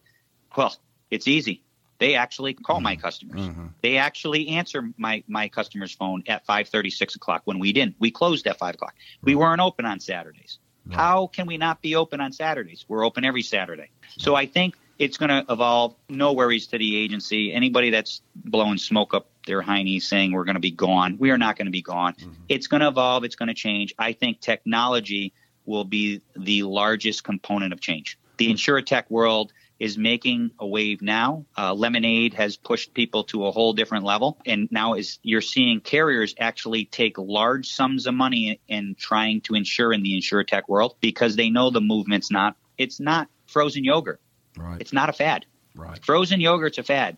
Well, 0.56 0.76
it's 1.10 1.28
easy. 1.28 1.64
They 2.00 2.16
actually 2.16 2.54
call 2.54 2.80
my 2.80 2.94
mm-hmm. 2.94 3.02
customers. 3.02 3.42
Mm-hmm. 3.42 3.68
They 3.82 3.98
actually 3.98 4.50
answer 4.50 4.90
my, 4.98 5.24
my 5.28 5.48
customer's 5.48 5.92
phone 5.92 6.24
at 6.28 6.46
5.30, 6.46 6.92
6 6.92 7.16
o'clock 7.16 7.42
when 7.46 7.60
we 7.60 7.74
didn't. 7.74 7.96
We 8.00 8.12
closed 8.12 8.46
at 8.48 8.58
5 8.60 8.76
o'clock. 8.76 8.96
We 9.22 9.36
weren't 9.36 9.62
open 9.62 9.86
on 9.86 10.00
Saturdays. 10.00 10.60
How 10.90 11.28
can 11.28 11.48
we 11.48 11.58
not 11.58 11.82
be 11.82 11.96
open 11.96 12.22
on 12.22 12.32
Saturdays? 12.32 12.86
We're 12.88 13.06
open 13.06 13.26
every 13.26 13.42
Saturday. 13.42 13.90
So 14.18 14.36
I 14.36 14.46
think 14.46 14.76
it's 14.98 15.18
going 15.18 15.30
to 15.30 15.46
evolve. 15.52 15.96
No 16.10 16.34
worries 16.34 16.68
to 16.68 16.78
the 16.78 16.98
agency. 16.98 17.54
Anybody 17.54 17.90
that's 17.90 18.22
blowing 18.36 18.78
smoke 18.78 19.14
up 19.14 19.28
their 19.46 19.62
heinies 19.62 20.04
saying 20.04 20.32
we're 20.32 20.44
going 20.44 20.56
to 20.56 20.62
be 20.62 20.72
gone, 20.72 21.18
we 21.18 21.32
are 21.32 21.38
not 21.38 21.58
going 21.58 21.66
to 21.68 21.72
be 21.72 21.82
gone. 21.82 22.14
Mm-hmm. 22.14 22.32
It's 22.50 22.68
going 22.68 22.82
to 22.82 22.88
evolve. 22.88 23.24
It's 23.24 23.36
going 23.36 23.48
to 23.48 23.54
change. 23.54 23.94
I 23.98 24.14
think 24.14 24.40
technology 24.40 25.34
will 25.66 25.84
be 25.84 26.22
the 26.36 26.64
largest 26.64 27.24
component 27.24 27.74
of 27.74 27.80
change. 27.80 28.18
The 28.38 28.48
hmm. 28.48 28.54
insurtech 28.54 29.10
world 29.10 29.52
is 29.80 29.98
making 29.98 30.52
a 30.60 30.66
wave 30.66 31.02
now. 31.02 31.46
Uh, 31.58 31.74
Lemonade 31.74 32.34
has 32.34 32.58
pushed 32.58 32.94
people 32.94 33.24
to 33.26 33.46
a 33.46 33.52
whole 33.52 33.74
different 33.74 34.06
level, 34.06 34.38
and 34.46 34.68
now 34.72 34.94
is 34.94 35.20
you're 35.22 35.42
seeing 35.42 35.80
carriers 35.80 36.34
actually 36.40 36.86
take 36.86 37.18
large 37.18 37.70
sums 37.70 38.08
of 38.08 38.14
money 38.14 38.60
in 38.68 38.96
trying 38.98 39.42
to 39.42 39.56
insure 39.56 39.94
in 39.94 40.02
the 40.02 40.20
insurtech 40.20 40.64
world 40.68 40.96
because 41.00 41.36
they 41.36 41.50
know 41.50 41.70
the 41.70 41.82
movement's 41.82 42.32
not. 42.32 42.56
It's 42.78 43.00
not 43.00 43.28
frozen 43.46 43.84
yogurt. 43.84 44.20
Right. 44.58 44.82
It's 44.82 44.94
not 44.94 45.10
a 45.10 45.14
fad. 45.14 45.46
Right. 45.76 46.04
Frozen 46.04 46.42
yogurt's 46.42 46.80
a 46.80 46.84
fad. 46.84 47.18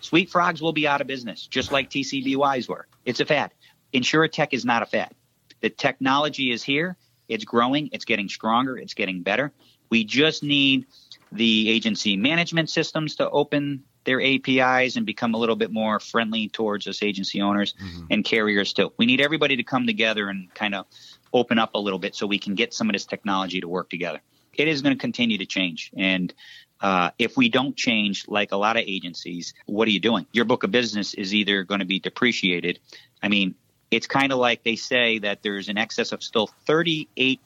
Sweet 0.00 0.28
frogs 0.28 0.60
will 0.60 0.74
be 0.74 0.86
out 0.86 1.00
of 1.00 1.06
business, 1.06 1.46
just 1.46 1.72
like 1.72 1.88
TCBYs 1.88 2.68
were. 2.68 2.86
It's 3.06 3.20
a 3.20 3.24
fad. 3.24 3.52
Insurtech 3.94 4.48
is 4.52 4.64
not 4.64 4.82
a 4.82 4.86
fad. 4.86 5.14
The 5.62 5.70
technology 5.70 6.50
is 6.50 6.62
here. 6.62 6.96
It's 7.26 7.44
growing. 7.44 7.88
It's 7.92 8.04
getting 8.04 8.28
stronger. 8.28 8.76
It's 8.76 8.92
getting 8.92 9.22
better. 9.22 9.50
We 9.88 10.04
just 10.04 10.42
need 10.42 10.86
the 11.34 11.70
agency 11.70 12.16
management 12.16 12.70
systems 12.70 13.16
to 13.16 13.28
open 13.30 13.84
their 14.04 14.20
APIs 14.20 14.96
and 14.96 15.06
become 15.06 15.34
a 15.34 15.38
little 15.38 15.56
bit 15.56 15.72
more 15.72 15.98
friendly 15.98 16.48
towards 16.48 16.86
us 16.86 17.02
agency 17.02 17.40
owners 17.40 17.74
and 18.10 18.24
carriers 18.24 18.72
too. 18.72 18.92
We 18.98 19.06
need 19.06 19.20
everybody 19.20 19.56
to 19.56 19.62
come 19.62 19.86
together 19.86 20.28
and 20.28 20.52
kind 20.54 20.74
of 20.74 20.86
open 21.32 21.58
up 21.58 21.74
a 21.74 21.78
little 21.78 21.98
bit 21.98 22.14
so 22.14 22.26
we 22.26 22.38
can 22.38 22.54
get 22.54 22.72
some 22.72 22.88
of 22.88 22.92
this 22.92 23.06
technology 23.06 23.60
to 23.60 23.68
work 23.68 23.90
together. 23.90 24.20
It 24.52 24.68
is 24.68 24.82
going 24.82 24.94
to 24.94 25.00
continue 25.00 25.38
to 25.38 25.46
change. 25.46 25.90
And 25.96 26.32
uh, 26.80 27.10
if 27.18 27.36
we 27.36 27.48
don't 27.48 27.76
change, 27.76 28.28
like 28.28 28.52
a 28.52 28.56
lot 28.56 28.76
of 28.76 28.84
agencies, 28.86 29.54
what 29.66 29.88
are 29.88 29.90
you 29.90 30.00
doing? 30.00 30.26
Your 30.32 30.44
book 30.44 30.62
of 30.62 30.70
business 30.70 31.14
is 31.14 31.34
either 31.34 31.64
going 31.64 31.80
to 31.80 31.86
be 31.86 31.98
depreciated. 31.98 32.78
I 33.22 33.28
mean, 33.28 33.54
it's 33.94 34.06
kind 34.06 34.32
of 34.32 34.38
like 34.38 34.64
they 34.64 34.76
say 34.76 35.18
that 35.20 35.42
there's 35.42 35.68
an 35.68 35.78
excess 35.78 36.12
of 36.12 36.22
still 36.22 36.50
38% 36.66 37.38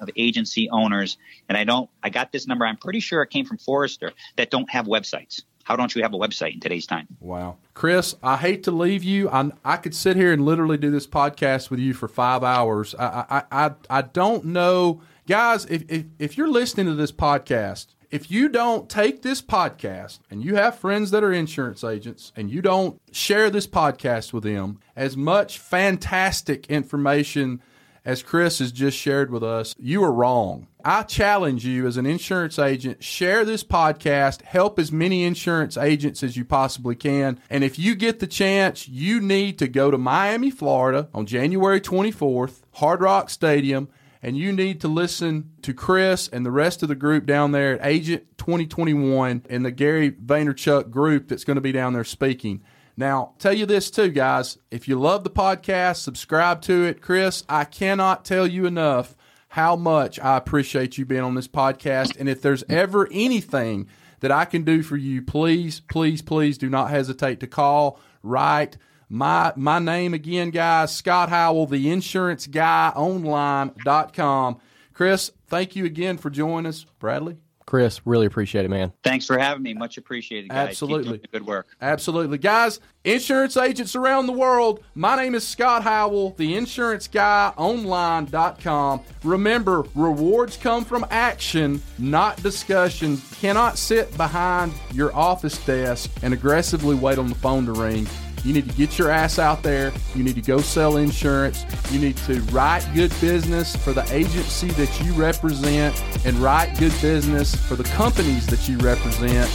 of 0.00 0.10
agency 0.16 0.68
owners, 0.70 1.16
and 1.48 1.56
I 1.56 1.64
don't, 1.64 1.88
I 2.02 2.10
got 2.10 2.32
this 2.32 2.46
number, 2.46 2.66
I'm 2.66 2.76
pretty 2.76 3.00
sure 3.00 3.22
it 3.22 3.30
came 3.30 3.44
from 3.44 3.58
Forrester, 3.58 4.12
that 4.36 4.50
don't 4.50 4.70
have 4.70 4.86
websites. 4.86 5.42
how 5.64 5.76
don't 5.76 5.94
you 5.94 6.02
have 6.02 6.12
a 6.12 6.18
website 6.18 6.54
in 6.54 6.60
today's 6.60 6.86
time? 6.86 7.06
Wow. 7.20 7.56
Chris, 7.72 8.14
I 8.22 8.36
hate 8.36 8.62
to 8.64 8.70
leave 8.70 9.02
you. 9.02 9.30
I, 9.30 9.50
I 9.64 9.76
could 9.78 9.94
sit 9.94 10.16
here 10.16 10.32
and 10.32 10.44
literally 10.44 10.76
do 10.76 10.90
this 10.90 11.06
podcast 11.06 11.70
with 11.70 11.80
you 11.80 11.94
for 11.94 12.06
five 12.06 12.44
hours. 12.44 12.94
I, 12.96 13.24
I, 13.30 13.66
I, 13.66 13.70
I 13.90 14.02
don't 14.02 14.44
know. 14.46 15.00
Guys, 15.26 15.64
if, 15.66 15.84
if, 15.88 16.04
if 16.18 16.36
you're 16.36 16.48
listening 16.48 16.86
to 16.86 16.94
this 16.94 17.12
podcast, 17.12 17.86
if 18.14 18.30
you 18.30 18.48
don't 18.48 18.88
take 18.88 19.22
this 19.22 19.42
podcast 19.42 20.20
and 20.30 20.40
you 20.40 20.54
have 20.54 20.78
friends 20.78 21.10
that 21.10 21.24
are 21.24 21.32
insurance 21.32 21.82
agents 21.82 22.30
and 22.36 22.48
you 22.48 22.62
don't 22.62 23.00
share 23.10 23.50
this 23.50 23.66
podcast 23.66 24.32
with 24.32 24.44
them, 24.44 24.78
as 24.94 25.16
much 25.16 25.58
fantastic 25.58 26.68
information 26.68 27.60
as 28.04 28.22
Chris 28.22 28.60
has 28.60 28.70
just 28.70 28.96
shared 28.96 29.32
with 29.32 29.42
us, 29.42 29.74
you 29.80 30.04
are 30.04 30.12
wrong. 30.12 30.68
I 30.84 31.02
challenge 31.02 31.66
you 31.66 31.88
as 31.88 31.96
an 31.96 32.06
insurance 32.06 32.56
agent, 32.56 33.02
share 33.02 33.44
this 33.44 33.64
podcast, 33.64 34.42
help 34.42 34.78
as 34.78 34.92
many 34.92 35.24
insurance 35.24 35.76
agents 35.76 36.22
as 36.22 36.36
you 36.36 36.44
possibly 36.44 36.94
can. 36.94 37.40
And 37.50 37.64
if 37.64 37.80
you 37.80 37.96
get 37.96 38.20
the 38.20 38.28
chance, 38.28 38.86
you 38.86 39.20
need 39.20 39.58
to 39.58 39.66
go 39.66 39.90
to 39.90 39.98
Miami, 39.98 40.52
Florida 40.52 41.08
on 41.12 41.26
January 41.26 41.80
24th, 41.80 42.62
Hard 42.74 43.00
Rock 43.00 43.28
Stadium, 43.28 43.88
and 44.24 44.38
you 44.38 44.52
need 44.52 44.80
to 44.80 44.88
listen 44.88 45.50
to 45.60 45.74
Chris 45.74 46.28
and 46.28 46.46
the 46.46 46.50
rest 46.50 46.82
of 46.82 46.88
the 46.88 46.94
group 46.94 47.26
down 47.26 47.52
there 47.52 47.74
at 47.74 47.86
Agent 47.86 48.24
2021 48.38 49.44
and 49.50 49.64
the 49.64 49.70
Gary 49.70 50.10
Vaynerchuk 50.10 50.90
group 50.90 51.28
that's 51.28 51.44
going 51.44 51.56
to 51.56 51.60
be 51.60 51.72
down 51.72 51.92
there 51.92 52.04
speaking. 52.04 52.62
Now, 52.96 53.34
tell 53.38 53.52
you 53.52 53.66
this 53.66 53.90
too, 53.90 54.08
guys. 54.08 54.56
If 54.70 54.88
you 54.88 54.98
love 54.98 55.24
the 55.24 55.30
podcast, 55.30 55.96
subscribe 55.96 56.62
to 56.62 56.84
it. 56.84 57.02
Chris, 57.02 57.44
I 57.50 57.64
cannot 57.64 58.24
tell 58.24 58.46
you 58.46 58.64
enough 58.64 59.14
how 59.48 59.76
much 59.76 60.18
I 60.18 60.38
appreciate 60.38 60.96
you 60.96 61.04
being 61.04 61.20
on 61.20 61.34
this 61.34 61.48
podcast. 61.48 62.18
And 62.18 62.26
if 62.26 62.40
there's 62.40 62.64
ever 62.70 63.06
anything 63.12 63.88
that 64.20 64.32
I 64.32 64.46
can 64.46 64.62
do 64.62 64.82
for 64.82 64.96
you, 64.96 65.20
please, 65.20 65.80
please, 65.80 66.22
please 66.22 66.56
do 66.56 66.70
not 66.70 66.88
hesitate 66.88 67.40
to 67.40 67.46
call, 67.46 68.00
write. 68.22 68.78
My 69.08 69.52
my 69.56 69.78
name 69.78 70.14
again, 70.14 70.50
guys, 70.50 70.94
Scott 70.94 71.28
Howell, 71.28 71.66
the 71.66 71.90
insurance 71.90 72.46
guy 72.46 72.92
online.com. 72.94 74.58
Chris, 74.92 75.32
thank 75.48 75.76
you 75.76 75.84
again 75.84 76.16
for 76.16 76.30
joining 76.30 76.66
us. 76.66 76.86
Bradley? 76.98 77.38
Chris, 77.66 78.06
really 78.06 78.26
appreciate 78.26 78.64
it, 78.64 78.68
man. 78.68 78.92
Thanks 79.02 79.26
for 79.26 79.38
having 79.38 79.62
me. 79.62 79.72
Much 79.74 79.96
appreciated, 79.96 80.50
guys. 80.50 80.68
Absolutely. 80.68 81.20
good 81.32 81.46
work. 81.46 81.68
Absolutely. 81.80 82.36
Guys, 82.38 82.78
insurance 83.04 83.56
agents 83.56 83.96
around 83.96 84.26
the 84.26 84.32
world, 84.32 84.84
my 84.94 85.16
name 85.16 85.34
is 85.34 85.46
Scott 85.46 85.82
Howell, 85.82 86.34
the 86.36 86.56
insurance 86.56 87.08
guy 87.08 87.52
online.com. 87.56 89.00
Remember, 89.22 89.84
rewards 89.94 90.56
come 90.56 90.84
from 90.84 91.06
action, 91.10 91.82
not 91.98 92.40
discussion. 92.42 93.16
Cannot 93.40 93.78
sit 93.78 94.14
behind 94.16 94.72
your 94.92 95.14
office 95.16 95.58
desk 95.64 96.10
and 96.22 96.34
aggressively 96.34 96.94
wait 96.94 97.18
on 97.18 97.28
the 97.28 97.34
phone 97.34 97.64
to 97.66 97.72
ring. 97.72 98.06
You 98.44 98.52
need 98.52 98.68
to 98.68 98.74
get 98.76 98.98
your 98.98 99.10
ass 99.10 99.38
out 99.38 99.62
there. 99.62 99.90
You 100.14 100.22
need 100.22 100.34
to 100.34 100.42
go 100.42 100.58
sell 100.58 100.98
insurance. 100.98 101.64
You 101.90 101.98
need 101.98 102.18
to 102.18 102.42
write 102.52 102.86
good 102.94 103.10
business 103.20 103.74
for 103.74 103.94
the 103.94 104.04
agency 104.14 104.68
that 104.72 105.00
you 105.00 105.14
represent 105.14 105.98
and 106.26 106.36
write 106.36 106.78
good 106.78 106.92
business 107.00 107.54
for 107.54 107.74
the 107.74 107.84
companies 107.84 108.46
that 108.48 108.68
you 108.68 108.76
represent. 108.78 109.50